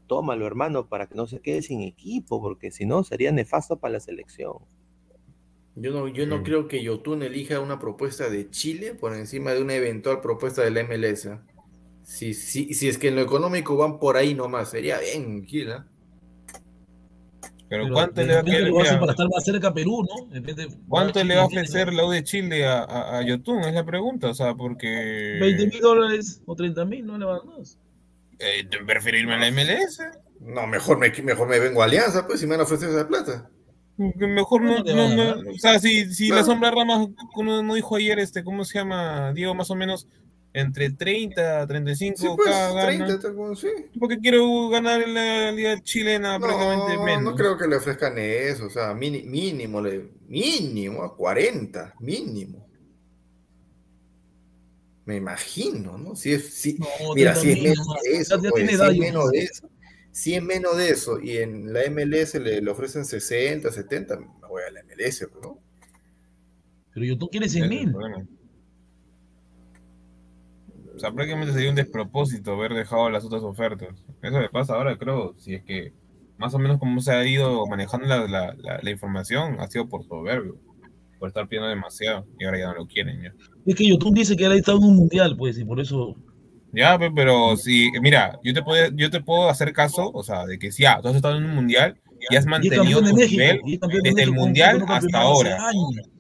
tómalo 0.07 0.45
hermano 0.45 0.85
para 0.87 1.07
que 1.07 1.15
no 1.15 1.25
se 1.25 1.39
quede 1.39 1.61
sin 1.61 1.81
equipo, 1.81 2.41
porque 2.41 2.69
si 2.69 2.85
no 2.85 3.03
sería 3.05 3.31
nefasto 3.31 3.77
para 3.77 3.93
la 3.93 3.99
selección. 4.01 4.57
Yo 5.75 5.91
no, 5.91 6.07
yo 6.07 6.27
no 6.27 6.43
creo 6.43 6.67
que 6.67 6.83
Yotun 6.83 7.23
elija 7.23 7.59
una 7.59 7.79
propuesta 7.79 8.29
de 8.29 8.49
Chile 8.49 8.93
por 8.93 9.15
encima 9.15 9.53
de 9.53 9.61
una 9.61 9.73
eventual 9.73 10.21
propuesta 10.21 10.61
de 10.61 10.69
la 10.69 10.83
MLS. 10.83 11.29
Si, 12.03 12.33
si, 12.33 12.73
si 12.73 12.89
es 12.89 12.97
que 12.97 13.07
en 13.07 13.15
lo 13.15 13.21
económico 13.21 13.75
van 13.75 13.97
por 13.97 14.15
ahí 14.17 14.35
nomás, 14.35 14.69
sería 14.69 14.99
bien, 14.99 15.45
Gila. 15.45 15.87
Pero, 17.69 17.85
Pero 17.85 17.93
¿cuánto 17.93 18.21
le 18.21 18.33
va 18.35 18.39
a 18.41 18.43
lo 18.43 18.51
hacen 18.51 18.71
mira, 18.71 18.99
para 18.99 19.11
estar 19.13 19.27
más 19.29 19.43
cerca 19.43 19.69
a 19.69 19.73
Perú, 19.73 20.05
¿no? 20.07 20.39
De 20.39 20.67
¿Cuánto 20.87 21.13
Chile 21.13 21.25
le 21.25 21.35
va 21.37 21.41
a 21.41 21.45
ofrecer 21.45 21.87
¿no? 21.87 21.93
la 21.93 22.05
U 22.05 22.11
de 22.11 22.23
Chile 22.23 22.67
a, 22.67 22.83
a, 22.83 23.17
a 23.17 23.25
Yotun? 23.25 23.61
Es 23.61 23.73
la 23.73 23.83
pregunta, 23.83 24.29
o 24.29 24.33
sea, 24.35 24.53
porque... 24.53 25.37
20 25.39 25.67
mil 25.67 25.81
dólares 25.81 26.43
o 26.45 26.55
30 26.55 26.85
mil, 26.85 27.05
no 27.05 27.17
le 27.17 27.25
van 27.25 27.35
a 27.35 27.37
dar 27.39 27.47
más. 27.47 27.79
Eh, 28.37 28.69
prefiero 28.85 29.17
irme 29.17 29.33
a 29.33 29.37
la 29.39 29.51
MLS. 29.51 30.01
No, 30.39 30.67
mejor 30.67 30.99
me, 30.99 31.09
mejor 31.23 31.47
me 31.47 31.57
vengo 31.57 31.81
a 31.81 31.85
Alianza, 31.85 32.27
pues, 32.27 32.41
si 32.41 32.45
me 32.45 32.51
van 32.51 32.59
a 32.59 32.63
ofrecer 32.63 32.89
esa 32.89 33.07
plata. 33.07 33.49
Mejor 33.97 34.61
no, 34.63 34.75
o 35.53 35.57
sea, 35.59 35.79
si, 35.79 36.11
si 36.13 36.27
Claro. 36.27 36.41
la 36.41 36.45
sombra 36.45 36.71
Rama, 36.71 37.07
como 37.33 37.61
no 37.61 37.73
dijo 37.75 37.95
ayer, 37.95 38.17
este, 38.19 38.43
¿cómo 38.43 38.65
se 38.65 38.79
llama? 38.79 39.31
Diego, 39.33 39.53
más 39.53 39.69
o 39.69 39.75
menos 39.75 40.07
entre 40.55 40.89
30 40.91 41.61
a 41.61 41.67
35 41.67 42.17
Sí, 42.17 42.27
pues, 42.35 42.49
cada 42.49 42.69
gana. 42.73 42.85
30, 42.87 43.19
tal 43.19 43.35
como- 43.35 43.55
sí. 43.55 43.67
Porque 43.99 44.17
quiero 44.19 44.69
ganar 44.69 45.01
en 45.01 45.13
la 45.13 45.51
liga 45.51 45.79
chilena 45.81 46.39
prácticamente 46.39 46.95
No, 46.95 47.03
menos. 47.03 47.23
no 47.23 47.35
creo 47.35 47.57
que 47.57 47.67
le 47.67 47.75
ofrezcan 47.75 48.17
eso, 48.17 48.65
o 48.65 48.69
sea, 48.69 48.93
mini- 48.93 49.23
mínimo, 49.23 49.79
le, 49.81 50.09
mínimo, 50.27 51.03
a 51.03 51.15
40, 51.15 51.93
mínimo. 51.99 52.67
Me 55.05 55.17
imagino, 55.17 55.97
¿no? 55.97 56.15
Si 56.15 56.31
es, 56.31 56.53
si, 56.53 56.77
No, 56.79 56.87
mira, 57.13 57.33
30 57.33 57.41
si 57.41 57.49
es 57.49 57.55
mil 57.55 57.63
menos 57.69 57.87
de 58.03 58.17
eso, 58.17 58.35
Ya- 58.37 58.41
ya 58.43 58.49
oye, 58.49 58.55
tiene 58.55 58.69
si 58.69 58.75
edad, 58.75 58.91
yo 58.91 59.27
de 59.29 59.39
eso, 59.39 59.69
si 60.13 60.35
es 60.35 60.43
menos 60.43 60.77
de 60.77 60.91
eso 60.91 61.19
y 61.19 61.37
en 61.39 61.73
la 61.73 61.81
MLS 61.91 62.35
le, 62.39 62.61
le 62.61 62.71
ofrecen 62.71 63.03
60, 63.05 63.71
70, 63.71 64.17
me 64.19 64.27
voy 64.47 64.63
a 64.67 64.71
la 64.71 64.81
MLS, 64.83 65.27
¿no? 65.41 65.59
Pero 66.93 67.05
yo 67.05 67.17
tú 67.17 67.29
quieres 67.29 67.53
Ese 67.55 67.67
100 67.67 67.73
es 67.73 67.79
el 67.81 67.87
mil. 67.87 67.95
O 70.95 70.99
sea, 70.99 71.11
prácticamente 71.11 71.53
sería 71.53 71.69
un 71.71 71.75
despropósito 71.75 72.53
haber 72.53 72.73
dejado 72.73 73.09
las 73.09 73.25
otras 73.25 73.41
ofertas. 73.43 73.89
Eso 74.21 74.39
le 74.39 74.49
pasa 74.49 74.75
ahora, 74.75 74.97
creo, 74.97 75.33
si 75.39 75.55
es 75.55 75.63
que 75.63 75.93
más 76.37 76.53
o 76.53 76.59
menos 76.59 76.77
como 76.79 77.01
se 77.01 77.11
ha 77.11 77.25
ido 77.27 77.65
manejando 77.67 78.05
la, 78.07 78.27
la- 78.27 78.55
la- 78.57 78.79
la 78.81 78.91
información, 78.91 79.59
ha 79.59 79.67
sido 79.67 79.89
por 79.89 80.03
soberbio, 80.05 80.57
por 81.19 81.29
estar 81.29 81.47
pidiendo 81.47 81.69
demasiado, 81.69 82.27
y 82.39 82.45
ahora 82.45 82.59
ya 82.59 82.67
no 82.67 82.75
lo 82.75 82.87
quieren 82.87 83.21
ya. 83.23 83.33
Es 83.65 83.75
que 83.75 83.87
Yotun 83.87 84.13
dice 84.13 84.35
que 84.35 84.45
él 84.45 84.51
ha 84.51 84.55
estado 84.55 84.77
en 84.77 84.83
un 84.85 84.95
mundial, 84.97 85.35
pues, 85.37 85.57
y 85.57 85.65
por 85.65 85.79
eso. 85.79 86.15
Ya, 86.73 86.97
pe- 86.97 87.11
pero 87.11 87.55
si, 87.55 87.91
mira, 88.01 88.39
yo 88.43 88.53
te 88.53 88.61
puedo, 88.63 88.89
yo 88.95 89.09
te 89.11 89.21
puedo 89.21 89.49
hacer 89.49 89.71
caso, 89.73 90.09
o 90.13 90.23
sea, 90.23 90.45
de 90.45 90.57
que 90.57 90.71
si 90.71 90.83
ya, 90.83 90.99
tú 91.01 91.07
has 91.09 91.15
estado 91.15 91.37
en 91.37 91.45
un 91.45 91.53
mundial 91.55 91.99
y 92.29 92.35
has 92.35 92.45
mantenido 92.45 92.99
tu 93.01 93.15
nivel 93.15 93.61
desde 93.65 94.09
el 94.09 94.13
México 94.13 94.25
con- 94.31 94.35
mundial 94.35 94.83
hasta 94.87 95.19
ahora. 95.19 95.57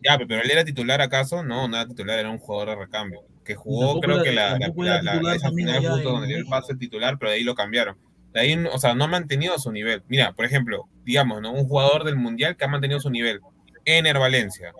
Ya, 0.03 0.17
pe- 0.17 0.27
pero 0.27 0.41
él 0.43 0.51
era 0.51 0.63
titular 0.63 1.01
acaso, 1.01 1.43
no, 1.43 1.67
no 1.67 1.75
era 1.77 1.87
titular, 1.87 2.19
era 2.19 2.29
un 2.29 2.37
jugador 2.37 2.69
de 2.69 2.75
recambio. 2.85 3.21
Que 3.43 3.55
jugó, 3.55 3.99
creo 3.99 4.15
era- 4.17 4.23
que 4.23 4.31
la, 4.31 4.59
la, 4.59 5.01
la- 5.01 5.21
la- 5.21 5.35
esa 5.35 5.51
final 5.51 5.85
justo 5.87 6.11
donde 6.11 6.43
va 6.43 6.57
a 6.57 6.61
ser 6.61 6.77
titular, 6.77 7.17
pero 7.19 7.31
de 7.31 7.37
ahí 7.37 7.43
lo 7.43 7.55
cambiaron. 7.55 7.97
De 8.33 8.39
ahí, 8.39 8.53
o 8.71 8.77
sea, 8.79 8.93
no 8.95 9.03
ha 9.03 9.07
mantenido 9.07 9.57
su 9.59 9.71
nivel. 9.71 10.03
Mira, 10.07 10.33
por 10.33 10.45
ejemplo, 10.45 10.85
digamos, 11.03 11.41
¿no? 11.41 11.51
Un 11.51 11.67
jugador 11.67 12.03
del 12.03 12.15
mundial 12.15 12.55
que 12.57 12.65
ha 12.65 12.67
mantenido 12.67 12.99
su 12.99 13.09
nivel. 13.09 13.39
Ener 13.85 14.17
Valencia. 14.19 14.71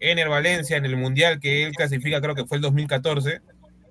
Ener 0.00 0.28
Valencia 0.28 0.76
en 0.76 0.84
el 0.84 0.96
mundial 0.96 1.40
que 1.40 1.64
él 1.64 1.72
clasifica, 1.74 2.20
creo 2.20 2.34
que 2.34 2.44
fue 2.44 2.56
el 2.58 2.62
2014, 2.62 3.40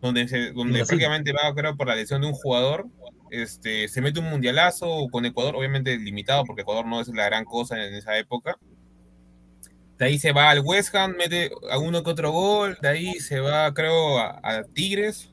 donde, 0.02 0.28
se, 0.28 0.52
donde 0.52 0.80
Brasil. 0.80 0.88
prácticamente 0.88 1.34
va, 1.34 1.53
creo, 1.53 1.76
por 1.76 1.88
la 1.88 1.95
lesión 1.95 2.22
de 2.22 2.28
un 2.28 2.34
jugador. 2.34 2.88
Este, 3.30 3.88
se 3.88 4.02
mete 4.02 4.19
un 4.19 4.30
mundialazo 4.30 5.07
con 5.11 5.26
Ecuador, 5.26 5.56
obviamente 5.56 5.98
limitado, 5.98 6.44
porque 6.45 6.61
Ecuador 6.61 6.86
no 6.86 7.02
es 7.02 7.07
la 7.10 7.26
gran 7.26 7.45
cosa 7.45 7.84
en 7.84 7.94
esa 7.94 8.18
época. 8.18 8.57
De 9.98 10.06
ahí 10.06 10.19
se 10.19 10.32
va 10.32 10.52
al 10.52 10.60
West 10.60 10.94
Ham, 10.95 11.15
mete 11.18 11.52
a 11.72 11.80
uno 11.80 12.03
que 12.03 12.11
otro 12.11 12.32
gol. 12.32 12.78
De 12.82 12.88
ahí 12.88 13.14
se 13.15 13.40
va, 13.40 13.74
creo, 13.74 14.19
a, 14.19 14.40
a 14.44 14.64
Tigres 14.64 15.32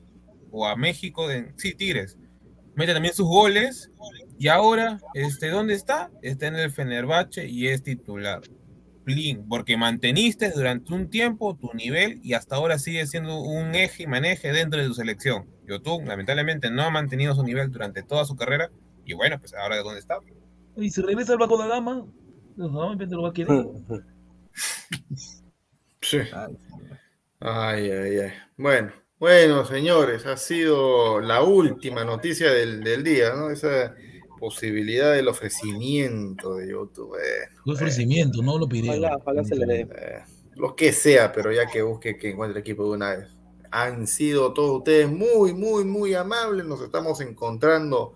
o 0.50 0.66
a 0.66 0.74
México. 0.74 1.28
De, 1.28 1.52
sí, 1.56 1.74
Tigres. 1.74 2.16
Mete 2.74 2.94
también 2.94 3.14
sus 3.14 3.26
goles. 3.26 3.90
Y 4.38 4.48
ahora, 4.48 5.00
este, 5.14 5.48
¿dónde 5.48 5.74
está? 5.74 6.10
Está 6.22 6.48
en 6.48 6.56
el 6.56 6.70
Fenerbahce 6.70 7.46
y 7.46 7.68
es 7.68 7.82
titular. 7.82 8.40
Plin, 9.04 9.46
porque 9.48 9.76
manteniste 9.76 10.50
durante 10.50 10.92
un 10.92 11.10
tiempo 11.10 11.56
tu 11.56 11.72
nivel 11.74 12.20
y 12.22 12.32
hasta 12.32 12.56
ahora 12.56 12.78
sigue 12.78 13.06
siendo 13.06 13.40
un 13.40 13.74
eje 13.74 14.04
y 14.04 14.06
maneje 14.06 14.52
dentro 14.52 14.80
de 14.80 14.86
tu 14.86 14.94
selección. 14.94 15.46
Yotun, 15.66 16.06
lamentablemente, 16.06 16.70
no 16.70 16.82
ha 16.82 16.90
mantenido 16.90 17.34
su 17.34 17.42
nivel 17.42 17.70
durante 17.70 18.02
toda 18.02 18.24
su 18.24 18.36
carrera. 18.36 18.70
Y 19.04 19.12
bueno, 19.14 19.38
pues 19.38 19.54
ahora, 19.54 19.76
¿dónde 19.82 20.00
está? 20.00 20.18
Y 20.76 20.90
si 20.90 21.02
regresa 21.02 21.34
al 21.34 21.38
Baco 21.38 21.56
da 21.58 21.68
Gama, 21.68 22.06
no, 22.56 22.96
de 22.96 23.06
lo 23.06 23.22
va 23.22 23.28
a 23.30 23.32
querer. 23.32 23.66
Sí. 26.00 26.18
Ay, 27.40 27.90
ay, 27.90 28.18
ay. 28.18 28.32
Bueno, 28.58 28.92
bueno, 29.18 29.64
señores, 29.64 30.26
ha 30.26 30.36
sido 30.36 31.18
la 31.18 31.42
última 31.42 32.04
noticia 32.04 32.52
del, 32.52 32.84
del 32.84 33.02
día, 33.02 33.32
¿no? 33.34 33.48
Esa 33.48 33.94
posibilidad 34.44 35.14
del 35.14 35.28
ofrecimiento 35.28 36.56
de 36.56 36.68
YouTube. 36.72 37.08
Bueno, 37.08 37.62
Fue 37.64 37.72
ofrecimiento, 37.72 38.42
no 38.42 38.58
lo 38.58 38.68
pidió. 38.68 38.90
Ojalá, 38.92 39.16
ojalá 39.16 39.42
se 39.42 39.56
le 39.56 39.66
dé. 39.66 39.80
eh, 39.80 40.22
lo 40.56 40.76
que 40.76 40.92
sea, 40.92 41.32
pero 41.32 41.50
ya 41.50 41.66
que 41.66 41.80
busque 41.80 42.18
que 42.18 42.30
encuentre 42.30 42.60
equipo 42.60 42.84
de 42.84 42.90
una 42.90 43.16
vez. 43.16 43.30
Han 43.70 44.06
sido 44.06 44.52
todos 44.52 44.78
ustedes 44.78 45.10
muy, 45.10 45.54
muy, 45.54 45.84
muy 45.84 46.12
amables. 46.14 46.66
Nos 46.66 46.82
estamos 46.82 47.22
encontrando 47.22 48.14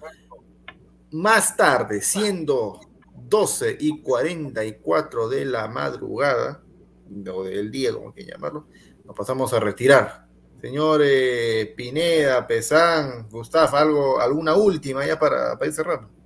más 1.12 1.56
tarde, 1.56 2.02
siendo 2.02 2.78
12 3.14 3.78
y 3.80 4.02
44 4.02 5.30
de 5.30 5.46
la 5.46 5.66
madrugada, 5.68 6.62
o 7.32 7.42
del 7.42 7.70
día, 7.70 7.94
como 7.94 8.12
que 8.12 8.26
llamarlo. 8.26 8.66
Nos 9.02 9.16
pasamos 9.16 9.50
a 9.54 9.60
retirar. 9.60 10.28
Señor 10.60 11.00
eh, 11.02 11.72
Pineda, 11.74 12.46
Pesán, 12.46 13.28
Gustavo, 13.30 13.76
algo, 13.78 14.20
alguna 14.20 14.54
última 14.56 15.06
ya 15.06 15.18
para, 15.18 15.56
para 15.56 15.66
ir 15.66 15.72
cerrando. 15.72 16.17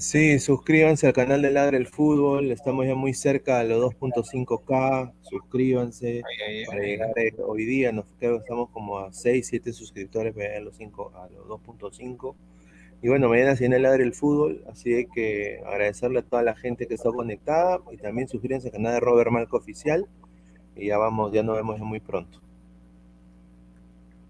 Sí, 0.00 0.38
suscríbanse 0.38 1.06
al 1.06 1.12
canal 1.12 1.42
de 1.42 1.50
Ladre 1.50 1.76
el 1.76 1.86
Fútbol, 1.86 2.50
estamos 2.52 2.86
ya 2.86 2.94
muy 2.94 3.12
cerca 3.12 3.60
a 3.60 3.64
los 3.64 3.94
2.5K, 3.96 5.12
suscríbanse 5.20 6.22
para 6.66 6.80
llegar 6.80 7.10
a, 7.10 7.44
hoy 7.44 7.66
día, 7.66 7.92
nos 7.92 8.06
creo 8.18 8.38
que 8.38 8.44
estamos 8.44 8.70
como 8.70 8.98
a 8.98 9.12
6, 9.12 9.46
7 9.46 9.74
suscriptores 9.74 10.32
para 10.32 10.46
llegar 10.46 10.62
a 10.62 10.64
los, 10.64 10.76
5, 10.78 11.12
a 11.14 11.28
los 11.28 11.46
2.5. 11.46 12.34
Y 13.02 13.08
bueno, 13.08 13.28
mañana 13.28 13.54
se 13.56 13.64
viene 13.64 13.76
el 13.76 13.82
Ladre 13.82 14.04
el 14.04 14.14
Fútbol, 14.14 14.64
así 14.70 15.06
que 15.14 15.60
agradecerle 15.66 16.20
a 16.20 16.22
toda 16.22 16.42
la 16.44 16.56
gente 16.56 16.86
que 16.86 16.94
está 16.94 17.10
conectada 17.10 17.80
y 17.92 17.98
también 17.98 18.26
suscríbanse 18.26 18.68
al 18.68 18.72
canal 18.72 18.94
de 18.94 19.00
Robert 19.00 19.30
Malco 19.30 19.58
Oficial 19.58 20.06
y 20.76 20.86
ya 20.86 20.96
vamos, 20.96 21.30
ya 21.30 21.42
nos 21.42 21.56
vemos 21.56 21.78
ya 21.78 21.84
muy 21.84 22.00
pronto. 22.00 22.40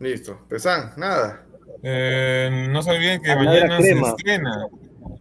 Listo, 0.00 0.36
Pesán, 0.48 0.94
nada. 0.96 1.46
Eh, 1.84 2.66
no 2.72 2.82
se 2.82 2.90
olviden 2.90 3.22
que 3.22 3.36
mañana 3.36 3.80
se 3.80 3.92
estrena 3.92 4.68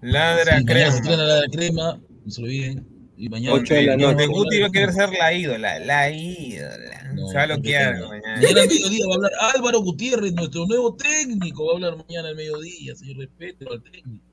Ladra 0.01 0.59
Sí, 0.59 0.65
crema. 0.65 0.91
se 0.91 0.97
estrena 0.97 1.23
la 1.23 1.41
crema, 1.51 1.99
no 2.25 2.31
se 2.31 2.41
olviden. 2.41 2.87
Y 3.17 3.27
mañana. 3.27 3.55
Ocho 3.55 3.73
de 3.73 3.83
la 3.83 3.97
noche. 3.97 4.27
Guti 4.27 4.59
va 4.61 4.67
a 4.67 4.71
querer 4.71 4.93
ser 4.93 5.09
la 5.11 5.33
ídola, 5.33 5.79
la 5.79 6.09
ídola. 6.09 7.03
No, 7.13 7.27
se 7.27 7.35
va 7.35 7.43
a 7.43 7.45
bloquear 7.47 7.99
no. 7.99 8.07
mañana. 8.07 8.35
Mañana 8.41 8.61
al 8.61 8.67
mediodía 8.69 9.05
va 9.07 9.11
a 9.11 9.15
hablar 9.15 9.31
Álvaro 9.55 9.79
Gutiérrez, 9.81 10.33
nuestro 10.33 10.65
nuevo 10.67 10.95
técnico. 10.95 11.65
Va 11.65 11.71
a 11.71 11.75
hablar 11.75 11.97
mañana 12.07 12.29
al 12.29 12.35
mediodía, 12.35 12.95
señor 12.95 13.17
respeto 13.17 13.71
al 13.73 13.83
técnico. 13.83 14.23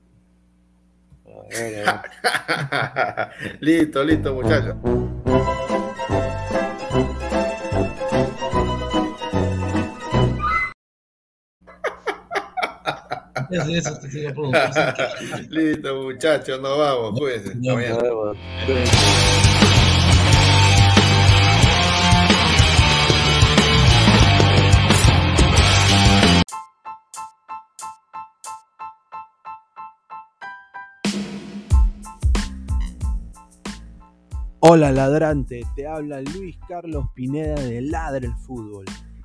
A 1.26 1.48
ver, 1.48 1.88
a 1.88 3.30
ver. 3.42 3.58
listo, 3.60 4.04
listo, 4.04 4.34
muchachos. 4.34 4.76
Es 13.50 13.68
eso, 13.68 14.00
señor 14.00 14.34
productor. 14.34 14.70
Listo, 15.50 16.02
muchachos, 16.02 16.60
nos 16.60 16.78
vamos, 16.78 17.18
pues. 17.18 17.56
No. 17.56 17.72
Nos 17.72 17.76
vemos. 17.76 18.36
Hola 34.68 34.90
ladrante, 34.90 35.64
te 35.76 35.86
habla 35.86 36.20
Luis 36.22 36.58
Carlos 36.68 37.06
Pineda 37.14 37.54
de 37.54 37.82
Ladre 37.82 38.26
el 38.26 38.34
Fútbol. 38.34 38.84